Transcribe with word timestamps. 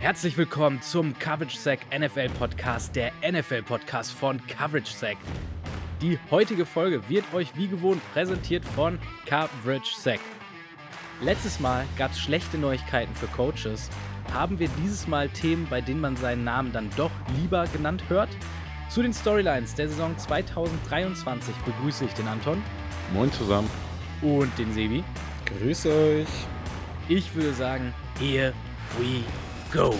Herzlich 0.00 0.38
willkommen 0.38 0.80
zum 0.80 1.18
Coverage 1.18 1.58
Sack 1.58 1.80
NFL 1.90 2.28
Podcast, 2.38 2.94
der 2.94 3.10
NFL 3.20 3.62
Podcast 3.62 4.12
von 4.12 4.40
Coverage 4.46 4.92
Sack. 4.92 5.16
Die 6.00 6.20
heutige 6.30 6.64
Folge 6.64 7.08
wird 7.08 7.24
euch 7.34 7.48
wie 7.56 7.66
gewohnt 7.66 8.00
präsentiert 8.12 8.64
von 8.64 9.00
Coverage 9.26 9.96
Sack. 9.98 10.20
Letztes 11.20 11.58
Mal 11.58 11.84
gab 11.98 12.12
es 12.12 12.20
schlechte 12.20 12.58
Neuigkeiten 12.58 13.12
für 13.16 13.26
Coaches. 13.26 13.90
Haben 14.32 14.60
wir 14.60 14.68
dieses 14.80 15.08
Mal 15.08 15.28
Themen, 15.30 15.66
bei 15.68 15.80
denen 15.80 16.00
man 16.00 16.16
seinen 16.16 16.44
Namen 16.44 16.72
dann 16.72 16.90
doch 16.96 17.10
lieber 17.36 17.66
genannt 17.66 18.04
hört? 18.08 18.30
Zu 18.88 19.02
den 19.02 19.12
Storylines 19.12 19.74
der 19.74 19.88
Saison 19.88 20.16
2023 20.16 21.52
begrüße 21.66 22.04
ich 22.04 22.12
den 22.12 22.28
Anton. 22.28 22.62
Moin 23.12 23.32
zusammen. 23.32 23.68
Und 24.22 24.56
den 24.60 24.72
Sebi. 24.72 25.02
Grüße 25.44 25.90
euch. 25.90 26.28
Ich 27.08 27.34
würde 27.34 27.52
sagen, 27.52 27.92
here 28.20 28.52
we 28.96 29.24
go. 29.72 29.94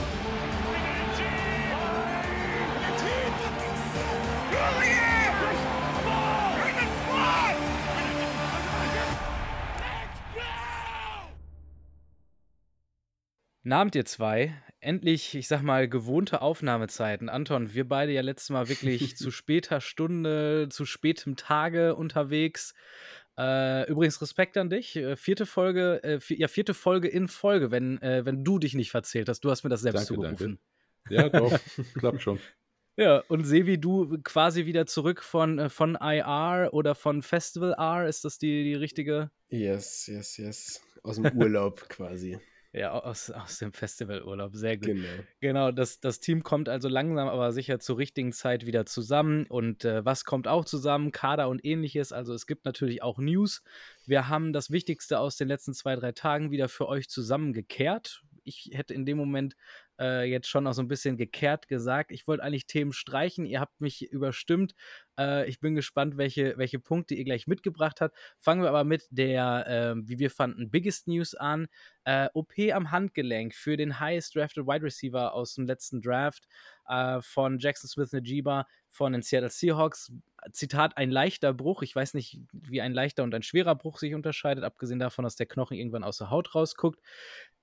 Nahmt 13.64 13.94
ihr 13.94 14.06
zwei, 14.06 14.54
endlich, 14.80 15.34
ich 15.34 15.46
sag 15.46 15.60
mal, 15.60 15.88
gewohnte 15.90 16.40
Aufnahmezeiten. 16.40 17.28
Anton, 17.28 17.74
wir 17.74 17.86
beide 17.86 18.12
ja 18.12 18.22
letztes 18.22 18.48
Mal 18.48 18.70
wirklich 18.70 19.16
zu 19.18 19.30
später 19.30 19.82
Stunde, 19.82 20.68
zu 20.70 20.86
spätem 20.86 21.36
Tage 21.36 21.94
unterwegs. 21.94 22.72
Äh, 23.38 23.88
übrigens 23.88 24.20
Respekt 24.20 24.56
an 24.56 24.68
dich. 24.68 24.96
Äh, 24.96 25.14
vierte 25.14 25.46
Folge, 25.46 26.02
äh, 26.02 26.18
ja, 26.34 26.48
vierte 26.48 26.74
Folge 26.74 27.06
in 27.06 27.28
Folge, 27.28 27.70
wenn, 27.70 28.02
äh, 28.02 28.24
wenn 28.24 28.42
du 28.42 28.58
dich 28.58 28.74
nicht 28.74 28.90
verzählt 28.90 29.28
hast. 29.28 29.44
Du 29.44 29.50
hast 29.50 29.62
mir 29.62 29.70
das 29.70 29.82
selbst 29.82 30.10
danke, 30.10 30.14
zugerufen. 30.14 30.58
Danke. 31.08 31.22
Ja, 31.22 31.28
doch, 31.40 31.60
klappt 31.94 32.20
schon. 32.20 32.40
Ja, 32.96 33.22
und 33.28 33.44
Sevi, 33.44 33.78
du 33.78 34.18
quasi 34.24 34.66
wieder 34.66 34.86
zurück 34.86 35.22
von, 35.22 35.60
äh, 35.60 35.68
von 35.68 35.96
IR 36.00 36.70
oder 36.72 36.96
von 36.96 37.22
Festival 37.22 37.74
R, 37.78 38.08
ist 38.08 38.24
das 38.24 38.38
die, 38.38 38.64
die 38.64 38.74
richtige? 38.74 39.30
Yes, 39.50 40.08
yes, 40.08 40.36
yes. 40.36 40.82
Aus 41.04 41.14
dem 41.16 41.26
Urlaub 41.38 41.80
quasi. 41.88 42.40
Ja, 42.72 42.92
aus, 42.92 43.30
aus 43.30 43.58
dem 43.58 43.72
Festivalurlaub, 43.72 44.54
sehr 44.54 44.76
gut. 44.76 44.86
Genau. 44.86 45.08
Genau, 45.40 45.72
das, 45.72 46.00
das 46.00 46.20
Team 46.20 46.42
kommt 46.42 46.68
also 46.68 46.88
langsam, 46.88 47.28
aber 47.28 47.50
sicher 47.52 47.80
zur 47.80 47.96
richtigen 47.96 48.32
Zeit 48.32 48.66
wieder 48.66 48.84
zusammen. 48.84 49.46
Und 49.46 49.86
äh, 49.86 50.04
was 50.04 50.24
kommt 50.24 50.46
auch 50.48 50.66
zusammen? 50.66 51.10
Kader 51.10 51.48
und 51.48 51.64
ähnliches. 51.64 52.12
Also 52.12 52.34
es 52.34 52.46
gibt 52.46 52.66
natürlich 52.66 53.02
auch 53.02 53.18
News. 53.18 53.62
Wir 54.06 54.28
haben 54.28 54.52
das 54.52 54.70
Wichtigste 54.70 55.18
aus 55.18 55.36
den 55.36 55.48
letzten 55.48 55.72
zwei, 55.72 55.96
drei 55.96 56.12
Tagen 56.12 56.50
wieder 56.50 56.68
für 56.68 56.88
euch 56.88 57.08
zusammengekehrt. 57.08 58.22
Ich 58.44 58.70
hätte 58.72 58.92
in 58.92 59.06
dem 59.06 59.16
Moment 59.16 59.56
äh, 59.98 60.24
jetzt 60.24 60.48
schon 60.48 60.64
noch 60.64 60.72
so 60.72 60.82
ein 60.82 60.88
bisschen 60.88 61.16
gekehrt 61.16 61.68
gesagt. 61.68 62.12
Ich 62.12 62.26
wollte 62.26 62.42
eigentlich 62.42 62.66
Themen 62.66 62.92
streichen. 62.92 63.46
Ihr 63.46 63.60
habt 63.60 63.80
mich 63.80 64.10
überstimmt. 64.10 64.74
Äh, 65.18 65.48
ich 65.48 65.60
bin 65.60 65.74
gespannt, 65.74 66.16
welche, 66.16 66.56
welche 66.56 66.78
Punkte 66.78 67.14
ihr 67.14 67.24
gleich 67.24 67.46
mitgebracht 67.46 68.00
habt. 68.00 68.16
Fangen 68.38 68.62
wir 68.62 68.68
aber 68.68 68.84
mit 68.84 69.06
der, 69.10 69.66
äh, 69.66 70.08
wie 70.08 70.18
wir 70.18 70.30
fanden, 70.30 70.70
Biggest 70.70 71.08
News 71.08 71.34
an. 71.34 71.68
Äh, 72.04 72.28
OP 72.34 72.52
am 72.72 72.90
Handgelenk 72.90 73.54
für 73.54 73.76
den 73.76 74.00
Highest 74.00 74.34
Drafted 74.34 74.66
Wide 74.66 74.84
Receiver 74.84 75.34
aus 75.34 75.54
dem 75.54 75.66
letzten 75.66 76.00
Draft 76.00 76.46
äh, 76.88 77.20
von 77.20 77.58
Jackson 77.58 77.88
Smith 77.88 78.12
Najiba 78.12 78.66
von 78.88 79.12
den 79.12 79.22
Seattle 79.22 79.50
Seahawks. 79.50 80.12
Zitat, 80.52 80.96
ein 80.96 81.10
leichter 81.10 81.52
Bruch. 81.52 81.82
Ich 81.82 81.94
weiß 81.94 82.14
nicht, 82.14 82.40
wie 82.52 82.80
ein 82.80 82.92
leichter 82.92 83.24
und 83.24 83.34
ein 83.34 83.42
schwerer 83.42 83.74
Bruch 83.74 83.98
sich 83.98 84.14
unterscheidet, 84.14 84.64
abgesehen 84.64 85.00
davon, 85.00 85.24
dass 85.24 85.36
der 85.36 85.46
Knochen 85.46 85.76
irgendwann 85.76 86.04
aus 86.04 86.18
der 86.18 86.30
Haut 86.30 86.54
rausguckt. 86.54 87.00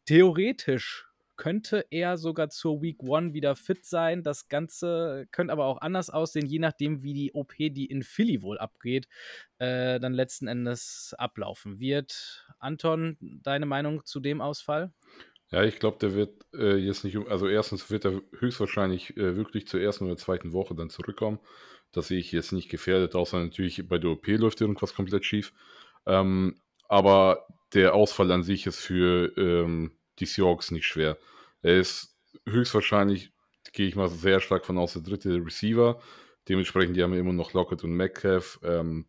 Theoretisch 0.05 1.07
könnte 1.37 1.85
er 1.89 2.17
sogar 2.17 2.49
zur 2.49 2.81
Week 2.81 3.01
One 3.03 3.33
wieder 3.33 3.55
fit 3.55 3.85
sein. 3.85 4.23
Das 4.23 4.47
Ganze 4.47 5.27
könnte 5.31 5.53
aber 5.53 5.65
auch 5.65 5.81
anders 5.81 6.09
aussehen, 6.09 6.45
je 6.45 6.59
nachdem, 6.59 7.03
wie 7.03 7.13
die 7.13 7.33
OP, 7.33 7.53
die 7.57 7.85
in 7.85 8.03
Philly 8.03 8.41
wohl 8.41 8.57
abgeht, 8.57 9.07
äh, 9.59 9.99
dann 9.99 10.13
letzten 10.13 10.47
Endes 10.47 11.15
ablaufen 11.17 11.79
wird. 11.79 12.47
Anton, 12.59 13.17
deine 13.21 13.65
Meinung 13.65 14.05
zu 14.05 14.19
dem 14.19 14.41
Ausfall? 14.41 14.93
Ja, 15.51 15.63
ich 15.63 15.79
glaube, 15.79 15.97
der 15.99 16.15
wird 16.15 16.45
äh, 16.53 16.75
jetzt 16.75 17.03
nicht, 17.03 17.17
also 17.29 17.47
erstens 17.47 17.91
wird 17.91 18.05
er 18.05 18.21
höchstwahrscheinlich 18.39 19.15
äh, 19.15 19.35
wirklich 19.35 19.67
zur 19.67 19.79
ersten 19.79 20.05
oder 20.05 20.17
zweiten 20.17 20.53
Woche 20.53 20.75
dann 20.75 20.89
zurückkommen. 20.89 21.39
Das 21.91 22.07
sehe 22.07 22.19
ich 22.19 22.31
jetzt 22.31 22.51
nicht 22.51 22.69
gefährdet, 22.69 23.15
außer 23.15 23.39
natürlich 23.39 23.87
bei 23.87 23.97
der 23.97 24.11
OP 24.11 24.27
läuft 24.27 24.59
irgendwas 24.59 24.95
komplett 24.95 25.23
schief. 25.23 25.53
Ähm, 26.05 26.55
aber 26.87 27.47
der 27.73 27.93
Ausfall 27.93 28.31
an 28.31 28.43
sich 28.43 28.65
ist 28.65 28.79
für 28.79 29.31
ähm, 29.37 29.91
die 30.19 30.25
Seahawks 30.25 30.71
nicht 30.71 30.85
schwer. 30.85 31.17
Er 31.65 31.79
ist 31.79 32.15
höchstwahrscheinlich, 32.45 33.31
gehe 33.73 33.87
ich 33.87 33.95
mal 33.95 34.07
sehr 34.07 34.39
stark 34.39 34.67
von 34.67 34.77
aus, 34.77 34.93
der 34.93 35.01
dritte 35.01 35.43
Receiver. 35.43 35.99
Dementsprechend, 36.47 36.95
die 36.95 37.01
haben 37.01 37.15
immer 37.15 37.33
noch 37.33 37.53
Lockett 37.53 37.83
und 37.83 37.95
Metcalf. 37.95 38.59
Ähm, 38.61 39.07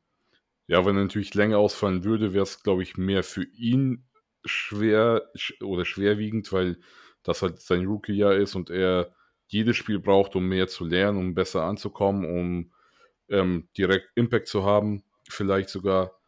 ja, 0.67 0.87
wenn 0.87 0.97
er 0.97 1.03
natürlich 1.03 1.35
länger 1.35 1.59
ausfallen 1.59 2.03
würde, 2.03 2.33
wäre 2.33 2.45
es, 2.45 2.63
glaube 2.63 2.83
ich, 2.83 2.97
mehr 2.97 3.23
für 3.25 3.45
ihn 3.45 4.07
schwer 4.47 5.31
oder 5.61 5.85
schwerwiegend, 5.85 6.51
weil 6.51 6.81
das 7.23 7.43
halt 7.43 7.61
sein 7.61 7.85
Rookie-Jahr 7.85 8.37
ist 8.37 8.55
und 8.55 8.71
er 8.71 9.15
jedes 9.49 9.77
Spiel 9.77 9.99
braucht, 9.99 10.35
um 10.35 10.49
mehr 10.49 10.67
zu 10.67 10.87
lernen, 10.87 11.19
um 11.19 11.35
besser 11.35 11.65
anzukommen, 11.65 12.25
um 12.25 12.73
ähm, 13.29 13.69
direkt 13.77 14.13
Impact 14.15 14.49
zu 14.49 14.65
haben, 14.65 15.05
vielleicht 15.29 15.69
sogar. 15.69 16.19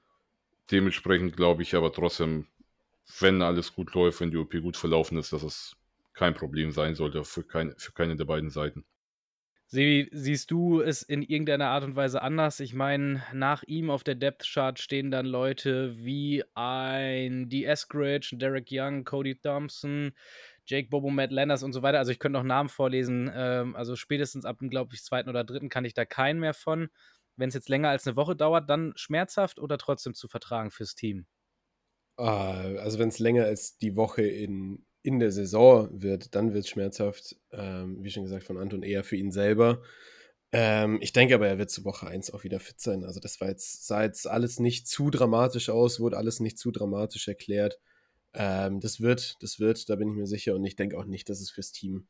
Dementsprechend 0.71 1.39
glaube 1.39 1.63
ich 1.63 1.75
aber 1.75 1.91
trotzdem, 1.91 2.49
wenn 3.19 3.41
alles 3.41 3.75
gut 3.75 3.95
läuft, 3.95 4.21
wenn 4.21 4.31
die 4.31 4.37
OP 4.37 4.53
gut 4.61 4.77
verlaufen 4.77 5.17
ist, 5.17 5.33
dass 5.33 5.43
es 5.43 5.79
kein 6.19 6.35
Problem 6.35 6.73
sein 6.73 6.97
sollte 6.97 7.25
für, 7.25 7.45
kein, 7.45 7.73
für 7.79 7.93
keine 7.93 8.17
der 8.17 8.25
beiden 8.25 8.51
Seiten. 8.51 8.85
Sebi, 9.71 10.09
siehst 10.13 10.51
du 10.51 10.81
es 10.81 11.03
in 11.03 11.23
irgendeiner 11.23 11.69
Art 11.69 11.85
und 11.85 11.95
Weise 11.95 12.23
anders? 12.23 12.59
Ich 12.59 12.75
meine, 12.75 13.23
nach 13.35 13.63
ihm 13.65 13.91
auf 13.91 14.03
der 14.03 14.15
Depth 14.15 14.45
Chart 14.51 14.79
stehen 14.79 15.11
dann 15.11 15.27
Leute 15.27 15.95
wie 15.99 16.43
ein 16.55 17.51
D. 17.51 17.65
Eskridge, 17.65 18.31
Derek 18.37 18.69
Young, 18.71 19.05
Cody 19.05 19.39
Thompson, 19.39 20.13
Jake 20.67 20.89
Bobo, 20.89 21.11
Matt 21.11 21.31
Landers 21.31 21.63
und 21.63 21.75
so 21.75 21.83
weiter. 21.83 21.99
Also 21.99 22.11
ich 22.11 22.19
könnte 22.19 22.39
noch 22.39 22.47
Namen 22.47 22.71
vorlesen. 22.71 23.31
Ähm, 23.33 23.77
also 23.77 23.95
spätestens 23.95 24.45
ab 24.45 24.59
dem, 24.59 24.71
glaube 24.71 24.95
ich, 24.95 25.05
zweiten 25.05 25.29
oder 25.29 25.45
dritten 25.45 25.69
kann 25.69 25.85
ich 25.85 25.95
da 25.95 26.05
keinen 26.05 26.41
mehr 26.41 26.55
von. 26.55 26.89
Wenn 27.37 27.49
es 27.49 27.55
jetzt 27.55 27.69
länger 27.69 27.91
als 27.91 28.07
eine 28.07 28.17
Woche 28.17 28.35
dauert, 28.35 28.69
dann 28.69 28.95
schmerzhaft 28.97 29.61
oder 29.61 29.79
trotzdem 29.79 30.15
zu 30.15 30.29
vertragen 30.29 30.71
fürs 30.71 30.95
Team? 30.95 31.27
Ah, 32.17 32.63
also 32.79 32.99
wenn 32.99 33.11
es 33.11 33.21
länger 33.21 33.45
als 33.45 33.79
die 33.79 33.95
Woche 33.95 34.23
in, 34.23 34.85
in 35.03 35.19
der 35.19 35.31
Saison 35.31 35.89
wird, 36.03 36.35
dann 36.35 36.53
wird 36.53 36.65
es 36.65 36.71
schmerzhaft. 36.71 37.37
Ähm, 37.53 38.03
wie 38.03 38.11
schon 38.11 38.25
gesagt, 38.25 38.45
von 38.45 38.59
Anton 38.59 38.83
eher 38.83 39.05
für 39.05 39.17
ihn 39.17 39.31
selber. 39.31 39.83
Ähm, 40.51 40.99
ich 41.03 41.13
denke 41.13 41.35
aber, 41.35 41.47
er 41.47 41.59
wird 41.59 41.71
zu 41.71 41.85
Woche 41.85 42.07
1 42.07 42.33
auch 42.33 42.45
wieder 42.45 42.61
fit 42.61 42.81
sein. 42.81 43.05
Also 43.05 43.21
das 43.21 43.41
war 43.41 43.49
jetzt, 43.49 43.87
sah 43.87 44.03
jetzt 44.03 44.27
alles 44.27 44.59
nicht 44.59 44.89
zu 44.89 45.11
dramatisch 45.11 45.69
aus, 45.69 46.01
wurde 46.01 46.17
alles 46.17 46.41
nicht 46.41 46.59
zu 46.59 46.71
dramatisch 46.71 47.29
erklärt. 47.29 47.79
Ähm, 48.35 48.81
das 48.81 49.01
wird, 49.01 49.37
das 49.41 49.61
wird, 49.61 49.89
da 49.89 49.97
bin 49.97 50.09
ich 50.09 50.17
mir 50.17 50.27
sicher. 50.27 50.55
Und 50.55 50.65
ich 50.65 50.77
denke 50.77 50.99
auch 50.99 51.05
nicht, 51.05 51.29
dass 51.29 51.41
es 51.41 51.51
fürs 51.51 51.73
Team 51.73 52.07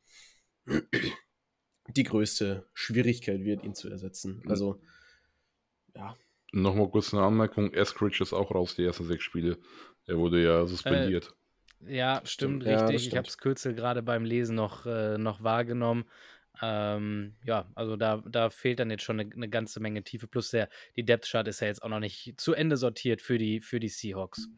die 1.95 2.03
größte 2.03 2.67
Schwierigkeit 2.73 3.43
wird, 3.43 3.63
ihn 3.63 3.75
zu 3.75 3.89
ersetzen. 3.89 4.41
Also, 4.47 4.81
ja. 5.95 6.15
Nochmal 6.51 6.89
kurz 6.89 7.13
eine 7.13 7.23
Anmerkung: 7.23 7.73
Eskridge 7.73 8.23
ist 8.23 8.33
auch 8.33 8.51
raus, 8.51 8.75
die 8.75 8.83
ersten 8.83 9.05
sechs 9.05 9.23
Spiele. 9.23 9.57
Er 10.05 10.17
wurde 10.17 10.43
ja 10.43 10.65
suspendiert. 10.65 11.27
Äh, 11.27 11.38
ja, 11.87 12.21
stimmt, 12.25 12.63
ja, 12.63 12.85
richtig. 12.85 12.99
Stimmt. 12.99 13.13
Ich 13.13 13.17
habe 13.17 13.27
es 13.27 13.37
Kürzel 13.37 13.73
gerade 13.73 14.03
beim 14.03 14.25
Lesen 14.25 14.55
noch, 14.55 14.85
äh, 14.85 15.17
noch 15.17 15.43
wahrgenommen. 15.43 16.05
Ähm, 16.61 17.35
ja, 17.45 17.65
also 17.75 17.95
da, 17.95 18.21
da 18.27 18.49
fehlt 18.49 18.79
dann 18.79 18.91
jetzt 18.91 19.03
schon 19.03 19.19
eine, 19.19 19.31
eine 19.33 19.49
ganze 19.49 19.79
Menge 19.79 20.03
Tiefe. 20.03 20.27
Plus 20.27 20.51
der, 20.51 20.69
die 20.95 21.05
Depth 21.05 21.29
Chart 21.29 21.47
ist 21.47 21.61
ja 21.61 21.67
jetzt 21.67 21.83
auch 21.83 21.89
noch 21.89 21.99
nicht 21.99 22.33
zu 22.37 22.53
Ende 22.53 22.77
sortiert 22.77 23.21
für 23.21 23.37
die, 23.37 23.59
für 23.61 23.79
die 23.79 23.89
Seahawks. 23.89 24.49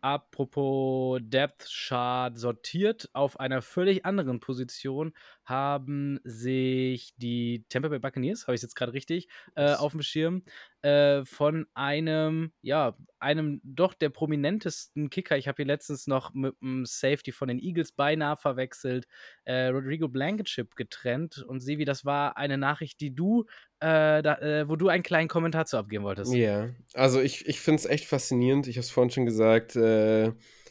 Apropos 0.00 1.20
Depth 1.22 1.68
Chart 1.68 2.38
sortiert 2.38 3.08
auf 3.12 3.40
einer 3.40 3.62
völlig 3.62 4.04
anderen 4.04 4.40
Position 4.40 5.12
haben 5.44 6.20
sich 6.22 7.14
die 7.16 7.64
Tampa 7.68 7.88
Bay 7.88 7.98
Buccaneers, 7.98 8.46
habe 8.46 8.54
ich 8.54 8.62
jetzt 8.62 8.76
gerade 8.76 8.92
richtig, 8.92 9.28
äh, 9.54 9.72
auf 9.72 9.92
dem 9.92 10.02
Schirm, 10.02 10.42
äh, 10.86 11.24
von 11.24 11.66
einem, 11.74 12.52
ja, 12.62 12.96
einem 13.18 13.60
doch 13.64 13.92
der 13.92 14.08
prominentesten 14.08 15.10
Kicker. 15.10 15.36
Ich 15.36 15.48
habe 15.48 15.56
hier 15.56 15.66
letztens 15.66 16.06
noch 16.06 16.32
mit 16.32 16.54
einem 16.62 16.86
Safety 16.86 17.32
von 17.32 17.48
den 17.48 17.58
Eagles 17.58 17.90
beinahe 17.90 18.36
verwechselt, 18.36 19.08
äh, 19.44 19.66
Rodrigo 19.66 20.06
Blankenship 20.06 20.76
getrennt. 20.76 21.42
Und 21.48 21.58
Sevi, 21.58 21.84
das 21.84 22.04
war 22.04 22.36
eine 22.36 22.56
Nachricht, 22.56 23.00
die 23.00 23.12
du, 23.12 23.46
äh, 23.80 24.22
da, 24.22 24.38
äh, 24.38 24.68
wo 24.68 24.76
du 24.76 24.86
einen 24.86 25.02
kleinen 25.02 25.28
Kommentar 25.28 25.66
zu 25.66 25.76
abgeben 25.76 26.04
wolltest. 26.04 26.32
Ja, 26.32 26.66
yeah. 26.66 26.74
also 26.94 27.20
ich, 27.20 27.48
ich 27.48 27.60
finde 27.60 27.80
es 27.80 27.86
echt 27.86 28.04
faszinierend. 28.04 28.68
Ich 28.68 28.76
habe 28.76 28.84
es 28.84 28.90
vorhin 28.90 29.10
schon 29.10 29.26
gesagt 29.26 29.74
äh, 29.74 30.26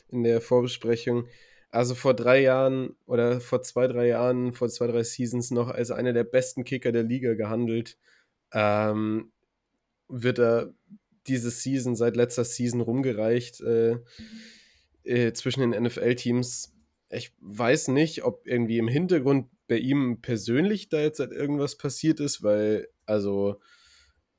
in 0.08 0.24
der 0.24 0.40
Vorbesprechung 0.40 1.28
also 1.72 1.94
vor 1.94 2.14
drei 2.14 2.40
Jahren 2.40 2.96
oder 3.06 3.42
vor 3.42 3.62
zwei, 3.62 3.88
drei 3.88 4.08
Jahren, 4.08 4.54
vor 4.54 4.70
zwei, 4.70 4.88
drei 4.88 5.04
Seasons 5.04 5.52
noch 5.52 5.68
als 5.68 5.92
einer 5.92 6.14
der 6.14 6.24
besten 6.24 6.64
Kicker 6.64 6.94
der 6.94 7.04
Liga 7.04 7.34
gehandelt. 7.34 7.98
Ähm, 8.54 9.34
wird 10.08 10.40
er 10.40 10.74
diese 11.28 11.50
Season 11.50 11.96
seit 11.96 12.16
letzter 12.16 12.44
Season 12.44 12.82
rumgereicht 12.82 13.62
äh, 13.62 13.98
äh, 15.04 15.34
zwischen 15.34 15.62
den 15.62 15.84
NFL-Teams. 15.84 16.74
ich 17.10 17.34
weiß 17.40 17.90
nicht, 17.90 18.24
ob 18.24 18.46
irgendwie 18.48 18.78
im 18.78 18.88
Hintergrund 18.88 19.50
bei 19.68 19.78
ihm 19.78 20.22
persönlich 20.22 20.90
da 20.90 21.00
jetzt 21.00 21.20
halt 21.20 21.32
irgendwas 21.32 21.78
passiert 21.78 22.20
ist, 22.20 22.44
weil, 22.44 22.88
also, 23.06 23.60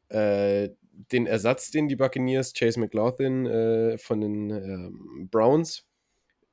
äh, 0.08 0.70
den 1.12 1.26
Ersatz, 1.26 1.70
den 1.70 1.88
die 1.88 1.96
Buccaneers, 1.96 2.54
Chase 2.54 2.80
McLaughlin 2.80 3.46
äh, 3.46 3.98
von 3.98 4.20
den 4.20 4.50
ähm, 4.50 5.28
Browns 5.30 5.84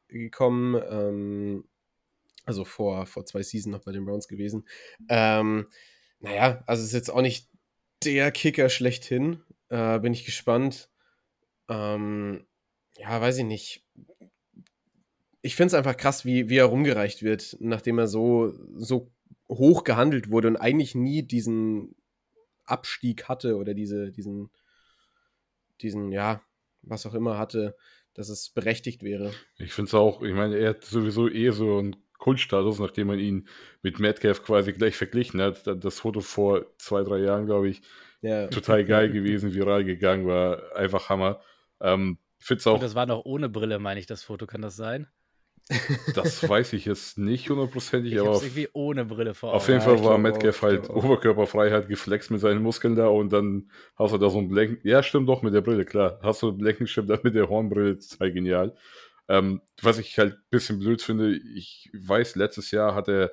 gekommen, 0.08 0.82
ähm, 0.90 1.66
also 2.46 2.66
vor, 2.66 3.06
vor 3.06 3.26
zwei 3.26 3.42
Seasons 3.42 3.74
noch 3.74 3.84
bei 3.84 3.92
den 3.92 4.06
Browns 4.06 4.28
gewesen. 4.28 4.68
Ähm, 5.08 5.68
naja, 6.20 6.64
also 6.68 6.84
ist 6.84 6.94
jetzt 6.94 7.10
auch 7.10 7.22
nicht 7.22 7.50
der 8.06 8.32
Kicker 8.32 8.70
schlechthin. 8.70 9.42
Äh, 9.70 10.00
bin 10.00 10.14
ich 10.14 10.26
gespannt. 10.26 10.90
Ähm, 11.70 12.46
ja, 12.98 13.20
weiß 13.20 13.38
ich 13.40 13.46
nicht. 13.46 13.86
Ich 15.42 15.56
finde 15.56 15.68
es 15.68 15.74
einfach 15.74 15.98
krass, 15.98 16.26
wie, 16.26 16.50
wie 16.50 16.58
er 16.58 16.66
rumgereicht 16.66 17.24
wird, 17.24 17.58
nachdem 17.60 18.00
er 18.00 18.08
so, 18.08 18.54
so 18.76 19.12
hoch 19.50 19.84
gehandelt 19.84 20.30
wurde 20.30 20.48
und 20.48 20.58
eigentlich 20.58 20.96
nie 20.96 21.24
diesen 21.24 21.96
Abstieg 22.66 23.28
hatte 23.28 23.58
oder 23.58 23.74
diese, 23.74 24.12
diesen, 24.12 24.50
diesen, 25.82 26.12
ja, 26.12 26.42
was 26.82 27.06
auch 27.06 27.14
immer 27.14 27.38
hatte, 27.38 27.76
dass 28.14 28.30
es 28.30 28.50
berechtigt 28.50 29.04
wäre. 29.04 29.34
Ich 29.58 29.74
finde 29.74 29.90
es 29.90 29.94
auch, 29.94 30.22
ich 30.22 30.34
meine, 30.34 30.58
er 30.58 30.70
hat 30.70 30.86
sowieso 30.86 31.30
eh 31.30 31.52
so 31.52 31.80
einen 31.80 31.96
Kultstatus, 32.24 32.80
nachdem 32.80 33.08
man 33.08 33.20
ihn 33.20 33.50
mit 33.82 34.00
Metcalf 34.00 34.44
quasi 34.44 34.72
gleich 34.72 34.96
verglichen 34.96 35.42
hat. 35.42 35.68
Das 35.84 36.00
Foto 36.00 36.22
vor 36.22 36.66
zwei, 36.78 37.04
drei 37.04 37.18
Jahren, 37.18 37.48
glaube 37.48 37.68
ich, 37.68 37.82
ja. 38.22 38.48
total 38.48 38.86
geil 38.86 39.12
gewesen, 39.12 39.54
viral 39.54 39.84
gegangen, 39.84 40.26
war 40.26 40.74
einfach 40.74 41.10
Hammer. 41.10 41.42
Ähm, 41.82 42.18
find's 42.40 42.66
auch. 42.66 42.76
Und 42.76 42.84
das 42.84 42.96
war 42.96 43.06
noch 43.08 43.26
ohne 43.26 43.50
Brille, 43.50 43.78
meine 43.78 44.00
ich, 44.00 44.06
das 44.06 44.24
Foto, 44.24 44.48
kann 44.48 44.62
das 44.62 44.78
sein? 44.78 45.08
Das 46.16 46.48
weiß 46.48 46.74
ich 46.74 46.86
jetzt 46.86 47.18
nicht 47.18 47.50
hundertprozentig, 47.50 48.18
aber. 48.20 48.32
Auf, 48.32 48.44
irgendwie 48.44 48.70
ohne 48.72 49.04
Brille 49.04 49.34
vor 49.34 49.54
Auf 49.54 49.68
jeden 49.68 49.82
Fall 49.82 50.02
war 50.04 50.18
Metcalf 50.18 50.62
halt 50.62 50.90
oberkörperfrei, 50.90 51.72
hat 51.72 51.90
geflext 51.90 52.32
mit 52.32 52.40
seinen 52.40 52.62
Muskeln 52.62 52.96
da 52.96 53.08
und 53.08 53.32
dann 53.34 53.70
hast 53.98 54.14
du 54.14 54.18
da 54.18 54.30
so 54.30 54.40
ein 54.40 54.48
Blanken. 54.48 54.80
Ja, 54.88 55.04
stimmt 55.04 55.28
doch 55.28 55.42
mit 55.42 55.54
der 55.54 55.62
Brille, 55.62 55.84
klar. 55.86 56.20
Hast 56.22 56.42
du 56.42 56.50
einen 56.50 56.58
Blankenschirm 56.58 57.08
da 57.08 57.20
mit 57.22 57.36
der 57.36 57.50
Hornbrille, 57.50 58.00
total 58.00 58.32
genial. 58.32 58.76
Ähm, 59.28 59.62
was 59.82 60.00
ich 60.00 60.18
halt 60.18 60.34
ein 60.34 60.44
bisschen 60.50 60.80
blöd 60.80 61.02
finde, 61.02 61.36
ich 61.36 61.90
weiß, 61.94 62.36
letztes 62.36 62.72
Jahr 62.72 62.94
hat 62.94 63.08
er, 63.08 63.32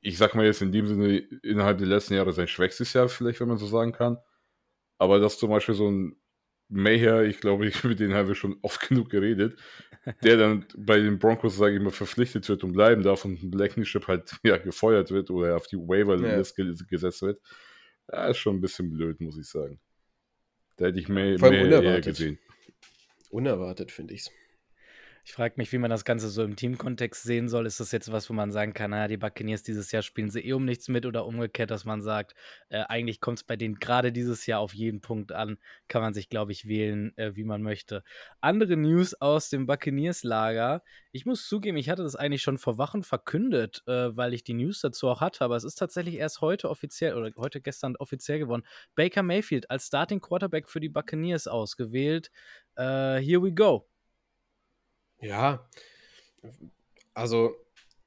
ich 0.00 0.18
sag 0.18 0.34
mal 0.34 0.44
jetzt 0.44 0.62
in 0.62 0.72
dem 0.72 0.86
Sinne, 0.86 1.18
innerhalb 1.42 1.78
der 1.78 1.86
letzten 1.86 2.14
Jahre 2.14 2.32
sein 2.32 2.48
schwächstes 2.48 2.92
Jahr, 2.92 3.08
vielleicht, 3.08 3.40
wenn 3.40 3.48
man 3.48 3.58
so 3.58 3.66
sagen 3.66 3.92
kann. 3.92 4.18
Aber 4.98 5.18
dass 5.18 5.38
zum 5.38 5.50
Beispiel 5.50 5.74
so 5.74 5.90
ein 5.90 6.16
Mayher, 6.68 7.22
ich 7.24 7.40
glaube, 7.40 7.70
mit 7.84 8.00
denen 8.00 8.14
haben 8.14 8.28
wir 8.28 8.34
schon 8.34 8.58
oft 8.62 8.88
genug 8.88 9.10
geredet, 9.10 9.58
der 10.24 10.36
dann 10.36 10.66
bei 10.76 10.98
den 10.98 11.18
Broncos, 11.18 11.56
sage 11.56 11.76
ich 11.76 11.82
mal, 11.82 11.90
verpflichtet 11.90 12.48
wird 12.48 12.64
und 12.64 12.72
bleiben 12.72 13.02
darf 13.02 13.24
und 13.24 13.50
Blankenship 13.50 14.08
halt 14.08 14.34
ja, 14.42 14.56
gefeuert 14.56 15.10
wird 15.10 15.30
oder 15.30 15.56
auf 15.56 15.66
die 15.66 15.76
Waiver-List 15.76 16.58
ja. 16.58 16.64
gesetzt 16.88 17.22
wird, 17.22 17.40
ja, 18.10 18.26
ist 18.28 18.38
schon 18.38 18.56
ein 18.56 18.60
bisschen 18.60 18.90
blöd, 18.90 19.20
muss 19.20 19.38
ich 19.38 19.46
sagen. 19.46 19.78
Da 20.76 20.86
hätte 20.86 20.98
ich 20.98 21.08
mehr, 21.08 21.38
mehr 21.38 21.82
eher 21.82 22.00
gesehen. 22.00 22.38
Unerwartet, 23.30 23.92
finde 23.92 24.14
ich 24.14 24.22
es. 24.22 24.30
Ich 25.24 25.34
frage 25.34 25.54
mich, 25.56 25.70
wie 25.70 25.78
man 25.78 25.88
das 25.88 26.04
Ganze 26.04 26.28
so 26.28 26.42
im 26.42 26.56
Teamkontext 26.56 27.22
sehen 27.22 27.48
soll. 27.48 27.66
Ist 27.66 27.78
das 27.78 27.92
jetzt 27.92 28.10
was, 28.10 28.28
wo 28.28 28.34
man 28.34 28.50
sagen 28.50 28.74
kann, 28.74 28.90
naja, 28.90 29.06
die 29.06 29.16
Buccaneers 29.16 29.62
dieses 29.62 29.92
Jahr 29.92 30.02
spielen 30.02 30.30
sie 30.30 30.40
eh 30.40 30.52
um 30.52 30.64
nichts 30.64 30.88
mit 30.88 31.06
oder 31.06 31.26
umgekehrt, 31.26 31.70
dass 31.70 31.84
man 31.84 32.02
sagt, 32.02 32.34
äh, 32.70 32.80
eigentlich 32.88 33.20
kommt 33.20 33.38
es 33.38 33.44
bei 33.44 33.54
denen 33.54 33.76
gerade 33.76 34.10
dieses 34.10 34.46
Jahr 34.46 34.58
auf 34.58 34.74
jeden 34.74 35.00
Punkt 35.00 35.30
an, 35.30 35.58
kann 35.86 36.02
man 36.02 36.12
sich, 36.12 36.28
glaube 36.28 36.50
ich, 36.50 36.66
wählen, 36.66 37.16
äh, 37.16 37.36
wie 37.36 37.44
man 37.44 37.62
möchte. 37.62 38.02
Andere 38.40 38.76
News 38.76 39.14
aus 39.14 39.48
dem 39.48 39.66
Buccaneers-Lager. 39.66 40.82
Ich 41.12 41.24
muss 41.24 41.46
zugeben, 41.46 41.76
ich 41.76 41.88
hatte 41.88 42.02
das 42.02 42.16
eigentlich 42.16 42.42
schon 42.42 42.58
vor 42.58 42.76
Wochen 42.76 43.04
verkündet, 43.04 43.84
äh, 43.86 44.16
weil 44.16 44.34
ich 44.34 44.42
die 44.42 44.54
News 44.54 44.80
dazu 44.80 45.08
auch 45.08 45.20
hatte, 45.20 45.44
aber 45.44 45.54
es 45.54 45.62
ist 45.62 45.76
tatsächlich 45.76 46.16
erst 46.16 46.40
heute 46.40 46.68
offiziell 46.68 47.14
oder 47.14 47.30
heute 47.36 47.60
gestern 47.60 47.94
offiziell 47.94 48.40
geworden. 48.40 48.64
Baker 48.96 49.22
Mayfield 49.22 49.70
als 49.70 49.86
Starting 49.86 50.20
Quarterback 50.20 50.68
für 50.68 50.80
die 50.80 50.88
Buccaneers 50.88 51.46
ausgewählt. 51.46 52.32
Uh, 52.76 53.20
here 53.20 53.40
we 53.40 53.52
go. 53.52 53.91
Ja, 55.22 55.68
also 57.14 57.54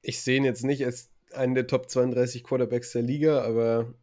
ich 0.01 0.21
sehe 0.21 0.37
ihn 0.37 0.43
jetzt 0.43 0.63
nicht 0.63 0.85
als 0.85 1.11
einen 1.31 1.55
der 1.55 1.67
Top 1.67 1.89
32 1.89 2.43
Quarterbacks 2.43 2.91
der 2.91 3.03
Liga, 3.03 3.41
aber 3.41 3.93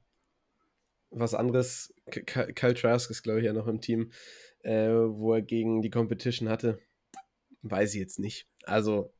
was 1.11 1.35
anderes, 1.35 1.95
Kyle 2.11 2.75
Trask 2.75 3.11
ist, 3.11 3.23
glaube 3.23 3.41
ich, 3.41 3.45
ja 3.47 3.53
noch 3.53 3.67
im 3.67 3.83
Team, 3.83 4.13
äh, 4.61 4.89
wo 4.89 5.35
er 5.35 5.43
gegen 5.43 5.83
die 5.83 5.91
Competition 5.91 6.49
hatte, 6.49 6.79
weiß 7.63 7.95
ich 7.95 8.01
jetzt 8.01 8.19
nicht. 8.19 8.49
Also, 8.65 9.13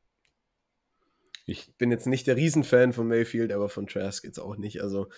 ich 1.45 1.75
bin 1.77 1.91
jetzt 1.91 2.07
nicht 2.07 2.25
der 2.25 2.35
Riesenfan 2.35 2.93
von 2.93 3.07
Mayfield, 3.07 3.51
aber 3.51 3.69
von 3.69 3.85
Trask 3.85 4.23
jetzt 4.25 4.39
auch 4.39 4.57
nicht. 4.57 4.81
Also, 4.81 5.09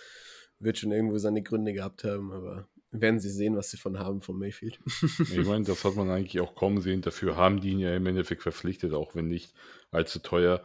wird 0.58 0.78
schon 0.78 0.92
irgendwo 0.92 1.18
seine 1.18 1.42
Gründe 1.42 1.72
gehabt 1.72 2.04
haben, 2.04 2.32
aber 2.32 2.68
werden 3.00 3.20
sie 3.20 3.30
sehen, 3.30 3.56
was 3.56 3.70
sie 3.70 3.76
von 3.76 3.98
haben 3.98 4.22
von 4.22 4.38
Mayfield. 4.38 4.80
ich 5.18 5.44
meine, 5.44 5.64
das 5.64 5.84
hat 5.84 5.96
man 5.96 6.10
eigentlich 6.10 6.40
auch 6.40 6.54
kommen 6.54 6.80
sehen. 6.80 7.02
Dafür 7.02 7.36
haben 7.36 7.60
die 7.60 7.70
ihn 7.70 7.78
ja 7.78 7.94
im 7.94 8.06
Endeffekt 8.06 8.42
verpflichtet, 8.42 8.92
auch 8.92 9.14
wenn 9.14 9.28
nicht 9.28 9.54
allzu 9.90 10.18
teuer. 10.18 10.62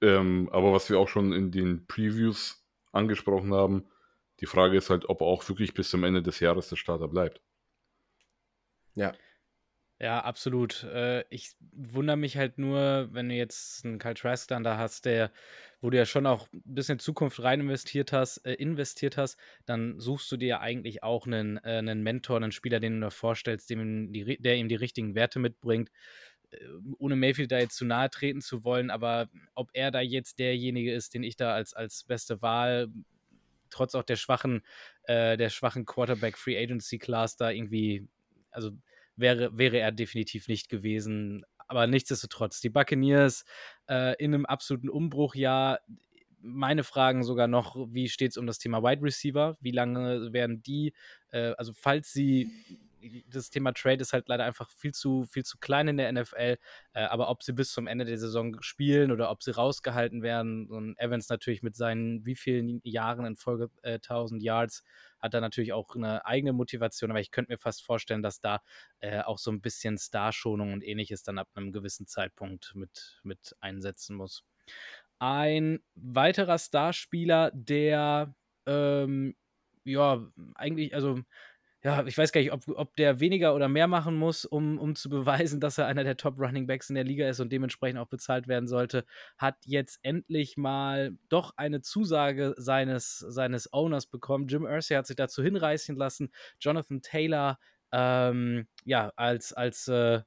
Ähm, 0.00 0.48
aber 0.52 0.72
was 0.72 0.90
wir 0.90 0.98
auch 0.98 1.08
schon 1.08 1.32
in 1.32 1.50
den 1.50 1.86
Previews 1.86 2.66
angesprochen 2.92 3.54
haben, 3.54 3.84
die 4.40 4.46
Frage 4.46 4.76
ist 4.76 4.90
halt, 4.90 5.08
ob 5.08 5.20
er 5.20 5.26
auch 5.26 5.48
wirklich 5.48 5.74
bis 5.74 5.90
zum 5.90 6.04
Ende 6.04 6.22
des 6.22 6.40
Jahres 6.40 6.68
der 6.68 6.76
Starter 6.76 7.08
bleibt. 7.08 7.40
Ja. 8.94 9.14
Ja, 10.02 10.18
absolut. 10.24 10.82
Äh, 10.82 11.24
ich 11.30 11.52
wundere 11.72 12.16
mich 12.16 12.36
halt 12.36 12.58
nur, 12.58 13.08
wenn 13.12 13.28
du 13.28 13.36
jetzt 13.36 13.84
einen 13.84 14.00
Kyle 14.00 14.14
Trask 14.14 14.48
dann 14.48 14.64
da 14.64 14.76
hast, 14.76 15.04
der, 15.04 15.30
wo 15.80 15.90
du 15.90 15.96
ja 15.96 16.06
schon 16.06 16.26
auch 16.26 16.48
ein 16.52 16.60
bisschen 16.64 16.98
Zukunft 16.98 17.40
rein 17.40 17.60
investiert 17.60 18.12
hast, 18.12 18.38
äh, 18.38 18.54
investiert 18.54 19.16
hast, 19.16 19.38
dann 19.64 20.00
suchst 20.00 20.30
du 20.32 20.36
dir 20.36 20.60
eigentlich 20.60 21.04
auch 21.04 21.24
einen, 21.28 21.58
äh, 21.58 21.78
einen 21.78 22.02
Mentor, 22.02 22.38
einen 22.38 22.50
Spieler, 22.50 22.80
den 22.80 23.00
du 23.00 23.06
dir 23.06 23.10
vorstellst, 23.12 23.70
dem 23.70 24.12
die, 24.12 24.38
der 24.42 24.56
ihm 24.56 24.68
die 24.68 24.74
richtigen 24.74 25.14
Werte 25.14 25.38
mitbringt. 25.38 25.88
Äh, 26.50 26.58
ohne 26.98 27.14
Mayfield 27.16 27.52
da 27.52 27.58
jetzt 27.60 27.76
zu 27.76 27.84
nahe 27.84 28.10
treten 28.10 28.40
zu 28.40 28.64
wollen, 28.64 28.90
aber 28.90 29.28
ob 29.54 29.70
er 29.72 29.92
da 29.92 30.00
jetzt 30.00 30.40
derjenige 30.40 30.92
ist, 30.92 31.14
den 31.14 31.22
ich 31.22 31.36
da 31.36 31.54
als, 31.54 31.74
als 31.74 32.04
beste 32.04 32.42
Wahl 32.42 32.88
trotz 33.70 33.94
auch 33.94 34.02
der 34.02 34.16
schwachen, 34.16 34.62
äh, 35.04 35.36
der 35.36 35.50
schwachen 35.50 35.86
Quarterback 35.86 36.36
Free 36.38 36.58
Agency 36.62 36.98
Class 36.98 37.36
da 37.36 37.50
irgendwie, 37.50 38.08
also 38.50 38.72
wäre, 39.16 39.56
wäre 39.56 39.78
er 39.78 39.92
definitiv 39.92 40.48
nicht 40.48 40.68
gewesen. 40.68 41.44
Aber 41.68 41.86
nichtsdestotrotz, 41.86 42.60
die 42.60 42.70
Buccaneers 42.70 43.44
äh, 43.88 44.16
in 44.22 44.34
einem 44.34 44.46
absoluten 44.46 44.88
Umbruchjahr. 44.88 45.80
Meine 46.44 46.82
Fragen 46.82 47.22
sogar 47.22 47.46
noch, 47.46 47.76
wie 47.92 48.08
steht 48.08 48.32
es 48.32 48.36
um 48.36 48.46
das 48.46 48.58
Thema 48.58 48.82
Wide 48.82 49.02
Receiver? 49.02 49.56
Wie 49.60 49.70
lange 49.70 50.32
werden 50.32 50.62
die, 50.62 50.92
äh, 51.30 51.52
also 51.56 51.72
falls 51.72 52.12
sie 52.12 52.50
das 53.28 53.50
Thema 53.50 53.72
Trade 53.72 54.00
ist 54.00 54.12
halt 54.12 54.28
leider 54.28 54.44
einfach 54.44 54.70
viel 54.70 54.92
zu, 54.92 55.24
viel 55.24 55.44
zu 55.44 55.58
klein 55.58 55.88
in 55.88 55.96
der 55.96 56.12
NFL. 56.12 56.56
Äh, 56.92 57.04
aber 57.04 57.28
ob 57.28 57.42
sie 57.42 57.52
bis 57.52 57.72
zum 57.72 57.86
Ende 57.86 58.04
der 58.04 58.18
Saison 58.18 58.60
spielen 58.62 59.12
oder 59.12 59.30
ob 59.30 59.42
sie 59.42 59.50
rausgehalten 59.52 60.22
werden, 60.22 60.68
und 60.68 60.98
Evans 60.98 61.28
natürlich 61.28 61.62
mit 61.62 61.76
seinen 61.76 62.24
wie 62.26 62.34
vielen 62.34 62.80
Jahren 62.84 63.26
in 63.26 63.36
Folge 63.36 63.70
äh, 63.82 63.94
1000 63.94 64.42
Yards 64.42 64.82
hat 65.18 65.34
da 65.34 65.40
natürlich 65.40 65.72
auch 65.72 65.94
eine 65.94 66.26
eigene 66.26 66.52
Motivation. 66.52 67.10
Aber 67.10 67.20
ich 67.20 67.30
könnte 67.30 67.52
mir 67.52 67.58
fast 67.58 67.84
vorstellen, 67.84 68.22
dass 68.22 68.40
da 68.40 68.60
äh, 69.00 69.20
auch 69.20 69.38
so 69.38 69.50
ein 69.50 69.60
bisschen 69.60 69.98
Starschonung 69.98 70.72
und 70.72 70.82
ähnliches 70.82 71.22
dann 71.22 71.38
ab 71.38 71.48
einem 71.54 71.72
gewissen 71.72 72.06
Zeitpunkt 72.06 72.72
mit, 72.74 73.20
mit 73.22 73.54
einsetzen 73.60 74.16
muss. 74.16 74.44
Ein 75.18 75.80
weiterer 75.94 76.58
Starspieler, 76.58 77.52
der 77.54 78.34
ähm, 78.66 79.36
ja, 79.84 80.26
eigentlich, 80.54 80.94
also 80.94 81.20
ja, 81.84 82.06
ich 82.06 82.16
weiß 82.16 82.30
gar 82.30 82.40
nicht, 82.40 82.52
ob, 82.52 82.62
ob 82.68 82.94
der 82.94 83.18
weniger 83.18 83.56
oder 83.56 83.68
mehr 83.68 83.88
machen 83.88 84.14
muss, 84.14 84.44
um, 84.44 84.78
um 84.78 84.94
zu 84.94 85.08
beweisen, 85.08 85.58
dass 85.58 85.78
er 85.78 85.86
einer 85.86 86.04
der 86.04 86.16
Top 86.16 86.38
Running 86.38 86.68
Backs 86.68 86.88
in 86.88 86.94
der 86.94 87.02
Liga 87.02 87.28
ist 87.28 87.40
und 87.40 87.50
dementsprechend 87.52 87.98
auch 87.98 88.06
bezahlt 88.06 88.46
werden 88.46 88.68
sollte, 88.68 89.04
hat 89.36 89.56
jetzt 89.64 89.98
endlich 90.02 90.56
mal 90.56 91.16
doch 91.28 91.54
eine 91.56 91.80
Zusage 91.80 92.54
seines, 92.56 93.18
seines 93.18 93.72
Owners 93.72 94.06
bekommen. 94.06 94.46
Jim 94.46 94.64
Irsay 94.64 94.94
hat 94.94 95.08
sich 95.08 95.16
dazu 95.16 95.42
hinreißen 95.42 95.96
lassen, 95.96 96.30
Jonathan 96.60 97.02
Taylor 97.02 97.58
ähm, 97.90 98.68
ja, 98.84 99.12
als, 99.16 99.52
als 99.52 99.88
äh, 99.88 100.20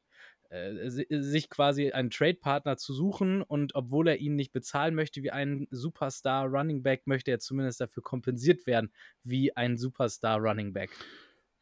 äh 0.50 0.89
sich 0.89 1.50
quasi 1.50 1.91
einen 1.91 2.09
Trade-Partner 2.09 2.75
zu 2.75 2.93
suchen 2.93 3.41
und 3.41 3.75
obwohl 3.75 4.09
er 4.09 4.17
ihn 4.17 4.35
nicht 4.35 4.51
bezahlen 4.51 4.93
möchte 4.93 5.24
wie 5.24 5.31
ein 5.31 5.67
Superstar 5.71 6.47
Running 6.47 6.83
Back, 6.83 7.07
möchte 7.07 7.31
er 7.31 7.39
zumindest 7.39 7.79
dafür 7.79 8.03
kompensiert 8.03 8.67
werden 8.67 8.91
wie 9.24 9.55
ein 9.55 9.77
Superstar 9.77 10.39
Running 10.39 10.74
Back. 10.74 10.91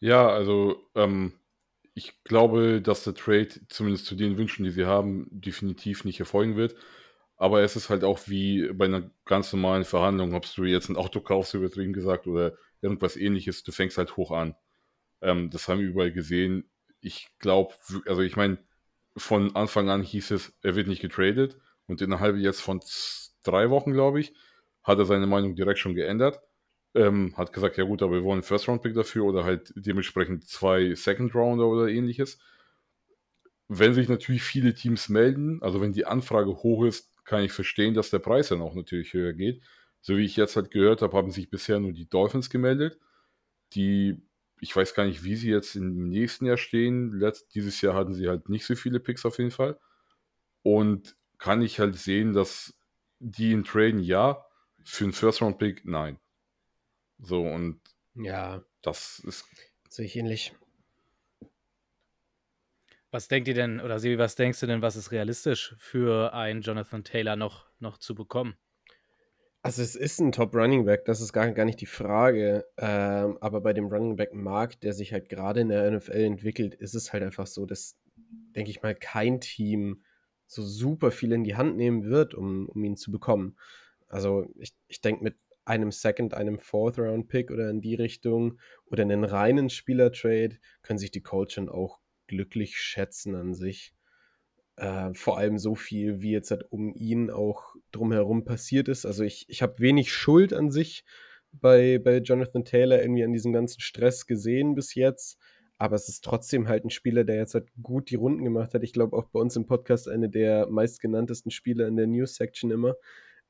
Ja, 0.04 0.28
also 0.28 0.76
ähm, 0.96 1.32
ich 1.94 2.24
glaube, 2.26 2.82
dass 2.82 3.04
der 3.06 3.14
Trade 3.16 3.48
zumindest 3.70 4.06
zu 4.06 4.16
den 4.16 4.38
Wünschen, 4.38 4.66
die 4.66 4.72
sie 4.72 4.86
haben, 4.86 5.28
definitiv 5.32 6.04
nicht 6.04 6.20
erfolgen 6.20 6.58
wird. 6.58 6.76
Aber 7.38 7.62
es 7.62 7.76
ist 7.78 7.90
halt 7.90 8.04
auch 8.04 8.20
wie 8.28 8.68
bei 8.74 8.86
einer 8.86 9.10
ganz 9.26 9.54
normalen 9.54 9.86
Verhandlung, 9.86 10.34
ob 10.34 10.46
du 10.56 10.66
jetzt 10.66 10.90
ein 10.90 10.98
Auto 10.98 11.22
kaufst, 11.22 11.54
übertrieben 11.54 11.94
gesagt, 11.94 12.28
oder 12.28 12.58
irgendwas 12.82 13.16
ähnliches, 13.16 13.64
du 13.64 13.72
fängst 13.72 13.98
halt 13.98 14.18
hoch 14.18 14.32
an. 14.32 14.56
Ähm, 15.22 15.50
das 15.52 15.68
haben 15.70 15.80
wir 15.82 15.88
überall 15.88 16.12
gesehen. 16.12 16.70
Ich 17.02 17.30
glaube, 17.40 17.74
also 18.08 18.22
ich 18.24 18.36
meine, 18.38 18.58
von 19.18 19.56
Anfang 19.56 19.90
an 19.90 20.04
hieß 20.04 20.32
es, 20.32 20.54
er 20.64 20.76
wird 20.76 20.88
nicht 20.90 21.02
getradet. 21.02 21.58
Und 21.88 22.02
innerhalb 22.02 22.38
jetzt 22.38 22.62
von 22.62 22.82
drei 23.44 23.70
Wochen, 23.70 23.94
glaube 23.94 24.20
ich, 24.22 24.34
hat 24.84 25.00
er 25.00 25.06
seine 25.06 25.28
Meinung 25.28 25.56
direkt 25.56 25.80
schon 25.80 25.96
geändert. 25.96 26.42
Ähm, 26.96 27.34
hat 27.38 27.54
gesagt, 27.54 27.78
ja 27.78 27.86
gut, 27.86 28.04
aber 28.04 28.14
wir 28.14 28.24
wollen 28.24 28.44
First-Round-Pick 28.44 28.94
dafür 28.94 29.26
oder 29.26 29.44
halt 29.44 29.74
dementsprechend 29.76 30.48
zwei 30.48 30.94
Second-Rounder 30.94 31.66
oder 31.68 31.88
ähnliches. 31.88 32.38
Wenn 33.68 33.94
sich 33.94 34.10
natürlich 34.10 34.44
viele 34.44 34.76
Teams 34.76 35.10
melden, 35.10 35.62
also 35.64 35.82
wenn 35.82 35.94
die 35.94 36.06
Anfrage 36.06 36.52
hoch 36.52 36.86
ist, 36.86 37.12
kann 37.26 37.44
ich 37.44 37.52
verstehen, 37.52 37.94
dass 37.94 38.10
der 38.10 38.20
Preis 38.20 38.50
dann 38.50 38.62
auch 38.62 38.76
natürlich 38.76 39.14
höher 39.14 39.34
geht. 39.34 39.64
So 40.02 40.18
wie 40.18 40.26
ich 40.26 40.36
jetzt 40.36 40.56
halt 40.56 40.70
gehört 40.70 41.02
habe, 41.02 41.16
haben 41.18 41.32
sich 41.32 41.50
bisher 41.50 41.80
nur 41.80 41.94
die 41.94 42.10
Dolphins 42.10 42.50
gemeldet, 42.50 43.00
die, 43.74 44.22
ich 44.60 44.76
weiß 44.76 44.94
gar 44.94 45.06
nicht, 45.06 45.24
wie 45.24 45.36
sie 45.36 45.50
jetzt 45.50 45.76
im 45.76 46.10
nächsten 46.10 46.46
Jahr 46.46 46.58
stehen. 46.58 47.12
Letzt, 47.12 47.56
dieses 47.56 47.82
Jahr 47.82 47.96
hatten 47.96 48.14
sie 48.14 48.28
halt 48.28 48.50
nicht 48.50 48.66
so 48.66 48.76
viele 48.76 49.00
Picks 49.00 49.26
auf 49.26 49.38
jeden 49.38 49.52
Fall. 49.52 49.80
Und 50.62 51.16
kann 51.38 51.62
ich 51.62 51.80
halt 51.80 51.96
sehen, 51.96 52.34
dass 52.34 52.74
die 53.20 53.52
in 53.52 53.64
Traden 53.64 54.00
ja, 54.02 54.46
für 54.84 55.06
einen 55.06 55.14
First-Round-Pick 55.14 55.86
nein. 55.86 56.20
So 57.24 57.42
und 57.42 57.80
Ja, 58.16 58.64
das 58.82 59.20
ist 59.26 59.46
sehe 59.90 60.06
ich 60.06 60.16
ähnlich. 60.16 60.54
Was 63.12 63.28
denkt 63.28 63.48
ihr 63.48 63.54
denn, 63.54 63.80
oder 63.80 64.00
Sebi, 64.00 64.18
was 64.18 64.36
denkst 64.36 64.60
du 64.60 64.66
denn, 64.66 64.82
was 64.82 64.96
ist 64.96 65.12
realistisch 65.12 65.76
für 65.78 66.34
einen 66.34 66.62
Jonathan 66.62 67.04
Taylor 67.04 67.36
noch, 67.36 67.68
noch 67.80 68.00
zu 68.00 68.16
bekommen? 68.16 68.56
Also 69.62 69.82
es 69.84 69.96
ist 69.96 70.20
ein 70.20 70.32
Top 70.32 70.54
Running 70.56 70.84
Back, 70.84 71.06
das 71.06 71.22
ist 71.22 71.32
gar, 71.32 71.50
gar 71.52 71.66
nicht 71.66 71.80
die 71.80 71.86
Frage. 71.86 72.66
Ähm, 72.78 73.38
aber 73.40 73.62
bei 73.62 73.72
dem 73.72 73.86
Running 73.86 74.16
Back 74.16 74.34
Markt, 74.34 74.84
der 74.84 74.94
sich 74.94 75.14
halt 75.14 75.30
gerade 75.30 75.62
in 75.62 75.70
der 75.70 75.90
NFL 75.90 76.24
entwickelt, 76.24 76.74
ist 76.74 76.96
es 76.96 77.14
halt 77.14 77.24
einfach 77.24 77.48
so, 77.48 77.66
dass, 77.66 77.98
denke 78.56 78.72
ich 78.72 78.82
mal, 78.82 78.96
kein 78.96 79.40
Team 79.40 80.04
so 80.48 80.64
super 80.64 81.12
viel 81.12 81.32
in 81.32 81.44
die 81.44 81.56
Hand 81.56 81.78
nehmen 81.78 82.06
wird, 82.06 82.34
um, 82.34 82.68
um 82.68 82.84
ihn 82.84 82.98
zu 82.98 83.12
bekommen. 83.12 83.58
Also 84.10 84.48
ich, 84.58 84.74
ich 84.88 85.02
denke, 85.02 85.24
mit 85.24 85.38
einem 85.66 85.92
Second, 85.92 86.34
einem 86.34 86.60
Fourth 86.60 87.00
Round 87.00 87.28
Pick 87.28 87.52
oder 87.52 87.70
in 87.70 87.82
die 87.82 87.96
Richtung 87.96 88.60
oder 88.86 89.04
einen 89.04 89.24
reinen 89.24 89.70
Spielertrade 89.70 90.58
können 90.82 91.00
sich 91.00 91.12
die 91.12 91.22
Colts 91.22 91.54
schon 91.54 91.70
auch 91.70 92.00
glücklich 92.28 92.78
schätzen 92.78 93.36
an 93.36 93.54
sich. 93.54 93.94
Äh, 94.76 95.14
vor 95.14 95.38
allem 95.38 95.58
so 95.58 95.76
viel, 95.76 96.22
wie 96.22 96.32
jetzt 96.32 96.52
halt 96.52 96.66
um 96.72 96.94
ihn 96.96 97.30
auch 97.30 97.76
drumherum 97.92 98.44
passiert 98.44 98.88
ist. 98.88 99.06
Also 99.06 99.24
ich, 99.24 99.46
ich 99.48 99.62
habe 99.62 99.80
wenig 99.80 100.12
Schuld 100.12 100.52
an 100.54 100.72
sich 100.72 101.06
bei, 101.52 102.00
bei 102.00 102.18
Jonathan 102.18 102.66
Taylor 102.66 103.02
irgendwie 103.02 103.24
an 103.24 103.34
diesem 103.34 103.54
ganzen 103.54 103.82
Stress 103.82 104.26
gesehen 104.26 104.76
bis 104.76 104.96
jetzt. 104.96 105.38
Aber 105.78 105.96
es 105.96 106.08
ist 106.08 106.24
trotzdem 106.24 106.68
halt 106.68 106.86
ein 106.86 106.90
Spieler, 106.90 107.24
der 107.24 107.36
jetzt 107.36 107.54
halt 107.56 107.70
gut 107.82 108.10
die 108.10 108.16
Runden 108.16 108.44
gemacht 108.44 108.74
hat. 108.74 108.84
Ich 108.84 108.94
glaube 108.94 109.16
auch 109.18 109.26
bei 109.26 109.40
uns 109.40 109.56
im 109.56 109.66
Podcast 109.66 110.08
eine 110.08 110.30
der 110.30 110.68
meistgenanntesten 110.68 111.52
Spieler 111.52 111.88
in 111.88 111.96
der 111.96 112.08
News-Section 112.08 112.72
immer. 112.72 112.96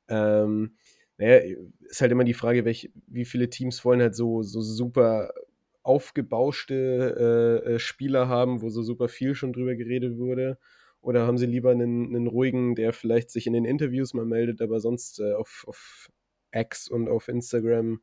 Ähm, 0.07 0.77
naja, 1.23 1.55
ist 1.89 2.01
halt 2.01 2.11
immer 2.11 2.25
die 2.25 2.33
Frage, 2.33 2.65
welch, 2.65 2.91
wie 3.07 3.23
viele 3.23 3.49
Teams 3.49 3.85
wollen 3.85 4.01
halt 4.01 4.13
so, 4.13 4.41
so 4.41 4.59
super 4.61 5.33
aufgebauschte 5.81 7.63
äh, 7.65 7.73
äh, 7.73 7.79
Spieler 7.79 8.27
haben, 8.27 8.61
wo 8.61 8.69
so 8.69 8.81
super 8.81 9.07
viel 9.07 9.33
schon 9.33 9.53
drüber 9.53 9.75
geredet 9.75 10.17
wurde. 10.17 10.57
Oder 11.01 11.25
haben 11.25 11.37
sie 11.37 11.45
lieber 11.45 11.71
einen, 11.71 12.13
einen 12.13 12.27
ruhigen, 12.27 12.75
der 12.75 12.91
vielleicht 12.91 13.29
sich 13.29 13.47
in 13.47 13.53
den 13.53 13.63
Interviews 13.63 14.13
mal 14.13 14.25
meldet, 14.25 14.61
aber 14.61 14.81
sonst 14.81 15.19
äh, 15.19 15.33
auf, 15.33 15.63
auf 15.67 16.09
X 16.51 16.89
und 16.89 17.07
auf 17.07 17.29
Instagram 17.29 18.01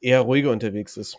eher 0.00 0.20
ruhiger 0.20 0.52
unterwegs 0.52 0.96
ist? 0.96 1.18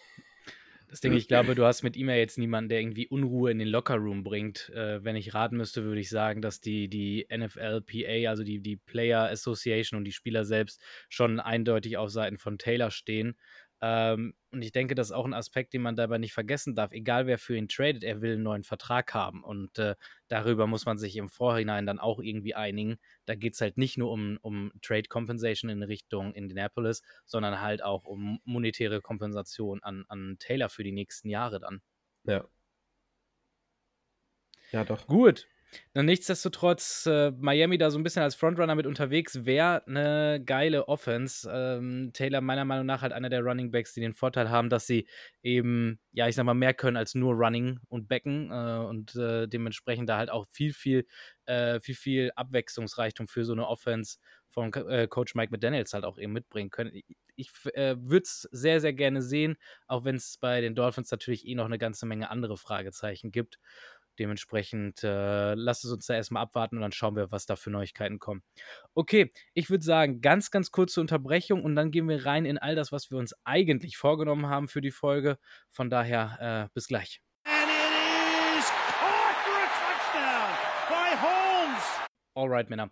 Das 0.89 1.01
Ding, 1.01 1.13
ich 1.13 1.27
glaube, 1.27 1.53
du 1.53 1.65
hast 1.65 1.84
mit 1.84 1.98
ihm 1.98 2.08
ja 2.08 2.15
jetzt 2.15 2.38
niemanden, 2.38 2.70
der 2.70 2.79
irgendwie 2.79 3.08
Unruhe 3.08 3.51
in 3.51 3.60
den 3.60 3.67
Lockerroom 3.67 4.24
bringt. 4.24 4.70
Äh, 4.70 5.03
wenn 5.03 5.17
ich 5.17 5.34
raten 5.34 5.58
müsste, 5.58 5.84
würde 5.84 6.00
ich 6.00 6.10
sagen, 6.10 6.41
dass 6.41 6.62
die, 6.62 6.88
die 6.88 7.27
NFLPA, 7.29 8.29
also 8.29 8.44
die, 8.44 8.60
die 8.60 8.77
Player 8.77 9.29
Association 9.29 9.98
und 9.98 10.06
die 10.06 10.13
Spieler 10.13 10.46
selbst 10.46 10.82
schon 11.10 11.41
eindeutig 11.41 11.98
auf 11.98 12.10
Seiten 12.10 12.38
von 12.38 12.58
Taylor 12.58 12.89
stehen. 12.89 13.36
Ähm, 13.81 14.34
und 14.51 14.62
ich 14.63 14.72
denke, 14.72 14.96
das 14.96 15.07
ist 15.07 15.12
auch 15.13 15.25
ein 15.25 15.34
Aspekt, 15.34 15.74
den 15.74 15.81
man 15.84 15.96
dabei 15.96 16.17
nicht 16.17 16.34
vergessen 16.34 16.74
darf. 16.75 16.91
Egal 16.91 17.27
wer 17.27 17.38
für 17.38 17.55
ihn 17.55 17.67
tradet, 17.67 18.03
er 18.03 18.22
will 18.22 18.34
einen 18.34 18.43
neuen 18.43 18.63
Vertrag 18.63 19.13
haben. 19.13 19.43
Und 19.43 19.77
äh, 19.77 19.96
darüber 20.29 20.67
muss 20.67 20.86
man 20.86 20.98
sich 20.98 21.15
im 21.17 21.29
Vorhinein 21.29 21.86
dann 21.86 22.00
auch 22.00 22.19
irgendwie 22.19 22.55
einigen. 22.55 22.98
Da 23.25 23.36
geht 23.36 23.53
es 23.53 23.62
halt 23.62 23.77
nicht 23.77 23.98
nur 23.98 24.12
um, 24.12 24.38
um 24.41 24.72
Trade 24.81 25.07
Compensation 25.10 25.69
in 25.69 25.84
Richtung 25.84 26.34
Indianapolis, 26.34 27.03
sondern 27.25 27.62
halt 27.62 27.84
auch 27.84 28.05
um 28.05 28.39
monetäre 28.46 29.01
Kompensation 29.01 29.84
an, 29.84 30.05
an 30.07 30.38
Taylor 30.39 30.69
für 30.69 30.84
die 30.84 30.91
nächsten 30.91 31.29
Jahre 31.29 31.60
dann. 31.60 31.81
Ja. 32.24 32.48
Ja, 34.72 34.84
doch. 34.86 35.07
Gut. 35.07 35.48
Na, 35.93 36.01
nichtsdestotrotz, 36.03 37.05
äh, 37.07 37.31
Miami 37.31 37.77
da 37.77 37.89
so 37.91 37.97
ein 38.00 38.03
bisschen 38.03 38.24
als 38.24 38.36
Frontrunner 38.36 38.75
mit 38.75 38.86
unterwegs, 38.88 39.45
wäre 39.45 39.86
eine 39.86 40.41
geile 40.43 40.88
Offense. 40.88 41.50
Ähm, 41.51 42.12
Taylor 42.13 42.41
meiner 42.41 42.65
Meinung 42.65 42.86
nach 42.86 43.01
halt 43.01 43.12
einer 43.13 43.29
der 43.29 43.41
Running 43.41 43.71
Backs, 43.71 43.93
die 43.93 44.01
den 44.01 44.13
Vorteil 44.13 44.50
haben, 44.50 44.69
dass 44.69 44.88
sie 44.88 45.07
eben, 45.43 46.00
ja, 46.13 46.27
ich 46.27 46.36
sag 46.36 46.45
mal, 46.45 46.53
mehr 46.53 46.74
können 46.74 46.97
als 46.97 47.15
nur 47.15 47.33
Running 47.36 47.79
und 47.89 48.07
Becken 48.07 48.50
äh, 48.51 48.86
und 48.86 49.15
äh, 49.15 49.47
dementsprechend 49.47 50.07
da 50.09 50.17
halt 50.17 50.29
auch 50.29 50.45
viel, 50.50 50.74
viel, 50.74 51.05
äh, 51.45 51.79
viel, 51.79 51.95
viel 51.95 52.31
Abwechslungsreichtum 52.36 53.27
für 53.27 53.43
so 53.43 53.53
eine 53.53 53.67
Offense 53.67 54.17
von 54.50 54.74
äh, 54.74 55.07
Coach 55.07 55.36
Mike 55.36 55.51
McDaniels 55.51 55.93
halt 55.93 56.05
auch 56.05 56.17
eben 56.17 56.33
mitbringen 56.33 56.69
können. 56.69 56.91
Ich, 56.95 57.05
ich 57.36 57.51
äh, 57.75 57.95
würde 58.00 58.24
es 58.24 58.47
sehr, 58.51 58.79
sehr 58.81 58.93
gerne 58.93 59.21
sehen, 59.21 59.57
auch 59.88 60.05
wenn 60.05 60.15
es 60.15 60.38
bei 60.38 60.62
den 60.62 60.74
Dolphins 60.75 61.12
natürlich 61.12 61.45
eh 61.47 61.53
noch 61.55 61.65
eine 61.65 61.77
ganze 61.77 62.05
Menge 62.05 62.29
andere 62.31 62.57
Fragezeichen 62.57 63.31
gibt. 63.31 63.59
Dementsprechend 64.19 65.03
äh, 65.03 65.53
lasst 65.53 65.86
es 65.86 65.91
uns 65.91 66.05
da 66.05 66.15
erstmal 66.15 66.43
abwarten 66.43 66.77
und 66.77 66.81
dann 66.81 66.91
schauen 66.91 67.15
wir, 67.15 67.31
was 67.31 67.45
da 67.45 67.55
für 67.55 67.69
Neuigkeiten 67.69 68.19
kommen. 68.19 68.43
Okay, 68.93 69.31
ich 69.53 69.69
würde 69.69 69.83
sagen, 69.83 70.21
ganz, 70.21 70.51
ganz 70.51 70.71
kurze 70.71 71.01
Unterbrechung 71.01 71.63
und 71.63 71.75
dann 71.75 71.91
gehen 71.91 72.07
wir 72.09 72.25
rein 72.25 72.45
in 72.45 72.57
all 72.57 72.75
das, 72.75 72.91
was 72.91 73.12
wir 73.12 73.17
uns 73.17 73.33
eigentlich 73.43 73.97
vorgenommen 73.97 74.47
haben 74.47 74.67
für 74.67 74.81
die 74.81 74.91
Folge. 74.91 75.38
Von 75.69 75.89
daher, 75.89 76.67
äh, 76.67 76.74
bis 76.74 76.88
gleich. 76.88 77.21
Alright, 82.38 82.69
Männer. 82.69 82.91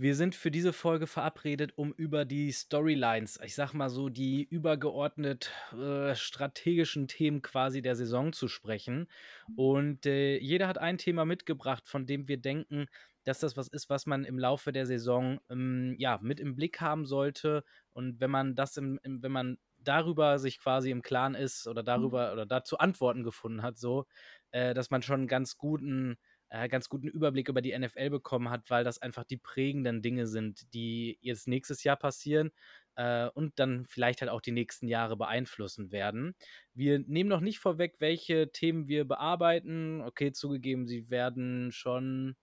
Wir 0.00 0.14
sind 0.14 0.34
für 0.34 0.50
diese 0.50 0.72
Folge 0.72 1.06
verabredet, 1.06 1.74
um 1.76 1.92
über 1.92 2.24
die 2.24 2.50
Storylines, 2.52 3.38
ich 3.44 3.54
sag 3.54 3.74
mal 3.74 3.90
so, 3.90 4.08
die 4.08 4.44
übergeordnet 4.44 5.52
äh, 5.74 6.14
strategischen 6.14 7.06
Themen 7.06 7.42
quasi 7.42 7.82
der 7.82 7.94
Saison 7.94 8.32
zu 8.32 8.48
sprechen. 8.48 9.08
Und 9.56 10.06
äh, 10.06 10.38
jeder 10.38 10.68
hat 10.68 10.78
ein 10.78 10.96
Thema 10.96 11.26
mitgebracht, 11.26 11.86
von 11.86 12.06
dem 12.06 12.28
wir 12.28 12.38
denken, 12.38 12.86
dass 13.24 13.40
das 13.40 13.58
was 13.58 13.68
ist, 13.68 13.90
was 13.90 14.06
man 14.06 14.24
im 14.24 14.38
Laufe 14.38 14.72
der 14.72 14.86
Saison 14.86 15.38
ähm, 15.50 15.96
ja, 15.98 16.18
mit 16.22 16.40
im 16.40 16.56
Blick 16.56 16.80
haben 16.80 17.04
sollte. 17.04 17.62
Und 17.92 18.20
wenn 18.20 18.30
man 18.30 18.54
das 18.54 18.78
im, 18.78 18.98
im, 19.02 19.22
wenn 19.22 19.32
man 19.32 19.58
darüber 19.76 20.38
sich 20.38 20.60
quasi 20.60 20.90
im 20.90 21.02
Klaren 21.02 21.34
ist 21.34 21.66
oder 21.66 21.82
darüber 21.82 22.32
oder 22.32 22.46
dazu 22.46 22.78
Antworten 22.78 23.22
gefunden 23.22 23.62
hat, 23.62 23.76
so, 23.76 24.06
äh, 24.52 24.72
dass 24.72 24.88
man 24.90 25.02
schon 25.02 25.20
einen 25.20 25.28
ganz 25.28 25.58
guten 25.58 26.16
äh, 26.50 26.68
ganz 26.68 26.88
guten 26.88 27.08
Überblick 27.08 27.48
über 27.48 27.62
die 27.62 27.76
NFL 27.76 28.10
bekommen 28.10 28.50
hat, 28.50 28.68
weil 28.70 28.84
das 28.84 29.00
einfach 29.00 29.24
die 29.24 29.36
prägenden 29.36 30.02
Dinge 30.02 30.26
sind, 30.26 30.72
die 30.74 31.18
jetzt 31.20 31.48
nächstes 31.48 31.84
Jahr 31.84 31.96
passieren 31.96 32.50
äh, 32.96 33.28
und 33.28 33.58
dann 33.58 33.86
vielleicht 33.86 34.20
halt 34.20 34.30
auch 34.30 34.40
die 34.40 34.52
nächsten 34.52 34.88
Jahre 34.88 35.16
beeinflussen 35.16 35.92
werden. 35.92 36.34
Wir 36.74 36.98
nehmen 36.98 37.30
noch 37.30 37.40
nicht 37.40 37.58
vorweg, 37.60 37.96
welche 38.00 38.52
Themen 38.52 38.88
wir 38.88 39.06
bearbeiten. 39.06 40.02
Okay, 40.02 40.32
zugegeben, 40.32 40.86
sie 40.86 41.10
werden 41.10 41.72
schon 41.72 42.36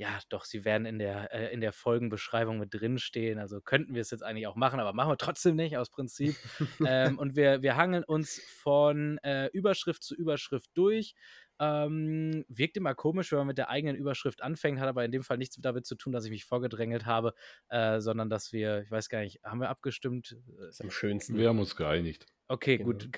ja, 0.00 0.18
doch, 0.30 0.46
sie 0.46 0.64
werden 0.64 0.86
in 0.86 0.98
der, 0.98 1.30
äh, 1.34 1.52
in 1.52 1.60
der 1.60 1.72
Folgenbeschreibung 1.74 2.58
mit 2.58 2.72
drinstehen. 2.72 3.38
Also 3.38 3.60
könnten 3.60 3.92
wir 3.92 4.00
es 4.00 4.10
jetzt 4.10 4.22
eigentlich 4.22 4.46
auch 4.46 4.56
machen, 4.56 4.80
aber 4.80 4.94
machen 4.94 5.10
wir 5.10 5.18
trotzdem 5.18 5.56
nicht 5.56 5.76
aus 5.76 5.90
Prinzip. 5.90 6.36
ähm, 6.86 7.18
und 7.18 7.36
wir, 7.36 7.60
wir 7.60 7.76
hangeln 7.76 8.02
uns 8.04 8.40
von 8.62 9.18
äh, 9.18 9.48
Überschrift 9.48 10.02
zu 10.02 10.14
Überschrift 10.14 10.70
durch. 10.72 11.14
Ähm, 11.60 12.44
wirkt 12.48 12.78
immer 12.78 12.94
komisch, 12.94 13.30
wenn 13.30 13.38
man 13.38 13.48
mit 13.48 13.58
der 13.58 13.68
eigenen 13.68 13.94
Überschrift 13.94 14.42
anfängt, 14.42 14.80
hat 14.80 14.88
aber 14.88 15.04
in 15.04 15.12
dem 15.12 15.22
Fall 15.22 15.36
nichts 15.36 15.56
damit 15.60 15.84
zu 15.86 15.94
tun, 15.94 16.12
dass 16.12 16.24
ich 16.24 16.30
mich 16.30 16.46
vorgedrängelt 16.46 17.04
habe, 17.04 17.34
äh, 17.68 18.00
sondern 18.00 18.30
dass 18.30 18.52
wir, 18.52 18.80
ich 18.80 18.90
weiß 18.90 19.10
gar 19.10 19.20
nicht, 19.20 19.44
haben 19.44 19.60
wir 19.60 19.68
abgestimmt? 19.68 20.36
Das 20.58 20.76
ist 20.76 20.80
am 20.80 20.90
schönsten. 20.90 21.36
Wir 21.36 21.48
haben 21.48 21.58
uns 21.58 21.76
geeinigt. 21.76 22.26
Okay, 22.50 22.78
genau. 22.78 22.90
gut. 22.90 23.08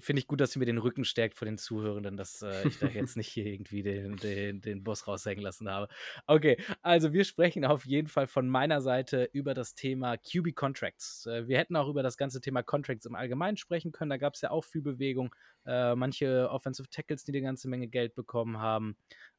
Finde 0.00 0.20
ich 0.20 0.26
gut, 0.26 0.40
dass 0.40 0.52
sie 0.52 0.58
mir 0.58 0.64
den 0.64 0.78
Rücken 0.78 1.04
stärkt 1.04 1.34
vor 1.34 1.44
den 1.44 1.58
Zuhörenden, 1.58 2.16
dass 2.16 2.40
äh, 2.40 2.66
ich 2.66 2.78
da 2.78 2.86
jetzt 2.86 3.14
nicht 3.14 3.28
hier 3.28 3.44
irgendwie 3.44 3.82
den, 3.82 4.16
den, 4.16 4.62
den 4.62 4.82
Boss 4.82 5.06
raushängen 5.06 5.44
lassen 5.44 5.68
habe. 5.68 5.86
Okay, 6.26 6.56
also 6.80 7.12
wir 7.12 7.24
sprechen 7.24 7.66
auf 7.66 7.84
jeden 7.84 8.08
Fall 8.08 8.26
von 8.26 8.48
meiner 8.48 8.80
Seite 8.80 9.28
über 9.34 9.52
das 9.52 9.74
Thema 9.74 10.16
QB 10.16 10.54
Contracts. 10.54 11.26
Äh, 11.26 11.46
wir 11.46 11.58
hätten 11.58 11.76
auch 11.76 11.88
über 11.88 12.02
das 12.02 12.16
ganze 12.16 12.40
Thema 12.40 12.62
Contracts 12.62 13.04
im 13.04 13.14
Allgemeinen 13.14 13.58
sprechen 13.58 13.92
können. 13.92 14.08
Da 14.08 14.16
gab 14.16 14.32
es 14.32 14.40
ja 14.40 14.50
auch 14.50 14.64
viel 14.64 14.80
Bewegung. 14.80 15.34
Äh, 15.66 15.94
manche 15.94 16.48
Offensive 16.50 16.88
Tackles, 16.88 17.24
die 17.24 17.32
eine 17.32 17.42
ganze 17.42 17.68
Menge 17.68 17.86
Geld 17.86 18.14
bekommen 18.14 18.60
haben. 18.60 18.96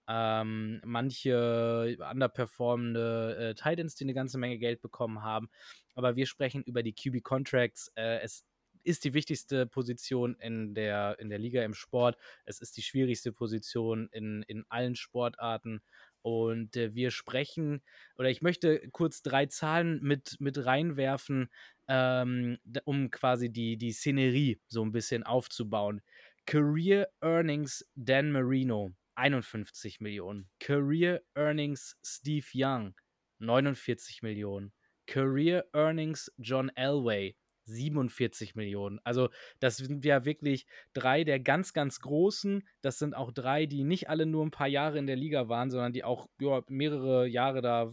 Ähm, 0.07 0.81
manche 0.85 1.97
underperformende 2.11 3.37
äh, 3.39 3.55
Titans, 3.55 3.95
die 3.95 4.03
eine 4.03 4.13
ganze 4.13 4.37
Menge 4.37 4.59
Geld 4.59 4.81
bekommen 4.81 5.23
haben. 5.23 5.49
Aber 5.95 6.15
wir 6.15 6.27
sprechen 6.27 6.61
über 6.61 6.83
die 6.83 6.93
QB 6.93 7.23
Contracts. 7.23 7.91
Äh, 7.95 8.19
es 8.19 8.45
ist 8.83 9.03
die 9.03 9.13
wichtigste 9.13 9.65
Position 9.65 10.35
in 10.39 10.73
der, 10.73 11.17
in 11.19 11.29
der 11.29 11.39
Liga 11.39 11.63
im 11.63 11.73
Sport. 11.73 12.17
Es 12.45 12.59
ist 12.59 12.77
die 12.77 12.81
schwierigste 12.81 13.31
Position 13.31 14.09
in, 14.11 14.43
in 14.47 14.65
allen 14.69 14.95
Sportarten. 14.95 15.81
Und 16.21 16.75
äh, 16.77 16.93
wir 16.93 17.11
sprechen, 17.11 17.81
oder 18.15 18.29
ich 18.29 18.41
möchte 18.41 18.87
kurz 18.91 19.21
drei 19.21 19.47
Zahlen 19.47 19.99
mit, 20.03 20.37
mit 20.39 20.65
reinwerfen, 20.65 21.49
ähm, 21.87 22.57
um 22.85 23.09
quasi 23.09 23.51
die, 23.51 23.77
die 23.77 23.91
Szenerie 23.91 24.61
so 24.67 24.83
ein 24.83 24.91
bisschen 24.91 25.23
aufzubauen. 25.23 26.01
Career 26.45 27.07
Earnings 27.21 27.85
Dan 27.95 28.31
Marino 28.31 28.91
51 29.15 29.99
Millionen. 29.99 30.49
Career 30.59 31.21
Earnings 31.35 31.97
Steve 32.03 32.45
Young 32.53 32.95
49 33.39 34.21
Millionen. 34.21 34.73
Career 35.07 35.65
Earnings 35.73 36.31
John 36.37 36.69
Elway 36.75 37.35
47 37.71 38.55
Millionen. 38.55 38.99
Also, 39.03 39.29
das 39.59 39.77
sind 39.77 40.05
ja 40.05 40.25
wirklich 40.25 40.65
drei 40.93 41.23
der 41.23 41.39
ganz, 41.39 41.73
ganz 41.73 41.99
großen. 42.01 42.67
Das 42.81 42.99
sind 42.99 43.15
auch 43.15 43.31
drei, 43.31 43.65
die 43.65 43.83
nicht 43.83 44.09
alle 44.09 44.25
nur 44.25 44.45
ein 44.45 44.51
paar 44.51 44.67
Jahre 44.67 44.99
in 44.99 45.07
der 45.07 45.15
Liga 45.15 45.49
waren, 45.49 45.71
sondern 45.71 45.93
die 45.93 46.03
auch 46.03 46.27
ja, 46.39 46.61
mehrere 46.67 47.27
Jahre 47.27 47.61
da 47.61 47.91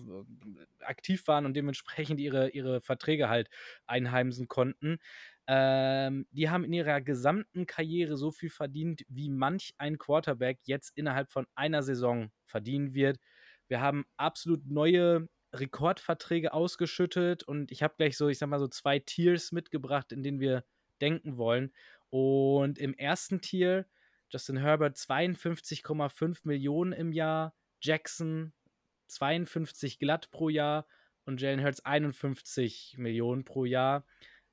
aktiv 0.81 1.27
waren 1.27 1.47
und 1.47 1.55
dementsprechend 1.55 2.21
ihre, 2.21 2.51
ihre 2.51 2.81
Verträge 2.81 3.29
halt 3.29 3.49
einheimsen 3.87 4.49
konnten. 4.49 4.99
Ähm, 5.47 6.27
die 6.31 6.51
haben 6.51 6.65
in 6.65 6.75
ihrer 6.75 7.01
gesamten 7.01 7.67
Karriere 7.67 8.19
so 8.19 8.31
viel 8.31 8.51
verdient, 8.51 9.03
wie 9.09 9.31
manch 9.31 9.75
ein 9.79 9.97
Quarterback 9.97 10.59
jetzt 10.65 10.93
innerhalb 10.95 11.31
von 11.31 11.47
einer 11.55 11.83
Saison 11.83 12.31
verdienen 12.45 12.93
wird. 12.93 13.19
Wir 13.67 13.81
haben 13.81 14.05
absolut 14.17 14.67
neue 14.67 15.29
Rekordverträge 15.53 16.53
ausgeschüttet 16.53 17.43
und 17.43 17.71
ich 17.71 17.83
habe 17.83 17.95
gleich 17.97 18.17
so, 18.17 18.29
ich 18.29 18.39
sag 18.39 18.49
mal 18.49 18.59
so 18.59 18.69
zwei 18.69 18.99
Tiers 18.99 19.53
mitgebracht, 19.53 20.13
in 20.13 20.23
denen 20.23 20.41
wir 20.41 20.65
denken 21.01 21.37
wollen. 21.37 21.73
Und 22.11 22.79
im 22.79 22.95
ersten 22.95 23.41
Tier 23.41 23.87
Justin 24.31 24.59
Herbert 24.59 24.97
52,5 24.97 26.41
Millionen 26.45 26.93
im 26.93 27.13
Jahr, 27.13 27.55
Jackson 27.81 28.53
52 29.07 29.99
glatt 29.99 30.31
pro 30.31 30.51
Jahr 30.51 30.87
und 31.25 31.41
Jalen 31.41 31.63
Hurts 31.63 31.85
51 31.85 32.97
Millionen 32.99 33.45
pro 33.45 33.65
Jahr. 33.65 34.05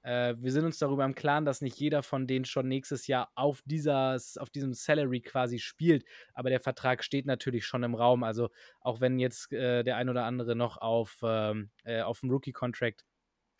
Äh, 0.05 0.35
wir 0.37 0.51
sind 0.51 0.65
uns 0.65 0.77
darüber 0.77 1.03
im 1.03 1.15
Klaren, 1.15 1.45
dass 1.45 1.61
nicht 1.61 1.79
jeder 1.79 2.03
von 2.03 2.27
denen 2.27 2.45
schon 2.45 2.67
nächstes 2.67 3.07
Jahr 3.07 3.31
auf, 3.33 3.63
dieses, 3.65 4.37
auf 4.37 4.51
diesem 4.51 4.73
Salary 4.73 5.21
quasi 5.21 5.57
spielt. 5.57 6.05
Aber 6.33 6.51
der 6.51 6.59
Vertrag 6.59 7.03
steht 7.03 7.25
natürlich 7.25 7.65
schon 7.65 7.81
im 7.81 7.95
Raum. 7.95 8.23
Also 8.23 8.49
auch 8.81 9.01
wenn 9.01 9.17
jetzt 9.17 9.51
äh, 9.51 9.83
der 9.83 9.97
ein 9.97 10.09
oder 10.09 10.25
andere 10.25 10.55
noch 10.55 10.77
auf, 10.77 11.19
ähm, 11.23 11.71
äh, 11.83 12.01
auf 12.01 12.19
dem 12.19 12.29
Rookie-Contract 12.29 13.03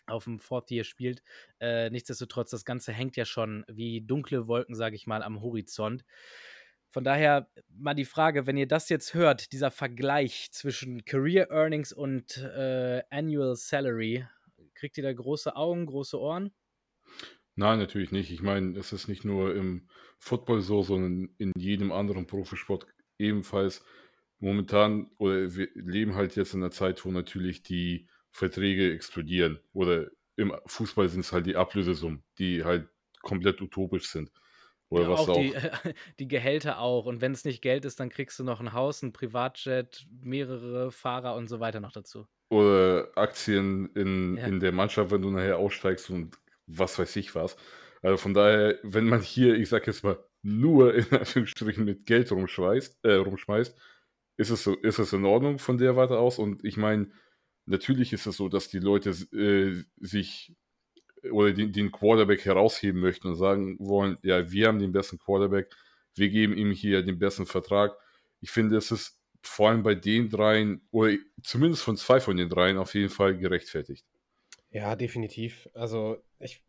auf 0.07 0.25
dem 0.25 0.39
Fourth 0.39 0.69
Year 0.69 0.83
spielt. 0.83 1.23
Äh, 1.59 1.89
nichtsdestotrotz, 1.89 2.51
das 2.51 2.63
Ganze 2.63 2.93
hängt 2.93 3.17
ja 3.17 3.25
schon 3.25 3.65
wie 3.67 4.01
dunkle 4.01 4.47
Wolken, 4.47 4.75
sage 4.75 4.95
ich 4.95 5.07
mal, 5.07 5.23
am 5.23 5.41
Horizont. 5.41 6.05
Von 6.89 7.03
daher 7.03 7.49
mal 7.69 7.95
die 7.95 8.05
Frage, 8.05 8.45
wenn 8.45 8.55
ihr 8.55 8.67
das 8.67 8.89
jetzt 8.89 9.15
hört, 9.15 9.51
dieser 9.51 9.71
Vergleich 9.71 10.49
zwischen 10.51 11.03
Career 11.05 11.49
Earnings 11.49 11.91
und 11.91 12.37
äh, 12.37 13.01
Annual 13.09 13.55
Salary, 13.55 14.27
Kriegt 14.75 14.97
ihr 14.97 15.03
da 15.03 15.11
große 15.11 15.55
Augen, 15.55 15.85
große 15.85 16.19
Ohren? 16.19 16.51
Nein, 17.55 17.79
natürlich 17.79 18.11
nicht. 18.11 18.31
Ich 18.31 18.41
meine, 18.41 18.77
es 18.77 18.91
ist 18.91 19.07
nicht 19.07 19.23
nur 19.23 19.55
im 19.55 19.87
Football 20.19 20.61
so, 20.61 20.83
sondern 20.83 21.33
in 21.37 21.53
jedem 21.57 21.91
anderen 21.91 22.27
Profisport 22.27 22.85
ebenfalls. 23.17 23.83
Momentan 24.39 25.09
oder 25.17 25.55
wir 25.55 25.69
leben 25.73 26.15
halt 26.15 26.35
jetzt 26.35 26.53
in 26.53 26.61
einer 26.61 26.71
Zeit, 26.71 27.05
wo 27.05 27.11
natürlich 27.11 27.63
die 27.63 28.07
Verträge 28.31 28.93
explodieren. 28.93 29.59
Oder 29.71 30.11
im 30.35 30.53
Fußball 30.65 31.07
sind 31.07 31.21
es 31.21 31.31
halt 31.31 31.45
die 31.45 31.55
Ablösesummen, 31.55 32.23
die 32.37 32.65
halt 32.65 32.89
komplett 33.21 33.61
utopisch 33.61 34.09
sind. 34.09 34.31
Oder 34.89 35.03
ja, 35.03 35.09
was 35.09 35.21
auch, 35.21 35.29
auch 35.29 35.41
die, 35.41 35.55
die 36.19 36.27
Gehälter 36.27 36.79
auch. 36.79 37.05
Und 37.05 37.21
wenn 37.21 37.31
es 37.31 37.45
nicht 37.45 37.61
Geld 37.61 37.85
ist, 37.85 38.01
dann 38.01 38.09
kriegst 38.09 38.37
du 38.37 38.43
noch 38.43 38.59
ein 38.59 38.73
Haus, 38.73 39.01
ein 39.01 39.13
Privatjet, 39.13 40.05
mehrere 40.21 40.91
Fahrer 40.91 41.35
und 41.35 41.47
so 41.47 41.61
weiter 41.61 41.79
noch 41.79 41.93
dazu 41.93 42.27
oder 42.55 43.09
Aktien 43.15 43.89
in, 43.95 44.37
ja. 44.37 44.47
in 44.47 44.59
der 44.59 44.71
Mannschaft, 44.71 45.11
wenn 45.11 45.21
du 45.21 45.31
nachher 45.31 45.57
aussteigst 45.57 46.09
und 46.09 46.37
was 46.67 46.97
weiß 46.97 47.15
ich 47.17 47.35
was. 47.35 47.55
Also 48.01 48.17
von 48.17 48.33
daher, 48.33 48.79
wenn 48.83 49.05
man 49.05 49.21
hier, 49.21 49.55
ich 49.55 49.69
sag 49.69 49.87
jetzt 49.87 50.03
mal, 50.03 50.17
nur 50.41 50.93
in 50.93 51.05
Anführungsstrichen 51.11 51.85
mit 51.85 52.05
Geld 52.05 52.31
rumschmeißt, 52.31 52.99
äh, 53.03 53.13
rumschmeißt 53.13 53.75
ist, 54.37 54.49
es 54.49 54.63
so, 54.63 54.75
ist 54.75 54.99
es 54.99 55.13
in 55.13 55.25
Ordnung 55.25 55.59
von 55.59 55.77
der 55.77 55.95
Warte 55.95 56.17
aus. 56.17 56.39
Und 56.39 56.63
ich 56.63 56.77
meine, 56.77 57.09
natürlich 57.65 58.13
ist 58.13 58.27
es 58.27 58.37
so, 58.37 58.49
dass 58.49 58.69
die 58.69 58.79
Leute 58.79 59.09
äh, 59.09 59.83
sich 59.97 60.55
oder 61.31 61.51
den, 61.51 61.71
den 61.71 61.91
Quarterback 61.91 62.45
herausheben 62.45 63.01
möchten 63.01 63.29
und 63.29 63.35
sagen 63.35 63.77
wollen, 63.79 64.17
ja, 64.21 64.51
wir 64.51 64.67
haben 64.67 64.79
den 64.79 64.91
besten 64.91 65.17
Quarterback, 65.17 65.73
wir 66.13 66.29
geben 66.29 66.55
ihm 66.55 66.71
hier 66.71 67.01
den 67.01 67.17
besten 67.17 67.45
Vertrag. 67.45 67.97
Ich 68.41 68.51
finde, 68.51 68.77
es 68.77 68.91
ist 68.91 69.19
vor 69.47 69.69
allem 69.69 69.83
bei 69.83 69.95
den 69.95 70.29
dreien, 70.29 70.81
oder 70.91 71.15
zumindest 71.43 71.83
von 71.83 71.97
zwei 71.97 72.19
von 72.19 72.37
den 72.37 72.49
dreien, 72.49 72.77
auf 72.77 72.93
jeden 72.93 73.09
Fall 73.09 73.37
gerechtfertigt. 73.37 74.05
Ja, 74.71 74.95
definitiv. 74.95 75.69
Also, 75.73 76.17
ich, 76.39 76.63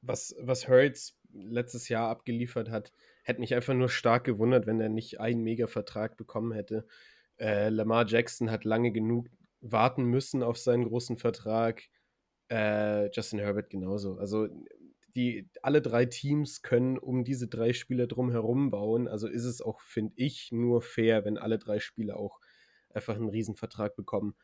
was, 0.00 0.34
was 0.40 0.68
Hurts 0.68 1.18
letztes 1.32 1.88
Jahr 1.88 2.08
abgeliefert 2.08 2.70
hat, 2.70 2.92
hätte 3.22 3.40
mich 3.40 3.54
einfach 3.54 3.74
nur 3.74 3.88
stark 3.88 4.24
gewundert, 4.24 4.66
wenn 4.66 4.80
er 4.80 4.88
nicht 4.88 5.20
einen 5.20 5.42
Mega-Vertrag 5.42 6.16
bekommen 6.16 6.52
hätte. 6.52 6.86
Äh, 7.38 7.68
Lamar 7.70 8.06
Jackson 8.06 8.50
hat 8.50 8.64
lange 8.64 8.92
genug 8.92 9.28
warten 9.60 10.04
müssen 10.04 10.42
auf 10.42 10.58
seinen 10.58 10.84
großen 10.84 11.16
Vertrag. 11.16 11.82
Äh, 12.50 13.10
Justin 13.10 13.38
Herbert 13.38 13.70
genauso. 13.70 14.18
Also 14.18 14.48
die, 15.16 15.48
alle 15.62 15.80
drei 15.80 16.06
Teams 16.06 16.62
können 16.62 16.98
um 16.98 17.24
diese 17.24 17.48
drei 17.48 17.72
Spieler 17.72 18.06
drumherum 18.06 18.70
bauen. 18.70 19.08
Also 19.08 19.28
ist 19.28 19.44
es 19.44 19.60
auch, 19.60 19.80
finde 19.80 20.14
ich, 20.16 20.50
nur 20.52 20.82
fair, 20.82 21.24
wenn 21.24 21.38
alle 21.38 21.58
drei 21.58 21.78
Spieler 21.78 22.16
auch 22.16 22.40
einfach 22.90 23.16
einen 23.16 23.28
Riesenvertrag 23.28 23.96
bekommen. 23.96 24.34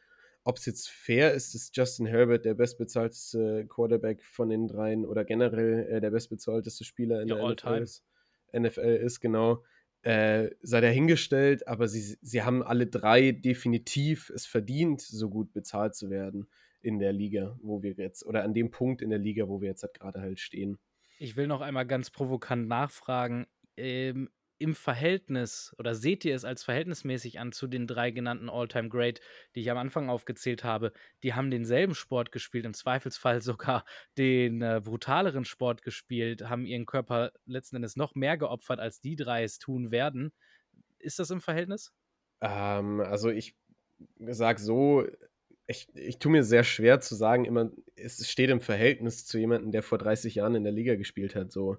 Ob 0.43 0.57
es 0.57 0.67
jetzt 0.67 0.89
fair 0.89 1.35
ist, 1.35 1.55
dass 1.55 1.71
Justin 1.75 2.07
Herbert 2.07 2.45
der 2.45 2.55
bestbezahlteste 2.55 3.67
Quarterback 3.69 4.25
von 4.25 4.49
den 4.49 4.69
dreien 4.69 5.05
oder 5.05 5.25
generell 5.25 5.87
äh, 5.91 6.01
der 6.01 6.11
bestbezahlteste 6.11 6.85
Spieler 6.85 7.21
in 7.21 7.29
ja, 7.29 7.37
der 7.37 7.51
NFL 7.51 7.83
ist, 7.83 8.05
NFL 8.53 8.81
ist, 8.81 9.21
genau, 9.21 9.63
äh, 10.03 10.49
sei 10.63 10.81
dahingestellt, 10.81 11.69
aber 11.69 11.89
sie, 11.89 12.17
sie 12.23 12.43
haben 12.43 12.63
alle 12.63 12.87
drei 12.87 13.33
definitiv 13.33 14.31
es 14.31 14.47
verdient, 14.47 15.03
so 15.03 15.29
gut 15.29 15.53
bezahlt 15.53 15.95
zu 15.95 16.09
werden 16.09 16.49
in 16.83 16.99
der 16.99 17.13
Liga, 17.13 17.59
wo 17.63 17.83
wir 17.83 17.93
jetzt, 17.93 18.25
oder 18.25 18.43
an 18.45 18.55
dem 18.55 18.71
Punkt 18.71 19.03
in 19.03 19.11
der 19.11 19.19
Liga, 19.19 19.49
wo 19.49 19.61
wir 19.61 19.69
jetzt 19.69 19.83
halt 19.83 19.95
gerade 19.95 20.21
halt 20.21 20.41
stehen. 20.41 20.79
Ich 21.19 21.37
will 21.37 21.47
noch 21.47 21.61
einmal 21.61 21.87
ganz 21.87 22.11
provokant 22.11 22.69
nachfragen. 22.69 23.47
Ähm, 23.77 24.31
Im 24.59 24.75
Verhältnis, 24.75 25.75
oder 25.79 25.95
seht 25.95 26.25
ihr 26.25 26.35
es 26.35 26.45
als 26.45 26.65
verhältnismäßig 26.65 27.39
an 27.39 27.53
zu 27.53 27.67
den 27.67 27.87
drei 27.87 28.11
genannten 28.11 28.49
All-Time 28.49 28.89
Great, 28.89 29.21
die 29.55 29.61
ich 29.61 29.71
am 29.71 29.79
Anfang 29.79 30.09
aufgezählt 30.09 30.65
habe? 30.65 30.93
Die 31.23 31.35
haben 31.35 31.51
denselben 31.51 31.95
Sport 31.95 32.33
gespielt, 32.33 32.65
im 32.65 32.75
Zweifelsfall 32.75 33.43
sogar 33.43 33.85
den 34.17 34.63
äh, 34.63 34.81
brutaleren 34.83 35.45
Sport 35.45 35.83
gespielt, 35.83 36.49
haben 36.49 36.65
ihren 36.65 36.87
Körper 36.87 37.33
letzten 37.45 37.77
Endes 37.77 37.97
noch 37.97 38.15
mehr 38.15 38.37
geopfert, 38.37 38.81
als 38.81 39.01
die 39.01 39.17
drei 39.17 39.43
es 39.45 39.59
tun 39.59 39.91
werden. 39.91 40.33
Ist 40.99 41.19
das 41.19 41.31
im 41.31 41.41
Verhältnis? 41.41 41.93
Ähm, 42.41 43.01
also 43.01 43.31
ich 43.31 43.57
sage 44.19 44.61
so, 44.61 45.07
ich, 45.71 45.89
ich 45.95 46.19
tue 46.19 46.33
mir 46.33 46.43
sehr 46.43 46.65
schwer 46.65 47.01
zu 47.01 47.15
sagen, 47.15 47.45
immer, 47.45 47.71
es 47.95 48.29
steht 48.29 48.51
im 48.51 48.61
Verhältnis 48.61 49.25
zu 49.25 49.39
jemandem, 49.39 49.71
der 49.71 49.85
vor 49.85 49.99
30 49.99 50.35
Jahren 50.35 50.57
in 50.57 50.65
der 50.65 50.73
Liga 50.73 50.97
gespielt 50.97 51.37
hat, 51.37 51.53
so. 51.53 51.77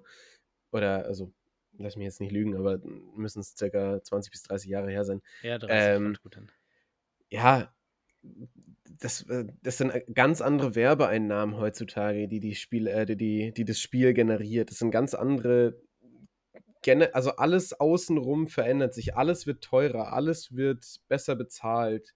Oder, 0.72 1.04
also, 1.04 1.30
lass 1.76 1.96
mich 1.96 2.06
jetzt 2.06 2.20
nicht 2.20 2.32
lügen, 2.32 2.56
aber 2.56 2.78
müssen 3.14 3.40
es 3.40 3.54
circa 3.54 4.02
20 4.02 4.32
bis 4.32 4.42
30 4.44 4.70
Jahre 4.70 4.90
her 4.90 5.04
sein. 5.04 5.20
Ja, 5.42 5.58
30 5.58 5.76
ähm, 5.76 6.16
gut 6.22 6.34
hin. 6.36 6.50
Ja, 7.30 7.74
das, 8.98 9.28
äh, 9.28 9.44
das 9.62 9.76
sind 9.76 9.92
ganz 10.14 10.40
andere 10.40 10.74
Werbeeinnahmen 10.74 11.58
heutzutage, 11.58 12.28
die, 12.28 12.40
die, 12.40 12.54
Spiel, 12.54 12.86
äh, 12.86 13.04
die, 13.04 13.52
die 13.52 13.64
das 13.66 13.78
Spiel 13.78 14.14
generiert. 14.14 14.70
Das 14.70 14.78
sind 14.78 14.90
ganz 14.90 15.14
andere 15.14 15.80
also 17.12 17.36
alles 17.36 17.78
außenrum 17.78 18.48
verändert 18.48 18.92
sich, 18.92 19.14
alles 19.14 19.46
wird 19.46 19.62
teurer, 19.62 20.12
alles 20.12 20.56
wird 20.56 20.84
besser 21.06 21.36
bezahlt. 21.36 22.12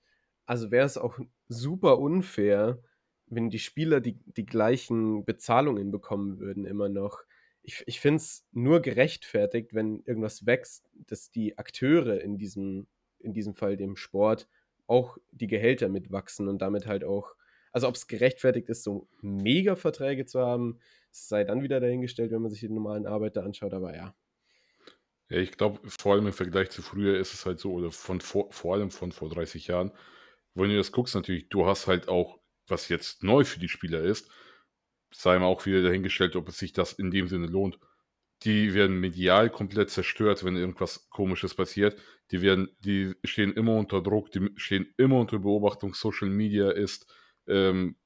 Also 0.46 0.70
wäre 0.70 0.86
es 0.86 0.96
auch 0.96 1.18
super 1.48 1.98
unfair, 1.98 2.82
wenn 3.26 3.50
die 3.50 3.58
Spieler 3.58 4.00
die, 4.00 4.18
die 4.24 4.46
gleichen 4.46 5.24
Bezahlungen 5.24 5.90
bekommen 5.90 6.38
würden, 6.38 6.64
immer 6.64 6.88
noch. 6.88 7.24
Ich, 7.62 7.82
ich 7.86 8.00
finde 8.00 8.18
es 8.18 8.46
nur 8.52 8.80
gerechtfertigt, 8.80 9.74
wenn 9.74 10.02
irgendwas 10.04 10.46
wächst, 10.46 10.88
dass 10.94 11.30
die 11.32 11.58
Akteure 11.58 12.20
in 12.20 12.38
diesem, 12.38 12.86
in 13.18 13.32
diesem 13.32 13.54
Fall 13.54 13.76
dem 13.76 13.96
Sport 13.96 14.48
auch 14.86 15.18
die 15.32 15.48
Gehälter 15.48 15.88
mitwachsen 15.88 16.46
und 16.48 16.62
damit 16.62 16.86
halt 16.86 17.02
auch, 17.02 17.34
also 17.72 17.88
ob 17.88 17.96
es 17.96 18.06
gerechtfertigt 18.06 18.68
ist, 18.68 18.84
so 18.84 19.08
Mega-Verträge 19.20 20.26
zu 20.26 20.40
haben, 20.40 20.78
sei 21.10 21.42
dann 21.42 21.62
wieder 21.62 21.80
dahingestellt, 21.80 22.30
wenn 22.30 22.42
man 22.42 22.52
sich 22.52 22.60
den 22.60 22.74
normalen 22.74 23.06
Arbeiter 23.06 23.42
anschaut, 23.42 23.74
aber 23.74 23.96
ja. 23.96 24.14
Ja, 25.28 25.38
ich 25.38 25.52
glaube, 25.56 25.80
vor 25.88 26.14
allem 26.14 26.26
im 26.28 26.32
Vergleich 26.32 26.70
zu 26.70 26.82
früher 26.82 27.18
ist 27.18 27.34
es 27.34 27.46
halt 27.46 27.58
so, 27.58 27.72
oder 27.72 27.90
von 27.90 28.20
vor, 28.20 28.52
vor 28.52 28.74
allem 28.74 28.90
von 28.90 29.10
vor 29.12 29.28
30 29.28 29.66
Jahren, 29.66 29.92
wenn 30.56 30.70
du 30.70 30.76
das 30.76 30.92
guckst, 30.92 31.14
natürlich, 31.14 31.48
du 31.48 31.66
hast 31.66 31.86
halt 31.86 32.08
auch, 32.08 32.40
was 32.68 32.88
jetzt 32.88 33.22
neu 33.22 33.44
für 33.44 33.60
die 33.60 33.68
Spieler 33.68 34.02
ist, 34.02 34.30
sei 35.12 35.38
mal 35.38 35.46
auch 35.46 35.66
wieder 35.66 35.82
dahingestellt, 35.82 36.36
ob 36.36 36.48
es 36.48 36.58
sich 36.58 36.72
das 36.72 36.92
in 36.94 37.10
dem 37.10 37.28
Sinne 37.28 37.46
lohnt. 37.46 37.78
die 38.44 38.74
werden 38.74 39.00
medial 39.00 39.50
komplett 39.50 39.90
zerstört, 39.90 40.44
wenn 40.44 40.56
irgendwas 40.56 41.08
Komisches 41.10 41.54
passiert. 41.54 41.98
Die 42.30 42.42
werden, 42.42 42.68
die 42.80 43.14
stehen 43.24 43.52
immer 43.52 43.74
unter 43.76 44.02
Druck, 44.02 44.30
die 44.32 44.50
stehen 44.56 44.92
immer 44.98 45.20
unter 45.20 45.38
Beobachtung. 45.38 45.94
Social 45.94 46.28
Media 46.28 46.70
ist 46.70 47.06
ähm, 47.46 47.96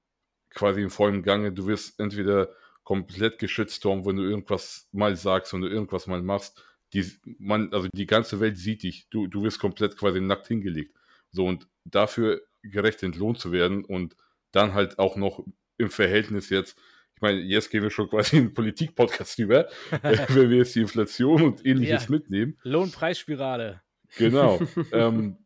quasi 0.50 0.82
im 0.82 0.90
vollen 0.90 1.22
Gange. 1.22 1.52
Du 1.52 1.66
wirst 1.66 1.98
entweder 2.00 2.50
komplett 2.84 3.38
geschützt, 3.38 3.84
wenn 3.84 4.16
du 4.16 4.22
irgendwas 4.22 4.88
mal 4.92 5.16
sagst, 5.16 5.52
wenn 5.52 5.62
du 5.62 5.68
irgendwas 5.68 6.06
mal 6.06 6.22
machst. 6.22 6.64
Die, 6.92 7.04
man, 7.38 7.72
also 7.72 7.88
die 7.92 8.06
ganze 8.06 8.40
Welt 8.40 8.58
sieht 8.58 8.82
dich. 8.82 9.08
Du, 9.10 9.26
du 9.26 9.42
wirst 9.44 9.60
komplett 9.60 9.96
quasi 9.96 10.20
nackt 10.20 10.48
hingelegt. 10.48 10.94
So 11.32 11.46
und 11.46 11.68
dafür 11.84 12.42
gerecht 12.62 13.02
entlohnt 13.02 13.38
zu 13.38 13.52
werden 13.52 13.84
und 13.84 14.16
dann 14.52 14.74
halt 14.74 14.98
auch 14.98 15.16
noch 15.16 15.44
im 15.78 15.90
Verhältnis 15.90 16.50
jetzt 16.50 16.78
ich 17.20 17.22
meine, 17.22 17.40
jetzt 17.40 17.70
gehen 17.70 17.82
wir 17.82 17.90
schon 17.90 18.08
quasi 18.08 18.38
in 18.38 18.44
den 18.44 18.54
Politik-Podcast 18.54 19.38
über, 19.40 19.68
wenn 20.02 20.48
wir 20.48 20.56
jetzt 20.56 20.74
die 20.74 20.80
Inflation 20.80 21.42
und 21.42 21.66
ähnliches 21.66 22.04
ja. 22.04 22.10
mitnehmen. 22.10 22.56
Lohnpreisspirale. 22.62 23.82
Genau. 24.16 24.58
ähm, 24.92 25.36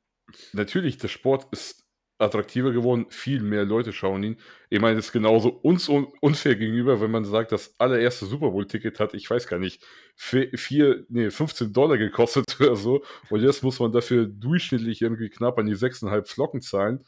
natürlich, 0.53 0.99
der 0.99 1.09
Sport 1.09 1.49
ist 1.51 1.84
attraktiver 2.19 2.73
geworden, 2.73 3.07
viel 3.09 3.43
mehr 3.43 3.65
Leute 3.65 3.93
schauen 3.93 4.23
ihn. 4.23 4.37
Ich 4.71 4.81
meine, 4.81 4.99
es 4.99 5.07
ist 5.07 5.13
genauso 5.13 5.49
uns 5.49 5.89
un 5.89 6.07
unfair 6.21 6.57
gegenüber, 6.57 7.01
wenn 7.01 7.11
man 7.11 7.25
sagt, 7.25 7.53
das 7.53 7.75
allererste 7.79 8.27
Super 8.27 8.51
Bowl-Ticket 8.51 9.01
hat, 9.01 9.15
ich 9.15 9.29
weiß 9.29 9.49
gar 9.49 9.59
nicht, 9.59 9.83
vier, 10.15 11.05
nee, 11.09 11.31
15 11.31 11.73
Dollar 11.73 11.99
gekostet 11.99 12.45
oder 12.61 12.77
so. 12.77 13.05
Und 13.31 13.41
jetzt 13.41 13.63
muss 13.63 13.81
man 13.81 13.93
dafür 13.93 14.27
durchschnittlich 14.27 15.03
irgendwie 15.03 15.29
knapp 15.29 15.59
an 15.59 15.67
die 15.67 15.75
6,5 15.75 16.27
Flocken 16.27 16.61
zahlen. 16.61 17.05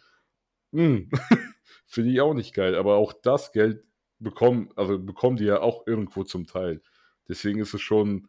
Hm. 0.73 1.09
Finde 1.87 2.11
ich 2.11 2.21
auch 2.21 2.35
nicht 2.35 2.55
geil. 2.55 2.75
Aber 2.75 2.97
auch 2.97 3.13
das 3.13 3.53
Geld 3.53 3.85
bekommen, 4.19 4.71
also 4.77 4.99
bekommen 4.99 5.37
die 5.37 5.45
ja 5.45 5.61
auch 5.61 5.87
irgendwo 5.87 6.25
zum 6.25 6.47
Teil. 6.47 6.83
Deswegen 7.29 7.61
ist 7.61 7.75
es 7.75 7.81
schon, 7.81 8.29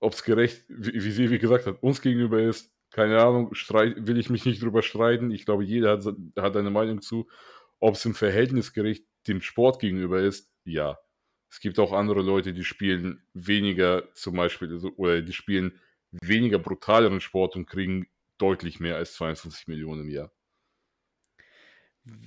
ob 0.00 0.12
es 0.12 0.22
gerecht, 0.22 0.64
wie, 0.68 0.94
wie 1.04 1.10
sie 1.10 1.30
wie 1.30 1.38
gesagt 1.38 1.66
hat, 1.66 1.82
uns 1.82 2.02
gegenüber 2.02 2.40
ist, 2.40 2.72
keine 2.90 3.20
Ahnung, 3.20 3.54
streit, 3.54 4.06
will 4.06 4.18
ich 4.18 4.30
mich 4.30 4.44
nicht 4.44 4.62
drüber 4.62 4.82
streiten. 4.82 5.30
Ich 5.30 5.44
glaube, 5.44 5.64
jeder 5.64 5.92
hat, 5.92 6.04
hat 6.36 6.56
eine 6.56 6.70
Meinung 6.70 7.02
zu. 7.02 7.28
Ob 7.80 7.94
es 7.94 8.04
im 8.04 8.14
Verhältnis 8.14 8.72
gerecht 8.72 9.04
dem 9.26 9.40
Sport 9.40 9.80
gegenüber 9.80 10.20
ist, 10.20 10.50
ja. 10.64 10.98
Es 11.50 11.60
gibt 11.60 11.78
auch 11.78 11.92
andere 11.92 12.22
Leute, 12.22 12.52
die 12.52 12.64
spielen 12.64 13.22
weniger 13.32 14.12
zum 14.14 14.36
Beispiel, 14.36 14.74
oder 14.96 15.22
die 15.22 15.32
spielen 15.32 15.80
weniger 16.10 16.58
brutaleren 16.58 17.20
Sport 17.20 17.56
und 17.56 17.66
kriegen 17.66 18.06
deutlich 18.38 18.80
mehr 18.80 18.96
als 18.96 19.14
52 19.14 19.66
Millionen 19.66 20.02
im 20.02 20.10
Jahr. 20.10 20.32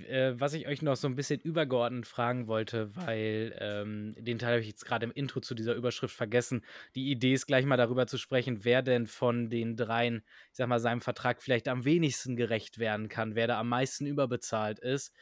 Äh, 0.08 0.40
was 0.40 0.54
ich 0.54 0.68
euch 0.68 0.82
noch 0.82 0.96
so 0.96 1.08
ein 1.08 1.16
bisschen 1.16 1.40
übergeordnet 1.40 2.06
fragen 2.06 2.48
wollte, 2.48 2.96
weil 2.96 3.56
ähm, 3.60 4.16
den 4.18 4.40
Teil 4.40 4.52
habe 4.52 4.62
ich 4.62 4.68
jetzt 4.68 4.86
gerade 4.86 5.06
im 5.06 5.12
Intro 5.12 5.40
zu 5.40 5.56
dieser 5.56 5.74
Überschrift 5.76 6.16
vergessen. 6.16 6.64
Die 6.96 7.10
Idee 7.12 7.34
ist 7.34 7.48
gleich 7.48 7.66
mal 7.66 7.78
darüber 7.78 8.08
zu 8.08 8.18
sprechen, 8.18 8.64
wer 8.64 8.82
denn 8.82 9.08
von 9.08 9.50
den 9.50 9.78
dreien, 9.78 10.24
ich 10.52 10.58
sag 10.58 10.68
mal, 10.68 10.80
seinem 10.80 11.02
Vertrag 11.02 11.42
vielleicht 11.42 11.68
am 11.68 11.86
wenigsten 11.86 12.36
gerecht 12.36 12.78
werden 12.80 13.08
kann, 13.10 13.36
wer 13.36 13.48
da 13.48 13.60
am 13.60 13.70
meisten 13.70 14.06
überbezahlt 14.06 14.80
ist. 14.80 15.14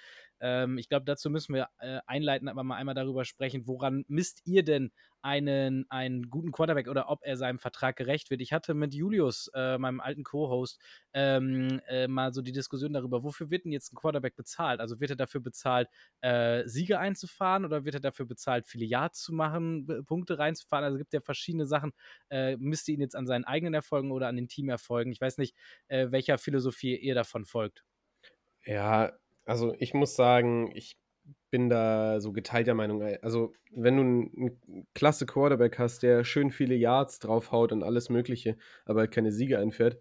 Ähm, 0.41 0.77
ich 0.77 0.89
glaube, 0.89 1.05
dazu 1.05 1.29
müssen 1.29 1.53
wir 1.53 1.69
äh, 1.79 1.99
einleitend 2.07 2.49
aber 2.49 2.63
mal 2.63 2.75
einmal 2.77 2.95
darüber 2.95 3.25
sprechen, 3.25 3.67
woran 3.67 4.05
misst 4.07 4.41
ihr 4.45 4.63
denn 4.63 4.91
einen, 5.21 5.85
einen 5.89 6.29
guten 6.29 6.51
Quarterback 6.51 6.87
oder 6.87 7.09
ob 7.09 7.21
er 7.23 7.35
seinem 7.37 7.59
Vertrag 7.59 7.95
gerecht 7.97 8.29
wird? 8.29 8.41
Ich 8.41 8.53
hatte 8.53 8.73
mit 8.73 8.93
Julius, 8.93 9.49
äh, 9.53 9.77
meinem 9.77 9.99
alten 9.99 10.23
Co-Host, 10.23 10.79
ähm, 11.13 11.81
äh, 11.87 12.07
mal 12.07 12.33
so 12.33 12.41
die 12.41 12.51
Diskussion 12.51 12.93
darüber, 12.93 13.23
wofür 13.23 13.49
wird 13.49 13.65
denn 13.65 13.71
jetzt 13.71 13.91
ein 13.91 13.95
Quarterback 13.95 14.35
bezahlt? 14.35 14.79
Also 14.79 14.99
wird 14.99 15.11
er 15.11 15.17
dafür 15.17 15.41
bezahlt, 15.41 15.89
äh, 16.21 16.67
Siege 16.67 16.99
einzufahren 16.99 17.65
oder 17.65 17.85
wird 17.85 17.95
er 17.95 18.01
dafür 18.01 18.25
bezahlt, 18.25 18.65
viele 18.67 18.85
Yards 18.85 19.21
zu 19.23 19.33
machen, 19.33 20.05
Punkte 20.05 20.39
reinzufahren? 20.39 20.85
Also 20.85 20.95
es 20.97 21.01
gibt 21.01 21.13
ja 21.13 21.21
verschiedene 21.21 21.65
Sachen. 21.65 21.91
Äh, 22.29 22.57
misst 22.57 22.87
ihr 22.87 22.95
ihn 22.95 23.01
jetzt 23.01 23.15
an 23.15 23.27
seinen 23.27 23.45
eigenen 23.45 23.73
Erfolgen 23.73 24.11
oder 24.11 24.27
an 24.27 24.35
den 24.35 24.47
Teamerfolgen? 24.47 25.11
Ich 25.11 25.21
weiß 25.21 25.37
nicht, 25.37 25.55
äh, 25.87 26.11
welcher 26.11 26.37
Philosophie 26.37 26.95
ihr 26.95 27.15
davon 27.15 27.45
folgt. 27.45 27.83
Ja, 28.65 29.11
also 29.49 29.73
ich 29.79 29.93
muss 29.93 30.15
sagen, 30.15 30.71
ich 30.75 30.97
bin 31.49 31.69
da 31.69 32.19
so 32.19 32.31
geteilter 32.31 32.75
Meinung. 32.75 33.01
Also, 33.23 33.53
wenn 33.71 33.97
du 33.97 34.01
einen 34.03 34.87
klasse 34.93 35.25
Quarterback 35.25 35.79
hast, 35.79 36.03
der 36.03 36.23
schön 36.23 36.51
viele 36.51 36.75
Yards 36.75 37.19
draufhaut 37.19 37.71
und 37.71 37.83
alles 37.83 38.09
Mögliche, 38.09 38.57
aber 38.85 39.07
keine 39.07 39.31
Siege 39.31 39.57
einfährt, 39.57 39.99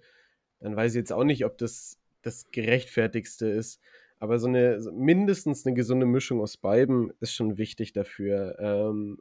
dann 0.60 0.76
weiß 0.76 0.92
ich 0.92 0.98
jetzt 0.98 1.12
auch 1.12 1.24
nicht, 1.24 1.46
ob 1.46 1.56
das 1.56 1.98
das 2.22 2.50
gerechtfertigste 2.50 3.48
ist. 3.48 3.80
Aber 4.18 4.38
so 4.38 4.48
eine 4.48 4.80
mindestens 4.92 5.64
eine 5.64 5.74
gesunde 5.74 6.06
Mischung 6.06 6.40
aus 6.40 6.56
beiden 6.58 7.12
ist 7.20 7.32
schon 7.34 7.56
wichtig 7.56 7.92
dafür. 7.94 8.58
Ähm, 8.58 9.18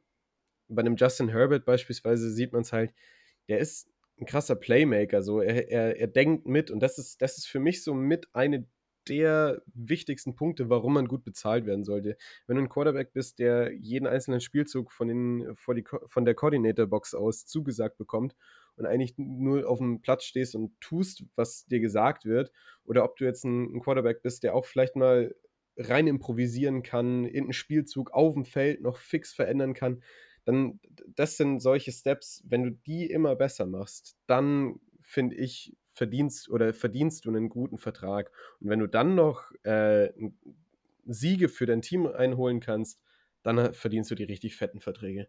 bei 0.67 0.81
einem 0.81 0.97
Justin 0.97 1.29
Herbert 1.29 1.63
beispielsweise 1.65 2.31
sieht 2.31 2.51
man 2.51 2.63
es 2.63 2.73
halt, 2.73 2.93
der 3.47 3.59
ist 3.59 3.87
ein 4.19 4.25
krasser 4.25 4.55
Playmaker, 4.55 5.21
so 5.21 5.39
er, 5.39 5.69
er, 5.69 5.97
er 5.97 6.07
denkt 6.07 6.47
mit 6.47 6.71
und 6.71 6.81
das 6.81 6.97
ist, 6.97 7.21
das 7.21 7.37
ist 7.37 7.47
für 7.47 7.59
mich 7.59 7.83
so 7.83 7.93
mit 7.93 8.27
eine 8.33 8.65
der 9.09 9.61
wichtigsten 9.73 10.35
Punkte, 10.35 10.69
warum 10.69 10.93
man 10.93 11.07
gut 11.07 11.23
bezahlt 11.23 11.65
werden 11.65 11.83
sollte. 11.83 12.17
Wenn 12.45 12.57
du 12.57 12.63
ein 12.63 12.69
Quarterback 12.69 13.13
bist, 13.13 13.39
der 13.39 13.73
jeden 13.73 14.07
einzelnen 14.07 14.41
Spielzug 14.41 14.91
von, 14.91 15.07
den, 15.07 15.55
die, 15.75 15.83
von 16.05 16.25
der 16.25 16.35
Coordinator-Box 16.35 17.13
aus 17.13 17.45
zugesagt 17.45 17.97
bekommt 17.97 18.35
und 18.75 18.85
eigentlich 18.85 19.15
nur 19.17 19.69
auf 19.69 19.79
dem 19.79 20.01
Platz 20.01 20.23
stehst 20.23 20.55
und 20.55 20.79
tust, 20.79 21.23
was 21.35 21.65
dir 21.65 21.79
gesagt 21.79 22.25
wird, 22.25 22.51
oder 22.83 23.03
ob 23.03 23.17
du 23.17 23.25
jetzt 23.25 23.43
ein, 23.43 23.75
ein 23.75 23.81
Quarterback 23.81 24.21
bist, 24.21 24.43
der 24.43 24.55
auch 24.55 24.65
vielleicht 24.65 24.95
mal 24.95 25.35
rein 25.77 26.07
improvisieren 26.07 26.83
kann, 26.83 27.25
in 27.25 27.45
einen 27.45 27.53
Spielzug 27.53 28.11
auf 28.11 28.33
dem 28.33 28.45
Feld 28.45 28.81
noch 28.81 28.97
fix 28.97 29.33
verändern 29.33 29.73
kann, 29.73 30.01
dann 30.45 30.79
das 31.07 31.37
sind 31.37 31.59
solche 31.59 31.91
Steps, 31.91 32.43
wenn 32.47 32.63
du 32.63 32.71
die 32.71 33.05
immer 33.05 33.35
besser 33.35 33.65
machst, 33.65 34.17
dann 34.27 34.79
finde 35.01 35.35
ich, 35.35 35.75
verdienst 35.97 36.49
oder 36.49 36.73
verdienst 36.73 37.25
du 37.25 37.29
einen 37.29 37.49
guten 37.49 37.77
Vertrag. 37.77 38.31
Und 38.59 38.69
wenn 38.69 38.79
du 38.79 38.87
dann 38.87 39.15
noch 39.15 39.51
äh, 39.63 40.09
Siege 41.05 41.49
für 41.49 41.65
dein 41.65 41.81
Team 41.81 42.05
einholen 42.05 42.59
kannst, 42.59 43.01
dann 43.43 43.73
verdienst 43.73 44.11
du 44.11 44.15
die 44.15 44.23
richtig 44.23 44.55
fetten 44.55 44.79
Verträge. 44.79 45.27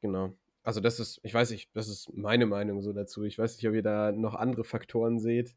Genau. 0.00 0.36
Also 0.62 0.80
das 0.80 1.00
ist, 1.00 1.20
ich 1.24 1.34
weiß 1.34 1.50
nicht, 1.50 1.74
das 1.74 1.88
ist 1.88 2.12
meine 2.14 2.46
Meinung 2.46 2.82
so 2.82 2.92
dazu. 2.92 3.24
Ich 3.24 3.38
weiß 3.38 3.56
nicht, 3.56 3.66
ob 3.66 3.74
ihr 3.74 3.82
da 3.82 4.12
noch 4.12 4.34
andere 4.34 4.62
Faktoren 4.62 5.18
seht. 5.18 5.56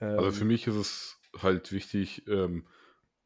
Ähm, 0.00 0.18
also 0.18 0.32
für 0.32 0.44
mich 0.44 0.66
ist 0.66 0.76
es 0.76 1.20
halt 1.40 1.70
wichtig, 1.72 2.26
ähm, 2.26 2.66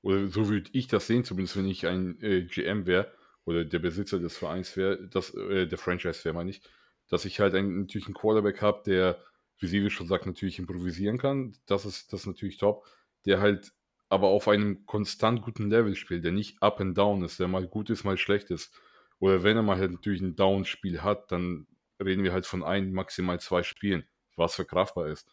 oder 0.02 0.28
so 0.28 0.48
würde 0.48 0.70
ich 0.72 0.88
das 0.88 1.06
sehen, 1.06 1.24
zumindest 1.24 1.56
wenn 1.56 1.68
ich 1.68 1.86
ein 1.86 2.20
äh, 2.20 2.42
GM 2.42 2.86
wäre 2.86 3.12
oder 3.44 3.64
der 3.64 3.78
Besitzer 3.78 4.18
des 4.18 4.36
Vereins 4.36 4.76
wäre, 4.76 4.94
äh, 4.94 5.66
der 5.66 5.78
Franchise 5.78 6.24
wäre, 6.24 6.34
meine 6.34 6.50
ich, 6.50 6.60
dass 7.08 7.24
ich 7.24 7.40
halt 7.40 7.54
einen, 7.54 7.80
natürlich 7.80 8.06
einen 8.06 8.14
Quarterback 8.14 8.60
habe, 8.60 8.82
der 8.84 9.22
wie 9.60 9.66
sie 9.66 9.90
schon 9.90 10.08
sagt, 10.08 10.26
natürlich 10.26 10.58
improvisieren 10.58 11.18
kann. 11.18 11.54
Das 11.66 11.84
ist, 11.84 12.12
das 12.12 12.20
ist 12.20 12.26
natürlich 12.26 12.58
top. 12.58 12.86
Der 13.26 13.40
halt 13.40 13.72
aber 14.08 14.28
auf 14.28 14.48
einem 14.48 14.86
konstant 14.86 15.42
guten 15.42 15.70
Level 15.70 15.94
spielt, 15.94 16.24
der 16.24 16.32
nicht 16.32 16.60
up 16.62 16.80
and 16.80 16.98
down 16.98 17.22
ist, 17.22 17.38
der 17.38 17.48
mal 17.48 17.66
gut 17.68 17.90
ist, 17.90 18.04
mal 18.04 18.16
schlecht 18.18 18.50
ist. 18.50 18.74
Oder 19.20 19.42
wenn 19.42 19.56
er 19.56 19.62
mal 19.62 19.78
halt 19.78 19.92
natürlich 19.92 20.20
ein 20.20 20.34
Down-Spiel 20.34 21.02
hat, 21.02 21.30
dann 21.30 21.66
reden 22.02 22.24
wir 22.24 22.32
halt 22.32 22.46
von 22.46 22.64
ein, 22.64 22.92
maximal 22.92 23.38
zwei 23.38 23.62
Spielen, 23.62 24.04
was 24.36 24.54
verkraftbar 24.54 25.08
ist. 25.08 25.28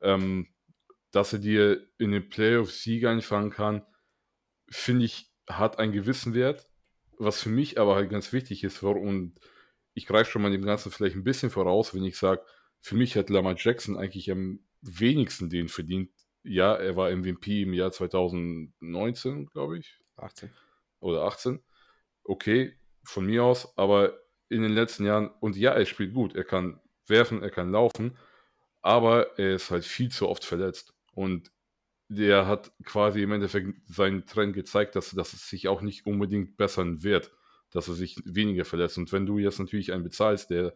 Ähm, 0.00 0.48
dass 1.10 1.32
er 1.32 1.38
dir 1.38 1.86
in 1.98 2.10
den 2.10 2.28
Playoffs 2.28 2.82
Siege 2.82 3.08
einfangen 3.08 3.50
kann, 3.50 3.86
finde 4.68 5.06
ich, 5.06 5.30
hat 5.48 5.78
einen 5.78 5.92
gewissen 5.92 6.34
Wert. 6.34 6.68
Was 7.16 7.40
für 7.40 7.48
mich 7.48 7.80
aber 7.80 7.94
halt 7.94 8.10
ganz 8.10 8.32
wichtig 8.32 8.62
ist, 8.62 8.82
und 8.82 9.40
ich 9.94 10.06
greife 10.06 10.30
schon 10.30 10.42
mal 10.42 10.52
dem 10.52 10.64
Ganzen 10.64 10.92
vielleicht 10.92 11.16
ein 11.16 11.24
bisschen 11.24 11.50
voraus, 11.50 11.94
wenn 11.94 12.04
ich 12.04 12.16
sage, 12.18 12.42
für 12.80 12.94
mich 12.94 13.16
hat 13.16 13.30
Lamar 13.30 13.56
Jackson 13.56 13.96
eigentlich 13.96 14.30
am 14.30 14.60
wenigsten 14.80 15.50
den 15.50 15.68
verdient. 15.68 16.10
Ja, 16.42 16.74
er 16.74 16.96
war 16.96 17.14
MVP 17.14 17.62
im 17.62 17.74
Jahr 17.74 17.92
2019, 17.92 19.46
glaube 19.46 19.78
ich. 19.78 19.98
18. 20.16 20.50
Oder 21.00 21.22
18. 21.22 21.62
Okay, 22.24 22.78
von 23.04 23.26
mir 23.26 23.44
aus, 23.44 23.76
aber 23.76 24.18
in 24.48 24.62
den 24.62 24.72
letzten 24.72 25.04
Jahren, 25.04 25.30
und 25.40 25.56
ja, 25.56 25.72
er 25.72 25.86
spielt 25.86 26.14
gut, 26.14 26.34
er 26.34 26.44
kann 26.44 26.80
werfen, 27.06 27.42
er 27.42 27.50
kann 27.50 27.70
laufen, 27.70 28.16
aber 28.80 29.38
er 29.38 29.54
ist 29.54 29.70
halt 29.70 29.84
viel 29.84 30.10
zu 30.10 30.28
oft 30.28 30.44
verletzt. 30.44 30.94
Und 31.12 31.50
der 32.08 32.46
hat 32.46 32.72
quasi 32.84 33.22
im 33.22 33.32
Endeffekt 33.32 33.68
seinen 33.86 34.26
Trend 34.26 34.54
gezeigt, 34.54 34.96
dass, 34.96 35.10
dass 35.10 35.32
es 35.32 35.48
sich 35.48 35.68
auch 35.68 35.82
nicht 35.82 36.06
unbedingt 36.06 36.56
bessern 36.56 37.02
wird, 37.02 37.32
dass 37.70 37.88
er 37.88 37.94
sich 37.94 38.16
weniger 38.24 38.64
verletzt. 38.64 38.96
Und 38.98 39.12
wenn 39.12 39.26
du 39.26 39.38
jetzt 39.38 39.58
natürlich 39.58 39.92
einen 39.92 40.04
bezahlst, 40.04 40.50
der 40.50 40.74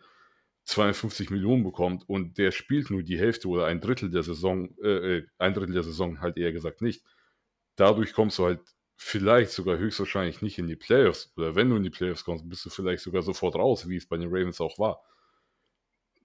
52 0.64 1.30
Millionen 1.30 1.64
bekommt 1.64 2.08
und 2.08 2.38
der 2.38 2.52
spielt 2.52 2.90
nur 2.90 3.02
die 3.02 3.18
Hälfte 3.18 3.48
oder 3.48 3.66
ein 3.66 3.80
Drittel 3.80 4.10
der 4.10 4.22
Saison, 4.22 4.76
äh, 4.82 5.16
äh, 5.16 5.26
ein 5.38 5.54
Drittel 5.54 5.74
der 5.74 5.82
Saison 5.82 6.20
halt 6.20 6.36
eher 6.36 6.52
gesagt 6.52 6.82
nicht. 6.82 7.04
Dadurch 7.76 8.12
kommst 8.12 8.38
du 8.38 8.44
halt 8.44 8.60
vielleicht 8.96 9.50
sogar 9.50 9.78
höchstwahrscheinlich 9.78 10.42
nicht 10.42 10.58
in 10.58 10.68
die 10.68 10.76
Playoffs. 10.76 11.32
Oder 11.36 11.56
wenn 11.56 11.68
du 11.68 11.76
in 11.76 11.82
die 11.82 11.90
Playoffs 11.90 12.24
kommst, 12.24 12.48
bist 12.48 12.64
du 12.64 12.70
vielleicht 12.70 13.02
sogar 13.02 13.22
sofort 13.22 13.56
raus, 13.56 13.88
wie 13.88 13.96
es 13.96 14.06
bei 14.06 14.16
den 14.16 14.28
Ravens 14.28 14.60
auch 14.60 14.78
war. 14.78 15.02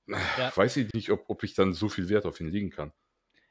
Ja. 0.07 0.55
Weiß 0.55 0.77
ich 0.77 0.93
nicht, 0.93 1.09
ob, 1.09 1.25
ob 1.27 1.43
ich 1.43 1.53
dann 1.53 1.73
so 1.73 1.89
viel 1.89 2.07
Wert 2.09 2.25
auf 2.25 2.39
ihn 2.39 2.49
legen 2.49 2.69
kann. 2.69 2.93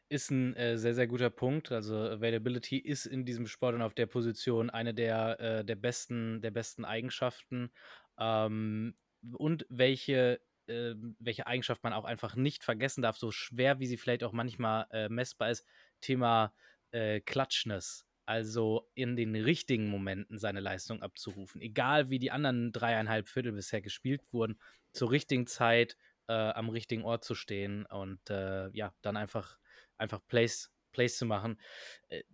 Ist 0.08 0.30
ein 0.30 0.54
äh, 0.54 0.78
sehr, 0.78 0.94
sehr 0.94 1.08
guter 1.08 1.30
Punkt. 1.30 1.72
Also 1.72 1.96
Availability 1.96 2.78
ist 2.78 3.06
in 3.06 3.24
diesem 3.24 3.46
Sport 3.46 3.74
und 3.74 3.82
auf 3.82 3.94
der 3.94 4.06
Position 4.06 4.70
eine 4.70 4.94
der, 4.94 5.40
äh, 5.40 5.64
der, 5.64 5.74
besten, 5.74 6.40
der 6.40 6.52
besten 6.52 6.84
Eigenschaften. 6.84 7.72
Ähm, 8.18 8.94
und 9.32 9.66
welche, 9.68 10.40
äh, 10.68 10.94
welche 11.18 11.46
Eigenschaft 11.46 11.82
man 11.82 11.92
auch 11.92 12.04
einfach 12.04 12.36
nicht 12.36 12.64
vergessen 12.64 13.02
darf, 13.02 13.16
so 13.16 13.30
schwer 13.30 13.78
wie 13.78 13.86
sie 13.86 13.96
vielleicht 13.96 14.24
auch 14.24 14.32
manchmal 14.32 14.86
äh, 14.90 15.08
messbar 15.08 15.50
ist, 15.50 15.66
Thema 16.00 16.52
äh, 16.90 17.20
Klatschness. 17.20 18.06
Also 18.28 18.90
in 18.94 19.14
den 19.14 19.36
richtigen 19.36 19.88
Momenten 19.88 20.38
seine 20.38 20.58
Leistung 20.58 21.00
abzurufen. 21.00 21.60
Egal 21.60 22.10
wie 22.10 22.18
die 22.18 22.32
anderen 22.32 22.72
dreieinhalb 22.72 23.28
Viertel 23.28 23.52
bisher 23.52 23.80
gespielt 23.80 24.22
wurden, 24.32 24.58
zur 24.92 25.12
richtigen 25.12 25.46
Zeit 25.46 25.96
äh, 26.26 26.32
am 26.32 26.68
richtigen 26.68 27.04
Ort 27.04 27.24
zu 27.24 27.36
stehen 27.36 27.86
und 27.86 28.28
äh, 28.28 28.68
ja, 28.70 28.92
dann 29.02 29.16
einfach, 29.16 29.58
einfach 29.96 30.20
Plays 30.26 30.72
Plays 30.96 31.18
zu 31.18 31.26
machen, 31.26 31.60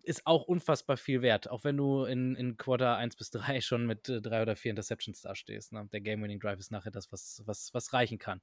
ist 0.02 0.26
auch 0.26 0.44
unfassbar 0.44 0.96
viel 0.96 1.22
wert. 1.22 1.48
Auch 1.48 1.64
wenn 1.64 1.76
du 1.76 2.04
in, 2.04 2.34
in 2.34 2.56
Quarter 2.56 2.96
1 2.96 3.16
bis 3.16 3.30
3 3.30 3.60
schon 3.62 3.86
mit 3.86 4.08
äh, 4.08 4.20
drei 4.20 4.42
oder 4.42 4.56
vier 4.56 4.70
Interceptions 4.70 5.22
dastehst. 5.22 5.72
Ne? 5.72 5.88
Der 5.92 6.00
Game-Winning 6.00 6.40
Drive 6.40 6.58
ist 6.58 6.70
nachher 6.70 6.90
das, 6.90 7.10
was, 7.10 7.42
was, 7.46 7.72
was 7.72 7.92
reichen 7.92 8.18
kann. 8.18 8.40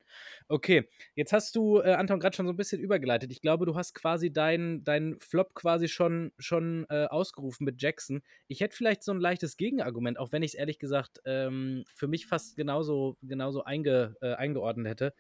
Okay, 0.48 0.89
jetzt 1.15 1.34
hast 1.34 1.56
du, 1.56 1.80
äh, 1.80 1.94
Anton, 1.94 2.20
gerade 2.20 2.36
schon 2.36 2.48
so 2.48 2.54
ein 2.54 2.58
bisschen 2.58 2.82
übergeleitet. 2.82 3.32
Ich 3.32 3.42
glaube, 3.42 3.65
du 3.65 3.76
hast 3.76 3.94
quasi 3.94 4.32
deinen 4.32 4.84
dein 4.84 5.20
Flop 5.20 5.54
quasi 5.54 5.88
schon, 5.88 6.32
schon 6.39 6.86
äh, 6.89 7.06
ausgerufen 7.06 7.65
mit 7.65 7.82
Jackson. 7.82 8.22
Ich 8.48 8.62
hätte 8.62 8.76
vielleicht 8.76 9.04
so 9.04 9.12
ein 9.12 9.20
leichtes 9.20 9.58
Gegenargument, 9.58 10.18
auch 10.18 10.32
wenn 10.32 10.44
ich 10.44 10.54
es 10.54 10.60
ehrlich 10.60 10.80
gesagt 10.80 11.22
ähm, 11.26 11.84
für 11.94 12.08
mich 12.08 12.26
fast 12.26 12.56
genauso, 12.56 13.18
genauso 13.22 13.63
einge, 13.63 14.15
äh, 14.22 14.34
eingeordnet 14.34 14.88
hätte. 14.88 15.13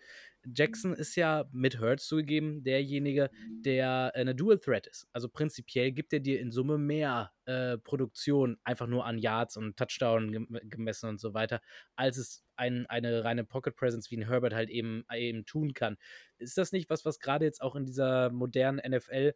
Jackson 0.45 0.93
ist 0.93 1.15
ja 1.15 1.45
mit 1.51 1.79
Hurts 1.79 2.07
zugegeben 2.07 2.63
derjenige, 2.63 3.29
der 3.65 4.13
eine 4.15 4.35
Dual 4.35 4.57
Threat 4.57 4.87
ist. 4.87 5.07
Also 5.11 5.27
prinzipiell 5.27 5.91
gibt 5.99 6.13
er 6.13 6.21
dir 6.21 6.39
in 6.39 6.49
Summe 6.49 6.77
mehr 6.77 7.33
äh, 7.43 7.77
Produktion, 7.77 8.57
einfach 8.63 8.87
nur 8.87 9.05
an 9.05 9.17
Yards 9.17 9.57
und 9.57 9.75
Touchdown 9.75 10.47
gemessen 10.63 11.09
und 11.09 11.19
so 11.19 11.33
weiter, 11.33 11.59
als 11.97 12.15
es 12.15 12.45
ein, 12.55 12.85
eine 12.85 13.25
reine 13.25 13.43
Pocket 13.43 13.75
Presence 13.75 14.09
wie 14.09 14.15
ein 14.15 14.25
Herbert 14.29 14.53
halt 14.53 14.69
eben, 14.69 15.03
eben 15.13 15.45
tun 15.45 15.73
kann. 15.73 15.97
Ist 16.37 16.57
das 16.57 16.71
nicht 16.71 16.89
was, 16.89 17.03
was 17.03 17.19
gerade 17.19 17.43
jetzt 17.43 17.61
auch 17.61 17.75
in 17.75 17.83
dieser 17.83 18.29
modernen 18.29 18.79
NFL 18.89 19.33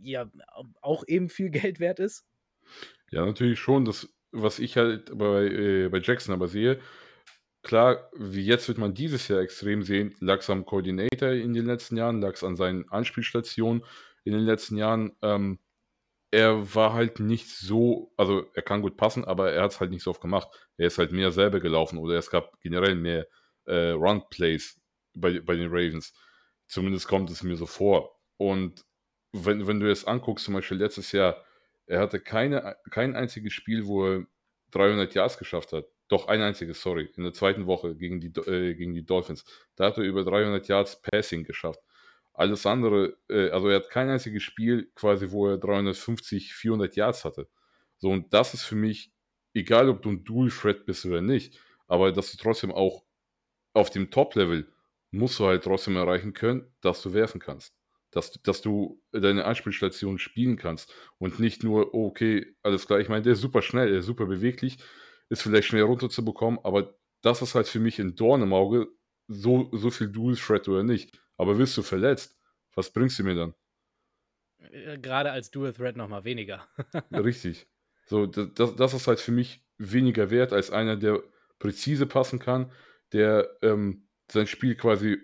ja 0.00 0.30
auch 0.82 1.02
eben 1.06 1.30
viel 1.30 1.48
Geld 1.64 1.80
wert 1.80 1.98
ist? 1.98 2.26
Ja, 3.10 3.24
natürlich 3.24 3.58
schon. 3.58 3.86
Das, 3.86 4.06
was 4.30 4.58
ich 4.58 4.76
halt 4.76 5.16
bei, 5.16 5.46
äh, 5.46 5.88
bei 5.88 6.00
Jackson 6.00 6.34
aber 6.34 6.48
sehe, 6.48 6.78
Klar, 7.62 8.10
wie 8.14 8.44
jetzt 8.44 8.68
wird 8.68 8.76
man 8.76 8.92
dieses 8.92 9.26
Jahr 9.28 9.40
extrem 9.40 9.82
sehen, 9.82 10.14
lag 10.20 10.40
es 10.40 10.50
am 10.50 10.66
Coordinator 10.66 11.30
in 11.30 11.54
den 11.54 11.64
letzten 11.64 11.96
Jahren, 11.96 12.20
lag 12.20 12.34
es 12.34 12.44
an 12.44 12.56
seinen 12.56 12.86
Anspielstationen 12.90 13.82
in 14.24 14.32
den 14.32 14.42
letzten 14.42 14.76
Jahren. 14.76 15.16
Ähm, 15.22 15.58
er 16.30 16.74
war 16.74 16.94
halt 16.94 17.20
nicht 17.20 17.48
so, 17.48 18.12
also 18.16 18.44
er 18.54 18.62
kann 18.62 18.82
gut 18.82 18.96
passen, 18.96 19.24
aber 19.24 19.52
er 19.52 19.62
hat 19.62 19.72
es 19.72 19.80
halt 19.80 19.92
nicht 19.92 20.02
so 20.02 20.10
oft 20.10 20.20
gemacht. 20.20 20.48
Er 20.76 20.88
ist 20.88 20.98
halt 20.98 21.12
mehr 21.12 21.30
selber 21.30 21.60
gelaufen 21.60 21.96
oder 21.98 22.16
es 22.16 22.28
gab 22.28 22.60
generell 22.60 22.96
mehr 22.96 23.28
äh, 23.66 23.90
Run-Plays 23.90 24.80
bei, 25.14 25.38
bei 25.40 25.54
den 25.54 25.68
Ravens. 25.68 26.12
Zumindest 26.66 27.06
kommt 27.06 27.30
es 27.30 27.44
mir 27.44 27.56
so 27.56 27.66
vor. 27.66 28.18
Und 28.36 28.84
wenn, 29.32 29.66
wenn 29.66 29.80
du 29.80 29.88
es 29.90 30.06
anguckst, 30.06 30.44
zum 30.44 30.54
Beispiel 30.54 30.78
letztes 30.78 31.12
Jahr, 31.12 31.44
er 31.86 32.00
hatte 32.00 32.18
keine, 32.20 32.76
kein 32.90 33.14
einziges 33.14 33.52
Spiel, 33.52 33.86
wo 33.86 34.04
er 34.04 34.26
300 34.72 35.14
Yards 35.14 35.38
geschafft 35.38 35.72
hat. 35.72 35.86
Doch 36.08 36.28
ein 36.28 36.42
einziges, 36.42 36.82
sorry, 36.82 37.10
in 37.16 37.22
der 37.22 37.32
zweiten 37.32 37.66
Woche 37.66 37.94
gegen 37.96 38.20
die, 38.20 38.28
äh, 38.40 38.74
gegen 38.74 38.94
die 38.94 39.04
Dolphins. 39.04 39.44
Da 39.76 39.86
hat 39.86 39.98
er 39.98 40.04
über 40.04 40.24
300 40.24 40.66
Yards 40.68 41.00
Passing 41.00 41.44
geschafft. 41.44 41.80
Alles 42.34 42.66
andere, 42.66 43.16
äh, 43.28 43.50
also 43.50 43.68
er 43.68 43.76
hat 43.76 43.90
kein 43.90 44.10
einziges 44.10 44.42
Spiel 44.42 44.90
quasi, 44.94 45.30
wo 45.30 45.48
er 45.48 45.58
350, 45.58 46.52
400 46.54 46.96
Yards 46.96 47.24
hatte. 47.24 47.48
So, 47.98 48.10
und 48.10 48.32
das 48.34 48.54
ist 48.54 48.64
für 48.64 48.74
mich, 48.76 49.12
egal 49.54 49.88
ob 49.88 50.02
du 50.02 50.10
ein 50.10 50.24
Dual 50.24 50.50
Threat 50.50 50.84
bist 50.84 51.06
oder 51.06 51.22
nicht, 51.22 51.58
aber 51.86 52.12
dass 52.12 52.32
du 52.32 52.36
trotzdem 52.38 52.72
auch 52.72 53.04
auf 53.72 53.90
dem 53.90 54.10
Top-Level 54.10 54.68
musst 55.10 55.38
du 55.38 55.46
halt 55.46 55.64
trotzdem 55.64 55.96
erreichen 55.96 56.32
können, 56.32 56.74
dass 56.80 57.02
du 57.02 57.12
werfen 57.12 57.40
kannst. 57.40 57.74
Dass, 58.10 58.32
dass 58.42 58.62
du 58.62 59.02
deine 59.12 59.44
Anspielstation 59.44 60.18
spielen 60.18 60.56
kannst 60.56 60.92
und 61.18 61.40
nicht 61.40 61.64
nur, 61.64 61.94
oh, 61.94 62.06
okay, 62.06 62.54
alles 62.62 62.86
klar. 62.86 63.00
Ich 63.00 63.08
meine, 63.08 63.22
der 63.22 63.32
ist 63.34 63.40
super 63.40 63.62
schnell, 63.62 63.90
der 63.90 64.00
ist 64.00 64.06
super 64.06 64.26
beweglich, 64.26 64.78
ist 65.28 65.42
vielleicht 65.42 65.68
schnell 65.68 65.82
runterzubekommen, 65.82 66.60
aber 66.62 66.96
das 67.22 67.42
ist 67.42 67.54
halt 67.54 67.66
für 67.68 67.80
mich 67.80 67.98
ein 68.00 68.14
Dorn 68.14 68.42
im 68.42 68.52
Auge, 68.52 68.88
so, 69.26 69.68
so 69.72 69.90
viel 69.90 70.08
Dual 70.08 70.36
Threat 70.36 70.68
oder 70.68 70.82
nicht. 70.82 71.18
Aber 71.36 71.58
wirst 71.58 71.76
du 71.76 71.82
verletzt, 71.82 72.38
was 72.74 72.90
bringst 72.90 73.18
du 73.18 73.24
mir 73.24 73.34
dann? 73.34 73.54
Äh, 74.70 74.98
gerade 74.98 75.30
als 75.30 75.50
Dual 75.50 75.72
Threat 75.72 75.96
nochmal 75.96 76.24
weniger. 76.24 76.68
Richtig. 77.12 77.66
So, 78.06 78.26
das, 78.26 78.76
das 78.76 78.94
ist 78.94 79.06
halt 79.06 79.20
für 79.20 79.32
mich 79.32 79.64
weniger 79.78 80.30
wert 80.30 80.52
als 80.52 80.70
einer, 80.70 80.96
der 80.96 81.22
präzise 81.58 82.06
passen 82.06 82.38
kann, 82.38 82.70
der 83.12 83.56
ähm, 83.62 84.06
sein 84.30 84.46
Spiel 84.46 84.74
quasi, 84.74 85.18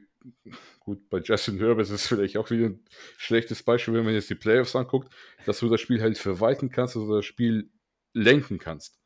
gut, 0.79 1.09
bei 1.11 1.18
Justin 1.18 1.59
Herbert 1.59 1.87
ist 1.87 1.90
es 1.90 2.07
vielleicht 2.07 2.37
auch 2.37 2.51
wieder 2.51 2.66
ein 2.66 2.85
schlechtes 3.16 3.62
Beispiel, 3.62 3.94
wenn 3.94 4.05
man 4.05 4.14
jetzt 4.14 4.31
die 4.31 4.35
Playoffs 4.35 4.75
anguckt, 4.77 5.12
dass 5.46 5.61
du 5.61 5.68
das 5.68 5.81
Spiel 5.81 6.01
halt 6.01 6.18
verwalten 6.18 6.70
kannst, 6.70 6.96
dass 6.96 7.03
du 7.03 7.14
das 7.14 7.25
Spiel 7.25 7.70
lenken 8.12 8.59
kannst. 8.59 8.99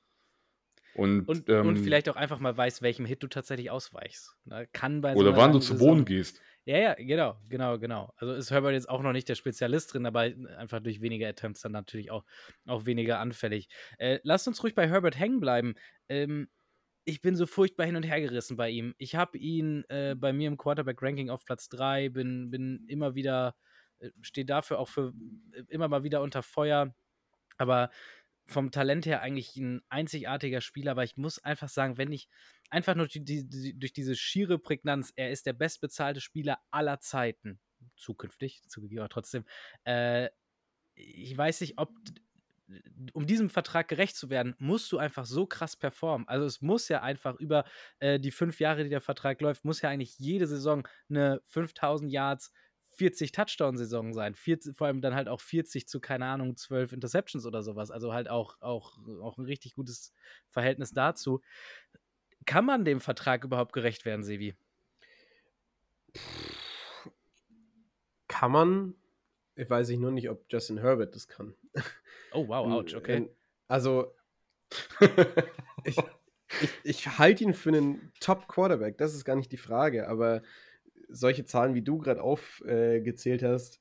Und, 0.95 1.29
und, 1.29 1.49
ähm, 1.49 1.67
und, 1.67 1.79
vielleicht 1.79 2.09
auch 2.09 2.17
einfach 2.17 2.39
mal 2.39 2.57
weißt, 2.57 2.81
welchem 2.81 3.05
Hit 3.05 3.23
du 3.23 3.27
tatsächlich 3.27 3.71
ausweichst. 3.71 4.37
Ne? 4.45 4.69
Kann 4.73 5.01
bei 5.01 5.15
oder 5.15 5.33
so 5.33 5.37
wann 5.37 5.53
du 5.53 5.59
zu 5.59 5.77
Boden 5.77 6.05
gehst. 6.05 6.41
Ja, 6.67 6.79
ja, 6.79 6.95
genau, 6.95 7.37
genau, 7.51 7.79
genau. 7.79 8.13
Also 8.17 8.33
ist 8.33 8.51
Herbert 8.51 8.73
jetzt 8.73 8.89
auch 8.89 9.03
noch 9.03 9.13
nicht 9.13 9.29
der 9.29 9.35
Spezialist 9.35 9.93
drin, 9.93 10.07
aber 10.07 10.21
einfach 10.57 10.81
durch 10.81 11.03
weniger 11.03 11.29
Attempts 11.29 11.61
dann 11.61 11.73
natürlich 11.73 12.11
auch, 12.11 12.25
auch 12.67 12.87
weniger 12.87 13.19
anfällig. 13.19 13.69
Äh, 13.99 14.19
lasst 14.23 14.49
uns 14.49 14.63
ruhig 14.63 14.75
bei 14.75 14.89
Herbert 14.89 15.19
hängen 15.19 15.41
bleiben. 15.41 15.75
Ähm, 16.09 16.49
ich 17.05 17.23
bin 17.23 17.37
so 17.37 17.47
furchtbar 17.47 17.87
hin 17.87 17.97
und 17.97 18.05
her 18.05 18.21
gerissen 18.21 18.57
bei 18.57 18.71
ihm. 18.71 18.95
Ich 18.99 19.15
habe 19.17 19.39
ihn 19.39 19.85
äh, 19.91 20.15
bei 20.19 20.33
mir 20.33 20.49
im 20.49 20.57
Quarterback-Ranking 20.59 21.31
auf 21.31 21.45
Platz 21.45 21.69
3, 21.69 22.11
bin, 22.11 22.51
bin 22.51 22.87
immer 22.89 23.15
wieder, 23.15 23.57
äh, 24.01 24.11
stehe 24.23 24.47
dafür 24.47 24.79
auch 24.79 24.89
für 24.89 25.13
äh, 25.53 25.65
immer 25.69 25.89
mal 25.89 26.05
wieder 26.05 26.23
unter 26.23 26.43
Feuer. 26.43 26.95
Aber 27.59 27.91
vom 28.47 28.71
Talent 28.71 29.07
her 29.07 29.23
eigentlich 29.23 29.57
ein 29.57 29.83
einzigartiger 29.89 30.61
Spieler, 30.61 30.93
aber 30.93 31.05
ich 31.05 31.17
muss 31.17 31.39
einfach 31.39 31.69
sagen, 31.69 31.99
wenn 31.99 32.13
ich 32.13 32.29
einfach 32.71 32.95
nur 32.95 33.07
die, 33.07 33.25
die, 33.25 33.79
durch 33.79 33.93
diese 33.93 34.17
schiere 34.17 34.59
Prägnanz, 34.59 35.13
er 35.17 35.31
ist 35.31 35.47
der 35.47 35.53
bestbezahlte 35.53 36.21
Spieler 36.21 36.59
aller 36.71 37.01
Zeiten, 37.01 37.61
zukünftig, 37.97 38.63
zugegeben, 38.69 39.01
aber 39.01 39.09
trotzdem, 39.09 39.45
äh, 39.85 40.29
ich 40.95 41.37
weiß 41.37 41.61
nicht, 41.61 41.79
ob 41.79 41.91
um 43.13 43.27
diesem 43.27 43.51
Vertrag 43.51 43.89
gerecht 43.89 44.17
zu 44.17 44.31
werden, 44.31 44.55
musst 44.59 44.91
du 44.91 44.99
einfach 44.99 45.27
so 45.27 45.47
krass 45.47 45.77
performen. 45.77 46.27
Also 46.29 46.47
es 46.47 46.63
muss 46.63 46.89
ja 46.89 47.03
einfach 47.03 47.39
über 47.39 47.65
äh, 47.99 48.19
die 48.19 48.31
fünf 48.31 48.59
Jahre, 48.59 48.85
die 48.85 48.91
der 48.91 49.01
Vertrag 49.01 49.41
läuft, 49.41 49.65
muss 49.65 49.83
ja 49.83 49.91
eigentlich 49.91 50.19
jede 50.19 50.47
Saison 50.47 50.87
eine 51.11 51.41
5000 51.45 52.11
Yards, 52.11 52.53
40 52.95 53.33
Touchdown-Saison 53.33 54.13
sein. 54.15 54.35
40, 54.35 54.77
vor 54.77 54.87
allem 54.87 55.01
dann 55.01 55.15
halt 55.15 55.29
auch 55.29 55.41
40 55.41 55.89
zu, 55.89 56.01
keine 56.01 56.27
Ahnung, 56.27 56.57
12 56.57 56.93
Interceptions 56.93 57.45
oder 57.45 57.63
sowas. 57.63 57.91
Also 57.91 58.13
halt 58.13 58.31
auch, 58.31 58.61
auch, 58.61 58.99
auch 59.21 59.37
ein 59.37 59.45
richtig 59.45 59.75
gutes 59.75 60.13
Verhältnis 60.49 60.93
dazu. 60.93 61.41
Kann 62.47 62.65
man 62.65 62.85
dem 62.85 63.01
Vertrag 63.01 63.45
überhaupt 63.45 63.73
gerecht 63.73 64.05
werden, 64.05 64.23
Sevi? 64.23 64.55
Kann 68.29 68.53
man. 68.53 68.95
Ich 69.57 69.71
weiß 69.71 69.89
ich 69.91 69.99
nur 69.99 70.11
nicht, 70.11 70.29
ob 70.29 70.45
Justin 70.49 70.79
Herbert 70.79 71.15
das 71.15 71.29
kann. 71.29 71.55
Oh, 72.33 72.49
wow, 72.49 72.67
ouch, 72.67 72.97
okay. 72.97 73.31
Also, 73.69 74.13
ich, 75.85 75.97
ich, 76.61 76.71
ich 76.83 77.19
halte 77.19 77.45
ihn 77.45 77.55
für 77.55 77.71
einen 77.71 78.13
Top-Quarterback, 78.21 78.99
das 78.99 79.15
ist 79.15 79.25
gar 79.25 79.37
nicht 79.37 79.53
die 79.53 79.57
Frage, 79.57 80.09
aber 80.09 80.43
solche 81.09 81.45
Zahlen, 81.45 81.75
wie 81.75 81.83
du 81.83 81.99
gerade 81.99 82.23
aufgezählt 82.23 83.43
äh, 83.43 83.49
hast, 83.49 83.81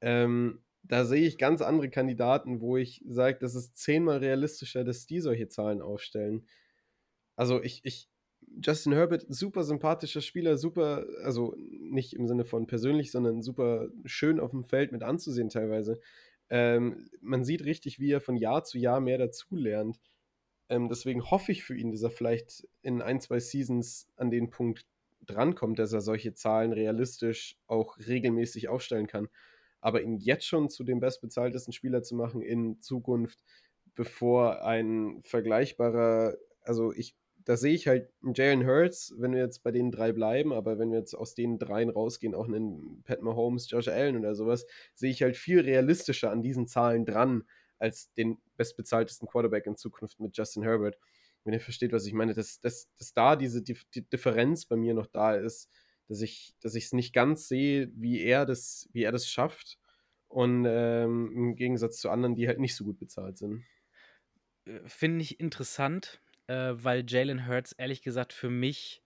ähm, 0.00 0.62
da 0.82 1.04
sehe 1.04 1.26
ich 1.26 1.38
ganz 1.38 1.62
andere 1.62 1.88
Kandidaten, 1.88 2.60
wo 2.60 2.76
ich 2.76 3.02
sage, 3.06 3.38
das 3.40 3.54
ist 3.54 3.76
zehnmal 3.76 4.18
realistischer, 4.18 4.84
dass 4.84 5.06
die 5.06 5.20
solche 5.20 5.48
Zahlen 5.48 5.80
aufstellen. 5.80 6.46
Also 7.36 7.62
ich, 7.62 7.80
ich, 7.84 8.08
Justin 8.62 8.92
Herbert, 8.92 9.26
super 9.28 9.64
sympathischer 9.64 10.20
Spieler, 10.20 10.56
super, 10.56 11.06
also 11.22 11.54
nicht 11.56 12.14
im 12.14 12.26
Sinne 12.26 12.44
von 12.44 12.66
persönlich, 12.66 13.10
sondern 13.10 13.42
super 13.42 13.88
schön 14.04 14.40
auf 14.40 14.50
dem 14.50 14.64
Feld 14.64 14.92
mit 14.92 15.02
anzusehen 15.02 15.48
teilweise. 15.48 16.00
Ähm, 16.50 17.08
man 17.20 17.44
sieht 17.44 17.64
richtig, 17.64 17.98
wie 17.98 18.12
er 18.12 18.20
von 18.20 18.36
Jahr 18.36 18.64
zu 18.64 18.78
Jahr 18.78 19.00
mehr 19.00 19.18
dazulernt. 19.18 20.00
Ähm, 20.68 20.88
deswegen 20.88 21.30
hoffe 21.30 21.52
ich 21.52 21.64
für 21.64 21.76
ihn, 21.76 21.90
dass 21.90 22.02
er 22.02 22.10
vielleicht 22.10 22.66
in 22.82 23.02
ein, 23.02 23.20
zwei 23.20 23.40
Seasons 23.40 24.08
an 24.16 24.30
den 24.30 24.50
Punkt 24.50 24.86
drankommt, 25.26 25.78
dass 25.78 25.92
er 25.92 26.00
solche 26.00 26.34
Zahlen 26.34 26.72
realistisch 26.72 27.56
auch 27.66 27.98
regelmäßig 27.98 28.68
aufstellen 28.68 29.06
kann. 29.06 29.28
Aber 29.80 30.02
ihn 30.02 30.16
jetzt 30.16 30.46
schon 30.46 30.70
zu 30.70 30.84
dem 30.84 31.00
bestbezahltesten 31.00 31.72
Spieler 31.72 32.02
zu 32.02 32.14
machen 32.14 32.40
in 32.40 32.80
Zukunft, 32.80 33.38
bevor 33.94 34.64
ein 34.64 35.20
vergleichbarer, 35.22 36.36
also 36.62 36.92
ich, 36.92 37.14
da 37.44 37.56
sehe 37.56 37.74
ich 37.74 37.86
halt 37.86 38.10
Jalen 38.34 38.66
Hurts, 38.66 39.14
wenn 39.18 39.32
wir 39.32 39.40
jetzt 39.40 39.62
bei 39.62 39.70
den 39.70 39.90
drei 39.90 40.12
bleiben, 40.12 40.52
aber 40.52 40.78
wenn 40.78 40.90
wir 40.90 40.98
jetzt 40.98 41.14
aus 41.14 41.34
den 41.34 41.58
dreien 41.58 41.90
rausgehen, 41.90 42.34
auch 42.34 42.48
einen 42.48 43.02
Pat 43.04 43.22
Mahomes, 43.22 43.70
Josh 43.70 43.88
Allen 43.88 44.16
oder 44.16 44.34
sowas, 44.34 44.66
sehe 44.94 45.10
ich 45.10 45.22
halt 45.22 45.36
viel 45.36 45.60
realistischer 45.60 46.30
an 46.30 46.42
diesen 46.42 46.66
Zahlen 46.66 47.04
dran 47.04 47.44
als 47.78 48.12
den 48.14 48.38
bestbezahltesten 48.56 49.28
Quarterback 49.28 49.66
in 49.66 49.76
Zukunft 49.76 50.20
mit 50.20 50.36
Justin 50.36 50.62
Herbert. 50.62 50.98
wenn 51.44 51.52
ihr 51.52 51.60
versteht, 51.60 51.92
was 51.92 52.06
ich 52.06 52.14
meine, 52.14 52.32
dass, 52.32 52.60
dass, 52.60 52.90
dass 52.96 53.12
da 53.12 53.36
diese 53.36 53.62
die, 53.62 53.76
die 53.94 54.08
Differenz 54.08 54.64
bei 54.64 54.76
mir 54.76 54.94
noch 54.94 55.06
da 55.06 55.34
ist, 55.34 55.68
dass 56.08 56.22
ich 56.22 56.54
dass 56.60 56.74
es 56.74 56.92
nicht 56.92 57.12
ganz 57.12 57.48
sehe, 57.48 57.90
wie 57.94 58.22
er 58.22 58.46
das, 58.46 58.88
wie 58.92 59.02
er 59.02 59.12
das 59.12 59.28
schafft. 59.28 59.78
Und 60.28 60.64
ähm, 60.66 61.30
im 61.32 61.56
Gegensatz 61.56 61.98
zu 61.98 62.10
anderen, 62.10 62.34
die 62.34 62.48
halt 62.48 62.58
nicht 62.58 62.74
so 62.74 62.84
gut 62.84 62.98
bezahlt 62.98 63.36
sind. 63.36 63.64
Äh, 64.64 64.80
finde 64.86 65.22
ich 65.22 65.38
interessant, 65.38 66.22
äh, 66.46 66.72
weil 66.74 67.04
Jalen 67.06 67.46
Hurts 67.46 67.72
ehrlich 67.72 68.02
gesagt 68.02 68.32
für 68.32 68.50
mich 68.50 69.04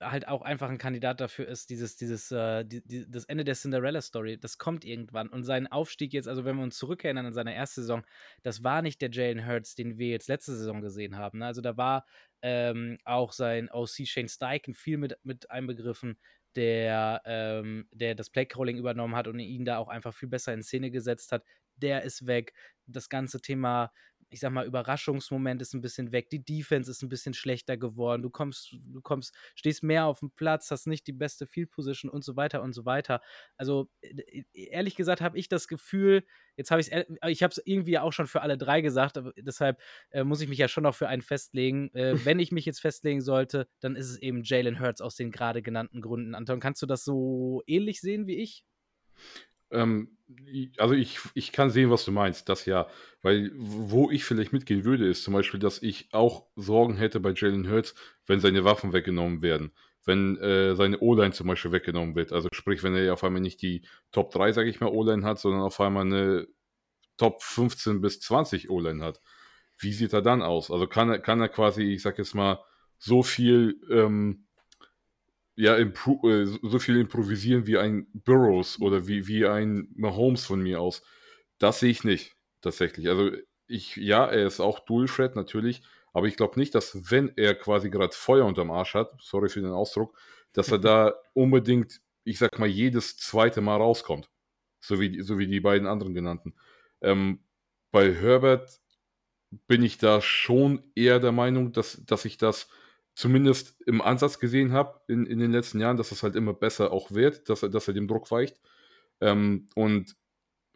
halt 0.00 0.28
auch 0.28 0.42
einfach 0.42 0.68
ein 0.68 0.78
Kandidat 0.78 1.20
dafür 1.20 1.48
ist, 1.48 1.70
dieses, 1.70 1.96
dieses, 1.96 2.30
äh, 2.30 2.64
die, 2.64 2.82
die, 2.86 3.10
das 3.10 3.24
Ende 3.24 3.44
der 3.44 3.54
Cinderella-Story, 3.54 4.38
das 4.38 4.58
kommt 4.58 4.84
irgendwann. 4.84 5.28
Und 5.28 5.44
sein 5.44 5.66
Aufstieg 5.66 6.12
jetzt, 6.12 6.28
also 6.28 6.44
wenn 6.44 6.56
wir 6.56 6.62
uns 6.62 6.76
zurückerinnern 6.76 7.26
an 7.26 7.32
seine 7.32 7.54
erste 7.54 7.80
Saison, 7.80 8.04
das 8.42 8.62
war 8.62 8.82
nicht 8.82 9.00
der 9.00 9.10
Jalen 9.10 9.46
Hurts, 9.46 9.74
den 9.74 9.98
wir 9.98 10.08
jetzt 10.08 10.28
letzte 10.28 10.54
Saison 10.54 10.82
gesehen 10.82 11.16
haben. 11.16 11.38
Ne? 11.38 11.46
Also 11.46 11.62
da 11.62 11.76
war 11.76 12.04
ähm, 12.42 12.98
auch 13.04 13.32
sein 13.32 13.70
OC 13.70 14.06
Shane 14.06 14.28
Steichen 14.28 14.74
viel 14.74 14.98
mit, 14.98 15.18
mit 15.22 15.50
einbegriffen, 15.50 16.18
der, 16.56 17.22
ähm, 17.24 17.88
der 17.92 18.14
das 18.14 18.28
Playcalling 18.28 18.76
übernommen 18.76 19.16
hat 19.16 19.28
und 19.28 19.38
ihn 19.38 19.64
da 19.64 19.78
auch 19.78 19.88
einfach 19.88 20.12
viel 20.12 20.28
besser 20.28 20.52
in 20.52 20.62
Szene 20.62 20.90
gesetzt 20.90 21.32
hat. 21.32 21.44
Der 21.76 22.02
ist 22.02 22.26
weg. 22.26 22.52
Das 22.86 23.08
ganze 23.08 23.40
Thema 23.40 23.92
ich 24.30 24.40
sag 24.40 24.52
mal, 24.52 24.66
Überraschungsmoment 24.66 25.60
ist 25.60 25.74
ein 25.74 25.80
bisschen 25.80 26.12
weg, 26.12 26.30
die 26.30 26.42
Defense 26.42 26.90
ist 26.90 27.02
ein 27.02 27.08
bisschen 27.08 27.34
schlechter 27.34 27.76
geworden, 27.76 28.22
du 28.22 28.30
kommst, 28.30 28.76
du 28.84 29.00
kommst, 29.00 29.34
stehst 29.54 29.82
mehr 29.82 30.06
auf 30.06 30.20
dem 30.20 30.30
Platz, 30.30 30.70
hast 30.70 30.86
nicht 30.86 31.06
die 31.06 31.12
beste 31.12 31.46
Field 31.46 31.70
Position 31.70 32.10
und 32.10 32.24
so 32.24 32.36
weiter 32.36 32.62
und 32.62 32.72
so 32.72 32.84
weiter. 32.84 33.20
Also 33.56 33.88
äh, 34.00 34.44
ehrlich 34.52 34.94
gesagt 34.94 35.20
habe 35.20 35.38
ich 35.38 35.48
das 35.48 35.68
Gefühl, 35.68 36.24
jetzt 36.56 36.70
habe 36.70 36.80
ich 36.80 36.92
es, 36.92 37.06
ich 37.26 37.42
habe 37.42 37.52
es 37.52 37.60
irgendwie 37.64 37.98
auch 37.98 38.12
schon 38.12 38.26
für 38.26 38.42
alle 38.42 38.56
drei 38.56 38.80
gesagt, 38.80 39.18
aber 39.18 39.32
deshalb 39.36 39.80
äh, 40.10 40.24
muss 40.24 40.40
ich 40.40 40.48
mich 40.48 40.58
ja 40.58 40.68
schon 40.68 40.84
noch 40.84 40.94
für 40.94 41.08
einen 41.08 41.22
festlegen. 41.22 41.92
Äh, 41.94 42.14
wenn 42.24 42.38
ich 42.38 42.52
mich 42.52 42.64
jetzt 42.64 42.80
festlegen 42.80 43.20
sollte, 43.20 43.68
dann 43.80 43.96
ist 43.96 44.08
es 44.08 44.18
eben 44.18 44.42
Jalen 44.44 44.80
Hurts 44.80 45.00
aus 45.00 45.16
den 45.16 45.30
gerade 45.30 45.62
genannten 45.62 46.00
Gründen. 46.00 46.34
Anton, 46.34 46.60
kannst 46.60 46.82
du 46.82 46.86
das 46.86 47.04
so 47.04 47.62
ähnlich 47.66 48.00
sehen 48.00 48.26
wie 48.26 48.36
ich? 48.36 48.64
Ähm, 49.70 50.16
also 50.78 50.94
ich, 50.94 51.18
ich 51.34 51.52
kann 51.52 51.70
sehen, 51.70 51.90
was 51.90 52.04
du 52.04 52.12
meinst, 52.12 52.48
das 52.48 52.66
ja. 52.66 52.88
Weil 53.22 53.50
wo 53.54 54.10
ich 54.10 54.24
vielleicht 54.24 54.52
mitgehen 54.52 54.84
würde, 54.84 55.08
ist 55.08 55.24
zum 55.24 55.34
Beispiel, 55.34 55.60
dass 55.60 55.82
ich 55.82 56.08
auch 56.12 56.46
Sorgen 56.56 56.96
hätte 56.96 57.20
bei 57.20 57.32
Jalen 57.34 57.68
Hurts, 57.70 57.94
wenn 58.26 58.40
seine 58.40 58.64
Waffen 58.64 58.92
weggenommen 58.92 59.42
werden. 59.42 59.72
Wenn 60.04 60.38
äh, 60.38 60.74
seine 60.76 60.98
O-Line 61.00 61.32
zum 61.32 61.46
Beispiel 61.46 61.72
weggenommen 61.72 62.14
wird. 62.14 62.32
Also 62.32 62.48
sprich, 62.52 62.82
wenn 62.82 62.94
er 62.94 63.12
auf 63.12 63.22
einmal 63.24 63.42
nicht 63.42 63.60
die 63.60 63.82
Top 64.12 64.30
3, 64.30 64.52
sage 64.52 64.70
ich 64.70 64.80
mal, 64.80 64.88
O-Line 64.88 65.24
hat, 65.24 65.38
sondern 65.38 65.62
auf 65.62 65.80
einmal 65.80 66.06
eine 66.06 66.48
Top 67.18 67.42
15 67.42 68.00
bis 68.00 68.20
20 68.20 68.70
O-Line 68.70 69.04
hat. 69.04 69.20
Wie 69.78 69.92
sieht 69.92 70.12
er 70.12 70.22
dann 70.22 70.42
aus? 70.42 70.70
Also 70.70 70.86
kann 70.86 71.10
er, 71.10 71.18
kann 71.18 71.40
er 71.40 71.48
quasi, 71.48 71.82
ich 71.82 72.02
sag 72.02 72.18
jetzt 72.18 72.34
mal, 72.34 72.62
so 72.98 73.22
viel 73.22 73.80
ähm, 73.90 74.46
ja, 75.60 75.76
äh, 75.76 76.46
so 76.62 76.78
viel 76.78 76.96
improvisieren 76.98 77.66
wie 77.66 77.76
ein 77.76 78.06
Burrows 78.12 78.80
oder 78.80 79.06
wie, 79.06 79.26
wie 79.26 79.46
ein 79.46 79.88
Mahomes 79.94 80.46
von 80.46 80.62
mir 80.62 80.80
aus. 80.80 81.02
Das 81.58 81.80
sehe 81.80 81.90
ich 81.90 82.02
nicht, 82.02 82.34
tatsächlich. 82.62 83.08
Also 83.08 83.30
ich, 83.66 83.96
ja, 83.96 84.26
er 84.26 84.46
ist 84.46 84.60
auch 84.60 84.80
Dual 84.80 85.06
Threat 85.06 85.36
natürlich, 85.36 85.82
aber 86.14 86.26
ich 86.26 86.36
glaube 86.36 86.58
nicht, 86.58 86.74
dass 86.74 87.10
wenn 87.10 87.32
er 87.36 87.54
quasi 87.54 87.90
gerade 87.90 88.14
Feuer 88.14 88.46
unterm 88.46 88.70
Arsch 88.70 88.94
hat, 88.94 89.12
sorry 89.20 89.50
für 89.50 89.60
den 89.60 89.72
Ausdruck, 89.72 90.16
dass 90.52 90.72
er 90.72 90.78
da 90.78 91.14
unbedingt, 91.34 92.00
ich 92.24 92.38
sag 92.38 92.58
mal, 92.58 92.68
jedes 92.68 93.18
zweite 93.18 93.60
Mal 93.60 93.76
rauskommt. 93.76 94.30
So 94.80 94.98
wie, 94.98 95.20
so 95.20 95.38
wie 95.38 95.46
die 95.46 95.60
beiden 95.60 95.86
anderen 95.86 96.14
genannten. 96.14 96.54
Ähm, 97.02 97.44
bei 97.92 98.14
Herbert 98.14 98.80
bin 99.66 99.82
ich 99.82 99.98
da 99.98 100.22
schon 100.22 100.90
eher 100.94 101.20
der 101.20 101.32
Meinung, 101.32 101.72
dass, 101.72 102.02
dass 102.06 102.24
ich 102.24 102.38
das 102.38 102.68
zumindest 103.14 103.80
im 103.86 104.00
Ansatz 104.00 104.38
gesehen 104.38 104.72
habe 104.72 105.00
in, 105.08 105.26
in 105.26 105.38
den 105.38 105.52
letzten 105.52 105.80
Jahren, 105.80 105.96
dass 105.96 106.12
es 106.12 106.22
halt 106.22 106.36
immer 106.36 106.54
besser 106.54 106.92
auch 106.92 107.10
wird, 107.10 107.48
dass 107.48 107.62
er, 107.62 107.68
dass 107.68 107.88
er 107.88 107.94
dem 107.94 108.08
Druck 108.08 108.30
weicht. 108.30 108.60
Ähm, 109.20 109.68
und 109.74 110.16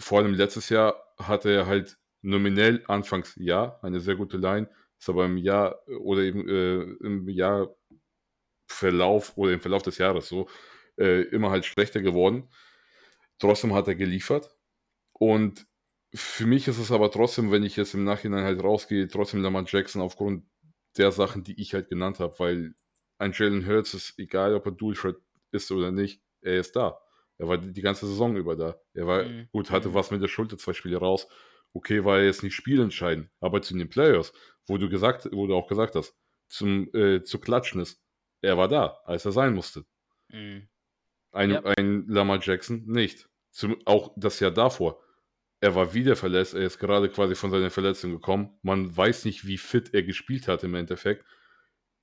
vor 0.00 0.18
allem 0.18 0.34
letztes 0.34 0.68
Jahr 0.68 0.96
hatte 1.18 1.50
er 1.50 1.66
halt 1.66 1.98
nominell 2.22 2.82
anfangs 2.88 3.34
ja 3.36 3.78
eine 3.82 4.00
sehr 4.00 4.16
gute 4.16 4.36
Line, 4.38 4.68
ist 4.98 5.08
aber 5.08 5.26
im 5.26 5.36
Jahr 5.36 5.78
oder 6.00 6.22
eben 6.22 6.48
äh, 6.48 6.82
im 7.06 7.28
Jahr 7.28 7.74
Verlauf 8.66 9.36
oder 9.36 9.52
im 9.52 9.60
Verlauf 9.60 9.82
des 9.82 9.98
Jahres 9.98 10.28
so 10.28 10.48
äh, 10.98 11.22
immer 11.28 11.50
halt 11.50 11.64
schlechter 11.64 12.00
geworden. 12.02 12.48
Trotzdem 13.38 13.74
hat 13.74 13.88
er 13.88 13.94
geliefert 13.94 14.56
und 15.12 15.66
für 16.14 16.46
mich 16.46 16.68
ist 16.68 16.78
es 16.78 16.92
aber 16.92 17.10
trotzdem, 17.10 17.50
wenn 17.50 17.64
ich 17.64 17.76
jetzt 17.76 17.94
im 17.94 18.04
Nachhinein 18.04 18.44
halt 18.44 18.62
rausgehe, 18.62 19.08
trotzdem 19.08 19.42
Lamar 19.42 19.64
Jackson 19.66 20.00
aufgrund 20.00 20.44
der 20.96 21.12
Sachen, 21.12 21.44
die 21.44 21.60
ich 21.60 21.74
halt 21.74 21.88
genannt 21.88 22.20
habe, 22.20 22.38
weil 22.38 22.74
ein 23.18 23.32
Jalen 23.32 23.66
Hurts 23.66 23.94
ist, 23.94 24.18
egal 24.18 24.54
ob 24.54 24.66
er 24.66 24.72
Dual 24.72 24.94
Threat 24.94 25.16
ist 25.50 25.70
oder 25.70 25.90
nicht, 25.90 26.20
er 26.40 26.60
ist 26.60 26.76
da. 26.76 27.00
Er 27.38 27.48
war 27.48 27.58
die 27.58 27.82
ganze 27.82 28.06
Saison 28.06 28.36
über 28.36 28.56
da. 28.56 28.76
Er 28.92 29.06
war 29.06 29.24
mhm. 29.24 29.48
gut, 29.52 29.70
hatte 29.70 29.88
mhm. 29.88 29.94
was 29.94 30.10
mit 30.10 30.22
der 30.22 30.28
Schulter, 30.28 30.58
zwei 30.58 30.72
Spiele 30.72 30.98
raus. 30.98 31.26
Okay, 31.72 32.04
war 32.04 32.18
er 32.18 32.26
jetzt 32.26 32.42
nicht 32.42 32.54
spielentscheidend, 32.54 33.30
aber 33.40 33.60
zu 33.62 33.76
den 33.76 33.88
Players, 33.88 34.32
wo 34.66 34.78
du 34.78 34.88
gesagt, 34.88 35.28
wo 35.32 35.46
du 35.46 35.54
auch 35.56 35.66
gesagt 35.66 35.96
hast, 35.96 36.16
zum 36.48 36.88
äh, 36.94 37.24
zu 37.24 37.40
klatschen 37.40 37.80
ist, 37.80 38.00
er 38.40 38.56
war 38.56 38.68
da, 38.68 39.00
als 39.04 39.24
er 39.24 39.32
sein 39.32 39.54
musste. 39.54 39.84
Mhm. 40.28 40.68
Ein, 41.32 41.50
ja. 41.50 41.62
ein 41.64 42.06
Lamar 42.06 42.38
Jackson 42.40 42.84
nicht. 42.86 43.28
Zum, 43.50 43.76
auch 43.86 44.12
das 44.16 44.38
Jahr 44.40 44.52
davor 44.52 45.00
er 45.64 45.74
war 45.74 45.94
wieder 45.94 46.14
verletzt, 46.14 46.52
er 46.52 46.66
ist 46.66 46.78
gerade 46.78 47.08
quasi 47.08 47.34
von 47.34 47.50
seiner 47.50 47.70
Verletzung 47.70 48.12
gekommen. 48.12 48.58
Man 48.60 48.94
weiß 48.94 49.24
nicht, 49.24 49.46
wie 49.46 49.56
fit 49.56 49.94
er 49.94 50.02
gespielt 50.02 50.46
hat 50.46 50.62
im 50.62 50.74
Endeffekt. 50.74 51.24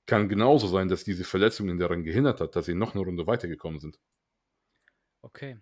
Kann 0.04 0.28
genauso 0.28 0.66
sein, 0.66 0.88
dass 0.88 1.04
diese 1.04 1.22
Verletzung 1.22 1.68
ihn 1.68 1.78
daran 1.78 2.02
gehindert 2.02 2.40
hat, 2.40 2.56
dass 2.56 2.66
sie 2.66 2.74
noch 2.74 2.96
eine 2.96 3.04
Runde 3.04 3.24
weitergekommen 3.28 3.78
sind. 3.78 4.00
Okay. 5.22 5.60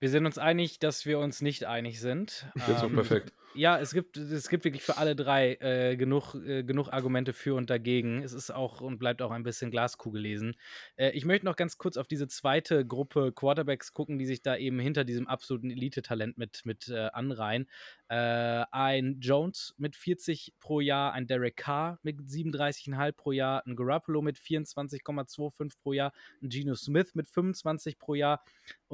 Wir 0.00 0.08
sind 0.08 0.24
uns 0.24 0.38
einig, 0.38 0.78
dass 0.78 1.04
wir 1.04 1.18
uns 1.18 1.42
nicht 1.42 1.66
einig 1.66 2.00
sind. 2.00 2.46
Das 2.54 2.68
ist 2.70 2.82
ähm, 2.82 2.92
auch 2.92 2.94
perfekt. 2.94 3.34
Ja, 3.56 3.78
es 3.78 3.92
gibt, 3.94 4.16
es 4.16 4.48
gibt 4.48 4.64
wirklich 4.64 4.82
für 4.82 4.96
alle 4.96 5.14
drei 5.14 5.54
äh, 5.60 5.96
genug, 5.96 6.34
äh, 6.34 6.64
genug 6.64 6.88
Argumente 6.88 7.32
für 7.32 7.54
und 7.54 7.70
dagegen. 7.70 8.20
Es 8.24 8.32
ist 8.32 8.50
auch 8.50 8.80
und 8.80 8.98
bleibt 8.98 9.22
auch 9.22 9.30
ein 9.30 9.44
bisschen 9.44 9.70
Glaskugel 9.70 10.20
lesen. 10.20 10.56
Äh, 10.96 11.10
ich 11.10 11.24
möchte 11.24 11.46
noch 11.46 11.54
ganz 11.54 11.78
kurz 11.78 11.96
auf 11.96 12.08
diese 12.08 12.26
zweite 12.26 12.84
Gruppe 12.84 13.30
Quarterbacks 13.32 13.92
gucken, 13.92 14.18
die 14.18 14.26
sich 14.26 14.42
da 14.42 14.56
eben 14.56 14.80
hinter 14.80 15.04
diesem 15.04 15.28
absoluten 15.28 15.70
Elite-Talent 15.70 16.36
mit, 16.36 16.62
mit 16.64 16.88
äh, 16.88 17.10
anreihen. 17.12 17.68
Äh, 18.08 18.64
ein 18.72 19.20
Jones 19.20 19.72
mit 19.78 19.94
40 19.94 20.54
pro 20.58 20.80
Jahr, 20.80 21.12
ein 21.12 21.28
Derek 21.28 21.56
Carr 21.56 22.00
mit 22.02 22.18
37,5 22.18 23.12
pro 23.12 23.30
Jahr, 23.30 23.64
ein 23.66 23.76
Garoppolo 23.76 24.20
mit 24.20 24.36
24,25 24.36 25.78
pro 25.80 25.92
Jahr, 25.92 26.12
ein 26.42 26.48
Geno 26.48 26.74
Smith 26.74 27.14
mit 27.14 27.28
25 27.28 27.98
pro 27.98 28.14
Jahr 28.14 28.42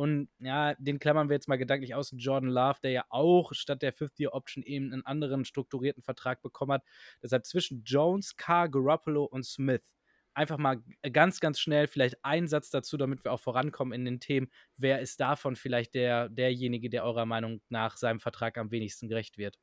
und 0.00 0.30
ja, 0.38 0.74
den 0.78 0.98
klammern 0.98 1.28
wir 1.28 1.34
jetzt 1.34 1.46
mal 1.46 1.58
gedanklich 1.58 1.94
aus, 1.94 2.14
Jordan 2.16 2.48
Love, 2.48 2.78
der 2.82 2.90
ja 2.90 3.04
auch 3.10 3.52
statt 3.52 3.82
der 3.82 3.92
Fifth-Year-Option 3.92 4.49
eben 4.56 4.92
einen 4.92 5.06
anderen 5.06 5.44
strukturierten 5.44 6.02
Vertrag 6.02 6.42
bekommen 6.42 6.72
hat. 6.72 6.84
Deshalb 7.22 7.46
zwischen 7.46 7.82
Jones, 7.84 8.36
Carr, 8.36 8.68
Garoppolo 8.68 9.24
und 9.24 9.44
Smith 9.44 9.94
einfach 10.34 10.58
mal 10.58 10.82
ganz, 11.12 11.40
ganz 11.40 11.60
schnell 11.60 11.86
vielleicht 11.86 12.24
einen 12.24 12.48
Satz 12.48 12.70
dazu, 12.70 12.96
damit 12.96 13.24
wir 13.24 13.32
auch 13.32 13.40
vorankommen 13.40 13.92
in 13.92 14.04
den 14.04 14.20
Themen. 14.20 14.50
Wer 14.76 15.00
ist 15.00 15.20
davon 15.20 15.56
vielleicht 15.56 15.94
der, 15.94 16.28
derjenige, 16.28 16.88
der 16.90 17.04
eurer 17.04 17.26
Meinung 17.26 17.60
nach 17.68 17.96
seinem 17.96 18.20
Vertrag 18.20 18.58
am 18.58 18.70
wenigsten 18.70 19.08
gerecht 19.08 19.38
wird? 19.38 19.58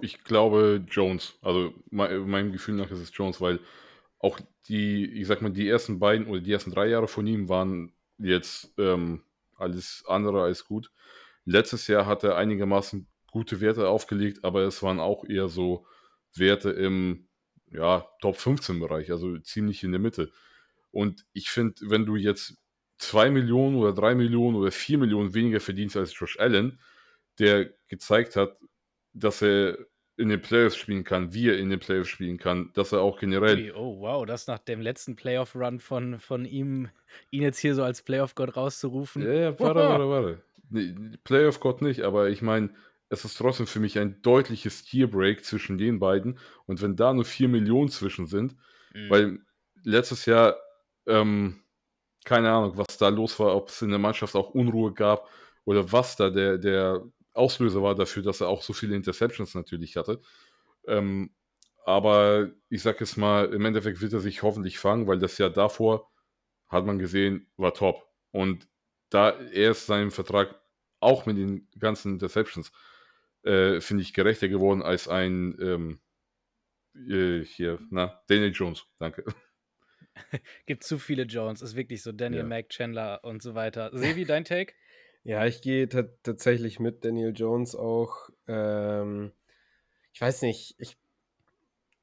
Ich 0.00 0.24
glaube 0.24 0.84
Jones. 0.88 1.38
Also 1.40 1.74
meinem 1.90 2.52
Gefühl 2.52 2.74
nach 2.74 2.90
ist 2.90 2.98
es 2.98 3.10
Jones, 3.14 3.40
weil 3.40 3.60
auch 4.18 4.40
die, 4.68 5.04
ich 5.04 5.26
sag 5.26 5.42
mal, 5.42 5.52
die 5.52 5.68
ersten 5.68 5.98
beiden 5.98 6.26
oder 6.26 6.40
die 6.40 6.52
ersten 6.52 6.70
drei 6.70 6.86
Jahre 6.86 7.08
von 7.08 7.26
ihm 7.26 7.48
waren 7.48 7.92
jetzt 8.18 8.72
ähm, 8.78 9.22
alles 9.56 10.04
andere 10.08 10.42
als 10.42 10.64
gut. 10.64 10.90
Letztes 11.44 11.86
Jahr 11.86 12.06
hat 12.06 12.24
er 12.24 12.36
einigermaßen 12.36 13.06
gute 13.30 13.60
Werte 13.60 13.88
aufgelegt, 13.88 14.44
aber 14.44 14.62
es 14.62 14.82
waren 14.82 15.00
auch 15.00 15.24
eher 15.24 15.48
so 15.48 15.86
Werte 16.34 16.70
im 16.70 17.28
ja, 17.70 18.06
Top 18.20 18.36
15 18.36 18.80
Bereich, 18.80 19.10
also 19.10 19.36
ziemlich 19.38 19.82
in 19.82 19.92
der 19.92 20.00
Mitte. 20.00 20.30
Und 20.90 21.26
ich 21.32 21.50
finde, 21.50 21.74
wenn 21.82 22.06
du 22.06 22.16
jetzt 22.16 22.56
2 22.98 23.30
Millionen 23.30 23.76
oder 23.76 23.92
3 23.92 24.14
Millionen 24.14 24.56
oder 24.56 24.70
4 24.70 24.98
Millionen 24.98 25.34
weniger 25.34 25.60
verdienst 25.60 25.96
als 25.96 26.18
Josh 26.18 26.38
Allen, 26.38 26.78
der 27.38 27.70
gezeigt 27.88 28.36
hat, 28.36 28.56
dass 29.12 29.42
er 29.42 29.76
in 30.16 30.28
den 30.28 30.40
Playoffs 30.40 30.76
spielen 30.76 31.02
kann, 31.02 31.34
wie 31.34 31.48
er 31.48 31.58
in 31.58 31.70
den 31.70 31.80
Playoffs 31.80 32.08
spielen 32.08 32.38
kann, 32.38 32.70
dass 32.74 32.92
er 32.92 33.00
auch 33.00 33.18
generell. 33.18 33.72
Oh, 33.74 33.98
wow, 34.00 34.24
das 34.24 34.46
nach 34.46 34.60
dem 34.60 34.80
letzten 34.80 35.16
Playoff-Run 35.16 35.80
von, 35.80 36.20
von 36.20 36.44
ihm, 36.44 36.88
ihn 37.32 37.42
jetzt 37.42 37.58
hier 37.58 37.74
so 37.74 37.82
als 37.82 38.02
Playoff-Gott 38.02 38.56
rauszurufen. 38.56 39.22
Ja, 39.22 39.32
ja, 39.32 39.58
warte, 39.58 39.80
warte, 39.80 40.08
warte. 40.08 40.42
Nee, 40.74 40.92
Playoff-Gott 41.22 41.82
nicht, 41.82 42.02
aber 42.02 42.30
ich 42.30 42.42
meine, 42.42 42.74
es 43.08 43.24
ist 43.24 43.38
trotzdem 43.38 43.68
für 43.68 43.78
mich 43.78 43.96
ein 43.96 44.20
deutliches 44.22 44.84
Tierbreak 44.84 45.44
zwischen 45.44 45.78
den 45.78 46.00
beiden. 46.00 46.36
Und 46.66 46.82
wenn 46.82 46.96
da 46.96 47.12
nur 47.12 47.24
4 47.24 47.48
Millionen 47.48 47.90
zwischen 47.90 48.26
sind, 48.26 48.56
mhm. 48.92 49.08
weil 49.08 49.38
letztes 49.84 50.26
Jahr, 50.26 50.56
ähm, 51.06 51.62
keine 52.24 52.50
Ahnung, 52.50 52.76
was 52.76 52.98
da 52.98 53.08
los 53.08 53.38
war, 53.38 53.54
ob 53.54 53.68
es 53.68 53.82
in 53.82 53.90
der 53.90 54.00
Mannschaft 54.00 54.34
auch 54.34 54.50
Unruhe 54.50 54.92
gab 54.92 55.28
oder 55.64 55.92
was 55.92 56.16
da 56.16 56.28
der, 56.28 56.58
der 56.58 57.04
Auslöser 57.34 57.80
war 57.80 57.94
dafür, 57.94 58.24
dass 58.24 58.40
er 58.40 58.48
auch 58.48 58.62
so 58.62 58.72
viele 58.72 58.96
Interceptions 58.96 59.54
natürlich 59.54 59.96
hatte. 59.96 60.20
Ähm, 60.88 61.30
aber 61.84 62.50
ich 62.68 62.82
sag 62.82 63.00
es 63.00 63.16
mal, 63.16 63.52
im 63.54 63.64
Endeffekt 63.64 64.00
wird 64.00 64.12
er 64.12 64.20
sich 64.20 64.42
hoffentlich 64.42 64.80
fangen, 64.80 65.06
weil 65.06 65.20
das 65.20 65.38
Jahr 65.38 65.50
davor, 65.50 66.10
hat 66.66 66.84
man 66.84 66.98
gesehen, 66.98 67.46
war 67.56 67.74
top. 67.74 68.08
Und 68.32 68.66
da 69.10 69.30
er 69.30 69.70
ist 69.70 69.86
seinem 69.86 70.10
Vertrag 70.10 70.63
auch 71.04 71.26
mit 71.26 71.36
den 71.36 71.68
ganzen 71.78 72.14
Interceptions, 72.14 72.72
äh, 73.44 73.80
finde 73.80 74.02
ich, 74.02 74.14
gerechter 74.14 74.48
geworden 74.48 74.82
als 74.82 75.08
ein 75.08 75.56
ähm, 75.60 76.00
äh, 76.94 77.44
hier, 77.44 77.78
na, 77.90 78.22
Daniel 78.28 78.52
Jones, 78.52 78.86
danke. 78.98 79.24
Gibt 80.66 80.84
zu 80.84 80.98
viele 80.98 81.24
Jones, 81.24 81.62
ist 81.62 81.76
wirklich 81.76 82.02
so. 82.02 82.12
Daniel 82.12 82.42
Ja. 82.42 82.46
Mack, 82.46 82.68
Chandler 82.68 83.20
und 83.24 83.42
so 83.42 83.54
weiter. 83.54 83.90
Sevi, 83.92 84.24
dein 84.26 84.44
Take? 84.44 84.74
Ja, 85.24 85.46
ich 85.46 85.62
gehe 85.62 85.88
ta 85.88 86.04
tatsächlich 86.22 86.78
mit 86.80 87.04
Daniel 87.04 87.32
Jones 87.34 87.74
auch. 87.74 88.28
Ähm, 88.46 89.32
ich 90.12 90.20
weiß 90.20 90.42
nicht, 90.42 90.76
ich, 90.78 90.96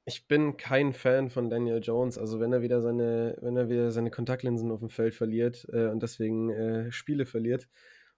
ich 0.06 0.28
bin 0.28 0.58
kein 0.58 0.92
Fan 0.92 1.30
von 1.30 1.50
Daniel 1.50 1.82
Jones. 1.82 2.18
Also 2.18 2.40
wenn 2.40 2.52
er 2.52 2.62
wieder 2.62 2.82
seine, 2.82 3.38
wenn 3.42 3.56
er 3.56 3.70
wieder 3.70 3.92
seine 3.92 4.10
Kontaktlinsen 4.10 4.72
auf 4.72 4.80
dem 4.80 4.90
Feld 4.90 5.14
verliert 5.14 5.68
äh, 5.72 5.88
und 5.88 6.02
deswegen 6.02 6.50
äh, 6.50 6.92
Spiele 6.92 7.26
verliert 7.26 7.68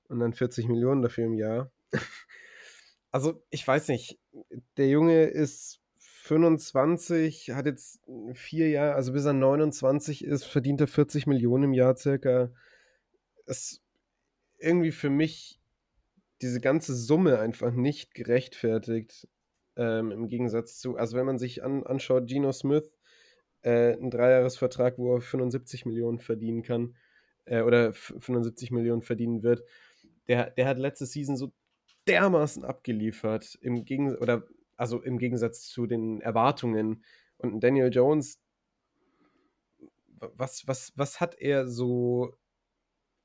und 0.10 0.20
dann 0.20 0.34
40 0.34 0.68
Millionen 0.68 1.02
dafür 1.02 1.26
im 1.26 1.34
Jahr. 1.34 1.72
also 3.12 3.44
ich 3.50 3.68
weiß 3.68 3.88
nicht, 3.90 4.20
der 4.78 4.90
Junge 4.90 5.26
ist 5.26 5.80
25, 5.98 7.52
hat 7.52 7.66
jetzt 7.66 8.02
vier 8.34 8.70
Jahre, 8.70 8.96
also 8.96 9.14
bis 9.14 9.26
er 9.26 9.34
29 9.34 10.24
ist, 10.24 10.46
verdient 10.46 10.80
er 10.80 10.88
40 10.88 11.28
Millionen 11.28 11.66
im 11.66 11.74
Jahr 11.74 11.98
circa. 11.98 12.52
Es 13.46 13.82
irgendwie 14.58 14.92
für 14.92 15.10
mich 15.10 15.60
diese 16.42 16.62
ganze 16.62 16.96
Summe 16.96 17.40
einfach 17.40 17.72
nicht 17.72 18.14
gerechtfertigt. 18.14 19.28
Ähm, 19.76 20.12
Im 20.12 20.28
Gegensatz 20.28 20.80
zu, 20.80 20.98
also 20.98 21.18
wenn 21.18 21.26
man 21.26 21.40
sich 21.40 21.64
an, 21.64 21.84
anschaut, 21.84 22.28
Geno 22.28 22.52
Smith, 22.52 22.92
äh, 23.62 23.94
ein 23.94 24.12
Dreijahresvertrag, 24.12 24.98
wo 24.98 25.16
er 25.16 25.22
75 25.22 25.86
Millionen 25.86 26.20
verdienen 26.20 26.64
kann, 26.64 26.96
äh, 27.46 27.62
oder 27.62 27.94
75 27.94 28.72
Millionen 28.72 29.02
verdienen 29.02 29.44
wird, 29.44 29.64
der, 30.28 30.52
der 30.52 30.68
hat 30.68 30.78
letzte 30.78 31.06
Season 31.06 31.38
so 31.38 31.52
dermaßen 32.08 32.64
abgeliefert, 32.66 33.58
im 33.62 33.86
Gegensatz, 33.86 34.22
oder 34.22 34.48
also 34.78 35.02
im 35.02 35.18
Gegensatz 35.18 35.68
zu 35.68 35.86
den 35.86 36.22
Erwartungen. 36.22 37.04
Und 37.38 37.62
Daniel 37.62 37.94
Jones, 37.94 38.40
was, 40.20 40.68
was, 40.68 40.94
was 40.96 41.20
hat 41.20 41.36
er 41.40 41.68
so 41.68 42.38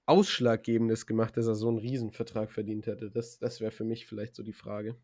Ausschlaggebendes 0.07 1.07
gemacht, 1.07 1.37
dass 1.37 1.47
er 1.47 1.55
so 1.55 1.69
einen 1.69 1.79
Riesenvertrag 1.79 2.51
verdient 2.51 2.87
hätte? 2.87 3.11
Das, 3.11 3.39
das 3.39 3.61
wäre 3.61 3.73
für 3.73 3.85
mich 3.85 4.07
vielleicht 4.07 4.35
so 4.35 4.43
die 4.43 4.53
Frage. 4.53 4.97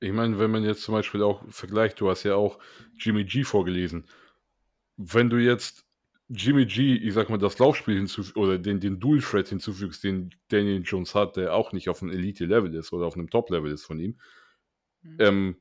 Ich 0.00 0.12
meine, 0.12 0.38
wenn 0.38 0.50
man 0.50 0.64
jetzt 0.64 0.82
zum 0.82 0.94
Beispiel 0.94 1.22
auch 1.22 1.42
vergleicht, 1.50 2.00
du 2.00 2.10
hast 2.10 2.24
ja 2.24 2.34
auch 2.34 2.58
Jimmy 2.98 3.24
G 3.24 3.44
vorgelesen. 3.44 4.06
Wenn 4.96 5.30
du 5.30 5.38
jetzt 5.38 5.83
Jimmy 6.28 6.64
G, 6.66 6.94
ich 6.96 7.12
sag 7.14 7.28
mal, 7.28 7.38
das 7.38 7.58
Laufspiel 7.58 7.96
hinzufügst 7.96 8.36
oder 8.36 8.58
den, 8.58 8.80
den 8.80 8.98
Dual 8.98 9.20
Threat 9.20 9.48
hinzufügst, 9.48 10.02
den 10.04 10.30
Daniel 10.48 10.82
Jones 10.82 11.14
hat, 11.14 11.36
der 11.36 11.54
auch 11.54 11.72
nicht 11.72 11.88
auf 11.88 12.02
einem 12.02 12.12
Elite-Level 12.12 12.74
ist 12.74 12.92
oder 12.92 13.06
auf 13.06 13.14
einem 13.14 13.28
Top-Level 13.30 13.70
ist 13.72 13.84
von 13.84 13.98
ihm, 14.00 14.18
Mhm. 15.02 15.18
ähm, 15.18 15.56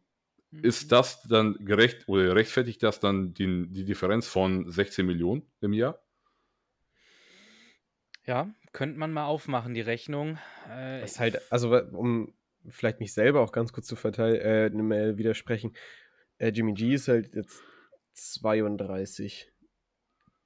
ist 0.61 0.91
das 0.91 1.23
dann 1.23 1.55
gerecht 1.65 2.07
oder 2.07 2.35
rechtfertigt 2.35 2.83
das 2.83 2.99
dann 2.99 3.33
die, 3.33 3.67
die 3.69 3.85
Differenz 3.85 4.27
von 4.27 4.69
16 4.71 5.05
Millionen 5.05 5.51
im 5.61 5.73
Jahr? 5.73 6.01
Ja, 8.25 8.53
könnte 8.71 8.97
man 8.97 9.11
mal 9.11 9.25
aufmachen, 9.25 9.73
die 9.73 9.81
Rechnung. 9.81 10.37
Äh, 10.69 11.01
Das 11.01 11.19
halt, 11.19 11.51
also 11.51 11.75
um 11.91 12.33
vielleicht 12.69 12.99
mich 12.99 13.13
selber 13.13 13.41
auch 13.41 13.51
ganz 13.51 13.73
kurz 13.73 13.87
zu 13.87 13.95
verteilen, 13.95 14.39
äh, 14.41 14.69
ne 14.69 15.17
widersprechen. 15.17 15.73
Äh, 16.39 16.49
Jimmy 16.49 16.73
G 16.73 16.93
ist 16.95 17.09
halt 17.09 17.35
jetzt 17.35 17.61
32. 18.13 19.52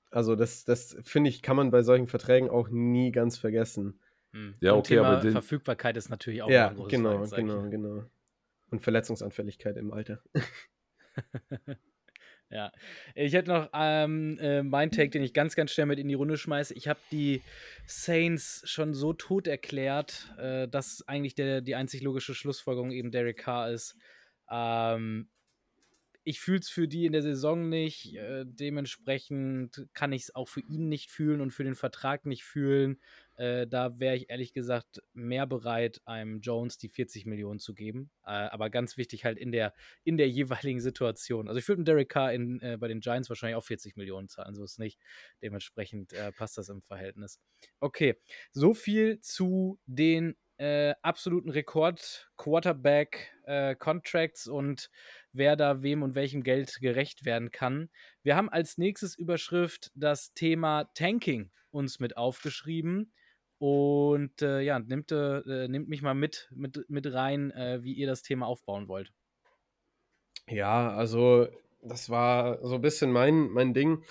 Also 0.10 0.36
das, 0.36 0.64
das 0.64 0.98
finde 1.04 1.30
ich, 1.30 1.42
kann 1.42 1.56
man 1.58 1.70
bei 1.72 1.82
solchen 1.84 2.08
Verträgen 2.08 2.50
auch 2.50 2.70
nie 2.70 3.12
ganz 3.12 3.38
vergessen. 3.38 4.00
hm. 4.32 4.56
Ja, 4.62 4.72
Und 4.74 4.80
okay, 4.80 4.96
Thema 4.96 5.08
aber 5.10 5.22
den- 5.22 5.32
Verfügbarkeit 5.32 5.98
ist 5.98 6.10
natürlich 6.10 6.42
auch 6.42 6.50
ja, 6.50 6.70
ein 6.70 6.76
großes 6.76 6.92
genau, 6.92 7.12
Fragezeichen. 7.12 7.48
genau, 7.48 7.70
genau. 7.70 8.04
Und 8.70 8.82
Verletzungsanfälligkeit 8.82 9.78
im 9.78 9.92
Alter. 9.94 10.22
Ja, 12.50 12.72
ich 13.14 13.34
hätte 13.34 13.50
noch 13.50 13.70
ähm, 13.74 14.38
äh, 14.40 14.64
meinen 14.64 14.90
Take, 14.92 15.10
den 15.10 15.22
ich 15.22 15.34
ganz, 15.34 15.56
ganz 15.56 15.72
schnell 15.72 15.86
mit 15.86 16.00
in 16.00 16.08
die 16.08 16.14
Runde 16.14 16.38
schmeiße. 16.38 16.74
Ich 16.76 16.88
habe 16.88 17.00
die 17.12 17.42
Saints 17.86 18.62
schon 18.64 18.94
so 18.94 19.12
tot 19.12 19.48
erklärt, 19.48 20.34
äh, 20.38 20.66
dass 20.70 21.04
eigentlich 21.08 21.36
der, 21.36 21.60
die 21.60 21.76
einzig 21.76 22.02
logische 22.04 22.34
Schlussfolgerung 22.34 22.92
eben 22.92 23.12
Derek 23.12 23.38
Carr 23.40 23.72
ist. 23.72 23.98
Ähm, 24.50 25.28
ich 26.28 26.42
fühle 26.42 26.60
es 26.60 26.68
für 26.68 26.90
die 26.90 27.06
in 27.06 27.14
der 27.14 27.22
Saison 27.22 27.70
nicht. 27.70 28.14
Äh, 28.14 28.44
dementsprechend 28.46 29.88
kann 29.94 30.12
ich 30.12 30.24
es 30.24 30.36
auch 30.36 30.50
für 30.50 30.60
ihn 30.60 30.90
nicht 30.90 31.10
fühlen 31.10 31.40
und 31.40 31.52
für 31.52 31.64
den 31.64 31.74
Vertrag 31.74 32.26
nicht 32.26 32.44
fühlen. 32.44 33.00
Äh, 33.38 33.66
da 33.66 33.98
wäre 33.98 34.18
ich 34.18 34.30
ehrlich 34.30 34.52
gesagt 34.52 35.02
mehr 35.14 35.48
bereit, 35.48 36.02
einem 36.04 36.42
Jones 36.42 36.78
die 36.78 36.90
40 36.90 37.28
Millionen 37.28 37.60
zu 37.60 37.74
geben. 37.74 38.12
Äh, 38.26 38.32
aber 38.32 38.70
ganz 38.70 38.98
wichtig 38.98 39.24
halt 39.24 39.38
in 39.38 39.54
der, 39.54 39.74
in 40.04 40.18
der 40.18 40.28
jeweiligen 40.28 40.82
Situation. 40.82 41.48
Also 41.48 41.60
ich 41.60 41.68
würde 41.70 41.86
Derek 41.86 42.10
Carr 42.10 42.34
in, 42.34 42.60
äh, 42.60 42.76
bei 42.78 42.90
den 42.90 43.00
Giants 43.00 43.30
wahrscheinlich 43.30 43.56
auch 43.56 43.64
40 43.64 43.96
Millionen 43.96 44.28
zahlen, 44.28 44.54
so 44.54 44.66
ist 44.66 44.80
nicht. 44.80 45.00
Dementsprechend 45.42 46.12
äh, 46.12 46.34
passt 46.34 46.58
das 46.58 46.68
im 46.68 46.82
Verhältnis. 46.82 47.40
Okay, 47.80 48.20
so 48.52 48.74
viel 48.74 49.22
zu 49.22 49.80
den 49.86 50.36
äh, 50.58 50.94
absoluten 51.02 51.50
Rekord-Quarterback-Contracts 51.50 54.48
und 54.48 54.90
wer 55.32 55.56
da 55.56 55.82
wem 55.84 56.04
und 56.04 56.16
welchem 56.16 56.44
Geld 56.44 56.80
gerecht 56.82 57.24
werden 57.26 57.52
kann. 57.52 57.90
Wir 58.24 58.36
haben 58.36 58.50
als 58.50 58.78
nächstes 58.78 59.16
Überschrift 59.16 59.92
das 59.96 60.34
Thema 60.34 60.92
Tanking 60.94 61.52
uns 61.72 62.00
mit 62.00 62.18
aufgeschrieben. 62.18 63.14
Und 63.60 64.44
äh, 64.44 64.62
ja, 64.62 64.78
nimmt, 64.78 65.12
äh, 65.12 65.68
nimmt 65.68 65.90
mich 65.90 66.04
mal 66.04 66.14
mit, 66.14 66.48
mit, 66.54 66.88
mit 66.90 67.12
rein, 67.12 67.50
äh, 67.52 67.82
wie 67.82 67.94
ihr 67.94 68.06
das 68.06 68.22
Thema 68.22 68.46
aufbauen 68.46 68.88
wollt. 68.88 69.12
Ja, 70.48 70.94
also 70.94 71.48
das 71.82 72.10
war 72.10 72.66
so 72.66 72.76
ein 72.76 72.82
bisschen 72.82 73.12
mein, 73.12 73.50
mein 73.50 73.74
Ding, 73.74 74.04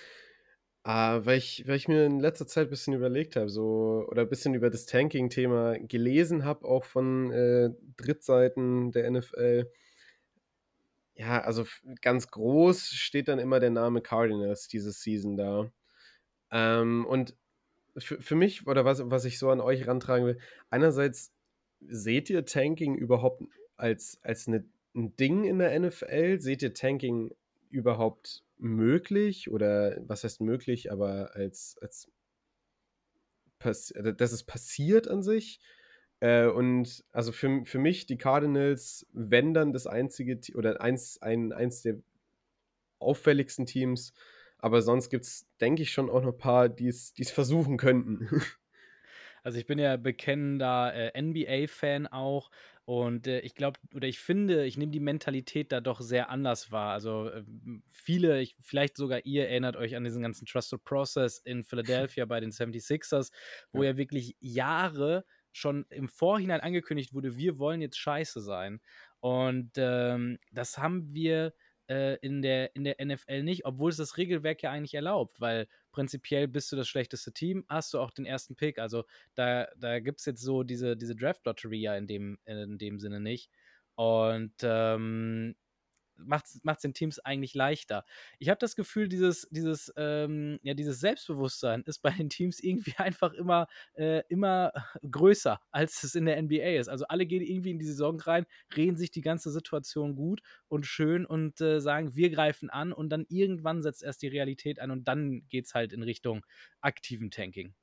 äh, 0.86 1.26
weil, 1.26 1.38
ich, 1.38 1.66
weil 1.66 1.74
ich 1.76 1.88
mir 1.88 2.06
in 2.06 2.20
letzter 2.20 2.46
Zeit 2.46 2.68
ein 2.68 2.70
bisschen 2.70 2.94
überlegt 2.94 3.34
habe, 3.34 3.48
so, 3.48 4.06
oder 4.08 4.22
ein 4.22 4.28
bisschen 4.28 4.54
über 4.54 4.70
das 4.70 4.86
Tanking-Thema 4.86 5.80
gelesen 5.80 6.44
habe, 6.44 6.64
auch 6.64 6.84
von 6.84 7.32
äh, 7.32 7.70
Drittseiten 7.96 8.92
der 8.92 9.10
NFL. 9.10 9.68
Ja, 11.16 11.40
also 11.40 11.64
ganz 12.02 12.30
groß 12.30 12.90
steht 12.90 13.26
dann 13.26 13.40
immer 13.40 13.58
der 13.58 13.70
Name 13.70 14.00
Cardinals 14.00 14.68
diese 14.68 14.92
Season 14.92 15.36
da. 15.36 15.72
Ähm, 16.52 17.04
und 17.06 17.36
für, 17.98 18.22
für 18.22 18.36
mich, 18.36 18.68
oder 18.68 18.84
was, 18.84 19.10
was 19.10 19.24
ich 19.24 19.40
so 19.40 19.50
an 19.50 19.60
euch 19.60 19.88
rantragen 19.88 20.26
will, 20.26 20.38
einerseits 20.70 21.32
seht 21.80 22.30
ihr 22.30 22.44
Tanking 22.44 22.94
überhaupt 22.94 23.42
als, 23.76 24.20
als 24.22 24.46
eine, 24.46 24.64
ein 24.94 25.16
Ding 25.16 25.44
in 25.44 25.58
der 25.58 25.76
NFL? 25.80 26.40
Seht 26.40 26.62
ihr 26.62 26.74
Tanking 26.74 27.34
überhaupt 27.70 28.45
möglich? 28.58 29.50
Oder 29.50 29.96
was 30.00 30.24
heißt 30.24 30.40
möglich, 30.40 30.90
aber 30.92 31.34
als, 31.34 31.76
als 31.80 32.10
dass 33.58 34.32
es 34.32 34.44
passiert 34.44 35.08
an 35.08 35.22
sich? 35.22 35.60
Äh, 36.20 36.46
und 36.46 37.04
also 37.12 37.32
für, 37.32 37.64
für 37.64 37.78
mich, 37.78 38.06
die 38.06 38.18
Cardinals, 38.18 39.06
wenn 39.12 39.54
dann 39.54 39.72
das 39.72 39.86
einzige 39.86 40.38
oder 40.54 40.80
eins, 40.80 41.20
ein, 41.20 41.52
eins 41.52 41.82
der 41.82 41.96
auffälligsten 42.98 43.66
Teams. 43.66 44.12
Aber 44.58 44.80
sonst 44.82 45.10
gibt 45.10 45.24
es, 45.24 45.46
denke 45.60 45.82
ich, 45.82 45.92
schon 45.92 46.08
auch 46.10 46.22
noch 46.22 46.32
ein 46.32 46.38
paar, 46.38 46.68
die 46.68 46.88
es 46.88 47.12
die 47.12 47.22
es 47.22 47.30
versuchen 47.30 47.76
könnten. 47.76 48.28
Also 49.42 49.60
ich 49.60 49.66
bin 49.66 49.78
ja 49.78 49.96
bekennender 49.96 50.92
äh, 50.92 51.22
NBA-Fan 51.22 52.08
auch 52.08 52.50
und 52.86 53.26
äh, 53.26 53.40
ich 53.40 53.56
glaube 53.56 53.80
oder 53.94 54.06
ich 54.06 54.20
finde, 54.20 54.64
ich 54.64 54.76
nehme 54.78 54.92
die 54.92 55.00
Mentalität 55.00 55.72
da 55.72 55.80
doch 55.80 56.00
sehr 56.00 56.30
anders 56.30 56.70
wahr. 56.70 56.92
Also 56.92 57.30
ähm, 57.32 57.82
viele, 57.90 58.40
ich, 58.40 58.56
vielleicht 58.60 58.96
sogar 58.96 59.26
ihr 59.26 59.48
erinnert 59.48 59.74
euch 59.76 59.96
an 59.96 60.04
diesen 60.04 60.22
ganzen 60.22 60.46
Trusted 60.46 60.84
Process 60.84 61.38
in 61.38 61.64
Philadelphia 61.64 62.24
bei 62.26 62.38
den 62.38 62.52
76ers, 62.52 63.32
wo 63.72 63.82
Ja. 63.82 63.90
ja 63.90 63.96
wirklich 63.96 64.36
Jahre 64.38 65.24
schon 65.50 65.84
im 65.90 66.08
Vorhinein 66.08 66.60
angekündigt 66.60 67.12
wurde, 67.12 67.36
wir 67.36 67.58
wollen 67.58 67.80
jetzt 67.80 67.98
scheiße 67.98 68.40
sein. 68.40 68.80
Und 69.18 69.72
ähm, 69.78 70.38
das 70.52 70.78
haben 70.78 71.12
wir 71.12 71.54
äh, 71.88 72.16
in, 72.16 72.42
der, 72.42 72.74
in 72.74 72.84
der 72.84 72.96
NFL 73.04 73.42
nicht, 73.42 73.64
obwohl 73.64 73.90
es 73.90 73.96
das 73.96 74.16
Regelwerk 74.16 74.62
ja 74.62 74.70
eigentlich 74.70 74.94
erlaubt, 74.94 75.40
weil 75.40 75.68
prinzipiell 75.92 76.48
bist 76.48 76.70
du 76.72 76.76
das 76.76 76.88
schlechteste 76.88 77.32
Team, 77.32 77.64
hast 77.68 77.94
du 77.94 78.00
auch 78.00 78.10
den 78.10 78.26
ersten 78.26 78.56
Pick. 78.56 78.78
Also 78.78 79.04
da, 79.34 79.68
da 79.76 80.00
gibt 80.00 80.20
es 80.20 80.26
jetzt 80.26 80.42
so 80.42 80.62
diese, 80.62 80.96
diese 80.96 81.16
Draft-Lottery 81.16 81.78
ja 81.78 81.96
in 81.96 82.06
dem, 82.06 82.38
in 82.44 82.78
dem 82.78 82.98
Sinne 82.98 83.20
nicht. 83.20 83.50
Und 83.94 84.52
ähm, 84.62 85.54
macht 86.16 86.46
es 86.46 86.82
den 86.82 86.94
Teams 86.94 87.18
eigentlich 87.18 87.54
leichter. 87.54 88.04
Ich 88.38 88.48
habe 88.48 88.58
das 88.58 88.76
Gefühl, 88.76 89.08
dieses, 89.08 89.48
dieses, 89.50 89.92
ähm, 89.96 90.58
ja, 90.62 90.74
dieses 90.74 91.00
Selbstbewusstsein 91.00 91.82
ist 91.82 92.00
bei 92.00 92.10
den 92.10 92.28
Teams 92.28 92.60
irgendwie 92.60 92.94
einfach 92.98 93.32
immer, 93.32 93.68
äh, 93.94 94.22
immer 94.28 94.72
größer, 95.10 95.60
als 95.70 96.02
es 96.02 96.14
in 96.14 96.26
der 96.26 96.40
NBA 96.40 96.78
ist. 96.78 96.88
Also 96.88 97.06
alle 97.06 97.26
gehen 97.26 97.42
irgendwie 97.42 97.70
in 97.70 97.78
die 97.78 97.86
Saison 97.86 98.18
rein, 98.20 98.46
reden 98.76 98.96
sich 98.96 99.10
die 99.10 99.20
ganze 99.20 99.50
Situation 99.50 100.16
gut 100.16 100.40
und 100.68 100.86
schön 100.86 101.26
und 101.26 101.60
äh, 101.60 101.80
sagen, 101.80 102.14
wir 102.14 102.30
greifen 102.30 102.70
an 102.70 102.92
und 102.92 103.10
dann 103.10 103.26
irgendwann 103.28 103.82
setzt 103.82 104.02
erst 104.02 104.22
die 104.22 104.28
Realität 104.28 104.78
ein 104.78 104.90
und 104.90 105.08
dann 105.08 105.46
geht 105.48 105.66
es 105.66 105.74
halt 105.74 105.92
in 105.92 106.02
Richtung 106.02 106.44
aktiven 106.80 107.30
Tanking. 107.30 107.74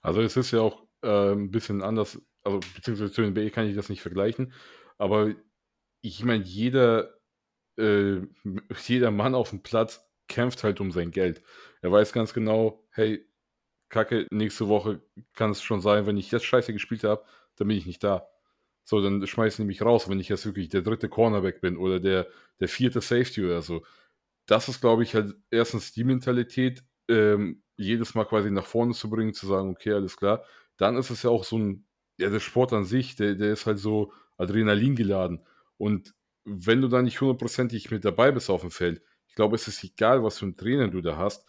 Also 0.00 0.20
es 0.20 0.36
ist 0.36 0.50
ja 0.50 0.60
auch 0.60 0.86
äh, 1.02 1.32
ein 1.32 1.50
bisschen 1.50 1.82
anders, 1.82 2.20
also 2.42 2.60
beziehungsweise 2.74 3.12
zu 3.12 3.22
den 3.22 3.30
NBA 3.30 3.50
kann 3.50 3.68
ich 3.68 3.76
das 3.76 3.88
nicht 3.88 4.02
vergleichen, 4.02 4.52
aber 4.98 5.34
ich 6.02 6.24
meine, 6.24 6.44
jeder, 6.44 7.14
äh, 7.76 8.20
jeder 8.86 9.10
Mann 9.10 9.34
auf 9.34 9.50
dem 9.50 9.62
Platz 9.62 10.04
kämpft 10.28 10.64
halt 10.64 10.80
um 10.80 10.92
sein 10.92 11.10
Geld. 11.10 11.42
Er 11.82 11.92
weiß 11.92 12.12
ganz 12.12 12.32
genau, 12.32 12.84
hey, 12.90 13.26
Kacke, 13.88 14.26
nächste 14.30 14.68
Woche 14.68 15.02
kann 15.34 15.50
es 15.50 15.62
schon 15.62 15.82
sein, 15.82 16.06
wenn 16.06 16.16
ich 16.16 16.30
jetzt 16.30 16.46
scheiße 16.46 16.72
gespielt 16.72 17.04
habe, 17.04 17.24
dann 17.56 17.68
bin 17.68 17.76
ich 17.76 17.86
nicht 17.86 18.02
da. 18.02 18.26
So, 18.84 19.00
dann 19.00 19.24
schmeißen 19.26 19.62
die 19.62 19.66
mich 19.66 19.82
raus, 19.82 20.08
wenn 20.08 20.18
ich 20.18 20.28
jetzt 20.28 20.46
wirklich 20.46 20.68
der 20.70 20.82
dritte 20.82 21.08
Cornerback 21.08 21.60
bin 21.60 21.76
oder 21.76 22.00
der, 22.00 22.26
der 22.60 22.68
vierte 22.68 23.00
Safety 23.00 23.44
oder 23.44 23.62
so. 23.62 23.84
Das 24.46 24.68
ist, 24.68 24.80
glaube 24.80 25.02
ich, 25.02 25.14
halt 25.14 25.34
erstens 25.50 25.92
die 25.92 26.04
Mentalität, 26.04 26.82
ähm, 27.08 27.62
jedes 27.76 28.14
Mal 28.14 28.24
quasi 28.24 28.50
nach 28.50 28.66
vorne 28.66 28.94
zu 28.94 29.08
bringen, 29.10 29.34
zu 29.34 29.46
sagen, 29.46 29.70
okay, 29.70 29.92
alles 29.92 30.16
klar. 30.16 30.44
Dann 30.78 30.96
ist 30.96 31.10
es 31.10 31.22
ja 31.22 31.30
auch 31.30 31.44
so 31.44 31.58
ein, 31.58 31.86
ja, 32.18 32.30
der 32.30 32.40
Sport 32.40 32.72
an 32.72 32.84
sich, 32.84 33.16
der, 33.16 33.34
der 33.34 33.52
ist 33.52 33.66
halt 33.66 33.78
so 33.78 34.12
Adrenalin 34.36 34.96
geladen. 34.96 35.44
Und 35.76 36.14
wenn 36.44 36.80
du 36.80 36.88
da 36.88 37.02
nicht 37.02 37.20
hundertprozentig 37.20 37.90
mit 37.90 38.04
dabei 38.04 38.30
bist 38.32 38.50
auf 38.50 38.62
dem 38.62 38.70
Feld, 38.70 39.02
ich 39.28 39.34
glaube, 39.34 39.56
es 39.56 39.68
ist 39.68 39.82
egal, 39.82 40.22
was 40.22 40.38
für 40.38 40.44
einen 40.44 40.56
Trainer 40.56 40.88
du 40.88 41.00
da 41.00 41.16
hast, 41.16 41.46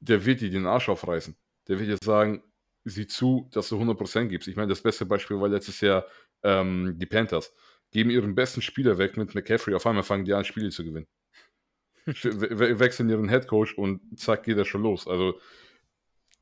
der 0.00 0.24
wird 0.24 0.40
dir 0.40 0.50
den 0.50 0.66
Arsch 0.66 0.88
aufreißen. 0.88 1.36
Der 1.68 1.78
wird 1.78 1.88
dir 1.88 1.98
sagen, 2.04 2.42
sieh 2.84 3.06
zu, 3.06 3.48
dass 3.52 3.68
du 3.68 3.76
100% 3.76 4.26
gibst. 4.26 4.48
Ich 4.48 4.56
meine, 4.56 4.68
das 4.68 4.82
beste 4.82 5.06
Beispiel 5.06 5.40
war 5.40 5.48
letztes 5.48 5.80
Jahr 5.80 6.06
ähm, 6.42 6.96
die 6.98 7.06
Panthers. 7.06 7.52
Geben 7.90 8.10
ihren 8.10 8.34
besten 8.34 8.62
Spieler 8.62 8.98
weg 8.98 9.16
mit 9.16 9.34
McCaffrey, 9.34 9.74
auf 9.74 9.86
einmal 9.86 10.02
fangen 10.02 10.24
die 10.24 10.32
an, 10.32 10.44
Spiele 10.44 10.70
zu 10.70 10.84
gewinnen. 10.84 11.06
we 12.06 12.78
wechseln 12.78 13.08
ihren 13.10 13.28
Headcoach 13.28 13.76
und 13.76 14.18
zack, 14.18 14.44
geht 14.44 14.58
er 14.58 14.64
schon 14.64 14.82
los. 14.82 15.06
Also, 15.06 15.38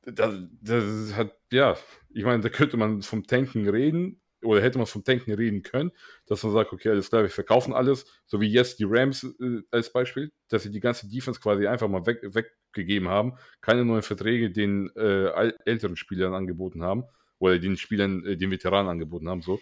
das, 0.03 0.35
das 0.63 1.15
hat, 1.15 1.37
ja, 1.53 1.77
ich 2.11 2.25
meine, 2.25 2.43
da 2.43 2.49
könnte 2.49 2.77
man 2.77 3.03
vom 3.03 3.27
Tanken 3.27 3.69
reden, 3.69 4.20
oder 4.43 4.63
hätte 4.63 4.79
man 4.79 4.87
vom 4.87 5.05
Tanken 5.05 5.33
reden 5.33 5.63
können, 5.63 5.93
dass 6.27 6.43
man 6.43 6.53
sagt, 6.53 6.73
okay, 6.73 6.91
alles 6.91 7.11
klar, 7.11 7.23
wir 7.23 7.31
verkaufen 7.31 7.75
alles, 7.75 8.07
so 8.27 8.41
wie 8.41 8.49
jetzt 8.49 8.79
die 8.79 8.87
Rams 8.87 9.25
äh, 9.25 9.63
als 9.71 9.93
Beispiel, 9.93 10.33
dass 10.49 10.63
sie 10.63 10.71
die 10.71 10.81
ganze 10.81 11.09
Defense 11.09 11.41
quasi 11.41 11.67
einfach 11.67 11.89
mal 11.89 12.07
weg, 12.07 12.21
weggegeben 12.23 13.09
haben, 13.09 13.35
keine 13.61 13.85
neuen 13.85 14.03
Verträge 14.03 14.51
den 14.51 14.91
äh, 14.97 15.53
älteren 15.65 15.97
Spielern 15.97 16.35
angeboten 16.35 16.83
haben, 16.83 17.05
oder 17.41 17.59
den 17.59 17.77
Spielern, 17.77 18.25
äh, 18.25 18.37
den 18.37 18.51
Veteranen 18.51 18.91
angeboten 18.91 19.29
haben, 19.29 19.43
so, 19.43 19.61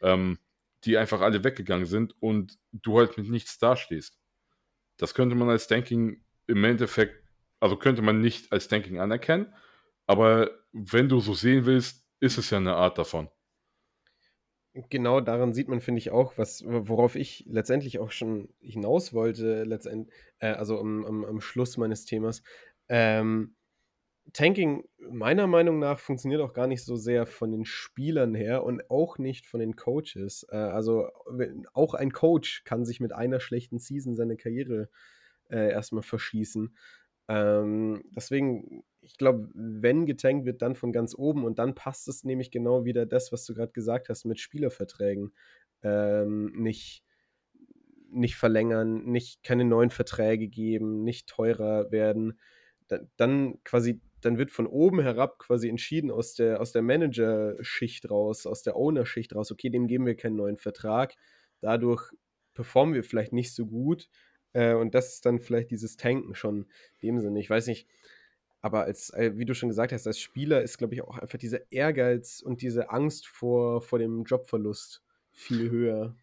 ähm, 0.00 0.38
die 0.84 0.96
einfach 0.96 1.20
alle 1.20 1.44
weggegangen 1.44 1.86
sind 1.86 2.14
und 2.20 2.58
du 2.72 2.98
halt 2.98 3.16
mit 3.16 3.28
nichts 3.28 3.58
dastehst. 3.58 4.18
Das 4.96 5.14
könnte 5.14 5.36
man 5.36 5.48
als 5.48 5.68
Tanking 5.68 6.24
im 6.46 6.64
Endeffekt, 6.64 7.22
also 7.60 7.76
könnte 7.76 8.02
man 8.02 8.20
nicht 8.20 8.52
als 8.52 8.68
Tanking 8.68 8.98
anerkennen, 8.98 9.54
aber 10.06 10.50
wenn 10.72 11.08
du 11.08 11.20
so 11.20 11.34
sehen 11.34 11.66
willst, 11.66 12.06
ist 12.20 12.38
es 12.38 12.50
ja 12.50 12.58
eine 12.58 12.74
Art 12.74 12.98
davon. 12.98 13.28
Genau 14.90 15.20
daran 15.20 15.52
sieht 15.52 15.68
man, 15.68 15.80
finde 15.80 15.98
ich 15.98 16.10
auch, 16.10 16.36
was, 16.36 16.62
worauf 16.66 17.16
ich 17.16 17.44
letztendlich 17.48 17.98
auch 17.98 18.10
schon 18.12 18.48
hinaus 18.60 19.12
wollte, 19.12 19.64
letztendlich, 19.64 20.14
äh, 20.38 20.48
also 20.48 20.78
am, 20.78 21.04
am, 21.04 21.24
am, 21.24 21.40
Schluss 21.40 21.76
meines 21.76 22.04
Themas. 22.04 22.42
Ähm, 22.88 23.56
Tanking 24.32 24.84
meiner 25.10 25.46
Meinung 25.46 25.78
nach 25.78 25.98
funktioniert 25.98 26.42
auch 26.42 26.52
gar 26.52 26.66
nicht 26.66 26.84
so 26.84 26.96
sehr 26.96 27.26
von 27.26 27.50
den 27.50 27.64
Spielern 27.64 28.34
her 28.34 28.62
und 28.62 28.90
auch 28.90 29.18
nicht 29.18 29.46
von 29.46 29.60
den 29.60 29.74
Coaches. 29.74 30.46
Äh, 30.50 30.56
also 30.56 31.08
auch 31.72 31.94
ein 31.94 32.12
Coach 32.12 32.62
kann 32.64 32.84
sich 32.84 33.00
mit 33.00 33.12
einer 33.12 33.40
schlechten 33.40 33.78
Season 33.78 34.16
seine 34.16 34.36
Karriere 34.36 34.90
äh, 35.50 35.70
erstmal 35.70 36.02
verschießen. 36.02 36.76
Ähm, 37.28 38.04
deswegen, 38.10 38.84
ich 39.00 39.16
glaube, 39.16 39.48
wenn 39.54 40.06
getankt 40.06 40.46
wird, 40.46 40.62
dann 40.62 40.74
von 40.74 40.92
ganz 40.92 41.14
oben 41.16 41.44
und 41.44 41.58
dann 41.58 41.74
passt 41.74 42.08
es 42.08 42.24
nämlich 42.24 42.50
genau 42.50 42.84
wieder 42.84 43.06
das, 43.06 43.32
was 43.32 43.44
du 43.44 43.54
gerade 43.54 43.72
gesagt 43.72 44.08
hast 44.08 44.24
mit 44.24 44.40
Spielerverträgen. 44.40 45.32
Ähm, 45.82 46.52
nicht, 46.56 47.04
nicht 48.10 48.36
verlängern, 48.36 49.04
nicht 49.04 49.42
keine 49.42 49.64
neuen 49.64 49.90
Verträge 49.90 50.48
geben, 50.48 51.04
nicht 51.04 51.28
teurer 51.28 51.90
werden. 51.90 52.38
Da, 52.88 53.00
dann 53.16 53.62
quasi 53.64 54.00
dann 54.20 54.38
wird 54.38 54.50
von 54.50 54.66
oben 54.66 55.00
herab 55.00 55.38
quasi 55.38 55.68
entschieden 55.68 56.10
aus 56.10 56.34
der, 56.34 56.60
aus 56.60 56.72
der 56.72 56.82
Manager-Schicht 56.82 58.10
raus, 58.10 58.46
aus 58.46 58.62
der 58.62 58.76
Owner-Schicht 58.76 59.34
raus, 59.34 59.52
okay, 59.52 59.70
dem 59.70 59.86
geben 59.86 60.06
wir 60.06 60.16
keinen 60.16 60.36
neuen 60.36 60.56
Vertrag. 60.56 61.14
Dadurch 61.60 62.10
performen 62.54 62.94
wir 62.94 63.04
vielleicht 63.04 63.32
nicht 63.32 63.54
so 63.54 63.66
gut. 63.66 64.08
Äh, 64.52 64.74
und 64.74 64.94
das 64.94 65.14
ist 65.14 65.26
dann 65.26 65.40
vielleicht 65.40 65.70
dieses 65.70 65.96
Tanken 65.96 66.34
schon 66.34 66.66
in 67.00 67.08
dem 67.08 67.20
Sinne. 67.20 67.40
Ich 67.40 67.50
weiß 67.50 67.66
nicht, 67.68 67.88
aber 68.60 68.84
als, 68.84 69.10
äh, 69.10 69.32
wie 69.36 69.44
du 69.44 69.54
schon 69.54 69.68
gesagt 69.68 69.92
hast, 69.92 70.06
als 70.06 70.18
Spieler 70.18 70.62
ist, 70.62 70.78
glaube 70.78 70.94
ich, 70.94 71.02
auch 71.02 71.18
einfach 71.18 71.38
dieser 71.38 71.70
Ehrgeiz 71.70 72.40
und 72.40 72.62
diese 72.62 72.90
Angst 72.90 73.26
vor, 73.26 73.80
vor 73.80 73.98
dem 73.98 74.24
Jobverlust 74.24 75.02
viel 75.30 75.70
höher. 75.70 76.16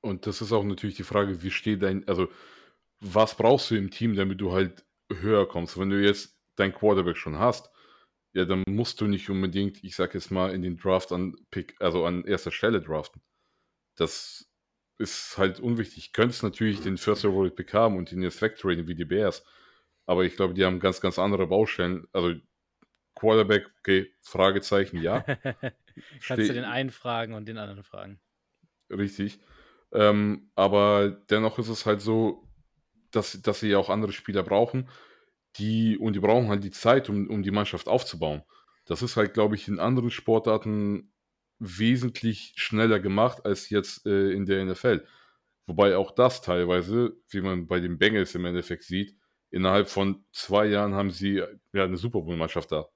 Und 0.00 0.26
das 0.26 0.40
ist 0.40 0.52
auch 0.52 0.64
natürlich 0.64 0.96
die 0.96 1.02
Frage, 1.02 1.42
wie 1.42 1.50
steht 1.50 1.82
dein, 1.82 2.06
also 2.08 2.28
was 3.00 3.36
brauchst 3.36 3.70
du 3.70 3.76
im 3.76 3.90
Team, 3.90 4.14
damit 4.14 4.40
du 4.40 4.52
halt 4.52 4.84
höher 5.12 5.46
kommst? 5.46 5.78
Wenn 5.78 5.90
du 5.90 6.02
jetzt 6.02 6.38
dein 6.56 6.72
Quarterback 6.72 7.16
schon 7.16 7.38
hast, 7.38 7.70
ja, 8.32 8.44
dann 8.44 8.64
musst 8.68 9.00
du 9.00 9.06
nicht 9.06 9.28
unbedingt, 9.30 9.82
ich 9.82 9.96
sag 9.96 10.14
jetzt 10.14 10.30
mal, 10.30 10.52
in 10.52 10.62
den 10.62 10.76
Draft 10.76 11.12
an 11.12 11.36
Pick, 11.50 11.74
also 11.80 12.04
an 12.04 12.24
erster 12.24 12.50
Stelle 12.50 12.80
draften. 12.80 13.22
Das 13.96 14.50
ist 14.98 15.38
halt 15.38 15.60
unwichtig. 15.60 16.12
Könntest 16.12 16.42
natürlich 16.42 16.80
den 16.80 16.98
First 16.98 17.24
Overall 17.24 17.50
Pick 17.50 17.72
haben 17.74 17.96
und 17.96 18.12
ihn 18.12 18.22
jetzt 18.22 18.40
wegtraden 18.40 18.88
wie 18.88 18.94
die 18.94 19.04
Bears. 19.04 19.42
Aber 20.06 20.24
ich 20.24 20.36
glaube, 20.36 20.54
die 20.54 20.64
haben 20.64 20.80
ganz, 20.80 21.00
ganz 21.00 21.18
andere 21.18 21.46
Baustellen. 21.46 22.06
Also 22.12 22.34
Quarterback, 23.14 23.66
okay, 23.80 24.10
Fragezeichen, 24.22 25.02
ja. 25.02 25.20
Kannst 26.26 26.48
du 26.48 26.54
den 26.54 26.64
einen 26.64 26.90
fragen 26.90 27.34
und 27.34 27.48
den 27.48 27.58
anderen 27.58 27.82
fragen. 27.82 28.20
Richtig. 28.90 29.40
Ähm, 29.92 30.50
aber 30.54 31.10
dennoch 31.30 31.58
ist 31.58 31.68
es 31.68 31.86
halt 31.86 32.00
so, 32.00 32.46
dass, 33.10 33.40
dass 33.42 33.60
sie 33.60 33.70
ja 33.70 33.78
auch 33.78 33.90
andere 33.90 34.12
Spieler 34.12 34.42
brauchen 34.42 34.88
die, 35.58 35.96
und 35.98 36.14
die 36.14 36.20
brauchen 36.20 36.48
halt 36.48 36.64
die 36.64 36.70
Zeit, 36.70 37.08
um, 37.08 37.28
um 37.28 37.42
die 37.42 37.50
Mannschaft 37.50 37.88
aufzubauen. 37.88 38.42
Das 38.84 39.02
ist 39.02 39.16
halt, 39.16 39.34
glaube 39.34 39.54
ich, 39.54 39.68
in 39.68 39.78
anderen 39.78 40.10
Sportarten 40.10 41.12
wesentlich 41.58 42.52
schneller 42.56 43.00
gemacht 43.00 43.44
als 43.44 43.70
jetzt 43.70 44.06
äh, 44.06 44.30
in 44.32 44.46
der 44.46 44.64
NFL. 44.64 45.06
Wobei 45.66 45.96
auch 45.96 46.12
das 46.12 46.42
teilweise, 46.42 47.16
wie 47.30 47.40
man 47.40 47.66
bei 47.66 47.80
den 47.80 47.98
Bengals 47.98 48.34
im 48.34 48.44
Endeffekt 48.44 48.84
sieht, 48.84 49.16
innerhalb 49.50 49.88
von 49.88 50.24
zwei 50.32 50.66
Jahren 50.66 50.94
haben 50.94 51.10
sie 51.10 51.42
ja 51.72 51.84
eine 51.84 51.96
Super 51.96 52.20
Bowl-Mannschaft 52.22 52.72
da. 52.72 52.88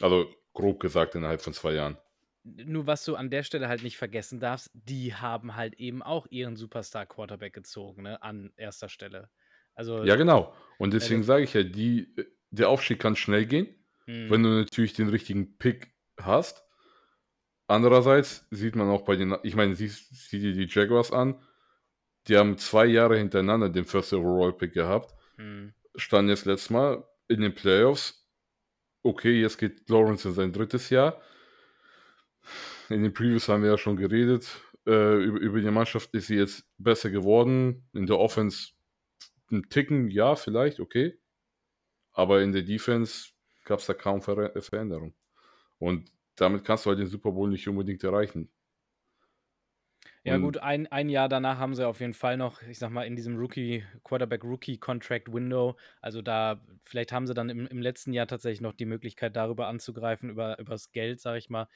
Also 0.00 0.32
grob 0.52 0.80
gesagt 0.80 1.14
innerhalb 1.14 1.42
von 1.42 1.52
zwei 1.52 1.72
Jahren. 1.72 1.96
Nur 2.42 2.86
was 2.86 3.04
du 3.04 3.16
an 3.16 3.30
der 3.30 3.42
Stelle 3.42 3.68
halt 3.68 3.82
nicht 3.82 3.98
vergessen 3.98 4.40
darfst, 4.40 4.70
die 4.72 5.14
haben 5.14 5.56
halt 5.56 5.74
eben 5.74 6.02
auch 6.02 6.26
ihren 6.30 6.56
Superstar-Quarterback 6.56 7.52
gezogen, 7.52 8.02
ne, 8.02 8.22
an 8.22 8.52
erster 8.56 8.88
Stelle. 8.88 9.28
Also, 9.74 10.04
ja, 10.04 10.16
genau. 10.16 10.54
Und 10.78 10.94
deswegen 10.94 11.22
sage 11.22 11.44
ich 11.44 11.54
ja, 11.54 11.62
die, 11.62 12.14
der 12.50 12.70
Aufstieg 12.70 12.98
kann 12.98 13.14
schnell 13.14 13.46
gehen, 13.46 13.68
mhm. 14.06 14.30
wenn 14.30 14.42
du 14.42 14.48
natürlich 14.48 14.94
den 14.94 15.08
richtigen 15.08 15.58
Pick 15.58 15.92
hast. 16.18 16.64
Andererseits 17.66 18.46
sieht 18.50 18.74
man 18.74 18.88
auch 18.88 19.02
bei 19.02 19.16
den, 19.16 19.36
ich 19.42 19.54
meine, 19.54 19.76
siehst 19.76 20.28
sieh 20.28 20.40
dir 20.40 20.54
die 20.54 20.66
Jaguars 20.66 21.12
an, 21.12 21.40
die 22.26 22.36
haben 22.36 22.58
zwei 22.58 22.86
Jahre 22.86 23.16
hintereinander 23.16 23.68
den 23.68 23.84
First 23.84 24.12
Overall 24.12 24.52
Pick 24.52 24.72
gehabt, 24.72 25.14
mhm. 25.40 25.74
standen 25.96 26.30
jetzt 26.30 26.44
letztes 26.44 26.70
Mal 26.70 27.04
in 27.28 27.40
den 27.40 27.54
Playoffs. 27.54 28.26
Okay, 29.02 29.40
jetzt 29.40 29.58
geht 29.58 29.88
Lawrence 29.88 30.28
in 30.28 30.34
sein 30.34 30.52
drittes 30.52 30.90
Jahr. 30.90 31.20
In 32.88 33.02
den 33.02 33.12
Previews 33.12 33.48
haben 33.48 33.62
wir 33.62 33.70
ja 33.70 33.78
schon 33.78 33.96
geredet. 33.96 34.48
Äh, 34.86 35.22
über, 35.22 35.38
über 35.38 35.60
die 35.60 35.70
Mannschaft 35.70 36.12
ist 36.14 36.26
sie 36.26 36.36
jetzt 36.36 36.64
besser 36.78 37.10
geworden. 37.10 37.88
In 37.92 38.06
der 38.06 38.18
Offense 38.18 38.72
ein 39.50 39.68
Ticken, 39.68 40.10
ja, 40.10 40.36
vielleicht, 40.36 40.80
okay. 40.80 41.18
Aber 42.12 42.42
in 42.42 42.52
der 42.52 42.62
Defense 42.62 43.30
gab 43.64 43.78
es 43.78 43.86
da 43.86 43.94
kaum 43.94 44.22
Ver 44.22 44.52
Veränderung. 44.60 45.14
Und 45.78 46.10
damit 46.36 46.64
kannst 46.64 46.84
du 46.84 46.90
halt 46.90 46.98
den 46.98 47.06
Super 47.06 47.32
Bowl 47.32 47.48
nicht 47.48 47.66
unbedingt 47.68 48.02
erreichen. 48.02 48.50
Ja, 50.22 50.36
Und 50.36 50.36
gut, 50.36 50.58
ein, 50.58 50.86
ein 50.88 51.08
Jahr 51.08 51.30
danach 51.30 51.56
haben 51.58 51.74
sie 51.74 51.86
auf 51.86 52.00
jeden 52.00 52.12
Fall 52.12 52.36
noch, 52.36 52.60
ich 52.62 52.78
sag 52.78 52.90
mal, 52.90 53.04
in 53.06 53.16
diesem 53.16 53.36
Rookie, 53.38 53.84
Quarterback-Rookie-Contract-Window. 54.04 55.76
Also 56.02 56.20
da, 56.20 56.60
vielleicht 56.82 57.10
haben 57.12 57.26
sie 57.26 57.32
dann 57.32 57.48
im, 57.48 57.66
im 57.66 57.80
letzten 57.80 58.12
Jahr 58.12 58.26
tatsächlich 58.26 58.60
noch 58.60 58.74
die 58.74 58.84
Möglichkeit, 58.84 59.34
darüber 59.34 59.66
anzugreifen, 59.68 60.28
über, 60.28 60.58
über 60.58 60.72
das 60.72 60.92
Geld, 60.92 61.20
sag 61.22 61.36
ich 61.38 61.48
mal. 61.48 61.68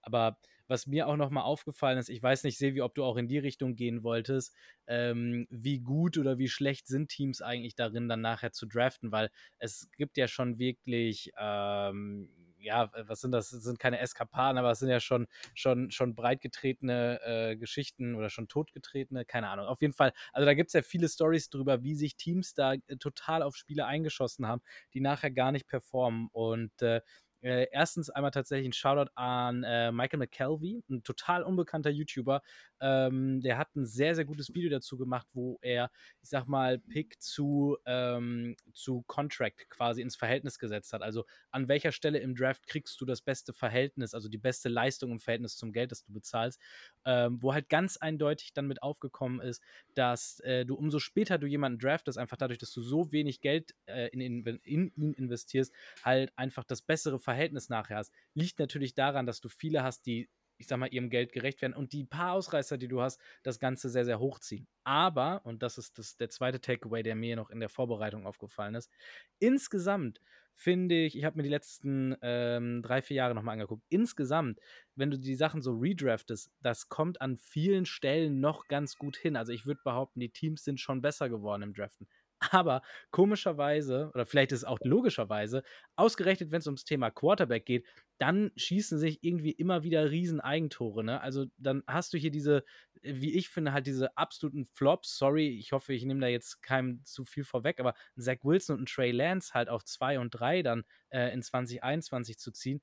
Aber 0.00 0.38
was 0.66 0.86
mir 0.86 1.08
auch 1.08 1.16
nochmal 1.16 1.42
aufgefallen 1.44 1.98
ist, 1.98 2.08
ich 2.08 2.22
weiß 2.22 2.44
nicht, 2.44 2.56
Sevi, 2.56 2.80
ob 2.80 2.94
du 2.94 3.04
auch 3.04 3.16
in 3.18 3.28
die 3.28 3.38
Richtung 3.38 3.74
gehen 3.76 4.02
wolltest, 4.02 4.56
ähm, 4.86 5.46
wie 5.50 5.80
gut 5.80 6.16
oder 6.16 6.38
wie 6.38 6.48
schlecht 6.48 6.86
sind 6.86 7.08
Teams 7.10 7.42
eigentlich 7.42 7.74
darin, 7.74 8.08
dann 8.08 8.22
nachher 8.22 8.52
zu 8.52 8.64
draften, 8.66 9.12
weil 9.12 9.30
es 9.58 9.90
gibt 9.98 10.16
ja 10.16 10.26
schon 10.28 10.58
wirklich, 10.58 11.32
ähm, 11.38 12.30
ja, 12.60 12.90
was 13.06 13.20
sind 13.20 13.32
das? 13.32 13.50
das? 13.50 13.62
sind 13.62 13.78
keine 13.78 13.98
Eskapaden, 13.98 14.58
aber 14.58 14.70
es 14.70 14.78
sind 14.78 14.88
ja 14.88 15.00
schon, 15.00 15.26
schon, 15.54 15.90
schon 15.90 16.14
breitgetretene 16.14 17.20
äh, 17.24 17.56
Geschichten 17.56 18.14
oder 18.14 18.30
schon 18.30 18.48
totgetretene, 18.48 19.24
keine 19.24 19.48
Ahnung. 19.48 19.66
Auf 19.66 19.80
jeden 19.80 19.94
Fall, 19.94 20.12
also 20.32 20.46
da 20.46 20.54
gibt 20.54 20.68
es 20.68 20.74
ja 20.74 20.82
viele 20.82 21.08
Stories 21.08 21.50
drüber, 21.50 21.82
wie 21.82 21.94
sich 21.94 22.16
Teams 22.16 22.54
da 22.54 22.74
äh, 22.74 22.96
total 22.98 23.42
auf 23.42 23.56
Spiele 23.56 23.86
eingeschossen 23.86 24.46
haben, 24.46 24.62
die 24.94 25.00
nachher 25.00 25.30
gar 25.30 25.52
nicht 25.52 25.66
performen. 25.66 26.28
Und 26.32 26.82
äh, 26.82 27.00
äh, 27.42 27.68
erstens 27.72 28.10
einmal 28.10 28.30
tatsächlich 28.30 28.68
ein 28.68 28.72
Shoutout 28.72 29.10
an 29.14 29.64
äh, 29.64 29.92
Michael 29.92 30.18
McKelvey, 30.18 30.82
ein 30.90 31.02
total 31.02 31.42
unbekannter 31.42 31.90
YouTuber. 31.90 32.42
Ähm, 32.80 33.40
der 33.40 33.58
hat 33.58 33.74
ein 33.76 33.86
sehr, 33.86 34.14
sehr 34.14 34.24
gutes 34.24 34.54
Video 34.54 34.70
dazu 34.70 34.96
gemacht, 34.96 35.26
wo 35.32 35.58
er, 35.62 35.90
ich 36.22 36.28
sag 36.28 36.46
mal, 36.46 36.78
Pick 36.78 37.20
zu, 37.20 37.76
ähm, 37.86 38.56
zu 38.72 39.02
Contract 39.02 39.68
quasi 39.68 40.02
ins 40.02 40.16
Verhältnis 40.16 40.58
gesetzt 40.58 40.92
hat. 40.92 41.02
Also 41.02 41.24
an 41.50 41.68
welcher 41.68 41.92
Stelle 41.92 42.18
im 42.18 42.34
Draft 42.34 42.66
kriegst 42.66 43.00
du 43.00 43.04
das 43.04 43.20
beste 43.20 43.52
Verhältnis, 43.52 44.14
also 44.14 44.28
die 44.28 44.38
beste 44.38 44.68
Leistung 44.68 45.10
im 45.10 45.20
Verhältnis 45.20 45.56
zum 45.56 45.72
Geld, 45.72 45.92
das 45.92 46.04
du 46.04 46.12
bezahlst. 46.12 46.60
Ähm, 47.04 47.42
wo 47.42 47.52
halt 47.54 47.68
ganz 47.68 47.96
eindeutig 47.96 48.52
dann 48.52 48.66
mit 48.66 48.82
aufgekommen 48.82 49.40
ist, 49.40 49.62
dass 49.94 50.40
äh, 50.40 50.64
du 50.64 50.74
umso 50.74 50.98
später 50.98 51.38
du 51.38 51.46
jemanden 51.46 51.78
draftest, 51.78 52.18
einfach 52.18 52.36
dadurch, 52.36 52.58
dass 52.58 52.72
du 52.72 52.82
so 52.82 53.12
wenig 53.12 53.40
Geld 53.40 53.74
äh, 53.86 54.08
in, 54.08 54.20
in, 54.20 54.60
in 54.64 54.92
ihn 54.96 55.12
investierst, 55.14 55.72
halt 56.02 56.32
einfach 56.36 56.64
das 56.64 56.82
bessere 56.82 57.18
Verhältnis 57.18 57.40
Verhältnis 57.40 57.68
nachher 57.68 57.96
hast, 57.96 58.12
liegt 58.34 58.58
natürlich 58.58 58.94
daran, 58.94 59.26
dass 59.26 59.40
du 59.40 59.48
viele 59.48 59.82
hast, 59.82 60.06
die, 60.06 60.28
ich 60.60 60.66
sag 60.66 60.78
mal, 60.78 60.92
ihrem 60.92 61.08
Geld 61.08 61.32
gerecht 61.32 61.62
werden 61.62 61.72
und 61.72 61.92
die 61.92 62.04
paar 62.04 62.32
Ausreißer, 62.32 62.76
die 62.76 62.88
du 62.88 63.00
hast, 63.00 63.18
das 63.42 63.58
Ganze 63.58 63.88
sehr, 63.88 64.04
sehr 64.04 64.20
hochziehen. 64.20 64.68
Aber, 64.84 65.40
und 65.44 65.62
das 65.62 65.78
ist 65.78 65.98
das, 65.98 66.16
der 66.16 66.28
zweite 66.28 66.60
Takeaway, 66.60 67.02
der 67.02 67.16
mir 67.16 67.34
noch 67.34 67.50
in 67.50 67.60
der 67.60 67.70
Vorbereitung 67.70 68.26
aufgefallen 68.26 68.74
ist, 68.74 68.90
insgesamt 69.38 70.20
finde 70.52 70.94
ich, 71.06 71.16
ich 71.16 71.24
habe 71.24 71.38
mir 71.38 71.44
die 71.44 71.48
letzten 71.48 72.14
ähm, 72.20 72.82
drei, 72.82 73.00
vier 73.00 73.16
Jahre 73.16 73.34
nochmal 73.34 73.54
angeguckt, 73.54 73.84
insgesamt, 73.88 74.60
wenn 74.94 75.10
du 75.10 75.18
die 75.18 75.34
Sachen 75.34 75.62
so 75.62 75.72
redraftest, 75.72 76.52
das 76.60 76.90
kommt 76.90 77.22
an 77.22 77.38
vielen 77.38 77.86
Stellen 77.86 78.40
noch 78.40 78.68
ganz 78.68 78.96
gut 78.96 79.16
hin. 79.16 79.36
Also 79.36 79.52
ich 79.52 79.64
würde 79.64 79.80
behaupten, 79.82 80.20
die 80.20 80.28
Teams 80.30 80.62
sind 80.62 80.78
schon 80.78 81.00
besser 81.00 81.30
geworden 81.30 81.62
im 81.62 81.72
Draften. 81.72 82.06
Aber 82.50 82.82
komischerweise, 83.10 84.10
oder 84.14 84.24
vielleicht 84.26 84.52
ist 84.52 84.60
es 84.60 84.64
auch 84.64 84.78
logischerweise, 84.82 85.62
ausgerechnet, 85.96 86.50
wenn 86.50 86.60
es 86.60 86.66
ums 86.66 86.84
Thema 86.84 87.10
Quarterback 87.10 87.66
geht, 87.66 87.86
dann 88.18 88.50
schießen 88.56 88.98
sich 88.98 89.22
irgendwie 89.22 89.52
immer 89.52 89.82
wieder 89.82 90.10
Riesen-Eigentore. 90.10 91.04
Ne? 91.04 91.20
Also 91.20 91.46
dann 91.58 91.82
hast 91.86 92.12
du 92.12 92.18
hier 92.18 92.30
diese, 92.30 92.64
wie 93.02 93.34
ich 93.34 93.48
finde, 93.48 93.72
halt 93.72 93.86
diese 93.86 94.16
absoluten 94.16 94.64
Flops. 94.64 95.16
Sorry, 95.18 95.48
ich 95.58 95.72
hoffe, 95.72 95.92
ich 95.92 96.04
nehme 96.04 96.20
da 96.20 96.28
jetzt 96.28 96.62
keinem 96.62 97.04
zu 97.04 97.24
viel 97.24 97.44
vorweg, 97.44 97.80
aber 97.80 97.94
Zach 98.16 98.38
Wilson 98.42 98.78
und 98.78 98.88
Trey 98.88 99.10
Lance 99.10 99.52
halt 99.54 99.68
auf 99.68 99.84
2 99.84 100.18
und 100.18 100.30
3 100.30 100.62
dann 100.62 100.84
äh, 101.10 101.32
in 101.32 101.42
2021 101.42 102.38
zu 102.38 102.52
ziehen 102.52 102.82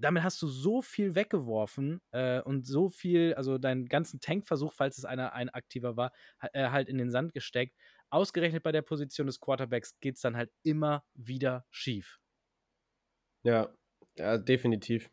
damit 0.00 0.22
hast 0.22 0.40
du 0.42 0.46
so 0.46 0.82
viel 0.82 1.14
weggeworfen 1.14 2.00
äh, 2.12 2.40
und 2.40 2.66
so 2.66 2.88
viel, 2.88 3.34
also 3.34 3.58
deinen 3.58 3.86
ganzen 3.86 4.20
Tankversuch, 4.20 4.72
falls 4.72 4.98
es 4.98 5.04
einer 5.04 5.32
ein 5.34 5.50
aktiver 5.50 5.96
war, 5.96 6.12
äh, 6.52 6.70
halt 6.70 6.88
in 6.88 6.98
den 6.98 7.10
Sand 7.10 7.32
gesteckt 7.34 7.76
ausgerechnet 8.10 8.62
bei 8.62 8.72
der 8.72 8.82
Position 8.82 9.26
des 9.26 9.40
Quarterbacks 9.40 9.98
geht 10.00 10.16
es 10.16 10.22
dann 10.22 10.36
halt 10.36 10.50
immer 10.62 11.04
wieder 11.14 11.66
schief. 11.70 12.20
Ja, 13.42 13.74
ja, 14.18 14.38
definitiv. 14.38 15.10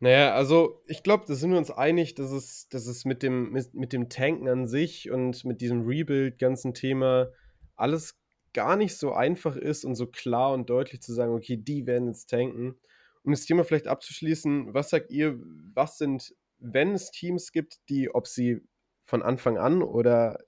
Naja, 0.00 0.34
also 0.34 0.82
ich 0.86 1.02
glaube, 1.02 1.24
da 1.26 1.34
sind 1.34 1.50
wir 1.50 1.58
uns 1.58 1.70
einig, 1.70 2.14
dass 2.14 2.30
es, 2.30 2.68
dass 2.68 2.86
es 2.86 3.04
mit, 3.04 3.22
dem, 3.22 3.52
mit, 3.52 3.74
mit 3.74 3.92
dem 3.92 4.08
Tanken 4.08 4.48
an 4.48 4.66
sich 4.66 5.10
und 5.10 5.44
mit 5.44 5.60
diesem 5.60 5.86
Rebuild-ganzen 5.86 6.74
Thema 6.74 7.32
alles 7.76 8.18
gar 8.52 8.76
nicht 8.76 8.96
so 8.96 9.12
einfach 9.12 9.56
ist 9.56 9.84
und 9.84 9.94
so 9.94 10.06
klar 10.06 10.52
und 10.52 10.70
deutlich 10.70 11.02
zu 11.02 11.12
sagen, 11.12 11.34
okay, 11.34 11.56
die 11.56 11.86
werden 11.86 12.08
jetzt 12.08 12.30
tanken. 12.30 12.78
Um 13.22 13.32
das 13.32 13.46
Thema 13.46 13.64
vielleicht 13.64 13.88
abzuschließen, 13.88 14.74
was 14.74 14.90
sagt 14.90 15.10
ihr, 15.10 15.38
was 15.74 15.98
sind, 15.98 16.34
wenn 16.58 16.92
es 16.92 17.10
Teams 17.10 17.52
gibt, 17.52 17.78
die, 17.88 18.14
ob 18.14 18.26
sie 18.26 18.60
von 19.04 19.22
Anfang 19.22 19.58
an 19.58 19.82
oder 19.82 20.38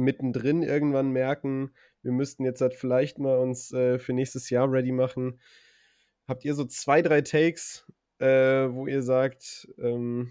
mittendrin 0.00 0.62
irgendwann 0.62 1.10
merken, 1.10 1.72
wir 2.02 2.12
müssten 2.12 2.44
jetzt 2.44 2.60
halt 2.60 2.74
vielleicht 2.74 3.18
mal 3.18 3.38
uns 3.38 3.72
äh, 3.72 3.98
für 3.98 4.12
nächstes 4.12 4.50
Jahr 4.50 4.70
ready 4.70 4.92
machen. 4.92 5.40
Habt 6.26 6.44
ihr 6.44 6.54
so 6.54 6.64
zwei, 6.64 7.02
drei 7.02 7.20
Takes, 7.20 7.86
äh, 8.18 8.26
wo 8.26 8.86
ihr 8.86 9.02
sagt, 9.02 9.68
ähm, 9.78 10.30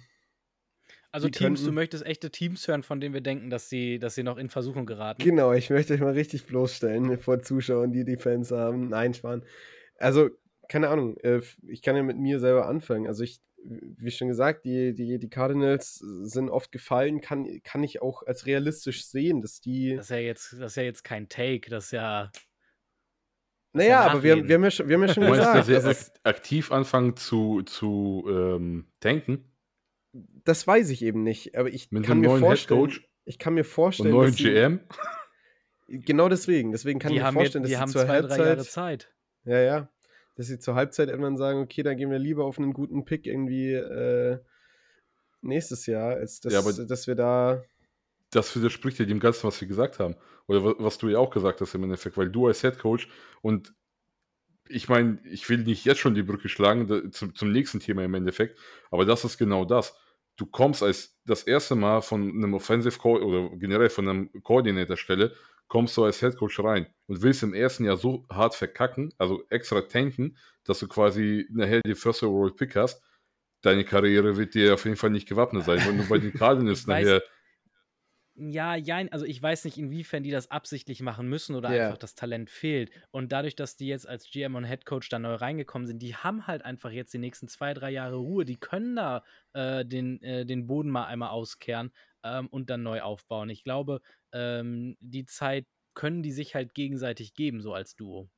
also 1.11 1.27
Teams, 1.27 1.63
du 1.63 1.71
möchtest 1.71 2.05
echte 2.05 2.29
Teams 2.29 2.67
hören, 2.67 2.83
von 2.83 2.99
denen 2.99 3.15
wir 3.15 3.21
denken, 3.21 3.49
dass 3.49 3.67
sie, 3.67 3.97
dass 3.97 4.13
sie 4.13 4.21
noch 4.21 4.37
in 4.37 4.49
Versuchung 4.49 4.85
geraten. 4.85 5.23
Genau, 5.23 5.53
ich 5.53 5.71
möchte 5.71 5.93
euch 5.93 6.01
mal 6.01 6.13
richtig 6.13 6.45
bloßstellen 6.45 7.17
vor 7.19 7.41
Zuschauern, 7.41 7.91
die 7.91 8.05
die 8.05 8.17
Fans 8.17 8.51
haben. 8.51 8.89
Nein, 8.89 9.13
Schwan. 9.15 9.43
Also, 9.97 10.29
keine 10.67 10.89
Ahnung, 10.89 11.17
äh, 11.17 11.41
ich 11.67 11.81
kann 11.81 11.95
ja 11.95 12.03
mit 12.03 12.17
mir 12.17 12.39
selber 12.39 12.67
anfangen. 12.67 13.07
Also 13.07 13.23
ich 13.23 13.41
wie 13.63 14.11
schon 14.11 14.27
gesagt, 14.27 14.65
die, 14.65 14.93
die, 14.93 15.19
die 15.19 15.29
Cardinals 15.29 15.95
sind 15.95 16.49
oft 16.49 16.71
gefallen, 16.71 17.21
kann, 17.21 17.61
kann 17.63 17.83
ich 17.83 18.01
auch 18.01 18.23
als 18.23 18.45
realistisch 18.45 19.05
sehen, 19.05 19.41
dass 19.41 19.61
die. 19.61 19.95
Das 19.95 20.05
ist 20.05 20.11
ja 20.11 20.17
jetzt, 20.17 20.53
das 20.53 20.71
ist 20.71 20.75
ja 20.75 20.83
jetzt 20.83 21.03
kein 21.03 21.29
Take, 21.29 21.69
das 21.69 21.85
ist 21.85 21.91
ja. 21.91 22.31
Das 23.71 23.83
naja, 23.83 24.01
aber 24.01 24.23
wir, 24.23 24.47
wir, 24.47 24.55
haben 24.55 24.63
ja 24.63 24.71
schon, 24.71 24.89
wir 24.89 24.95
haben 24.95 25.03
ja 25.03 25.13
schon 25.13 25.23
du 25.25 25.31
gesagt. 25.31 25.67
Meinst, 25.67 25.85
dass 25.85 26.05
sie 26.07 26.11
aktiv 26.23 26.71
anfangen 26.71 27.15
zu, 27.15 27.61
zu 27.61 28.25
ähm, 28.27 28.87
tanken? 28.99 29.45
Das 30.11 30.65
weiß 30.65 30.89
ich 30.89 31.03
eben 31.03 31.21
nicht, 31.21 31.55
aber 31.55 31.69
ich 31.69 31.91
Mit 31.91 32.03
kann 32.03 32.19
mir 32.19 32.35
vorstellen. 32.37 32.91
Ich 33.25 33.37
kann 33.37 33.53
mir 33.53 33.63
vorstellen. 33.63 34.13
Und 34.13 34.21
neuen 34.21 34.35
GM? 34.35 34.79
genau 35.87 36.29
deswegen. 36.29 36.71
Deswegen 36.71 36.97
kann 36.97 37.11
die 37.11 37.19
ich 37.19 37.23
mir 37.23 37.31
vorstellen, 37.31 37.63
jetzt, 37.63 37.73
dass 37.73 37.77
die 37.77 37.99
haben 37.99 38.07
zwei, 38.07 38.07
Halbzeit, 38.07 38.39
drei 38.39 38.45
Jahre 38.47 38.65
Zeit. 38.65 39.13
Ja, 39.43 39.59
ja 39.59 39.89
dass 40.39 40.47
sie 40.47 40.57
zur 40.57 40.75
Halbzeit 40.75 41.09
irgendwann 41.09 41.35
sagen, 41.35 41.59
okay, 41.59 41.83
dann 41.83 41.97
gehen 41.97 42.11
wir 42.11 42.17
lieber 42.17 42.45
auf 42.45 42.57
einen 42.57 42.71
guten 42.71 43.03
Pick 43.03 43.27
irgendwie 43.27 43.73
äh, 43.73 44.39
nächstes 45.41 45.85
Jahr, 45.85 46.13
als 46.13 46.39
dass, 46.39 46.53
ja, 46.53 46.85
dass 46.85 47.07
wir 47.07 47.15
da. 47.15 47.61
Das 48.31 48.55
widerspricht 48.55 48.99
ja 48.99 49.05
dem 49.05 49.19
Ganzen, 49.19 49.47
was 49.47 49.59
wir 49.59 49.67
gesagt 49.67 49.99
haben. 49.99 50.15
Oder 50.47 50.75
was 50.79 50.97
du 50.97 51.09
ja 51.09 51.19
auch 51.19 51.31
gesagt 51.31 51.59
hast 51.59 51.75
im 51.75 51.83
Endeffekt, 51.83 52.15
weil 52.15 52.29
du 52.29 52.47
als 52.47 52.61
Head 52.61 52.79
Coach 52.79 53.09
und 53.41 53.73
ich 54.69 54.87
meine, 54.87 55.19
ich 55.25 55.49
will 55.49 55.57
nicht 55.57 55.83
jetzt 55.83 55.99
schon 55.99 56.15
die 56.15 56.23
Brücke 56.23 56.47
schlagen 56.47 56.87
da, 56.87 57.11
zum, 57.11 57.35
zum 57.35 57.51
nächsten 57.51 57.81
Thema 57.81 58.05
im 58.05 58.13
Endeffekt, 58.13 58.57
aber 58.91 59.03
das 59.03 59.25
ist 59.25 59.37
genau 59.39 59.65
das. 59.65 59.93
Du 60.37 60.45
kommst 60.45 60.83
als 60.83 61.19
das 61.25 61.43
erste 61.43 61.75
Mal 61.75 62.01
von 62.01 62.29
einem 62.29 62.53
Offensive 62.53 62.97
Call 62.97 63.23
oder 63.23 63.49
generell 63.57 63.89
von 63.89 64.07
einem 64.07 64.31
Coordinator-Stelle 64.41 65.33
kommst 65.69 65.95
du 65.95 66.03
als 66.03 66.21
Headcoach 66.21 66.59
rein 66.59 66.87
und 67.07 67.21
willst 67.21 67.43
im 67.43 67.53
ersten 67.53 67.85
Jahr 67.85 67.95
so 67.95 68.25
hart 68.29 68.55
verkacken, 68.55 69.13
also 69.17 69.43
extra 69.49 69.81
tanken, 69.81 70.35
dass 70.65 70.79
du 70.79 70.87
quasi 70.87 71.47
nachher 71.51 71.81
die 71.85 71.95
First 71.95 72.23
Overall 72.23 72.51
Pick 72.51 72.75
hast, 72.75 73.01
deine 73.61 73.85
Karriere 73.85 74.35
wird 74.35 74.55
dir 74.55 74.73
auf 74.73 74.83
jeden 74.83 74.97
Fall 74.97 75.11
nicht 75.11 75.29
gewappnet 75.29 75.63
sein. 75.63 75.79
Wenn 75.85 75.97
du 75.97 76.07
bei 76.07 76.17
den 76.17 76.33
Cardinals 76.37 76.85
nachher 76.85 77.21
ja, 78.41 78.75
ja, 78.75 78.99
also 79.11 79.25
ich 79.25 79.41
weiß 79.41 79.65
nicht, 79.65 79.77
inwiefern 79.77 80.23
die 80.23 80.31
das 80.31 80.49
absichtlich 80.49 81.01
machen 81.01 81.27
müssen 81.27 81.55
oder 81.55 81.71
yeah. 81.71 81.85
einfach 81.87 81.97
das 81.97 82.15
Talent 82.15 82.49
fehlt. 82.49 82.89
Und 83.11 83.33
dadurch, 83.33 83.57
dass 83.57 83.75
die 83.75 83.87
jetzt 83.87 84.07
als 84.07 84.29
GM 84.31 84.55
und 84.55 84.63
Head 84.63 84.85
Coach 84.85 85.09
da 85.09 85.19
neu 85.19 85.33
reingekommen 85.33 85.85
sind, 85.85 86.01
die 86.01 86.15
haben 86.15 86.47
halt 86.47 86.63
einfach 86.63 86.91
jetzt 86.91 87.13
die 87.13 87.17
nächsten 87.17 87.49
zwei, 87.49 87.73
drei 87.73 87.91
Jahre 87.91 88.15
Ruhe. 88.15 88.45
Die 88.45 88.57
können 88.57 88.95
da 88.95 89.25
äh, 89.51 89.83
den, 89.83 90.21
äh, 90.23 90.45
den 90.45 90.67
Boden 90.67 90.89
mal 90.89 91.05
einmal 91.05 91.31
auskehren 91.31 91.91
ähm, 92.23 92.47
und 92.47 92.69
dann 92.69 92.81
neu 92.81 93.01
aufbauen. 93.01 93.49
Ich 93.49 93.65
glaube, 93.65 93.99
ähm, 94.33 94.97
die 94.99 95.25
Zeit 95.25 95.65
können 95.93 96.23
die 96.23 96.31
sich 96.31 96.55
halt 96.55 96.73
gegenseitig 96.73 97.33
geben, 97.33 97.61
so 97.61 97.73
als 97.73 97.95
Duo. 97.95 98.29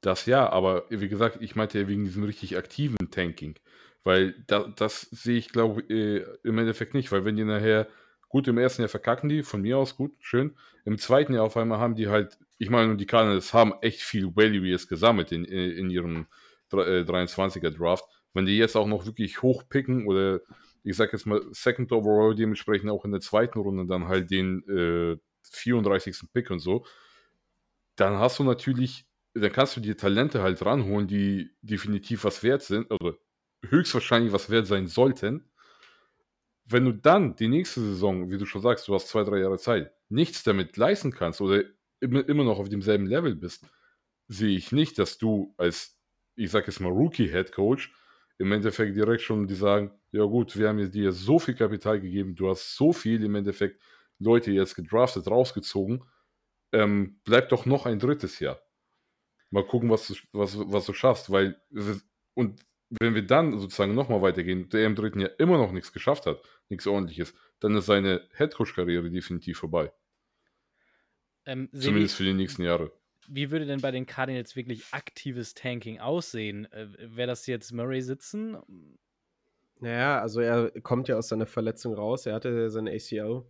Das 0.00 0.26
ja, 0.26 0.50
aber 0.50 0.84
wie 0.90 1.08
gesagt, 1.08 1.38
ich 1.40 1.54
meinte 1.56 1.78
ja 1.78 1.88
wegen 1.88 2.04
diesem 2.04 2.24
richtig 2.24 2.56
aktiven 2.56 3.10
Tanking. 3.10 3.58
Weil 4.02 4.34
da, 4.46 4.68
das 4.76 5.02
sehe 5.02 5.38
ich, 5.38 5.48
glaube 5.48 5.82
ich, 5.82 5.90
äh, 5.90 6.26
im 6.42 6.58
Endeffekt 6.58 6.92
nicht, 6.92 7.10
weil 7.10 7.24
wenn 7.24 7.36
die 7.36 7.44
nachher 7.44 7.88
Gut, 8.34 8.48
im 8.48 8.58
ersten 8.58 8.82
Jahr 8.82 8.88
verkacken 8.88 9.28
die, 9.28 9.44
von 9.44 9.62
mir 9.62 9.78
aus 9.78 9.96
gut, 9.96 10.10
schön. 10.18 10.56
Im 10.84 10.98
zweiten 10.98 11.34
Jahr 11.34 11.44
auf 11.44 11.56
einmal 11.56 11.78
haben 11.78 11.94
die 11.94 12.08
halt, 12.08 12.36
ich 12.58 12.68
meine, 12.68 12.96
die 12.96 13.06
Cardinals 13.06 13.54
haben 13.54 13.74
echt 13.80 14.00
viel 14.00 14.34
Value 14.34 14.66
jetzt 14.66 14.88
gesammelt 14.88 15.30
in, 15.30 15.44
in 15.44 15.88
ihrem 15.88 16.26
23er 16.72 17.68
äh, 17.68 17.70
Draft. 17.70 18.04
Wenn 18.32 18.46
die 18.46 18.58
jetzt 18.58 18.74
auch 18.74 18.88
noch 18.88 19.06
wirklich 19.06 19.40
hochpicken 19.40 20.08
oder 20.08 20.40
ich 20.82 20.96
sag 20.96 21.12
jetzt 21.12 21.26
mal 21.26 21.42
Second 21.52 21.92
Overall, 21.92 22.34
dementsprechend 22.34 22.90
auch 22.90 23.04
in 23.04 23.12
der 23.12 23.20
zweiten 23.20 23.60
Runde 23.60 23.86
dann 23.86 24.08
halt 24.08 24.32
den 24.32 24.64
äh, 24.68 25.16
34. 25.52 26.32
Pick 26.32 26.50
und 26.50 26.60
so, 26.60 26.86
dann 27.96 28.18
hast 28.18 28.38
du 28.38 28.44
natürlich, 28.44 29.06
dann 29.34 29.52
kannst 29.52 29.76
du 29.76 29.80
die 29.80 29.94
Talente 29.94 30.42
halt 30.42 30.64
ranholen, 30.64 31.06
die 31.06 31.50
definitiv 31.62 32.24
was 32.24 32.42
wert 32.42 32.62
sind, 32.62 32.90
oder 32.90 33.14
höchstwahrscheinlich 33.68 34.32
was 34.32 34.50
wert 34.50 34.66
sein 34.66 34.86
sollten 34.86 35.50
wenn 36.66 36.84
du 36.84 36.92
dann 36.92 37.36
die 37.36 37.48
nächste 37.48 37.80
Saison, 37.80 38.30
wie 38.30 38.38
du 38.38 38.46
schon 38.46 38.62
sagst, 38.62 38.88
du 38.88 38.94
hast 38.94 39.08
zwei, 39.08 39.22
drei 39.22 39.38
Jahre 39.38 39.58
Zeit, 39.58 39.92
nichts 40.08 40.42
damit 40.42 40.76
leisten 40.76 41.12
kannst 41.12 41.40
oder 41.40 41.62
immer 42.00 42.44
noch 42.44 42.58
auf 42.58 42.68
demselben 42.68 43.06
Level 43.06 43.34
bist, 43.34 43.66
sehe 44.28 44.56
ich 44.56 44.72
nicht, 44.72 44.98
dass 44.98 45.18
du 45.18 45.54
als, 45.56 45.98
ich 46.36 46.50
sag 46.50 46.66
jetzt 46.66 46.80
mal, 46.80 46.90
Rookie-Head 46.92 47.52
Coach 47.52 47.92
im 48.38 48.52
Endeffekt 48.52 48.96
direkt 48.96 49.22
schon 49.22 49.46
die 49.46 49.54
sagen, 49.54 49.92
ja 50.10 50.24
gut, 50.24 50.56
wir 50.56 50.68
haben 50.68 50.90
dir 50.90 51.12
so 51.12 51.38
viel 51.38 51.54
Kapital 51.54 52.00
gegeben, 52.00 52.34
du 52.34 52.48
hast 52.48 52.76
so 52.76 52.92
viel 52.92 53.22
im 53.22 53.34
Endeffekt 53.34 53.80
Leute 54.18 54.52
jetzt 54.52 54.74
gedraftet, 54.74 55.26
rausgezogen, 55.26 56.04
ähm, 56.72 57.20
bleib 57.24 57.48
doch 57.48 57.66
noch 57.66 57.86
ein 57.86 57.98
drittes 57.98 58.40
Jahr. 58.40 58.60
Mal 59.50 59.66
gucken, 59.66 59.90
was 59.90 60.08
du, 60.08 60.14
was, 60.32 60.58
was 60.58 60.86
du 60.86 60.92
schaffst, 60.92 61.30
weil, 61.30 61.60
und 62.34 62.64
wenn 62.90 63.14
wir 63.14 63.26
dann 63.26 63.58
sozusagen 63.58 63.94
nochmal 63.94 64.22
weitergehen, 64.22 64.68
der 64.68 64.86
im 64.86 64.94
dritten 64.94 65.20
Jahr 65.20 65.30
immer 65.38 65.58
noch 65.58 65.72
nichts 65.72 65.92
geschafft 65.92 66.26
hat, 66.26 66.42
nichts 66.68 66.86
ordentliches, 66.86 67.34
dann 67.60 67.76
ist 67.76 67.86
seine 67.86 68.28
Headcoach-Karriere 68.34 69.10
definitiv 69.10 69.58
vorbei. 69.58 69.92
Ähm, 71.46 71.68
Zumindest 71.72 72.16
für 72.16 72.24
die 72.24 72.34
nächsten 72.34 72.62
Jahre. 72.62 72.92
Wie 73.26 73.50
würde 73.50 73.66
denn 73.66 73.80
bei 73.80 73.90
den 73.90 74.06
Cardinals 74.06 74.56
wirklich 74.56 74.84
aktives 74.92 75.54
Tanking 75.54 75.98
aussehen? 75.98 76.70
Äh, 76.72 76.88
Wäre 77.16 77.28
das 77.28 77.46
jetzt 77.46 77.72
Murray 77.72 78.02
sitzen? 78.02 78.56
Naja, 79.80 80.20
also 80.20 80.40
er 80.40 80.70
kommt 80.82 81.08
ja 81.08 81.16
aus 81.16 81.28
seiner 81.28 81.46
Verletzung 81.46 81.94
raus. 81.94 82.26
Er 82.26 82.34
hatte 82.34 82.70
seine 82.70 82.92
ACL. 82.92 83.44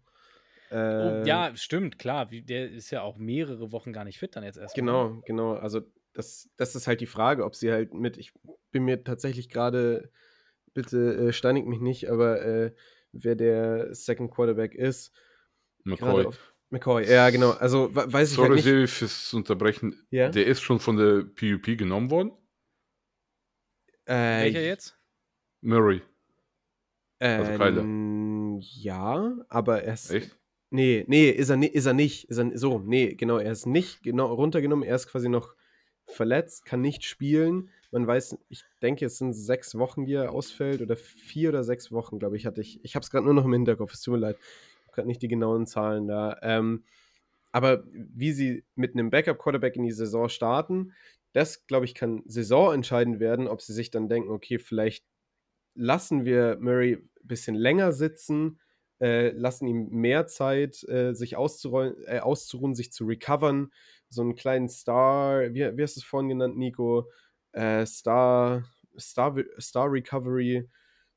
Oh, 0.75 0.77
äh, 0.77 1.25
ja, 1.29 1.53
stimmt, 1.55 2.01
klar. 2.01 2.27
Der 2.27 2.68
ist 2.68 2.91
ja 2.91 3.03
auch 3.03 3.16
mehrere 3.16 3.70
Wochen 3.70 3.93
gar 3.93 4.05
nicht 4.05 4.18
fit 4.18 4.35
dann 4.35 4.43
jetzt 4.43 4.59
erst. 4.59 4.75
Genau, 4.75 5.22
genau. 5.25 5.53
Also 5.55 5.83
das, 6.14 6.51
das 6.57 6.75
ist 6.75 6.89
halt 6.89 7.01
die 7.01 7.07
Frage, 7.07 7.45
ob 7.45 7.55
sie 7.55 7.70
halt 7.70 7.95
mit, 7.95 8.16
ich 8.16 8.33
bin 8.72 8.85
mir 8.85 9.05
tatsächlich 9.05 9.49
gerade, 9.49 10.11
bitte 10.72 11.29
äh, 11.29 11.33
steinigt 11.33 11.68
mich 11.68 11.79
nicht, 11.79 12.11
aber 12.11 12.43
äh, 12.43 12.75
wer 13.12 13.37
der 13.37 13.95
Second 13.95 14.33
Quarterback 14.33 14.75
ist. 14.75 15.12
McCoy. 15.85 16.27
McCoy, 16.70 17.09
ja, 17.09 17.31
genau. 17.31 17.51
Also 17.53 17.95
weiß 17.95 18.31
ich 18.31 18.35
Sorry, 18.35 18.61
halt 18.61 18.81
nicht. 18.81 18.91
fürs 18.91 19.33
Unterbrechen. 19.33 20.05
Ja? 20.11 20.29
Der 20.31 20.45
ist 20.45 20.61
schon 20.61 20.81
von 20.81 20.97
der 20.97 21.22
PUP 21.22 21.79
genommen 21.79 22.11
worden. 22.11 22.33
Äh, 24.07 24.45
Welcher 24.45 24.62
jetzt? 24.62 24.99
Murray. 25.61 26.03
Also 27.20 27.53
ähm, 27.53 28.59
ja, 28.61 29.37
aber 29.49 29.85
er 29.85 29.95
ist. 29.95 30.11
Echt? 30.11 30.37
Nee, 30.75 31.05
nee, 31.07 31.31
ist 31.31 31.51
er, 31.51 31.72
ist 31.72 31.87
er 31.87 31.93
nicht. 31.93 32.25
Ist 32.25 32.39
er, 32.39 32.59
so, 32.59 32.81
nee, 32.81 33.14
genau, 33.14 33.39
er 33.39 33.53
ist 33.53 33.64
nicht 33.64 34.03
genau 34.03 34.35
runtergenommen. 34.35 34.85
Er 34.85 34.97
ist 34.97 35.07
quasi 35.07 35.29
noch 35.29 35.55
verletzt, 36.05 36.64
kann 36.64 36.81
nicht 36.81 37.05
spielen. 37.05 37.70
Man 37.93 38.09
weiß, 38.09 38.37
ich 38.49 38.64
denke, 38.83 39.07
es 39.07 39.18
sind 39.18 39.35
sechs 39.35 39.79
Wochen, 39.79 40.05
die 40.05 40.14
er 40.14 40.33
ausfällt, 40.33 40.83
oder 40.83 40.97
vier 40.97 41.51
oder 41.51 41.62
sechs 41.62 41.93
Wochen, 41.93 42.18
glaube 42.18 42.37
ich, 42.37 42.45
hatte 42.45 42.61
ich. 42.61 42.85
Ich 42.85 42.97
habe 42.97 43.05
es 43.05 43.11
gerade 43.11 43.25
nur 43.25 43.35
noch 43.35 43.45
im 43.45 43.53
Hinterkopf, 43.53 43.93
es 43.93 44.03
tut 44.03 44.14
mir 44.14 44.18
leid. 44.18 44.37
Ich 44.41 44.87
habe 44.89 44.95
gerade 44.97 45.07
nicht 45.07 45.22
die 45.22 45.29
genauen 45.29 45.68
Zahlen 45.68 46.09
da. 46.09 46.39
Ähm, 46.43 46.83
aber 47.53 47.85
wie 47.93 48.33
sie 48.33 48.64
mit 48.75 48.95
einem 48.95 49.11
Backup-Quarterback 49.11 49.77
in 49.77 49.85
die 49.85 49.93
Saison 49.93 50.29
starten, 50.29 50.93
das, 51.35 51.68
glaube 51.68 51.85
ich, 51.85 51.95
kann 51.95 52.25
saisonentscheidend 52.27 53.20
werden, 53.20 53.47
ob 53.47 53.62
sie 53.62 53.75
sich 53.75 53.93
dann 53.93 54.09
denken, 54.09 54.31
okay, 54.31 54.59
vielleicht 54.59 55.05
lassen 55.77 56.25
wir 56.25 56.59
Murray 56.61 56.95
ein 56.95 57.09
bisschen 57.22 57.55
länger 57.55 57.93
sitzen, 57.93 58.59
äh, 59.01 59.30
lassen 59.30 59.66
ihm 59.66 59.88
mehr 59.90 60.26
Zeit, 60.26 60.82
äh, 60.88 61.14
sich 61.14 61.36
auszuruhen, 61.36 61.95
äh, 62.07 62.20
auszuruhen, 62.20 62.74
sich 62.74 62.92
zu 62.92 63.05
recovern, 63.05 63.70
so 64.09 64.22
einen 64.22 64.34
kleinen 64.34 64.68
Star, 64.68 65.53
wie, 65.53 65.76
wie 65.76 65.82
hast 65.82 65.97
du 65.97 66.01
es 66.01 66.05
vorhin 66.05 66.28
genannt, 66.28 66.57
Nico? 66.57 67.11
Äh, 67.53 67.86
Star, 67.86 68.64
Star, 68.99 69.36
Star 69.59 69.90
Recovery 69.90 70.68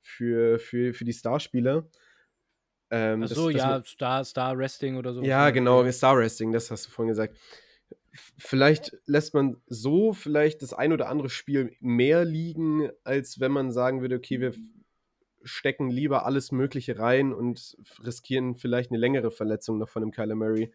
für, 0.02 0.60
für, 0.60 0.94
für 0.94 1.06
die 1.06 1.14
Starspieler. 1.14 1.88
Ähm, 2.90 3.24
Ach 3.24 3.28
so, 3.28 3.50
das, 3.50 3.62
ja, 3.62 3.80
das, 3.80 3.90
Star, 3.90 4.24
Star 4.24 4.58
Resting 4.58 4.98
oder 4.98 5.14
so. 5.14 5.22
Ja, 5.22 5.50
genau, 5.50 5.90
Star 5.92 6.18
Resting, 6.18 6.52
das 6.52 6.72
hast 6.72 6.88
du 6.88 6.90
vorhin 6.90 7.10
gesagt. 7.10 7.38
Vielleicht 8.38 8.98
lässt 9.06 9.34
man 9.36 9.62
so 9.68 10.14
vielleicht 10.14 10.64
das 10.64 10.74
ein 10.74 10.92
oder 10.92 11.10
andere 11.10 11.30
Spiel 11.30 11.76
mehr 11.80 12.26
liegen, 12.26 12.90
als 13.04 13.40
wenn 13.40 13.52
man 13.52 13.72
sagen 13.72 14.02
würde, 14.02 14.16
okay, 14.16 14.40
wir 14.40 14.54
stecken 15.44 15.90
lieber 15.90 16.26
alles 16.26 16.52
Mögliche 16.52 17.00
rein 17.00 17.34
und 17.34 17.78
riskieren 18.04 18.56
vielleicht 18.56 18.92
eine 18.92 19.00
längere 19.00 19.32
Verletzung 19.32 19.78
noch 19.78 19.90
von 19.90 20.02
dem 20.02 20.12
Kyler 20.12 20.36
Murray. 20.36 20.72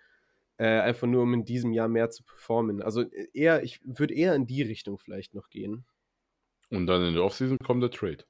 Äh, 0.59 0.81
einfach 0.81 1.09
nur, 1.09 1.23
um 1.23 1.35
in 1.35 1.45
diesem 1.45 1.73
Jahr 1.73 1.89
mehr 1.89 2.11
zu 2.11 2.23
performen. 2.23 2.83
Also 2.83 3.03
eher, 3.33 3.63
ich 3.63 3.81
würde 3.85 4.15
eher 4.15 4.35
in 4.35 4.47
die 4.47 4.63
Richtung 4.63 4.99
vielleicht 4.99 5.35
noch 5.35 5.51
gehen. 5.51 5.85
Und 6.71 6.87
dann 6.87 7.05
in 7.05 7.15
der 7.15 7.25
Offseason 7.25 7.59
kommt 7.59 7.83
der 7.83 7.91
Trade. 7.91 8.25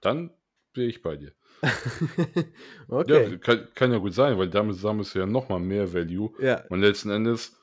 Dann 0.00 0.30
bin 0.72 0.88
ich 0.88 1.02
bei 1.02 1.16
dir. 1.16 1.32
okay. 2.88 3.30
Ja, 3.30 3.36
kann, 3.38 3.68
kann, 3.74 3.92
ja 3.92 3.98
gut 3.98 4.14
sein, 4.14 4.38
weil 4.38 4.48
damit 4.48 4.76
sammelst 4.76 5.14
du 5.14 5.20
ja 5.20 5.26
nochmal 5.26 5.60
mehr 5.60 5.92
Value. 5.92 6.32
Ja. 6.40 6.64
Und 6.68 6.80
letzten 6.80 7.10
Endes, 7.10 7.56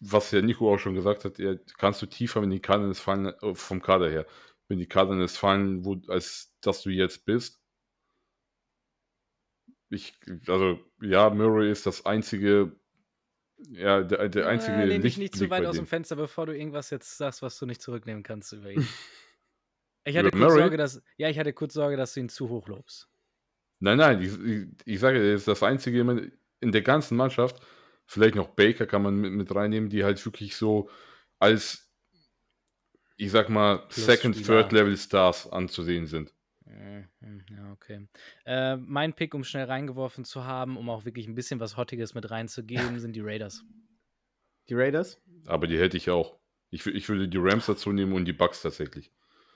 was 0.00 0.30
ja 0.30 0.40
Nico 0.40 0.72
auch 0.72 0.78
schon 0.78 0.94
gesagt 0.94 1.24
hat, 1.24 1.34
kannst 1.78 2.02
du 2.02 2.06
tiefer, 2.06 2.40
wenn 2.42 2.50
die 2.50 2.60
fallen, 2.94 3.26
äh, 3.26 3.54
vom 3.54 3.82
Kader 3.82 4.10
her, 4.10 4.26
wenn 4.68 4.78
die 4.78 4.86
Cardinals 4.86 5.36
fallen, 5.36 5.84
wo, 5.84 6.00
als 6.08 6.54
dass 6.60 6.82
du 6.82 6.90
jetzt 6.90 7.24
bist. 7.24 7.60
Ich, 9.90 10.14
also, 10.46 10.80
ja, 11.00 11.30
Murray 11.30 11.70
ist 11.70 11.86
das 11.86 12.04
einzige 12.06 12.76
ja, 13.70 14.02
der, 14.02 14.28
der 14.28 14.48
einzige 14.48 14.76
äh, 14.76 14.84
lehn 14.84 15.02
dich 15.02 15.16
nicht 15.16 15.36
zu 15.36 15.48
weit 15.50 15.64
aus 15.64 15.76
dem 15.76 15.86
Fenster, 15.86 16.16
bevor 16.16 16.46
du 16.46 16.56
irgendwas 16.56 16.90
jetzt 16.90 17.16
sagst, 17.16 17.42
was 17.42 17.58
du 17.58 17.66
nicht 17.66 17.80
zurücknehmen 17.80 18.22
kannst 18.22 18.52
über 18.52 18.70
ihn. 18.70 18.86
Ich 20.06 20.18
hatte 20.18 20.32
kurz 20.32 20.52
Sorge, 20.52 20.76
dass, 20.76 21.02
ja, 21.16 21.30
ich 21.30 21.38
hatte 21.38 21.54
kurz 21.54 21.72
Sorge, 21.72 21.96
dass 21.96 22.12
du 22.12 22.20
ihn 22.20 22.28
zu 22.28 22.50
hoch 22.50 22.68
lobst. 22.68 23.08
Nein, 23.80 23.96
nein, 23.96 24.20
ich, 24.20 24.38
ich, 24.38 24.66
ich 24.84 25.00
sage, 25.00 25.16
er 25.16 25.32
ist 25.32 25.48
das 25.48 25.62
einzige 25.62 26.30
in 26.60 26.72
der 26.72 26.82
ganzen 26.82 27.16
Mannschaft, 27.16 27.64
vielleicht 28.04 28.34
noch 28.34 28.48
Baker 28.48 28.84
kann 28.84 29.00
man 29.00 29.16
mit, 29.16 29.32
mit 29.32 29.54
reinnehmen, 29.54 29.88
die 29.88 30.04
halt 30.04 30.22
wirklich 30.26 30.56
so 30.56 30.90
als, 31.38 31.83
ich 33.16 33.30
sag 33.30 33.48
mal, 33.48 33.78
Plus 33.88 34.06
Second, 34.06 34.36
Spieler. 34.36 34.62
Third 34.62 34.72
Level 34.72 34.96
Stars 34.96 35.50
anzusehen 35.50 36.06
sind. 36.06 36.32
Mhm, 36.66 37.44
ja, 37.50 37.72
okay. 37.72 38.08
Äh, 38.44 38.76
mein 38.76 39.12
Pick, 39.12 39.34
um 39.34 39.44
schnell 39.44 39.66
reingeworfen 39.66 40.24
zu 40.24 40.44
haben, 40.44 40.76
um 40.76 40.88
auch 40.90 41.04
wirklich 41.04 41.26
ein 41.26 41.34
bisschen 41.34 41.60
was 41.60 41.76
Hottiges 41.76 42.14
mit 42.14 42.30
reinzugeben, 42.30 42.98
sind 42.98 43.14
die 43.14 43.20
Raiders. 43.20 43.64
Die 44.68 44.74
Raiders? 44.74 45.20
Aber 45.46 45.66
die 45.66 45.78
hätte 45.78 45.96
ich 45.96 46.10
auch. 46.10 46.38
Ich, 46.70 46.86
ich 46.86 47.08
würde 47.08 47.28
die 47.28 47.38
Rams 47.38 47.66
dazu 47.66 47.92
nehmen 47.92 48.12
und 48.12 48.24
die 48.24 48.32
Bucks 48.32 48.62
tatsächlich. 48.62 49.12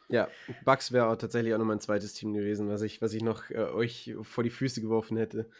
Ja, 0.08 0.28
Bucks 0.64 0.92
wäre 0.92 1.08
auch 1.08 1.16
tatsächlich 1.16 1.52
auch 1.54 1.58
noch 1.58 1.64
mein 1.64 1.80
zweites 1.80 2.14
Team 2.14 2.32
gewesen, 2.32 2.68
was 2.68 2.82
ich, 2.82 3.02
was 3.02 3.12
ich 3.12 3.22
noch 3.22 3.50
äh, 3.50 3.56
euch 3.58 4.14
vor 4.22 4.44
die 4.44 4.50
Füße 4.50 4.80
geworfen 4.80 5.16
hätte. 5.16 5.50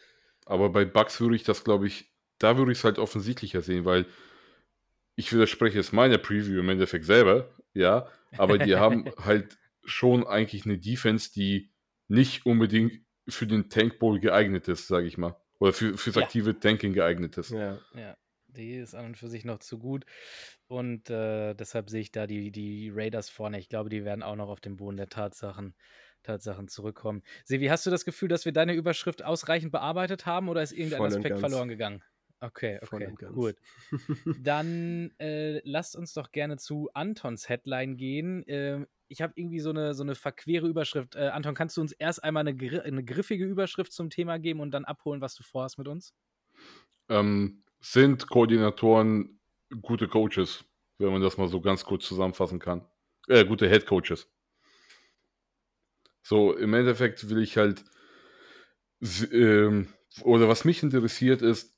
Aber 0.46 0.70
bei 0.70 0.84
Bucks 0.84 1.20
würde 1.20 1.36
ich 1.36 1.42
das, 1.42 1.64
glaube 1.64 1.86
ich, 1.86 2.10
da 2.38 2.56
würde 2.56 2.72
ich 2.72 2.78
es 2.78 2.84
halt 2.84 2.98
offensichtlicher 2.98 3.60
sehen, 3.60 3.84
weil 3.84 4.06
ich 5.16 5.32
widerspreche 5.32 5.80
es 5.80 5.92
meiner 5.92 6.16
Preview 6.16 6.60
im 6.60 6.68
Endeffekt 6.68 7.04
selber, 7.04 7.50
ja, 7.78 8.08
aber 8.36 8.58
die 8.58 8.76
haben 8.76 9.04
halt 9.24 9.56
schon 9.84 10.26
eigentlich 10.26 10.64
eine 10.64 10.78
Defense, 10.78 11.32
die 11.32 11.70
nicht 12.08 12.44
unbedingt 12.46 13.00
für 13.28 13.46
den 13.46 13.68
Tank 13.70 13.98
Bowl 13.98 14.18
geeignet 14.20 14.68
ist, 14.68 14.88
sage 14.88 15.06
ich 15.06 15.18
mal. 15.18 15.36
Oder 15.60 15.72
für, 15.72 15.96
fürs 15.96 16.16
ja. 16.16 16.22
aktive 16.22 16.58
Tanking 16.58 16.92
geeignet 16.92 17.36
ist. 17.36 17.50
Ja. 17.50 17.78
ja, 17.94 18.16
die 18.46 18.76
ist 18.76 18.94
an 18.94 19.06
und 19.06 19.16
für 19.16 19.28
sich 19.28 19.44
noch 19.44 19.58
zu 19.58 19.78
gut. 19.78 20.04
Und 20.66 21.10
äh, 21.10 21.54
deshalb 21.54 21.90
sehe 21.90 22.00
ich 22.00 22.12
da 22.12 22.26
die, 22.26 22.50
die 22.50 22.90
Raiders 22.94 23.30
vorne. 23.30 23.58
Ich 23.58 23.68
glaube, 23.68 23.90
die 23.90 24.04
werden 24.04 24.22
auch 24.22 24.36
noch 24.36 24.48
auf 24.48 24.60
den 24.60 24.76
Boden 24.76 24.96
der 24.96 25.08
Tatsachen, 25.08 25.74
Tatsachen 26.22 26.68
zurückkommen. 26.68 27.22
Sevi, 27.44 27.66
hast 27.66 27.86
du 27.86 27.90
das 27.90 28.04
Gefühl, 28.04 28.28
dass 28.28 28.44
wir 28.44 28.52
deine 28.52 28.74
Überschrift 28.74 29.24
ausreichend 29.24 29.72
bearbeitet 29.72 30.26
haben 30.26 30.48
oder 30.48 30.62
ist 30.62 30.72
irgendein 30.72 30.98
Voll 30.98 31.08
Aspekt 31.08 31.38
verloren 31.38 31.68
gegangen? 31.68 32.02
Okay, 32.40 32.78
okay, 32.82 33.12
gut. 33.32 33.56
Dann 34.42 35.12
äh, 35.18 35.60
lasst 35.68 35.96
uns 35.96 36.12
doch 36.12 36.30
gerne 36.30 36.56
zu 36.56 36.88
Antons 36.94 37.48
Headline 37.48 37.96
gehen. 37.96 38.46
Äh, 38.46 38.86
ich 39.08 39.22
habe 39.22 39.32
irgendwie 39.36 39.58
so 39.58 39.70
eine, 39.70 39.94
so 39.94 40.04
eine 40.04 40.14
verquere 40.14 40.68
Überschrift. 40.68 41.16
Äh, 41.16 41.28
Anton, 41.28 41.54
kannst 41.54 41.76
du 41.76 41.80
uns 41.80 41.92
erst 41.92 42.22
einmal 42.22 42.46
eine, 42.46 42.82
eine, 42.82 43.04
griffige 43.04 43.44
Überschrift 43.44 43.92
zum 43.92 44.10
Thema 44.10 44.38
geben 44.38 44.60
und 44.60 44.70
dann 44.70 44.84
abholen, 44.84 45.20
was 45.20 45.34
du 45.34 45.42
vorhast 45.42 45.78
mit 45.78 45.88
uns? 45.88 46.14
Ähm, 47.08 47.64
sind 47.80 48.28
Koordinatoren 48.28 49.40
gute 49.82 50.06
Coaches, 50.06 50.64
wenn 50.98 51.10
man 51.10 51.22
das 51.22 51.38
mal 51.38 51.48
so 51.48 51.60
ganz 51.60 51.84
kurz 51.84 52.06
zusammenfassen 52.06 52.60
kann? 52.60 52.86
Äh, 53.26 53.44
gute 53.46 53.68
Head 53.68 53.86
Coaches. 53.86 54.30
So, 56.22 56.54
im 56.56 56.74
Endeffekt 56.74 57.28
will 57.30 57.42
ich 57.42 57.56
halt, 57.56 57.84
ähm, 59.32 59.88
oder 60.22 60.48
was 60.48 60.64
mich 60.64 60.82
interessiert 60.82 61.42
ist, 61.42 61.77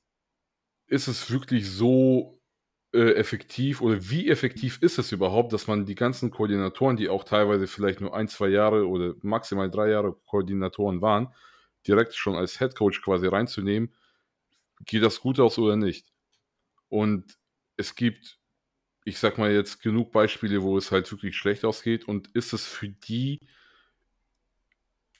ist 0.91 1.07
es 1.07 1.31
wirklich 1.31 1.69
so 1.69 2.41
äh, 2.93 3.13
effektiv 3.13 3.81
oder 3.81 4.09
wie 4.09 4.29
effektiv 4.29 4.79
ist 4.81 4.99
es 4.99 5.13
überhaupt, 5.13 5.53
dass 5.53 5.65
man 5.65 5.85
die 5.85 5.95
ganzen 5.95 6.31
Koordinatoren, 6.31 6.97
die 6.97 7.07
auch 7.07 7.23
teilweise 7.23 7.65
vielleicht 7.65 8.01
nur 8.01 8.13
ein, 8.13 8.27
zwei 8.27 8.49
Jahre 8.49 8.85
oder 8.85 9.15
maximal 9.21 9.71
drei 9.71 9.89
Jahre 9.89 10.13
Koordinatoren 10.25 11.01
waren, 11.01 11.33
direkt 11.87 12.13
schon 12.15 12.35
als 12.35 12.59
Head 12.59 12.75
Coach 12.75 13.01
quasi 13.01 13.27
reinzunehmen, 13.27 13.93
geht 14.85 15.01
das 15.01 15.21
gut 15.21 15.39
aus 15.39 15.57
oder 15.57 15.77
nicht? 15.77 16.11
Und 16.89 17.37
es 17.77 17.95
gibt, 17.95 18.37
ich 19.05 19.17
sag 19.17 19.37
mal 19.37 19.51
jetzt 19.51 19.81
genug 19.81 20.11
Beispiele, 20.11 20.61
wo 20.61 20.77
es 20.77 20.91
halt 20.91 21.09
wirklich 21.09 21.37
schlecht 21.37 21.63
ausgeht 21.63 22.05
und 22.05 22.27
ist 22.35 22.51
es 22.51 22.65
für 22.65 22.89
die 22.89 23.39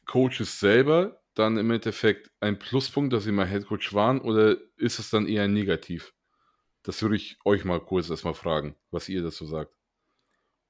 Coaches 0.05 0.59
selber 0.59 1.20
dann 1.35 1.57
im 1.57 1.71
Endeffekt 1.71 2.31
ein 2.39 2.59
Pluspunkt, 2.59 3.13
dass 3.13 3.23
sie 3.23 3.31
mal 3.31 3.47
Head 3.47 3.67
Coach 3.67 3.93
waren 3.93 4.21
oder 4.21 4.57
ist 4.77 4.99
es 4.99 5.09
dann 5.09 5.27
eher 5.27 5.47
negativ? 5.47 6.13
Das 6.83 7.01
würde 7.01 7.15
ich 7.17 7.39
euch 7.45 7.65
mal 7.65 7.81
kurz 7.81 8.09
erstmal 8.09 8.33
fragen, 8.35 8.75
was 8.91 9.09
ihr 9.09 9.23
dazu 9.23 9.45
sagt. 9.45 9.75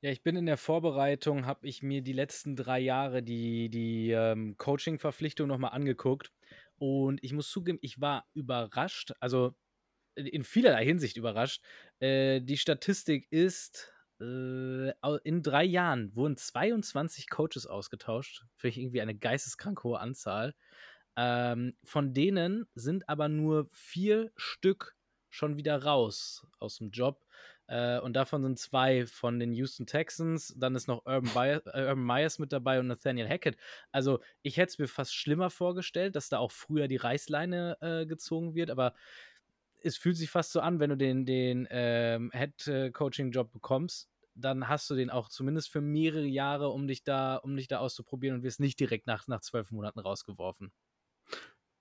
Ja, 0.03 0.09
ich 0.09 0.23
bin 0.23 0.35
in 0.35 0.47
der 0.47 0.57
Vorbereitung, 0.57 1.45
habe 1.45 1.67
ich 1.67 1.83
mir 1.83 2.01
die 2.01 2.13
letzten 2.13 2.55
drei 2.55 2.79
Jahre 2.79 3.21
die, 3.21 3.69
die 3.69 4.09
ähm, 4.11 4.57
Coaching-Verpflichtung 4.57 5.47
nochmal 5.47 5.71
angeguckt. 5.73 6.31
Und 6.79 7.23
ich 7.23 7.33
muss 7.33 7.51
zugeben, 7.51 7.77
ich 7.83 8.01
war 8.01 8.25
überrascht, 8.33 9.13
also 9.19 9.53
in 10.15 10.43
vielerlei 10.43 10.85
Hinsicht 10.85 11.17
überrascht. 11.17 11.63
Äh, 11.99 12.41
die 12.41 12.57
Statistik 12.57 13.27
ist, 13.31 13.93
äh, 14.21 15.17
in 15.23 15.43
drei 15.43 15.63
Jahren 15.63 16.15
wurden 16.15 16.37
22 16.37 17.29
Coaches 17.29 17.65
ausgetauscht. 17.65 18.45
Finde 18.55 18.71
ich 18.71 18.77
irgendwie 18.79 19.01
eine 19.01 19.15
geisteskrank 19.15 19.83
hohe 19.83 19.99
Anzahl. 19.99 20.55
Ähm, 21.17 21.75
von 21.83 22.13
denen 22.13 22.67
sind 22.73 23.09
aber 23.09 23.27
nur 23.27 23.67
vier 23.71 24.31
Stück 24.35 24.95
schon 25.29 25.57
wieder 25.57 25.83
raus 25.83 26.47
aus 26.59 26.77
dem 26.77 26.91
Job. 26.91 27.25
Äh, 27.67 27.99
und 27.99 28.13
davon 28.13 28.43
sind 28.43 28.59
zwei 28.59 29.05
von 29.05 29.39
den 29.39 29.53
Houston 29.53 29.85
Texans. 29.85 30.53
Dann 30.57 30.75
ist 30.75 30.87
noch 30.87 31.05
Urban, 31.05 31.33
Bias, 31.33 31.61
äh, 31.73 31.87
Urban 31.87 32.05
Myers 32.05 32.37
mit 32.37 32.51
dabei 32.51 32.79
und 32.79 32.87
Nathaniel 32.87 33.29
Hackett. 33.29 33.57
Also, 33.91 34.19
ich 34.41 34.57
hätte 34.57 34.71
es 34.71 34.79
mir 34.79 34.87
fast 34.87 35.15
schlimmer 35.15 35.49
vorgestellt, 35.49 36.15
dass 36.15 36.29
da 36.29 36.37
auch 36.39 36.51
früher 36.51 36.87
die 36.87 36.97
Reißleine 36.97 37.77
äh, 37.81 38.05
gezogen 38.05 38.55
wird. 38.55 38.69
Aber 38.71 38.93
es 39.83 39.97
fühlt 39.97 40.17
sich 40.17 40.29
fast 40.29 40.51
so 40.51 40.59
an, 40.59 40.79
wenn 40.79 40.89
du 40.89 40.97
den, 40.97 41.25
den 41.25 41.67
ähm, 41.71 42.31
Head-Coaching-Job 42.33 43.51
bekommst, 43.51 44.09
dann 44.35 44.67
hast 44.67 44.89
du 44.89 44.95
den 44.95 45.09
auch 45.09 45.29
zumindest 45.29 45.69
für 45.69 45.81
mehrere 45.81 46.25
Jahre, 46.25 46.69
um 46.69 46.87
dich 46.87 47.03
da, 47.03 47.37
um 47.37 47.55
dich 47.55 47.67
da 47.67 47.79
auszuprobieren 47.79 48.37
und 48.37 48.43
wirst 48.43 48.59
nicht 48.59 48.79
direkt 48.79 49.07
nach, 49.07 49.27
nach 49.27 49.41
zwölf 49.41 49.71
Monaten 49.71 49.99
rausgeworfen. 49.99 50.71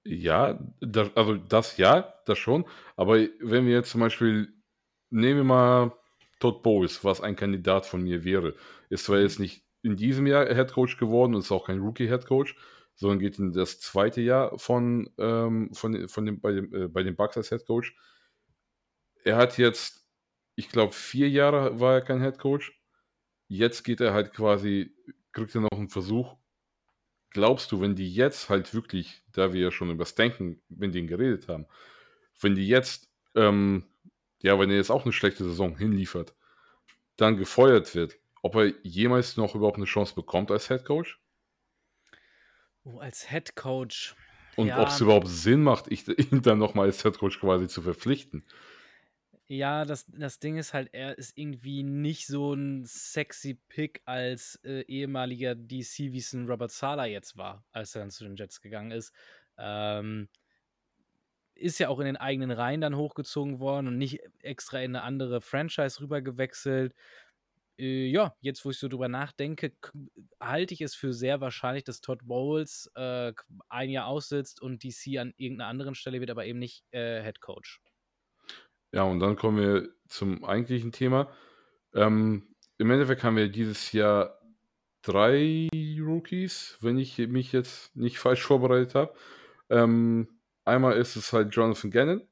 Ja, 0.04 0.58
das, 0.80 1.14
also 1.14 1.36
das 1.36 1.76
ja, 1.76 2.14
das 2.26 2.38
schon. 2.38 2.64
Aber 2.96 3.18
wenn 3.40 3.66
wir 3.66 3.72
jetzt 3.72 3.90
zum 3.90 4.00
Beispiel, 4.00 4.52
nehmen 5.10 5.40
wir 5.40 5.44
mal 5.44 5.92
Todd 6.40 6.62
Bowles, 6.62 7.04
was 7.04 7.20
ein 7.20 7.36
Kandidat 7.36 7.86
von 7.86 8.02
mir 8.02 8.24
wäre. 8.24 8.54
Ist 8.88 9.04
zwar 9.04 9.20
jetzt 9.20 9.38
nicht 9.38 9.62
in 9.82 9.96
diesem 9.96 10.26
Jahr 10.26 10.46
Head 10.46 10.72
Coach 10.72 10.96
geworden 10.96 11.34
und 11.34 11.42
ist 11.42 11.52
auch 11.52 11.66
kein 11.66 11.80
Rookie 11.80 12.08
Head 12.08 12.26
Coach, 12.26 12.56
sondern 12.94 13.18
geht 13.18 13.38
in 13.38 13.52
das 13.52 13.78
zweite 13.80 14.20
Jahr 14.20 14.58
von, 14.58 15.10
ähm, 15.18 15.70
von, 15.72 16.08
von 16.08 16.26
dem, 16.26 16.40
bei, 16.40 16.52
dem, 16.52 16.74
äh, 16.74 16.88
bei 16.88 17.02
den 17.02 17.14
Bucks 17.14 17.36
als 17.36 17.50
Head 17.50 17.66
Coach. 17.66 17.94
Er 19.22 19.36
hat 19.36 19.58
jetzt, 19.58 19.99
ich 20.60 20.68
glaube, 20.68 20.92
vier 20.92 21.28
Jahre 21.28 21.80
war 21.80 21.94
er 21.94 22.00
kein 22.00 22.22
Head 22.22 22.38
Coach. 22.38 22.72
Jetzt 23.48 23.82
geht 23.82 24.00
er 24.00 24.14
halt 24.14 24.32
quasi, 24.32 24.94
kriegt 25.32 25.54
er 25.54 25.62
noch 25.62 25.72
einen 25.72 25.88
Versuch 25.88 26.36
glaubst 27.30 27.72
du, 27.72 27.80
wenn 27.80 27.94
die 27.94 28.12
jetzt 28.12 28.48
halt 28.48 28.74
wirklich, 28.74 29.22
da 29.32 29.52
wir 29.52 29.60
ja 29.60 29.70
schon 29.70 29.90
über 29.90 30.04
das 30.04 30.14
Denken 30.14 30.60
mit 30.68 30.94
denen 30.94 31.06
geredet 31.06 31.48
haben, 31.48 31.66
wenn 32.40 32.54
die 32.54 32.68
jetzt, 32.68 33.08
ähm, 33.34 33.84
ja, 34.42 34.58
wenn 34.58 34.70
er 34.70 34.76
jetzt 34.76 34.90
auch 34.90 35.04
eine 35.04 35.12
schlechte 35.12 35.44
Saison 35.44 35.76
hinliefert, 35.76 36.34
dann 37.16 37.36
gefeuert 37.36 37.94
wird, 37.94 38.16
ob 38.42 38.54
er 38.56 38.72
jemals 38.82 39.36
noch 39.36 39.54
überhaupt 39.54 39.76
eine 39.76 39.86
Chance 39.86 40.14
bekommt 40.14 40.50
als 40.50 40.68
Head 40.68 40.84
Coach? 40.84 41.20
Oh, 42.84 42.98
als 42.98 43.28
Head 43.28 43.54
Coach. 43.56 44.16
Und 44.56 44.68
ja. 44.68 44.80
ob 44.80 44.88
es 44.88 45.00
überhaupt 45.00 45.28
Sinn 45.28 45.62
macht, 45.62 45.88
ihn 45.90 46.42
dann 46.42 46.58
nochmal 46.58 46.86
als 46.86 47.02
Head 47.02 47.18
Coach 47.18 47.38
quasi 47.38 47.68
zu 47.68 47.82
verpflichten. 47.82 48.44
Ja, 49.52 49.84
das, 49.84 50.06
das 50.06 50.38
Ding 50.38 50.58
ist 50.58 50.74
halt, 50.74 50.90
er 50.92 51.18
ist 51.18 51.36
irgendwie 51.36 51.82
nicht 51.82 52.28
so 52.28 52.54
ein 52.54 52.84
sexy 52.84 53.54
Pick 53.54 54.00
als 54.04 54.60
äh, 54.62 54.82
ehemaliger 54.82 55.56
DC, 55.56 56.12
wie 56.12 56.18
es 56.18 56.32
ein 56.32 56.46
Robert 56.46 56.70
Sala 56.70 57.06
jetzt 57.06 57.36
war, 57.36 57.64
als 57.72 57.96
er 57.96 58.02
dann 58.02 58.10
zu 58.12 58.22
den 58.22 58.36
Jets 58.36 58.60
gegangen 58.60 58.92
ist. 58.92 59.12
Ähm, 59.58 60.28
ist 61.56 61.80
ja 61.80 61.88
auch 61.88 61.98
in 61.98 62.06
den 62.06 62.16
eigenen 62.16 62.52
Reihen 62.52 62.80
dann 62.80 62.96
hochgezogen 62.96 63.58
worden 63.58 63.88
und 63.88 63.98
nicht 63.98 64.20
extra 64.40 64.78
in 64.80 64.94
eine 64.94 65.02
andere 65.04 65.40
Franchise 65.40 66.00
rübergewechselt. 66.00 66.94
Äh, 67.78 68.06
ja, 68.06 68.36
jetzt 68.40 68.64
wo 68.64 68.70
ich 68.70 68.78
so 68.78 68.86
drüber 68.88 69.08
nachdenke, 69.08 69.72
halte 70.40 70.74
ich 70.74 70.80
es 70.80 70.94
für 70.94 71.12
sehr 71.12 71.40
wahrscheinlich, 71.40 71.84
dass 71.84 72.00
Todd 72.00 72.20
Bowles 72.24 72.88
äh, 72.94 73.32
ein 73.68 73.90
Jahr 73.90 74.06
aussitzt 74.06 74.62
und 74.62 74.84
DC 74.84 75.18
an 75.18 75.34
irgendeiner 75.36 75.70
anderen 75.70 75.96
Stelle 75.96 76.20
wird, 76.20 76.30
aber 76.30 76.46
eben 76.46 76.60
nicht 76.60 76.84
äh, 76.92 77.22
Head 77.24 77.40
Coach. 77.40 77.80
Ja, 78.92 79.04
und 79.04 79.20
dann 79.20 79.36
kommen 79.36 79.58
wir 79.58 79.88
zum 80.08 80.44
eigentlichen 80.44 80.92
Thema. 80.92 81.30
Ähm, 81.94 82.54
Im 82.78 82.90
Endeffekt 82.90 83.22
haben 83.22 83.36
wir 83.36 83.48
dieses 83.48 83.92
Jahr 83.92 84.40
drei 85.02 85.68
Rookies, 86.00 86.76
wenn 86.80 86.98
ich 86.98 87.18
mich 87.18 87.52
jetzt 87.52 87.94
nicht 87.96 88.18
falsch 88.18 88.42
vorbereitet 88.42 88.94
habe. 88.94 89.14
Ähm, 89.68 90.40
einmal 90.64 90.96
ist 90.96 91.16
es 91.16 91.32
halt 91.32 91.54
Jonathan 91.54 91.90
Gannon 91.90 92.22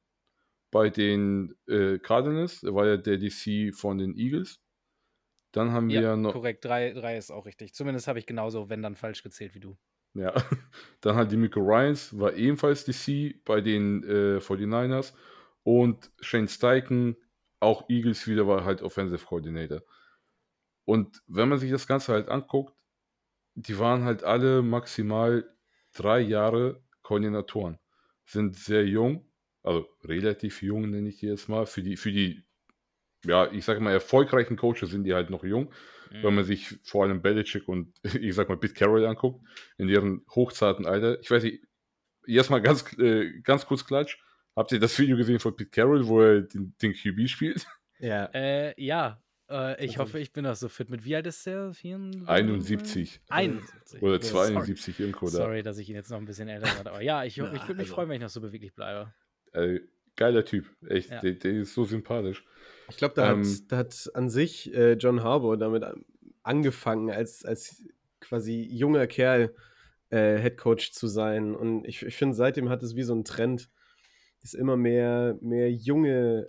bei 0.70 0.90
den 0.90 1.54
äh, 1.66 1.98
Cardinals, 1.98 2.62
er 2.62 2.74
war 2.74 2.86
ja 2.86 2.96
der 2.96 3.16
DC 3.16 3.74
von 3.74 3.98
den 3.98 4.16
Eagles. 4.16 4.60
Dann 5.52 5.72
haben 5.72 5.88
ja, 5.88 6.02
wir 6.02 6.16
noch. 6.16 6.32
Korrekt, 6.32 6.64
drei, 6.64 6.92
drei 6.92 7.16
ist 7.16 7.30
auch 7.30 7.46
richtig. 7.46 7.72
Zumindest 7.72 8.06
habe 8.06 8.18
ich 8.18 8.26
genauso, 8.26 8.68
wenn 8.68 8.82
dann 8.82 8.96
falsch 8.96 9.22
gezählt 9.22 9.54
wie 9.54 9.60
du. 9.60 9.78
Ja, 10.14 10.34
dann 11.00 11.16
halt 11.16 11.32
die 11.32 11.36
Miko 11.36 11.60
Ryans, 11.60 12.18
war 12.18 12.34
ebenfalls 12.34 12.84
DC 12.84 13.44
bei 13.44 13.60
den 13.60 14.02
äh, 14.04 14.38
49ers. 14.38 15.14
Und 15.68 16.10
Shane 16.22 16.48
Steichen, 16.48 17.18
auch 17.60 17.90
Eagles 17.90 18.26
wieder, 18.26 18.46
war 18.46 18.64
halt 18.64 18.80
Offensive 18.80 19.26
Coordinator. 19.26 19.82
Und 20.86 21.22
wenn 21.26 21.50
man 21.50 21.58
sich 21.58 21.70
das 21.70 21.86
Ganze 21.86 22.14
halt 22.14 22.30
anguckt, 22.30 22.74
die 23.54 23.78
waren 23.78 24.02
halt 24.04 24.24
alle 24.24 24.62
maximal 24.62 25.46
drei 25.92 26.20
Jahre 26.20 26.82
Koordinatoren. 27.02 27.78
Sind 28.24 28.56
sehr 28.56 28.86
jung, 28.86 29.30
also 29.62 29.86
relativ 30.04 30.62
jung 30.62 30.88
nenne 30.88 31.10
ich 31.10 31.18
die 31.18 31.26
jetzt 31.26 31.50
mal. 31.50 31.66
Für 31.66 31.82
die, 31.82 31.98
für 31.98 32.12
die, 32.12 32.44
ja, 33.26 33.52
ich 33.52 33.66
sage 33.66 33.80
mal, 33.80 33.92
erfolgreichen 33.92 34.56
Coaches 34.56 34.88
sind 34.88 35.04
die 35.04 35.12
halt 35.12 35.28
noch 35.28 35.44
jung. 35.44 35.64
Mhm. 36.10 36.22
Wenn 36.22 36.34
man 36.34 36.44
sich 36.44 36.78
vor 36.82 37.04
allem 37.04 37.20
Belichick 37.20 37.68
und 37.68 37.92
ich 38.18 38.34
sag 38.34 38.48
mal 38.48 38.56
Pete 38.56 38.72
Carroll 38.72 39.04
anguckt, 39.04 39.46
in 39.76 39.90
ihren 39.90 40.24
hochzarten 40.34 40.86
Alter. 40.86 41.20
Ich 41.20 41.30
weiß 41.30 41.42
nicht, 41.42 41.62
erstmal 42.26 42.62
ganz, 42.62 42.90
äh, 42.98 43.42
ganz 43.42 43.66
kurz 43.66 43.84
Klatsch. 43.84 44.16
Habt 44.58 44.72
ihr 44.72 44.80
das 44.80 44.98
Video 44.98 45.16
gesehen 45.16 45.38
von 45.38 45.54
Pete 45.54 45.70
Carroll, 45.70 46.04
wo 46.08 46.20
er 46.20 46.40
den, 46.40 46.74
den 46.82 46.92
QB 46.92 47.28
spielt? 47.28 47.64
Ja. 48.00 48.24
Äh, 48.34 48.74
ja. 48.76 49.22
Äh, 49.48 49.84
ich 49.84 49.92
also, 49.92 50.00
hoffe, 50.00 50.18
ich 50.18 50.32
bin 50.32 50.46
auch 50.46 50.56
so 50.56 50.68
fit. 50.68 50.90
Mit 50.90 51.04
wie 51.04 51.14
alt 51.14 51.28
ist 51.28 51.46
der? 51.46 51.72
71. 51.80 53.20
71. 53.28 54.02
Oder 54.02 54.20
72 54.20 54.96
sorry. 54.96 55.06
irgendwo 55.06 55.26
da. 55.26 55.32
Sorry, 55.32 55.62
dass 55.62 55.78
ich 55.78 55.88
ihn 55.88 55.94
jetzt 55.94 56.10
noch 56.10 56.18
ein 56.18 56.24
bisschen 56.24 56.48
älter 56.48 56.74
werde. 56.74 56.90
Aber 56.90 57.02
ja, 57.02 57.22
ich, 57.22 57.38
ich 57.38 57.42
würde 57.44 57.52
mich 57.52 57.68
also, 57.78 57.94
freuen, 57.94 58.08
wenn 58.08 58.16
ich 58.16 58.22
noch 58.22 58.30
so 58.30 58.40
beweglich 58.40 58.74
bleibe. 58.74 59.14
Äh, 59.52 59.78
geiler 60.16 60.44
Typ. 60.44 60.66
Echt, 60.88 61.10
ja. 61.10 61.20
der, 61.20 61.34
der, 61.34 61.52
ist 61.52 61.74
so 61.74 61.84
sympathisch. 61.84 62.44
Ich 62.88 62.96
glaube, 62.96 63.14
da, 63.14 63.30
ähm, 63.30 63.44
hat, 63.44 63.60
da 63.68 63.76
hat 63.76 64.10
an 64.14 64.28
sich 64.28 64.74
äh, 64.74 64.94
John 64.94 65.22
Harbour 65.22 65.56
damit 65.56 65.84
angefangen, 66.42 67.12
als, 67.12 67.44
als 67.44 67.84
quasi 68.18 68.68
junger 68.72 69.06
Kerl 69.06 69.54
äh, 70.10 70.36
Head 70.38 70.56
Coach 70.56 70.90
zu 70.90 71.06
sein. 71.06 71.54
Und 71.54 71.84
ich, 71.84 72.02
ich 72.02 72.16
finde, 72.16 72.34
seitdem 72.34 72.68
hat 72.70 72.82
es 72.82 72.96
wie 72.96 73.04
so 73.04 73.12
einen 73.12 73.24
Trend 73.24 73.70
dass 74.40 74.54
immer 74.54 74.76
mehr, 74.76 75.38
mehr 75.40 75.70
junge, 75.70 76.46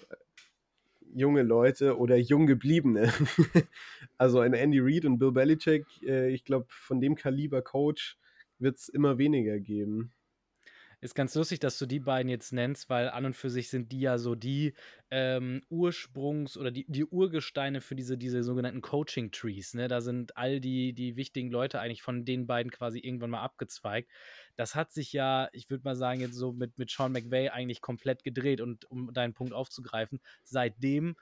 junge 1.13 1.43
Leute 1.43 1.97
oder 1.97 2.17
jung 2.17 2.47
gebliebene. 2.47 3.11
also 4.17 4.39
ein 4.39 4.53
Andy 4.53 4.79
Reid 4.79 5.05
und 5.05 5.17
Bill 5.17 5.31
Belichick, 5.31 5.85
äh, 6.03 6.29
ich 6.29 6.43
glaube, 6.43 6.67
von 6.69 7.01
dem 7.01 7.15
Kaliber 7.15 7.61
Coach 7.61 8.17
wird 8.59 8.77
es 8.77 8.89
immer 8.89 9.17
weniger 9.17 9.59
geben. 9.59 10.11
Ist 11.01 11.15
ganz 11.15 11.33
lustig, 11.35 11.59
dass 11.59 11.79
du 11.79 11.85
die 11.85 12.01
beiden 12.01 12.29
jetzt 12.29 12.51
nennst, 12.51 12.89
weil 12.89 13.07
an 13.09 13.23
und 13.23 13.33
für 13.33 13.49
sich 13.49 13.69
sind 13.69 13.93
die 13.93 14.01
ja 14.01 14.17
so 14.17 14.35
die 14.35 14.73
ähm, 15.09 15.61
Ursprungs- 15.71 16.57
oder 16.57 16.71
die, 16.71 16.85
die 16.89 17.05
Urgesteine 17.05 17.79
für 17.79 17.95
diese, 17.95 18.17
diese 18.17 18.43
sogenannten 18.43 18.81
Coaching-Trees. 18.81 19.75
Ne? 19.75 19.87
Da 19.87 20.01
sind 20.01 20.35
all 20.35 20.59
die, 20.59 20.91
die 20.91 21.15
wichtigen 21.15 21.51
Leute 21.51 21.79
eigentlich 21.79 22.01
von 22.01 22.25
den 22.25 22.47
beiden 22.47 22.69
quasi 22.69 22.99
irgendwann 22.99 23.29
mal 23.29 23.41
abgezweigt. 23.41 24.09
Das 24.59 24.75
hat 24.75 24.91
sich 24.91 25.13
ja, 25.13 25.47
ich 25.53 25.69
würde 25.69 25.85
mal 25.85 25.95
sagen, 25.95 26.19
jetzt 26.19 26.35
so 26.35 26.51
mit, 26.51 26.77
mit 26.77 26.91
Sean 26.91 27.13
McVay 27.13 27.47
eigentlich 27.47 27.79
komplett 27.79 28.25
gedreht. 28.25 28.59
Und 28.59 28.83
um 28.91 29.13
deinen 29.13 29.33
Punkt 29.33 29.53
aufzugreifen, 29.53 30.19
seitdem 30.43 31.15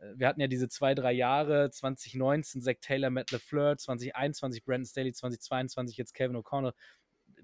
äh, 0.00 0.12
wir 0.16 0.28
hatten 0.28 0.42
ja 0.42 0.48
diese 0.48 0.68
zwei, 0.68 0.94
drei 0.94 1.12
Jahre, 1.12 1.70
2019 1.70 2.60
Zach 2.60 2.74
Taylor, 2.82 3.08
Matt 3.08 3.30
LeFleur, 3.30 3.78
2021 3.78 4.64
Brandon 4.64 4.84
Staley, 4.84 5.14
2022 5.14 5.96
jetzt 5.96 6.12
Kevin 6.12 6.36
O'Connell 6.36 6.74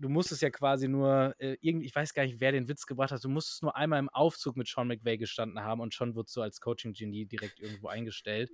du 0.01 0.09
musstest 0.09 0.43
ja 0.43 0.51
quasi 0.51 0.89
nur, 0.89 1.35
äh, 1.39 1.57
irgendwie, 1.61 1.87
ich 1.87 1.95
weiß 1.95 2.15
gar 2.15 2.25
nicht, 2.25 2.41
wer 2.41 2.53
den 2.53 2.69
Witz 2.69 2.87
gebracht 2.87 3.13
hat, 3.13 3.23
du 3.23 3.29
musstest 3.29 3.63
nur 3.63 3.77
einmal 3.77 3.99
im 3.99 4.09
Aufzug 4.09 4.57
mit 4.57 4.67
Sean 4.67 4.89
McVay 4.89 5.19
gestanden 5.19 5.63
haben 5.63 5.81
und 5.81 5.95
schon 5.95 6.15
wurdest 6.15 6.37
du 6.37 6.43
als 6.43 6.61
Coaching-Genie 6.61 7.27
direkt 7.27 7.61
irgendwo 7.61 7.89
eingestellt. 7.89 8.51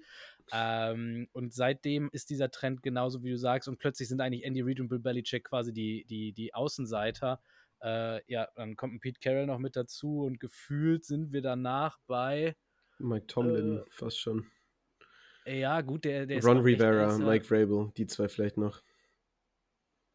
Ähm, 0.53 1.29
und 1.33 1.55
seitdem 1.55 2.11
ist 2.13 2.31
dieser 2.31 2.51
Trend 2.51 2.83
genauso, 2.83 3.23
wie 3.23 3.31
du 3.31 3.39
sagst, 3.39 3.69
und 3.69 3.79
plötzlich 3.79 4.09
sind 4.09 4.21
eigentlich 4.21 4.45
Andy 4.45 4.61
Reid 4.61 4.81
und 4.81 4.89
Bill 4.89 4.99
Belichick 4.99 5.45
quasi 5.45 5.73
die, 5.73 6.05
die, 6.05 6.33
die 6.33 6.53
Außenseiter. 6.53 7.41
Äh, 7.81 8.21
ja, 8.31 8.49
dann 8.57 8.75
kommt 8.77 8.95
ein 8.95 9.01
Pete 9.01 9.21
Carroll 9.21 9.47
noch 9.47 9.59
mit 9.59 9.77
dazu 9.77 10.23
und 10.23 10.41
gefühlt 10.41 11.05
sind 11.05 11.33
wir 11.33 11.43
danach 11.43 11.99
bei 12.07 12.57
Mike 12.99 13.27
Tomlin 13.27 13.79
äh, 13.79 13.85
fast 13.91 14.19
schon. 14.19 14.47
Ja, 15.45 15.81
gut, 15.81 16.05
der, 16.05 16.27
der 16.27 16.43
Ron 16.43 16.59
Rivera, 16.59 17.17
Mike 17.19 17.45
Vrabel, 17.45 17.93
die 17.97 18.07
zwei 18.07 18.29
vielleicht 18.29 18.57
noch. 18.57 18.83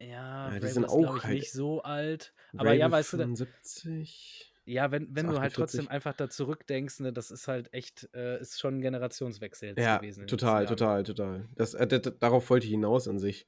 Ja, 0.08 0.52
ja 0.52 0.60
die 0.60 0.68
sind 0.68 0.86
auch 0.86 1.22
halt 1.22 1.34
nicht 1.34 1.52
so 1.52 1.82
alt. 1.82 2.34
Aber 2.56 2.72
ja, 2.72 2.90
weißt 2.90 3.10
75. 3.10 4.52
Ja, 4.64 4.92
wenn, 4.92 5.08
wenn 5.14 5.26
du 5.26 5.40
halt 5.40 5.54
trotzdem 5.54 5.88
einfach 5.88 6.14
da 6.14 6.28
zurückdenkst, 6.28 7.00
ne, 7.00 7.12
das 7.12 7.32
ist 7.32 7.48
halt 7.48 7.72
echt, 7.74 8.08
äh, 8.14 8.40
ist 8.40 8.60
schon 8.60 8.76
ein 8.76 8.80
Generationswechsel 8.80 9.70
jetzt 9.70 9.78
ja, 9.78 9.98
gewesen. 9.98 10.26
Total, 10.28 10.66
total, 10.66 11.02
total. 11.02 11.48
Das, 11.56 11.74
äh, 11.74 12.00
darauf 12.20 12.48
wollte 12.48 12.66
ich 12.66 12.72
hinaus 12.72 13.08
an 13.08 13.18
sich. 13.18 13.46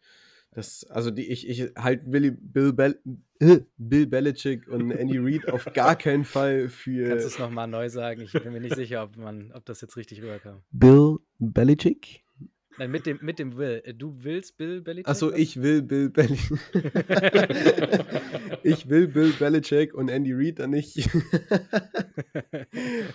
Das, 0.51 0.85
also 0.85 1.11
die, 1.11 1.31
ich, 1.31 1.49
ich 1.49 1.73
halt 1.77 2.11
Billy, 2.11 2.31
Bill, 2.31 2.73
Bel, 2.73 3.01
äh, 3.41 3.61
Bill 3.77 4.07
Belichick 4.07 4.69
und 4.69 4.91
Andy 4.93 5.19
Reid 5.19 5.49
auf 5.49 5.65
gar 5.75 5.97
keinen 5.97 6.25
Fall 6.25 6.69
für. 6.69 7.09
Kannst 7.09 7.25
du 7.25 7.29
es 7.29 7.39
nochmal 7.39 7.67
neu 7.69 7.89
sagen? 7.89 8.21
Ich 8.21 8.33
bin 8.33 8.53
mir 8.53 8.61
nicht 8.61 8.77
sicher, 8.77 9.05
ob, 9.05 9.17
man, 9.17 9.53
ob 9.53 9.65
das 9.65 9.81
jetzt 9.81 9.97
richtig 9.97 10.23
rüberkam. 10.23 10.63
Bill 10.71 11.19
Belichick? 11.39 12.24
Nein, 12.79 12.91
mit 12.91 13.07
dem, 13.07 13.19
mit 13.23 13.39
dem 13.39 13.57
Will. 13.57 13.83
Äh, 13.85 13.95
du 13.95 14.17
willst 14.19 14.57
Bill 14.57 14.81
Belichick? 14.81 15.09
Achso, 15.09 15.33
ich 15.33 15.63
will 15.63 15.83
Bill 15.83 16.11
Belichick. 16.11 16.59
ich 18.63 18.89
will 18.89 19.09
Bill 19.09 19.33
Belichick 19.39 19.95
und 19.95 20.09
Andy 20.09 20.33
Reid 20.33 20.59
dann 20.59 20.71
nicht 20.71 21.09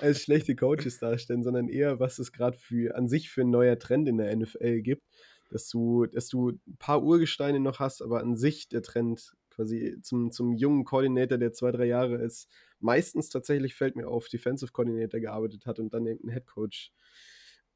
als 0.01 0.21
schlechte 0.21 0.55
Coaches 0.55 0.99
darstellen, 0.99 1.43
sondern 1.43 1.67
eher, 1.67 1.99
was 1.99 2.19
es 2.19 2.31
gerade 2.31 2.57
für 2.57 2.95
an 2.95 3.07
sich 3.07 3.29
für 3.29 3.41
ein 3.41 3.49
neuer 3.49 3.77
Trend 3.77 4.07
in 4.07 4.17
der 4.17 4.35
NFL 4.35 4.81
gibt 4.81 5.03
dass 5.49 5.67
du, 5.67 6.05
dass 6.05 6.29
du 6.29 6.51
ein 6.51 6.77
paar 6.77 7.03
Urgesteine 7.03 7.59
noch 7.59 7.79
hast, 7.79 8.01
aber 8.01 8.21
an 8.21 8.37
sich 8.37 8.69
der 8.69 8.81
Trend 8.81 9.33
quasi 9.49 9.97
zum, 10.01 10.31
zum 10.31 10.53
jungen 10.53 10.85
Koordinator, 10.85 11.37
der 11.37 11.51
zwei, 11.53 11.71
drei 11.71 11.85
Jahre 11.85 12.15
ist, 12.15 12.47
meistens 12.79 13.29
tatsächlich 13.29 13.75
fällt 13.75 13.95
mir 13.95 14.07
auf, 14.07 14.29
Defensive 14.29 14.71
Coordinator 14.71 15.19
gearbeitet 15.19 15.65
hat 15.65 15.79
und 15.79 15.93
dann 15.93 16.05
irgendeinen 16.05 16.33
Headcoach 16.33 16.93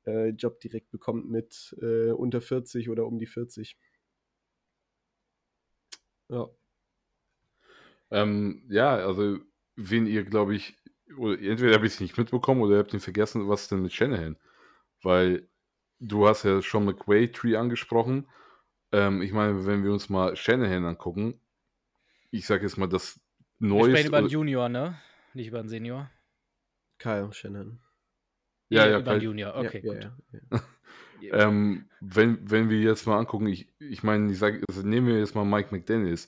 äh, 0.05 0.29
Job 0.29 0.59
direkt 0.59 0.89
bekommt 0.91 1.29
mit 1.29 1.75
äh, 1.81 2.11
unter 2.11 2.41
40 2.41 2.89
oder 2.89 3.05
um 3.05 3.19
die 3.19 3.27
40. 3.27 3.77
Ja. 6.29 6.49
Ähm, 8.11 8.63
ja, 8.69 8.95
also 8.95 9.39
wen 9.75 10.05
ihr, 10.05 10.23
glaube 10.23 10.55
ich, 10.55 10.77
oder 11.17 11.39
entweder 11.39 11.75
habe 11.75 11.85
ich 11.85 11.93
es 11.93 11.99
nicht 11.99 12.17
mitbekommen 12.17 12.61
oder 12.61 12.75
ihr 12.75 12.79
habt 12.79 12.93
ihn 12.93 12.99
vergessen, 12.99 13.47
was 13.47 13.67
denn 13.67 13.81
mit 13.81 13.93
Shanahan? 13.93 14.37
Weil 15.01 15.47
Du 16.05 16.27
hast 16.27 16.43
ja 16.43 16.61
schon 16.61 16.83
McWay-Tree 16.83 17.55
angesprochen. 17.55 18.27
Ähm, 18.91 19.21
ich 19.21 19.31
meine, 19.31 19.65
wenn 19.65 19.85
wir 19.85 19.93
uns 19.93 20.09
mal 20.09 20.35
Shanahan 20.35 20.83
angucken, 20.83 21.39
ich 22.29 22.45
sage 22.45 22.63
jetzt 22.63 22.77
mal 22.77 22.89
das 22.89 23.21
Neueste. 23.59 23.87
Wir 23.87 23.95
sprechen 23.95 24.07
über 24.09 24.17
einen 24.17 24.27
Junior, 24.27 24.67
ne? 24.67 24.99
Nicht 25.33 25.47
über 25.47 25.59
einen 25.59 25.69
Senior. 25.69 26.11
Kyle 26.97 27.31
Shanahan. 27.31 27.79
Ja, 28.73 28.87
ja, 28.87 28.99
über 28.99 29.17
Junior, 29.17 29.55
okay, 29.55 29.81
ja, 29.83 29.93
gut. 29.93 30.03
Ja, 30.03 30.61
ja, 31.21 31.47
ähm, 31.47 31.89
wenn, 32.01 32.39
wenn 32.49 32.69
wir 32.69 32.79
jetzt 32.79 33.07
mal 33.07 33.17
angucken, 33.17 33.47
ich, 33.47 33.67
ich 33.79 34.03
meine, 34.03 34.31
ich 34.31 34.39
sage, 34.39 34.63
also 34.67 34.81
nehmen 34.81 35.07
wir 35.07 35.19
jetzt 35.19 35.35
mal 35.35 35.45
Mike 35.45 35.69
McDaniels. 35.71 36.27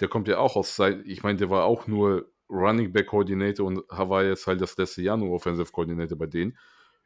Der 0.00 0.08
kommt 0.08 0.26
ja 0.26 0.38
auch 0.38 0.56
aus 0.56 0.74
Zeit, 0.74 1.02
ich 1.04 1.22
meine, 1.22 1.38
der 1.38 1.50
war 1.50 1.64
auch 1.64 1.86
nur 1.86 2.32
Running 2.48 2.92
Back 2.92 3.08
Coordinator 3.08 3.66
und 3.66 3.82
war 3.88 4.24
jetzt 4.24 4.46
halt 4.46 4.60
das 4.60 4.76
letzte 4.76 5.02
Jahr 5.02 5.16
nur 5.16 5.30
Offensive 5.30 5.70
Coordinator 5.70 6.18
bei 6.18 6.26
denen. 6.26 6.56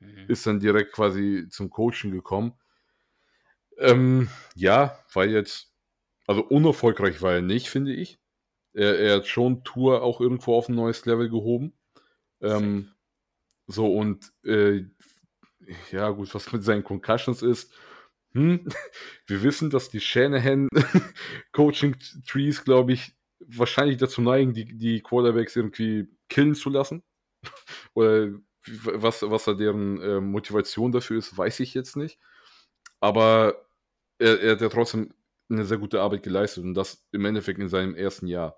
Mhm. 0.00 0.24
Ist 0.28 0.46
dann 0.46 0.60
direkt 0.60 0.92
quasi 0.92 1.46
zum 1.50 1.70
Coaching 1.70 2.10
gekommen. 2.10 2.54
Ähm, 3.78 4.28
ja, 4.54 4.98
war 5.12 5.26
jetzt, 5.26 5.72
also 6.26 6.42
unerfolgreich 6.42 7.22
war 7.22 7.34
er 7.34 7.42
nicht, 7.42 7.68
finde 7.68 7.92
ich. 7.92 8.18
Er, 8.72 8.98
er, 8.98 9.16
hat 9.16 9.26
schon 9.26 9.64
Tour 9.64 10.02
auch 10.02 10.20
irgendwo 10.20 10.54
auf 10.54 10.68
ein 10.68 10.74
neues 10.74 11.06
Level 11.06 11.30
gehoben. 11.30 11.72
Ähm, 12.40 12.92
so 13.66 13.92
und 13.94 14.32
äh, 14.44 14.84
ja, 15.90 16.10
gut, 16.10 16.34
was 16.34 16.52
mit 16.52 16.62
seinen 16.62 16.84
Concussions 16.84 17.42
ist. 17.42 17.72
Hm, 18.32 18.66
wir 19.26 19.42
wissen, 19.42 19.70
dass 19.70 19.90
die 19.90 20.00
Shanahan 20.00 20.68
Coaching 21.52 21.96
Trees, 22.26 22.64
glaube 22.64 22.92
ich, 22.92 23.14
wahrscheinlich 23.40 23.96
dazu 23.98 24.20
neigen, 24.22 24.52
die, 24.52 24.76
die 24.76 25.00
Quarterbacks 25.00 25.56
irgendwie 25.56 26.08
killen 26.28 26.54
zu 26.54 26.70
lassen. 26.70 27.02
Oder 27.94 28.30
was, 28.84 29.22
was 29.22 29.44
da 29.44 29.54
deren 29.54 30.00
äh, 30.00 30.20
Motivation 30.20 30.92
dafür 30.92 31.18
ist, 31.18 31.36
weiß 31.36 31.60
ich 31.60 31.74
jetzt 31.74 31.96
nicht. 31.96 32.18
Aber 33.00 33.66
er, 34.18 34.40
er 34.40 34.52
hat 34.52 34.60
ja 34.60 34.68
trotzdem 34.68 35.12
eine 35.48 35.64
sehr 35.64 35.78
gute 35.78 36.00
Arbeit 36.00 36.22
geleistet 36.22 36.64
und 36.64 36.74
das 36.74 37.06
im 37.12 37.24
Endeffekt 37.24 37.60
in 37.60 37.68
seinem 37.68 37.94
ersten 37.94 38.26
Jahr. 38.26 38.56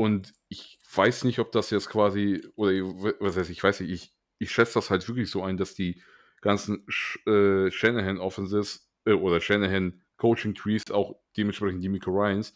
Und 0.00 0.32
ich 0.48 0.78
weiß 0.94 1.24
nicht, 1.24 1.40
ob 1.40 1.52
das 1.52 1.68
jetzt 1.68 1.90
quasi, 1.90 2.42
oder 2.56 2.72
was 3.20 3.36
heißt, 3.36 3.50
ich 3.50 3.62
weiß 3.62 3.80
nicht, 3.80 3.90
ich, 3.90 4.14
ich 4.38 4.50
schätze 4.50 4.72
das 4.72 4.88
halt 4.88 5.06
wirklich 5.06 5.28
so 5.28 5.42
ein, 5.42 5.58
dass 5.58 5.74
die 5.74 6.02
ganzen 6.40 6.86
äh, 7.26 7.70
Shanahan 7.70 8.16
Offenses 8.16 8.90
äh, 9.04 9.12
oder 9.12 9.42
Shanahan 9.42 10.00
Coaching 10.16 10.54
Trees, 10.54 10.90
auch 10.90 11.20
dementsprechend 11.36 11.84
die 11.84 11.90
Miko 11.90 12.12
Ryans, 12.12 12.54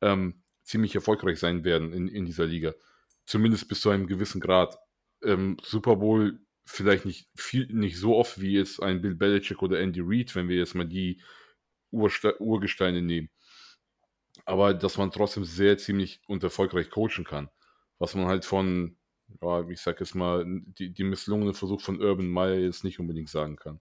ähm, 0.00 0.42
ziemlich 0.64 0.92
erfolgreich 0.96 1.38
sein 1.38 1.62
werden 1.62 1.92
in, 1.92 2.08
in 2.08 2.26
dieser 2.26 2.46
Liga. 2.46 2.74
Zumindest 3.24 3.68
bis 3.68 3.82
zu 3.82 3.90
einem 3.90 4.08
gewissen 4.08 4.40
Grad 4.40 4.76
ähm, 5.22 5.58
Super 5.62 5.94
Bowl 5.94 6.40
vielleicht 6.64 7.04
nicht 7.04 7.28
viel, 7.36 7.68
nicht 7.72 7.98
so 7.98 8.16
oft 8.16 8.40
wie 8.40 8.54
jetzt 8.54 8.82
ein 8.82 9.00
Bill 9.00 9.14
Belichick 9.14 9.62
oder 9.62 9.78
Andy 9.78 10.00
Reid, 10.02 10.34
wenn 10.34 10.48
wir 10.48 10.56
jetzt 10.56 10.74
mal 10.74 10.88
die 10.88 11.22
Urste 11.92 12.40
Urgesteine 12.42 13.00
nehmen. 13.00 13.30
Aber 14.44 14.74
dass 14.74 14.98
man 14.98 15.10
trotzdem 15.10 15.44
sehr 15.44 15.78
ziemlich 15.78 16.20
und 16.26 16.42
erfolgreich 16.42 16.90
coachen 16.90 17.24
kann. 17.24 17.48
Was 17.98 18.14
man 18.14 18.26
halt 18.26 18.44
von, 18.44 18.96
ja, 19.42 19.68
ich 19.68 19.80
sag 19.80 20.00
jetzt 20.00 20.14
mal, 20.14 20.44
die, 20.46 20.92
die 20.92 21.04
misslungene 21.04 21.54
Versuch 21.54 21.80
von 21.80 22.00
Urban 22.00 22.28
Meyer 22.28 22.58
jetzt 22.58 22.84
nicht 22.84 22.98
unbedingt 22.98 23.28
sagen 23.28 23.56
kann. 23.56 23.80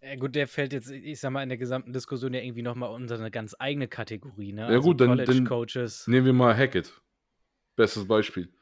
Ja, 0.00 0.16
gut, 0.16 0.34
der 0.34 0.48
fällt 0.48 0.72
jetzt, 0.72 0.90
ich 0.90 1.20
sag 1.20 1.30
mal, 1.30 1.42
in 1.42 1.48
der 1.48 1.58
gesamten 1.58 1.92
Diskussion 1.92 2.34
ja 2.34 2.40
irgendwie 2.40 2.62
nochmal 2.62 2.90
unter 2.90 3.14
eine 3.14 3.30
ganz 3.30 3.54
eigene 3.58 3.86
Kategorie, 3.86 4.52
ne? 4.52 4.62
Ja, 4.62 4.66
also 4.68 4.82
gut, 4.82 5.00
dann, 5.00 5.16
dann 5.16 5.44
nehmen 6.06 6.26
wir 6.26 6.32
mal 6.32 6.56
Hackett. 6.56 7.00
Bestes 7.76 8.06
Beispiel 8.06 8.52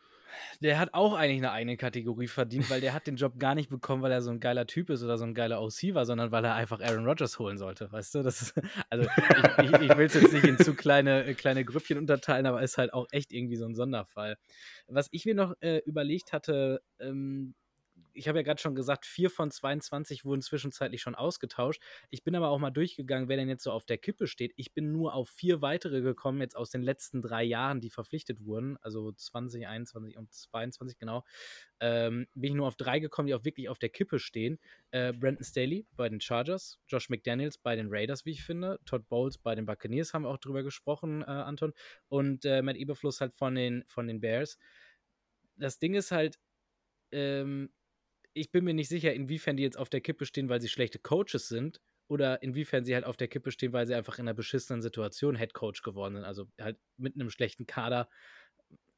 der 0.60 0.78
hat 0.78 0.94
auch 0.94 1.14
eigentlich 1.14 1.38
eine 1.38 1.52
eigene 1.52 1.76
Kategorie 1.76 2.28
verdient, 2.28 2.70
weil 2.70 2.80
der 2.80 2.94
hat 2.94 3.06
den 3.06 3.16
Job 3.16 3.38
gar 3.38 3.54
nicht 3.54 3.70
bekommen, 3.70 4.02
weil 4.02 4.12
er 4.12 4.22
so 4.22 4.30
ein 4.30 4.40
geiler 4.40 4.66
Typ 4.66 4.90
ist 4.90 5.02
oder 5.02 5.18
so 5.18 5.24
ein 5.24 5.34
geiler 5.34 5.62
OC 5.62 5.94
war, 5.94 6.04
sondern 6.04 6.32
weil 6.32 6.44
er 6.44 6.54
einfach 6.54 6.80
Aaron 6.80 7.06
Rodgers 7.06 7.38
holen 7.38 7.58
sollte, 7.58 7.90
weißt 7.90 8.14
du? 8.14 8.22
Das 8.22 8.42
ist, 8.42 8.54
also 8.90 9.08
ich, 9.58 9.64
ich, 9.64 9.80
ich 9.80 9.96
will 9.96 10.06
es 10.06 10.14
jetzt 10.14 10.32
nicht 10.32 10.44
in 10.44 10.58
zu 10.58 10.74
kleine, 10.74 11.34
kleine 11.34 11.64
Grüppchen 11.64 11.98
unterteilen, 11.98 12.46
aber 12.46 12.62
ist 12.62 12.78
halt 12.78 12.92
auch 12.92 13.06
echt 13.10 13.32
irgendwie 13.32 13.56
so 13.56 13.66
ein 13.66 13.74
Sonderfall. 13.74 14.36
Was 14.86 15.08
ich 15.10 15.24
mir 15.24 15.34
noch 15.34 15.54
äh, 15.60 15.78
überlegt 15.84 16.32
hatte, 16.32 16.82
ähm, 16.98 17.54
ich 18.12 18.28
habe 18.28 18.38
ja 18.38 18.42
gerade 18.42 18.60
schon 18.60 18.74
gesagt, 18.74 19.06
vier 19.06 19.30
von 19.30 19.50
22 19.50 20.24
wurden 20.24 20.42
zwischenzeitlich 20.42 21.00
schon 21.00 21.14
ausgetauscht. 21.14 21.82
Ich 22.10 22.22
bin 22.22 22.34
aber 22.34 22.48
auch 22.48 22.58
mal 22.58 22.70
durchgegangen, 22.70 23.28
wer 23.28 23.36
denn 23.36 23.48
jetzt 23.48 23.64
so 23.64 23.72
auf 23.72 23.86
der 23.86 23.98
Kippe 23.98 24.26
steht. 24.26 24.52
Ich 24.56 24.72
bin 24.72 24.92
nur 24.92 25.14
auf 25.14 25.28
vier 25.28 25.62
weitere 25.62 26.00
gekommen, 26.00 26.40
jetzt 26.40 26.56
aus 26.56 26.70
den 26.70 26.82
letzten 26.82 27.22
drei 27.22 27.42
Jahren, 27.42 27.80
die 27.80 27.90
verpflichtet 27.90 28.44
wurden, 28.44 28.76
also 28.82 29.12
20, 29.12 29.66
21 29.66 30.16
und 30.16 30.32
22 30.32 30.98
genau. 30.98 31.24
Ähm, 31.80 32.26
bin 32.34 32.50
ich 32.50 32.56
nur 32.56 32.66
auf 32.66 32.76
drei 32.76 32.98
gekommen, 32.98 33.26
die 33.26 33.34
auch 33.34 33.44
wirklich 33.44 33.68
auf 33.68 33.78
der 33.78 33.88
Kippe 33.88 34.18
stehen. 34.18 34.58
Äh, 34.90 35.12
Brandon 35.12 35.44
Staley 35.44 35.86
bei 35.96 36.08
den 36.08 36.20
Chargers, 36.20 36.78
Josh 36.88 37.08
McDaniels 37.08 37.58
bei 37.58 37.76
den 37.76 37.88
Raiders, 37.90 38.26
wie 38.26 38.32
ich 38.32 38.44
finde, 38.44 38.78
Todd 38.84 39.08
Bowles 39.08 39.38
bei 39.38 39.54
den 39.54 39.66
Buccaneers, 39.66 40.12
haben 40.12 40.24
wir 40.24 40.28
auch 40.28 40.38
drüber 40.38 40.62
gesprochen, 40.62 41.22
äh, 41.22 41.26
Anton, 41.26 41.72
und 42.08 42.44
äh, 42.44 42.62
Matt 42.62 42.76
Eberfluss 42.76 43.20
halt 43.20 43.34
von 43.34 43.54
den, 43.54 43.84
von 43.86 44.06
den 44.06 44.20
Bears. 44.20 44.58
Das 45.56 45.78
Ding 45.78 45.94
ist 45.94 46.10
halt, 46.10 46.38
ähm, 47.12 47.70
ich 48.34 48.52
bin 48.52 48.64
mir 48.64 48.74
nicht 48.74 48.88
sicher, 48.88 49.12
inwiefern 49.12 49.56
die 49.56 49.62
jetzt 49.62 49.78
auf 49.78 49.88
der 49.90 50.00
Kippe 50.00 50.26
stehen, 50.26 50.48
weil 50.48 50.60
sie 50.60 50.68
schlechte 50.68 50.98
Coaches 50.98 51.48
sind 51.48 51.80
oder 52.08 52.42
inwiefern 52.42 52.84
sie 52.84 52.94
halt 52.94 53.04
auf 53.04 53.16
der 53.16 53.28
Kippe 53.28 53.50
stehen, 53.52 53.72
weil 53.72 53.86
sie 53.86 53.94
einfach 53.94 54.18
in 54.18 54.24
einer 54.26 54.34
beschissenen 54.34 54.82
Situation 54.82 55.36
Head 55.36 55.54
Coach 55.54 55.82
geworden 55.82 56.16
sind. 56.16 56.24
Also 56.24 56.46
halt 56.60 56.78
mit 56.96 57.14
einem 57.14 57.30
schlechten 57.30 57.66
Kader. 57.66 58.08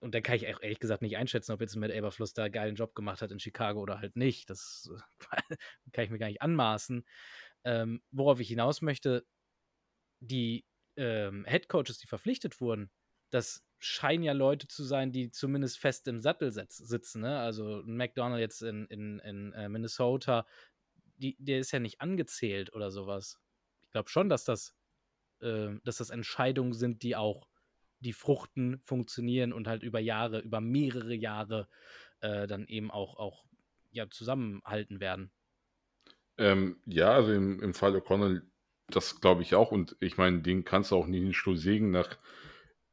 Und 0.00 0.14
da 0.14 0.20
kann 0.20 0.36
ich 0.36 0.44
ehrlich 0.44 0.80
gesagt 0.80 1.02
nicht 1.02 1.16
einschätzen, 1.16 1.52
ob 1.52 1.60
jetzt 1.60 1.76
Matt 1.76 1.90
Eberfluss 1.90 2.34
da 2.34 2.44
einen 2.44 2.52
geilen 2.52 2.74
Job 2.74 2.94
gemacht 2.94 3.22
hat 3.22 3.30
in 3.30 3.38
Chicago 3.38 3.80
oder 3.80 4.00
halt 4.00 4.16
nicht. 4.16 4.50
Das 4.50 4.90
kann 5.92 6.04
ich 6.04 6.10
mir 6.10 6.18
gar 6.18 6.26
nicht 6.26 6.42
anmaßen. 6.42 7.04
Ähm, 7.64 8.02
worauf 8.10 8.40
ich 8.40 8.48
hinaus 8.48 8.82
möchte, 8.82 9.24
die 10.20 10.64
ähm, 10.96 11.44
Head 11.46 11.68
Coaches, 11.68 11.98
die 11.98 12.06
verpflichtet 12.06 12.60
wurden, 12.60 12.90
das 13.30 13.62
scheinen 13.84 14.22
ja 14.22 14.32
Leute 14.32 14.68
zu 14.68 14.84
sein, 14.84 15.10
die 15.10 15.32
zumindest 15.32 15.78
fest 15.78 16.06
im 16.06 16.20
Sattel 16.20 16.52
sitzen. 16.52 17.22
Ne? 17.22 17.40
Also 17.40 17.82
McDonald 17.84 18.40
jetzt 18.40 18.62
in, 18.62 18.86
in, 18.86 19.18
in 19.18 19.52
äh, 19.54 19.68
Minnesota, 19.68 20.46
die, 21.16 21.36
der 21.40 21.58
ist 21.58 21.72
ja 21.72 21.80
nicht 21.80 22.00
angezählt 22.00 22.72
oder 22.74 22.92
sowas. 22.92 23.40
Ich 23.82 23.90
glaube 23.90 24.08
schon, 24.08 24.28
dass 24.28 24.44
das, 24.44 24.76
äh, 25.40 25.70
dass 25.82 25.96
das 25.96 26.10
Entscheidungen 26.10 26.74
sind, 26.74 27.02
die 27.02 27.16
auch 27.16 27.48
die 27.98 28.12
Fruchten 28.12 28.80
funktionieren 28.84 29.52
und 29.52 29.66
halt 29.66 29.82
über 29.82 29.98
Jahre, 29.98 30.38
über 30.38 30.60
mehrere 30.60 31.14
Jahre 31.14 31.68
äh, 32.20 32.46
dann 32.46 32.68
eben 32.68 32.90
auch, 32.92 33.16
auch 33.16 33.44
ja, 33.90 34.08
zusammenhalten 34.08 35.00
werden. 35.00 35.32
Ähm, 36.38 36.80
ja, 36.86 37.12
also 37.12 37.32
im, 37.32 37.60
im 37.60 37.74
Fall 37.74 37.96
O'Connell, 37.96 38.42
das 38.86 39.20
glaube 39.20 39.42
ich 39.42 39.56
auch. 39.56 39.72
Und 39.72 39.96
ich 39.98 40.18
meine, 40.18 40.40
den 40.40 40.64
kannst 40.64 40.92
du 40.92 40.96
auch 40.96 41.06
nicht 41.08 41.18
in 41.18 41.26
den 41.26 41.34
Stuhl 41.34 41.56
sägen 41.56 41.90
nach 41.90 42.16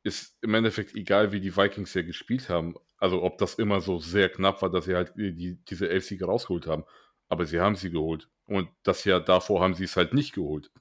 ist 0.09 0.37
im 0.41 0.53
Endeffekt 0.55 0.95
egal, 0.95 1.31
wie 1.31 1.39
die 1.39 1.55
Vikings 1.55 1.93
ja 1.93 2.01
gespielt 2.01 2.49
haben. 2.49 2.75
Also 2.97 3.23
ob 3.23 3.37
das 3.37 3.55
immer 3.55 3.79
so 3.79 3.99
sehr 3.99 4.29
knapp 4.29 4.61
war, 4.61 4.69
dass 4.69 4.85
sie 4.85 4.95
halt 4.95 5.13
die, 5.15 5.57
diese 5.69 5.89
elf 5.89 6.05
Siege 6.05 6.25
rausgeholt 6.25 6.67
haben. 6.67 6.83
Aber 7.29 7.45
sie 7.45 7.59
haben 7.59 7.75
sie 7.75 7.91
geholt. 7.91 8.29
Und 8.45 8.69
das 8.83 9.05
Jahr 9.05 9.21
davor 9.21 9.61
haben 9.61 9.75
sie 9.75 9.85
es 9.85 9.95
halt 9.95 10.13
nicht 10.13 10.33
geholt. 10.33 10.71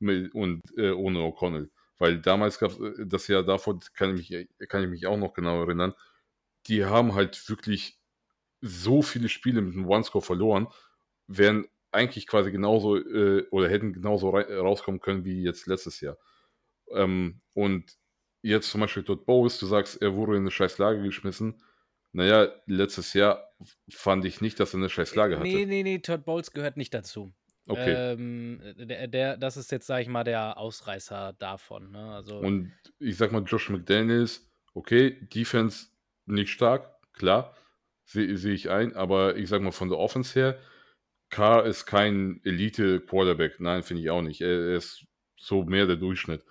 Und 0.00 0.62
äh, 0.76 0.90
ohne 0.90 1.20
O'Connell. 1.20 1.70
Weil 1.98 2.20
damals 2.20 2.58
gab 2.58 2.72
es 2.72 2.78
äh, 2.78 3.06
das 3.06 3.28
Jahr 3.28 3.42
davor, 3.42 3.78
kann 3.94 4.16
ich, 4.16 4.30
mich, 4.30 4.48
kann 4.68 4.82
ich 4.82 4.90
mich 4.90 5.06
auch 5.06 5.16
noch 5.16 5.32
genau 5.32 5.62
erinnern, 5.62 5.94
die 6.66 6.84
haben 6.84 7.14
halt 7.14 7.48
wirklich 7.48 7.98
so 8.60 9.02
viele 9.02 9.28
Spiele 9.28 9.62
mit 9.62 9.74
einem 9.74 9.88
One-Score 9.88 10.24
verloren, 10.24 10.68
wären 11.26 11.66
eigentlich 11.92 12.26
quasi 12.26 12.52
genauso 12.52 12.96
äh, 12.96 13.46
oder 13.50 13.68
hätten 13.70 13.92
genauso 13.92 14.30
rauskommen 14.30 15.00
können 15.00 15.24
wie 15.24 15.42
jetzt 15.42 15.66
letztes 15.66 16.00
Jahr. 16.00 16.18
Ähm, 16.90 17.40
und 17.54 17.96
jetzt 18.46 18.70
zum 18.70 18.80
Beispiel 18.80 19.02
Todd 19.02 19.26
Bowes, 19.26 19.58
du 19.58 19.66
sagst, 19.66 20.00
er 20.00 20.14
wurde 20.14 20.36
in 20.36 20.42
eine 20.42 20.50
scheiß 20.50 20.78
Lage 20.78 21.02
geschmissen. 21.02 21.62
Naja, 22.12 22.48
letztes 22.66 23.12
Jahr 23.12 23.50
fand 23.90 24.24
ich 24.24 24.40
nicht, 24.40 24.58
dass 24.58 24.74
er 24.74 24.78
eine 24.78 24.88
scheiß 24.88 25.14
Lage 25.14 25.36
hatte. 25.36 25.46
Nee, 25.46 25.66
nee, 25.66 25.82
nee, 25.82 25.98
Todd 25.98 26.24
Bowles 26.24 26.52
gehört 26.52 26.76
nicht 26.76 26.94
dazu. 26.94 27.32
Okay. 27.68 28.12
Ähm, 28.12 28.60
der, 28.76 29.08
der, 29.08 29.36
das 29.36 29.56
ist 29.56 29.72
jetzt, 29.72 29.86
sag 29.86 30.00
ich 30.00 30.08
mal, 30.08 30.24
der 30.24 30.56
Ausreißer 30.56 31.34
davon. 31.38 31.90
Ne? 31.90 32.14
Also, 32.14 32.38
Und 32.38 32.72
ich 33.00 33.16
sag 33.16 33.32
mal, 33.32 33.42
Josh 33.42 33.70
McDaniels, 33.70 34.48
okay, 34.72 35.18
Defense 35.34 35.88
nicht 36.26 36.50
stark, 36.50 36.94
klar, 37.12 37.54
sehe 38.04 38.36
seh 38.36 38.52
ich 38.52 38.70
ein, 38.70 38.94
aber 38.94 39.36
ich 39.36 39.48
sag 39.48 39.62
mal, 39.62 39.72
von 39.72 39.88
der 39.88 39.98
Offense 39.98 40.38
her, 40.38 40.58
Carr 41.28 41.66
ist 41.66 41.86
kein 41.86 42.40
Elite-Quarterback. 42.44 43.58
Nein, 43.58 43.82
finde 43.82 44.02
ich 44.02 44.10
auch 44.10 44.22
nicht. 44.22 44.40
Er, 44.40 44.48
er 44.48 44.76
ist 44.76 45.04
so 45.36 45.64
mehr 45.64 45.86
der 45.86 45.96
Durchschnitt. 45.96 46.44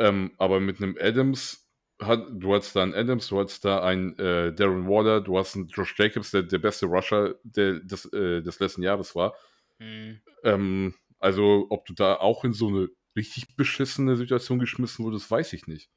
Ähm, 0.00 0.32
aber 0.38 0.60
mit 0.60 0.82
einem 0.82 0.96
Adams, 0.98 1.70
hat, 2.00 2.26
du 2.32 2.54
hast 2.54 2.74
da 2.74 2.82
einen 2.82 2.94
Adams, 2.94 3.28
du 3.28 3.38
hast 3.38 3.64
da 3.64 3.82
einen 3.82 4.18
äh, 4.18 4.52
Darren 4.54 4.88
Waller, 4.88 5.20
du 5.20 5.38
hast 5.38 5.54
einen 5.54 5.68
Josh 5.68 5.94
Jacobs, 5.98 6.30
der 6.30 6.42
der 6.42 6.58
beste 6.58 6.86
Rusher 6.86 7.34
der, 7.44 7.80
des, 7.80 8.06
äh, 8.12 8.40
des 8.40 8.58
letzten 8.58 8.82
Jahres 8.82 9.14
war. 9.14 9.34
Mhm. 9.78 10.22
Ähm, 10.42 10.94
also, 11.18 11.66
ob 11.68 11.84
du 11.84 11.92
da 11.92 12.16
auch 12.16 12.44
in 12.44 12.54
so 12.54 12.68
eine 12.68 12.88
richtig 13.14 13.56
beschissene 13.56 14.16
Situation 14.16 14.58
geschmissen 14.58 15.04
wurdest, 15.04 15.30
weiß 15.30 15.52
ich 15.52 15.66
nicht. 15.66 15.90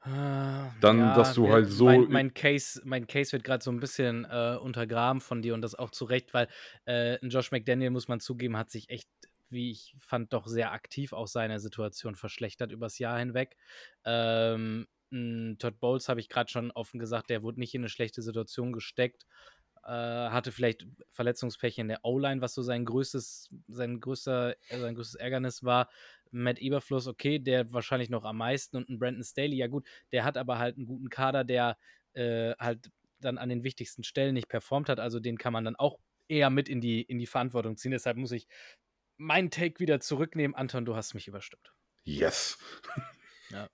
Ah, 0.00 0.70
Dann, 0.80 0.98
ja, 0.98 1.14
dass 1.14 1.34
du 1.34 1.50
halt 1.50 1.70
so. 1.70 1.86
Mein, 1.86 2.08
mein 2.08 2.34
Case, 2.34 2.80
mein 2.84 3.06
Case 3.06 3.32
wird 3.32 3.44
gerade 3.44 3.64
so 3.64 3.70
ein 3.70 3.80
bisschen 3.80 4.26
äh, 4.30 4.56
untergraben 4.60 5.20
von 5.20 5.42
dir 5.42 5.54
und 5.54 5.62
das 5.62 5.74
auch 5.74 5.90
zu 5.90 6.04
Recht, 6.04 6.34
weil 6.34 6.48
äh, 6.86 7.16
Josh 7.26 7.50
McDaniel, 7.50 7.90
muss 7.90 8.08
man 8.08 8.20
zugeben, 8.20 8.56
hat 8.56 8.70
sich 8.70 8.90
echt 8.90 9.08
wie 9.50 9.70
ich 9.70 9.94
fand, 9.98 10.32
doch 10.32 10.46
sehr 10.46 10.72
aktiv 10.72 11.12
auch 11.12 11.26
seine 11.26 11.60
Situation 11.60 12.14
verschlechtert 12.16 12.72
übers 12.72 12.98
Jahr 12.98 13.18
hinweg. 13.18 13.56
Ähm, 14.04 14.86
Todd 15.10 15.80
Bowles 15.80 16.08
habe 16.08 16.20
ich 16.20 16.28
gerade 16.28 16.50
schon 16.50 16.70
offen 16.70 16.98
gesagt, 16.98 17.30
der 17.30 17.42
wurde 17.42 17.60
nicht 17.60 17.74
in 17.74 17.80
eine 17.82 17.88
schlechte 17.88 18.20
Situation 18.22 18.72
gesteckt. 18.72 19.26
Äh, 19.84 19.90
hatte 19.90 20.52
vielleicht 20.52 20.86
Verletzungspech 21.10 21.78
in 21.78 21.88
der 21.88 22.04
O-Line, 22.04 22.42
was 22.42 22.52
so 22.52 22.62
sein 22.62 22.84
größtes, 22.84 23.48
sein 23.68 24.00
größter, 24.00 24.54
äh, 24.68 24.78
sein 24.78 24.94
größtes 24.94 25.14
Ärgernis 25.14 25.64
war. 25.64 25.88
Matt 26.30 26.58
Eberfluss, 26.58 27.06
okay, 27.06 27.38
der 27.38 27.72
wahrscheinlich 27.72 28.10
noch 28.10 28.24
am 28.24 28.36
meisten 28.36 28.76
und 28.76 28.90
ein 28.90 28.98
Brandon 28.98 29.24
Staley, 29.24 29.56
ja 29.56 29.66
gut, 29.66 29.86
der 30.12 30.24
hat 30.24 30.36
aber 30.36 30.58
halt 30.58 30.76
einen 30.76 30.84
guten 30.84 31.08
Kader, 31.08 31.42
der 31.42 31.78
äh, 32.12 32.52
halt 32.58 32.90
dann 33.20 33.38
an 33.38 33.48
den 33.48 33.64
wichtigsten 33.64 34.04
Stellen 34.04 34.34
nicht 34.34 34.48
performt 34.48 34.90
hat. 34.90 35.00
Also 35.00 35.20
den 35.20 35.38
kann 35.38 35.54
man 35.54 35.64
dann 35.64 35.76
auch 35.76 35.98
eher 36.28 36.50
mit 36.50 36.68
in 36.68 36.80
die, 36.80 37.02
in 37.02 37.18
die 37.18 37.26
Verantwortung 37.26 37.76
ziehen. 37.76 37.92
Deshalb 37.92 38.18
muss 38.18 38.32
ich 38.32 38.46
meinen 39.18 39.50
Take 39.50 39.80
wieder 39.80 40.00
zurücknehmen. 40.00 40.54
Anton, 40.54 40.84
du 40.84 40.96
hast 40.96 41.14
mich 41.14 41.28
überstimmt. 41.28 41.72
Yes. 42.04 42.58
ja. 43.50 43.68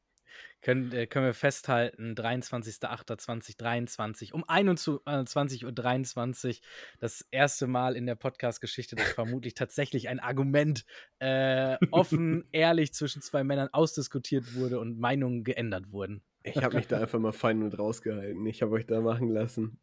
Können, 0.64 0.90
äh, 0.92 1.06
können 1.06 1.26
wir 1.26 1.34
festhalten, 1.34 2.14
23.08.2023 2.14 4.32
um 4.32 4.42
21.23 4.44 6.48
Uhr, 6.48 6.54
das 6.98 7.20
erste 7.30 7.66
Mal 7.66 7.96
in 7.96 8.06
der 8.06 8.14
Podcast-Geschichte, 8.14 8.96
dass 8.96 9.12
vermutlich 9.12 9.52
tatsächlich 9.52 10.08
ein 10.08 10.20
Argument 10.20 10.86
äh, 11.18 11.76
offen, 11.90 12.48
ehrlich 12.52 12.94
zwischen 12.94 13.20
zwei 13.20 13.44
Männern 13.44 13.68
ausdiskutiert 13.72 14.54
wurde 14.54 14.80
und 14.80 14.98
Meinungen 14.98 15.44
geändert 15.44 15.92
wurden. 15.92 16.22
Ich 16.42 16.56
habe 16.56 16.76
mich 16.76 16.86
da 16.86 16.98
einfach 16.98 17.18
mal 17.18 17.32
fein 17.32 17.62
und 17.62 17.78
rausgehalten. 17.78 18.46
Ich 18.46 18.62
habe 18.62 18.72
euch 18.72 18.86
da 18.86 19.02
machen 19.02 19.28
lassen. 19.28 19.78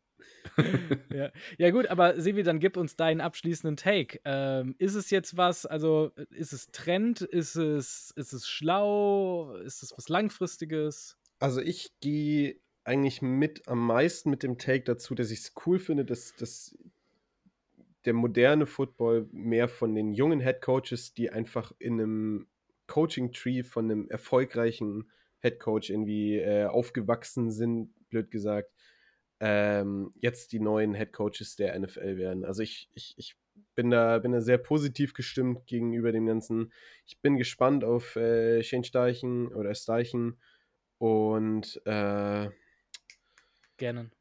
Ja. 1.13 1.31
ja, 1.57 1.69
gut, 1.71 1.87
aber 1.87 2.19
Sevi, 2.19 2.43
dann 2.43 2.59
gib 2.59 2.77
uns 2.77 2.95
deinen 2.95 3.21
abschließenden 3.21 3.77
Take. 3.77 4.19
Ähm, 4.25 4.75
ist 4.77 4.95
es 4.95 5.09
jetzt 5.09 5.37
was, 5.37 5.65
also 5.65 6.11
ist 6.31 6.53
es 6.53 6.71
Trend, 6.71 7.21
ist 7.21 7.55
es, 7.55 8.11
ist 8.15 8.33
es 8.33 8.47
schlau, 8.47 9.55
ist 9.57 9.83
es 9.83 9.93
was 9.97 10.09
Langfristiges? 10.09 11.17
Also 11.39 11.61
ich 11.61 11.91
gehe 12.01 12.59
eigentlich 12.83 13.21
mit 13.21 13.67
am 13.67 13.85
meisten 13.85 14.29
mit 14.29 14.43
dem 14.43 14.57
Take 14.57 14.83
dazu, 14.83 15.15
dass 15.15 15.31
ich 15.31 15.39
es 15.39 15.53
cool 15.65 15.79
finde, 15.79 16.05
dass, 16.05 16.35
dass 16.35 16.77
der 18.05 18.13
moderne 18.13 18.65
Football 18.65 19.27
mehr 19.31 19.67
von 19.67 19.93
den 19.95 20.13
jungen 20.13 20.39
Head 20.39 20.61
Coaches, 20.61 21.13
die 21.13 21.29
einfach 21.29 21.71
in 21.79 21.93
einem 21.93 22.47
Coaching-Tree 22.87 23.63
von 23.63 23.85
einem 23.85 24.09
erfolgreichen 24.09 25.09
Head 25.39 25.59
Coach 25.59 25.89
irgendwie 25.89 26.37
äh, 26.37 26.65
aufgewachsen 26.65 27.51
sind, 27.51 27.93
blöd 28.09 28.31
gesagt, 28.31 28.71
ähm, 29.41 30.13
jetzt 30.21 30.53
die 30.53 30.59
neuen 30.59 30.93
Head 30.93 31.11
Coaches 31.13 31.55
der 31.55 31.77
NFL 31.77 32.17
werden. 32.17 32.45
Also 32.45 32.61
ich, 32.61 32.89
ich, 32.93 33.15
ich 33.17 33.35
bin 33.73 33.89
da, 33.89 34.19
bin 34.19 34.31
da 34.31 34.39
sehr 34.39 34.59
positiv 34.59 35.13
gestimmt 35.13 35.65
gegenüber 35.65 36.11
dem 36.11 36.27
Ganzen. 36.27 36.71
Ich 37.07 37.19
bin 37.21 37.37
gespannt 37.37 37.83
auf 37.83 38.15
äh, 38.15 38.61
Shane 38.61 38.83
Steichen 38.83 39.47
oder 39.47 39.73
Steichen 39.73 40.37
und 40.99 41.81
äh, 41.85 42.49
Gerne. 43.77 44.11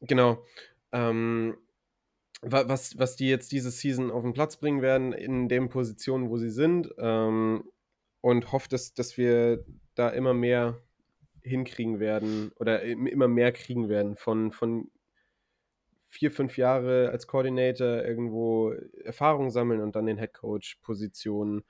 Genau. 0.00 0.44
Ähm, 0.92 1.58
was, 2.40 2.96
was 3.00 3.16
die 3.16 3.28
jetzt 3.28 3.50
diese 3.50 3.72
Season 3.72 4.12
auf 4.12 4.22
den 4.22 4.32
Platz 4.32 4.58
bringen 4.58 4.80
werden, 4.80 5.12
in 5.12 5.48
den 5.48 5.68
Positionen, 5.70 6.30
wo 6.30 6.38
sie 6.38 6.50
sind. 6.50 6.94
Ähm, 6.98 7.64
und 8.20 8.52
hoffe, 8.52 8.68
dass, 8.68 8.94
dass 8.94 9.16
wir 9.18 9.64
da 9.96 10.10
immer 10.10 10.34
mehr 10.34 10.80
hinkriegen 11.42 12.00
werden 12.00 12.52
oder 12.56 12.82
immer 12.82 13.28
mehr 13.28 13.52
kriegen 13.52 13.88
werden 13.88 14.16
von, 14.16 14.52
von 14.52 14.90
vier, 16.08 16.30
fünf 16.30 16.56
Jahre 16.56 17.10
als 17.10 17.26
Coordinator 17.26 18.02
irgendwo 18.04 18.72
Erfahrung 19.04 19.50
sammeln 19.50 19.80
und 19.80 19.94
dann 19.94 20.06
den 20.06 20.18
Headcoach-Positionen. 20.18 21.64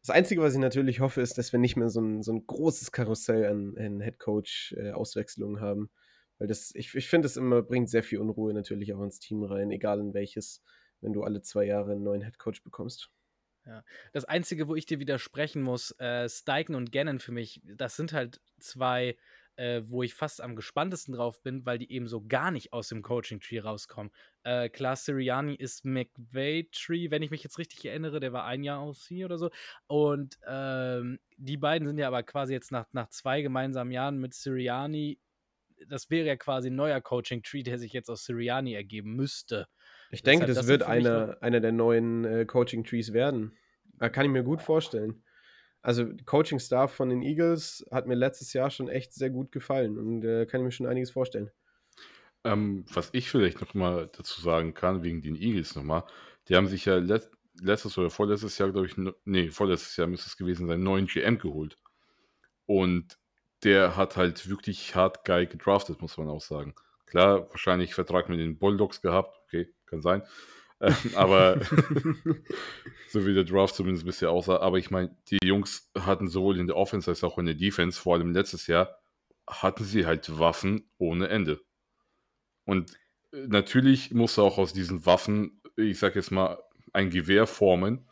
Das 0.00 0.10
Einzige, 0.10 0.40
was 0.40 0.54
ich 0.54 0.60
natürlich 0.60 1.00
hoffe, 1.00 1.20
ist, 1.20 1.36
dass 1.36 1.52
wir 1.52 1.58
nicht 1.58 1.76
mehr 1.76 1.90
so 1.90 2.00
ein, 2.00 2.22
so 2.22 2.32
ein 2.32 2.46
großes 2.46 2.92
Karussell 2.92 3.44
an, 3.46 3.76
an 3.76 4.00
Headcoach-Auswechslungen 4.00 5.60
haben. 5.60 5.90
Weil 6.38 6.48
das, 6.48 6.72
ich, 6.74 6.94
ich 6.94 7.08
finde, 7.08 7.26
es 7.26 7.36
immer 7.36 7.60
bringt 7.62 7.90
sehr 7.90 8.02
viel 8.02 8.18
Unruhe 8.18 8.54
natürlich 8.54 8.94
auch 8.94 9.02
ins 9.02 9.18
Team 9.18 9.42
rein, 9.42 9.70
egal 9.70 10.00
in 10.00 10.14
welches, 10.14 10.62
wenn 11.00 11.12
du 11.12 11.22
alle 11.22 11.42
zwei 11.42 11.64
Jahre 11.64 11.92
einen 11.92 12.02
neuen 12.02 12.22
Headcoach 12.22 12.62
bekommst. 12.64 13.10
Ja. 13.66 13.84
Das 14.12 14.24
Einzige, 14.24 14.68
wo 14.68 14.74
ich 14.74 14.86
dir 14.86 15.00
widersprechen 15.00 15.62
muss, 15.62 15.92
äh, 15.98 16.28
Steichen 16.28 16.74
und 16.74 16.92
Gannon 16.92 17.18
für 17.18 17.32
mich, 17.32 17.60
das 17.64 17.96
sind 17.96 18.12
halt 18.12 18.40
zwei, 18.58 19.16
äh, 19.56 19.82
wo 19.86 20.02
ich 20.02 20.14
fast 20.14 20.40
am 20.40 20.56
gespanntesten 20.56 21.14
drauf 21.14 21.42
bin, 21.42 21.66
weil 21.66 21.78
die 21.78 21.92
eben 21.92 22.08
so 22.08 22.24
gar 22.26 22.50
nicht 22.50 22.72
aus 22.72 22.88
dem 22.88 23.02
Coaching-Tree 23.02 23.60
rauskommen. 23.60 24.12
Äh, 24.42 24.70
klar, 24.70 24.96
Siriani 24.96 25.54
ist 25.54 25.84
McVay-Tree, 25.84 27.10
wenn 27.10 27.22
ich 27.22 27.30
mich 27.30 27.44
jetzt 27.44 27.58
richtig 27.58 27.84
erinnere, 27.84 28.20
der 28.20 28.32
war 28.32 28.44
ein 28.44 28.64
Jahr 28.64 28.80
aus 28.80 29.06
hier 29.06 29.26
oder 29.26 29.38
so. 29.38 29.50
Und 29.86 30.38
ähm, 30.46 31.18
die 31.36 31.58
beiden 31.58 31.86
sind 31.86 31.98
ja 31.98 32.08
aber 32.08 32.22
quasi 32.22 32.54
jetzt 32.54 32.72
nach, 32.72 32.86
nach 32.92 33.08
zwei 33.10 33.42
gemeinsamen 33.42 33.90
Jahren 33.90 34.18
mit 34.18 34.32
Siriani 34.34 35.18
das 35.88 36.10
wäre 36.10 36.26
ja 36.26 36.36
quasi 36.36 36.68
ein 36.68 36.76
neuer 36.76 37.00
Coaching-Tree, 37.00 37.62
der 37.62 37.78
sich 37.78 37.92
jetzt 37.92 38.08
aus 38.08 38.24
Siriani 38.24 38.74
ergeben 38.74 39.14
müsste. 39.14 39.66
Ich 40.10 40.22
denke, 40.22 40.46
das, 40.46 40.56
das 40.56 40.66
wird 40.66 40.82
einer, 40.82 41.38
einer 41.40 41.60
der 41.60 41.72
neuen 41.72 42.24
äh, 42.24 42.44
Coaching-Trees 42.44 43.12
werden. 43.12 43.56
Da 43.98 44.08
kann 44.08 44.24
ich 44.24 44.30
mir 44.30 44.42
gut 44.42 44.62
vorstellen. 44.62 45.22
Also, 45.82 46.06
Coaching-Staff 46.26 46.92
von 46.92 47.08
den 47.08 47.22
Eagles 47.22 47.86
hat 47.90 48.06
mir 48.06 48.14
letztes 48.14 48.52
Jahr 48.52 48.70
schon 48.70 48.88
echt 48.88 49.14
sehr 49.14 49.30
gut 49.30 49.50
gefallen 49.50 49.98
und 49.98 50.24
äh, 50.24 50.46
kann 50.46 50.60
ich 50.60 50.64
mir 50.64 50.72
schon 50.72 50.86
einiges 50.86 51.10
vorstellen. 51.10 51.50
Ähm, 52.44 52.84
was 52.92 53.10
ich 53.12 53.30
vielleicht 53.30 53.60
noch 53.60 53.74
mal 53.74 54.10
dazu 54.12 54.40
sagen 54.40 54.74
kann, 54.74 55.02
wegen 55.02 55.22
den 55.22 55.36
Eagles 55.36 55.76
nochmal, 55.76 56.04
die 56.48 56.56
haben 56.56 56.66
sich 56.66 56.84
ja 56.84 56.96
let 56.96 57.30
letztes 57.62 57.98
oder 57.98 58.10
vorletztes 58.10 58.56
Jahr, 58.58 58.70
glaube 58.70 58.86
ich, 58.86 58.94
nee, 59.24 59.50
vorletztes 59.50 59.96
Jahr 59.96 60.06
müsste 60.06 60.28
es 60.28 60.36
gewesen 60.36 60.66
sein, 60.66 60.82
neuen 60.82 61.06
GM 61.06 61.38
geholt. 61.38 61.76
Und 62.66 63.18
der 63.64 63.96
hat 63.96 64.16
halt 64.16 64.48
wirklich 64.48 64.94
hart 64.94 65.24
geil 65.24 65.46
gedraftet, 65.46 66.00
muss 66.00 66.16
man 66.16 66.28
auch 66.28 66.40
sagen. 66.40 66.74
Klar, 67.06 67.50
wahrscheinlich 67.50 67.94
Vertrag 67.94 68.28
mit 68.28 68.38
den 68.38 68.58
Bulldogs 68.58 69.02
gehabt, 69.02 69.40
okay, 69.44 69.72
kann 69.86 70.02
sein. 70.02 70.22
Ähm, 70.82 70.94
aber 71.14 71.60
so 73.10 73.26
wie 73.26 73.34
der 73.34 73.44
Draft 73.44 73.74
zumindest 73.74 74.06
bisher 74.06 74.30
aussah. 74.30 74.60
Aber 74.60 74.78
ich 74.78 74.90
meine, 74.90 75.14
die 75.28 75.36
Jungs 75.44 75.90
hatten 75.94 76.26
sowohl 76.26 76.58
in 76.58 76.68
der 76.68 76.76
Offense 76.78 77.10
als 77.10 77.22
auch 77.22 77.36
in 77.36 77.44
der 77.44 77.54
Defense, 77.54 78.00
vor 78.00 78.14
allem 78.14 78.32
letztes 78.32 78.66
Jahr, 78.66 78.98
hatten 79.46 79.84
sie 79.84 80.06
halt 80.06 80.38
Waffen 80.38 80.90
ohne 80.96 81.28
Ende. 81.28 81.60
Und 82.64 82.92
äh, 83.32 83.46
natürlich 83.46 84.12
muss 84.12 84.38
auch 84.38 84.56
aus 84.56 84.72
diesen 84.72 85.04
Waffen, 85.04 85.60
ich 85.76 85.98
sag 85.98 86.16
jetzt 86.16 86.30
mal, 86.30 86.62
ein 86.94 87.10
Gewehr 87.10 87.46
formen 87.46 88.08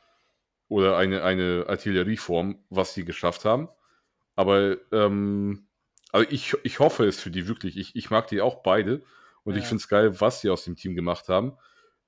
oder 0.69 0.99
eine, 0.99 1.23
eine 1.23 1.65
Artillerieform, 1.69 2.63
was 2.69 2.93
sie 2.93 3.07
geschafft 3.07 3.47
haben. 3.47 3.71
Aber 4.39 4.77
ähm, 4.93 5.67
also 6.13 6.31
ich, 6.31 6.55
ich 6.63 6.79
hoffe 6.79 7.05
es 7.07 7.21
für 7.21 7.33
die 7.33 7.49
wirklich. 7.49 7.77
Ich, 7.77 7.97
ich 7.97 8.09
mag 8.09 8.29
die 8.29 8.41
auch 8.41 8.63
beide. 8.63 9.03
Und 9.43 9.55
ja. 9.55 9.59
ich 9.59 9.65
finde 9.65 9.81
es 9.81 9.89
geil, 9.89 10.21
was 10.21 10.41
sie 10.41 10.49
aus 10.49 10.63
dem 10.63 10.77
Team 10.77 10.95
gemacht 10.95 11.29
haben. 11.29 11.59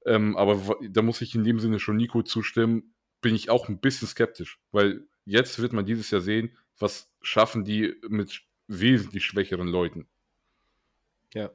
Ähm, 0.06 0.36
aber 0.36 0.76
da 0.88 1.02
muss 1.02 1.20
ich 1.22 1.34
in 1.34 1.42
dem 1.42 1.58
Sinne 1.58 1.80
schon 1.80 1.96
Nico 1.96 2.22
zustimmen, 2.22 2.94
bin 3.20 3.34
ich 3.34 3.50
auch 3.50 3.68
ein 3.68 3.80
bisschen 3.80 4.06
skeptisch. 4.06 4.60
Weil 4.70 5.08
jetzt 5.24 5.58
wird 5.58 5.72
man 5.72 5.86
dieses 5.86 6.12
Jahr 6.12 6.20
sehen, 6.20 6.56
was 6.78 7.12
schaffen 7.20 7.64
die 7.64 7.96
mit 8.08 8.42
wesentlich 8.68 9.24
schwächeren 9.24 9.66
Leuten. 9.66 10.06
Ja. 11.34 11.50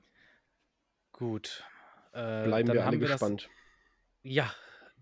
Gut. 1.14 1.64
Äh, 2.12 2.44
Bleiben 2.44 2.68
dann 2.68 2.76
wir 2.76 2.82
alle 2.82 2.86
haben 2.86 3.00
wir 3.00 3.08
das. 3.08 3.22
gespannt. 3.22 3.50
Ja, 4.24 4.54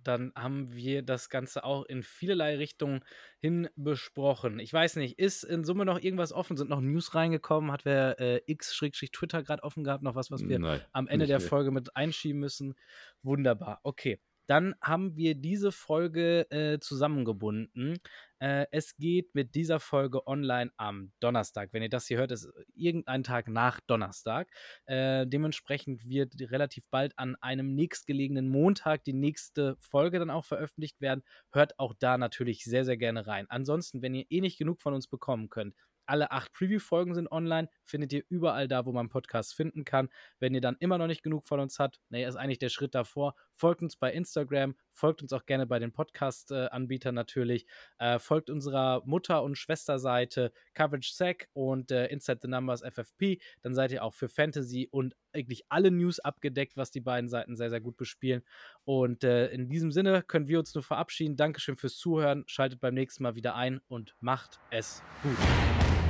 dann 0.03 0.31
haben 0.35 0.73
wir 0.73 1.01
das 1.01 1.29
Ganze 1.29 1.63
auch 1.63 1.85
in 1.85 2.03
vielerlei 2.03 2.57
Richtungen 2.57 3.03
hin 3.39 3.69
besprochen. 3.75 4.59
Ich 4.59 4.71
weiß 4.71 4.97
nicht, 4.97 5.19
ist 5.19 5.43
in 5.43 5.63
Summe 5.63 5.85
noch 5.85 5.99
irgendwas 5.99 6.33
offen? 6.33 6.57
Sind 6.57 6.69
noch 6.69 6.81
News 6.81 7.15
reingekommen? 7.15 7.71
Hat 7.71 7.85
wer 7.85 8.19
äh, 8.19 8.41
X-Twitter 8.45 9.43
gerade 9.43 9.63
offen 9.63 9.83
gehabt? 9.83 10.03
Noch 10.03 10.15
was, 10.15 10.31
was 10.31 10.47
wir 10.47 10.59
Nein, 10.59 10.81
am 10.91 11.07
Ende 11.07 11.27
der 11.27 11.39
mehr. 11.39 11.47
Folge 11.47 11.71
mit 11.71 11.95
einschieben 11.95 12.39
müssen? 12.39 12.75
Wunderbar. 13.21 13.79
Okay. 13.83 14.19
Dann 14.47 14.75
haben 14.81 15.15
wir 15.15 15.35
diese 15.35 15.71
Folge 15.71 16.49
äh, 16.51 16.79
zusammengebunden. 16.79 17.99
Äh, 18.39 18.65
es 18.71 18.97
geht 18.97 19.33
mit 19.35 19.55
dieser 19.55 19.79
Folge 19.79 20.27
online 20.27 20.71
am 20.75 21.13
Donnerstag. 21.21 21.69
Wenn 21.71 21.81
ihr 21.81 21.89
das 21.89 22.07
hier 22.07 22.17
hört, 22.17 22.31
ist 22.31 22.49
irgendein 22.75 23.23
Tag 23.23 23.47
nach 23.47 23.79
Donnerstag. 23.87 24.49
Äh, 24.85 25.25
dementsprechend 25.27 26.07
wird 26.07 26.33
relativ 26.51 26.89
bald 26.89 27.17
an 27.17 27.35
einem 27.41 27.73
nächstgelegenen 27.73 28.49
Montag 28.49 29.03
die 29.05 29.13
nächste 29.13 29.77
Folge 29.79 30.19
dann 30.19 30.29
auch 30.29 30.45
veröffentlicht 30.45 30.99
werden. 30.99 31.23
Hört 31.51 31.79
auch 31.79 31.93
da 31.97 32.17
natürlich 32.17 32.65
sehr, 32.65 32.83
sehr 32.83 32.97
gerne 32.97 33.27
rein. 33.27 33.45
Ansonsten, 33.49 34.01
wenn 34.01 34.13
ihr 34.13 34.25
eh 34.29 34.41
nicht 34.41 34.57
genug 34.57 34.81
von 34.81 34.93
uns 34.93 35.07
bekommen 35.07 35.49
könnt, 35.49 35.73
alle 36.05 36.31
acht 36.31 36.51
Preview-Folgen 36.53 37.15
sind 37.15 37.31
online, 37.31 37.69
findet 37.83 38.13
ihr 38.13 38.23
überall 38.29 38.67
da, 38.67 38.85
wo 38.85 38.91
man 38.91 39.09
Podcasts 39.09 39.53
finden 39.53 39.85
kann. 39.85 40.09
Wenn 40.39 40.53
ihr 40.53 40.61
dann 40.61 40.75
immer 40.79 40.97
noch 40.97 41.07
nicht 41.07 41.23
genug 41.23 41.47
von 41.47 41.59
uns 41.59 41.79
habt, 41.79 41.99
naja, 42.09 42.27
ist 42.27 42.35
eigentlich 42.35 42.59
der 42.59 42.69
Schritt 42.69 42.95
davor. 42.95 43.35
Folgt 43.55 43.81
uns 43.81 43.95
bei 43.95 44.11
Instagram, 44.11 44.75
folgt 44.91 45.21
uns 45.21 45.33
auch 45.33 45.45
gerne 45.45 45.65
bei 45.65 45.79
den 45.79 45.91
Podcast-Anbietern 45.91 47.15
natürlich. 47.15 47.65
Äh, 47.99 48.19
folgt 48.19 48.49
unserer 48.49 49.01
Mutter- 49.05 49.43
und 49.43 49.57
Schwesterseite 49.57 50.51
Coverage 50.73 51.13
Sack 51.13 51.49
und 51.53 51.91
äh, 51.91 52.07
Inside 52.07 52.39
the 52.41 52.47
Numbers 52.47 52.81
FFP. 52.81 53.39
Dann 53.61 53.73
seid 53.73 53.91
ihr 53.91 54.03
auch 54.03 54.13
für 54.13 54.27
Fantasy 54.27 54.87
und 54.89 55.15
eigentlich 55.33 55.65
alle 55.69 55.91
News 55.91 56.19
abgedeckt, 56.19 56.77
was 56.77 56.91
die 56.91 57.01
beiden 57.01 57.29
Seiten 57.29 57.55
sehr, 57.55 57.69
sehr 57.69 57.81
gut 57.81 57.97
bespielen. 57.97 58.43
Und 58.85 59.23
äh, 59.23 59.47
in 59.47 59.69
diesem 59.69 59.91
Sinne 59.91 60.23
können 60.23 60.47
wir 60.47 60.59
uns 60.59 60.73
nur 60.73 60.83
verabschieden. 60.83 61.35
Dankeschön 61.35 61.77
fürs 61.77 61.97
Zuhören. 61.97 62.43
Schaltet 62.47 62.79
beim 62.79 62.93
nächsten 62.93 63.23
Mal 63.23 63.35
wieder 63.35 63.55
ein 63.55 63.81
und 63.87 64.15
macht 64.19 64.59
es 64.71 65.01
gut. 65.21 66.02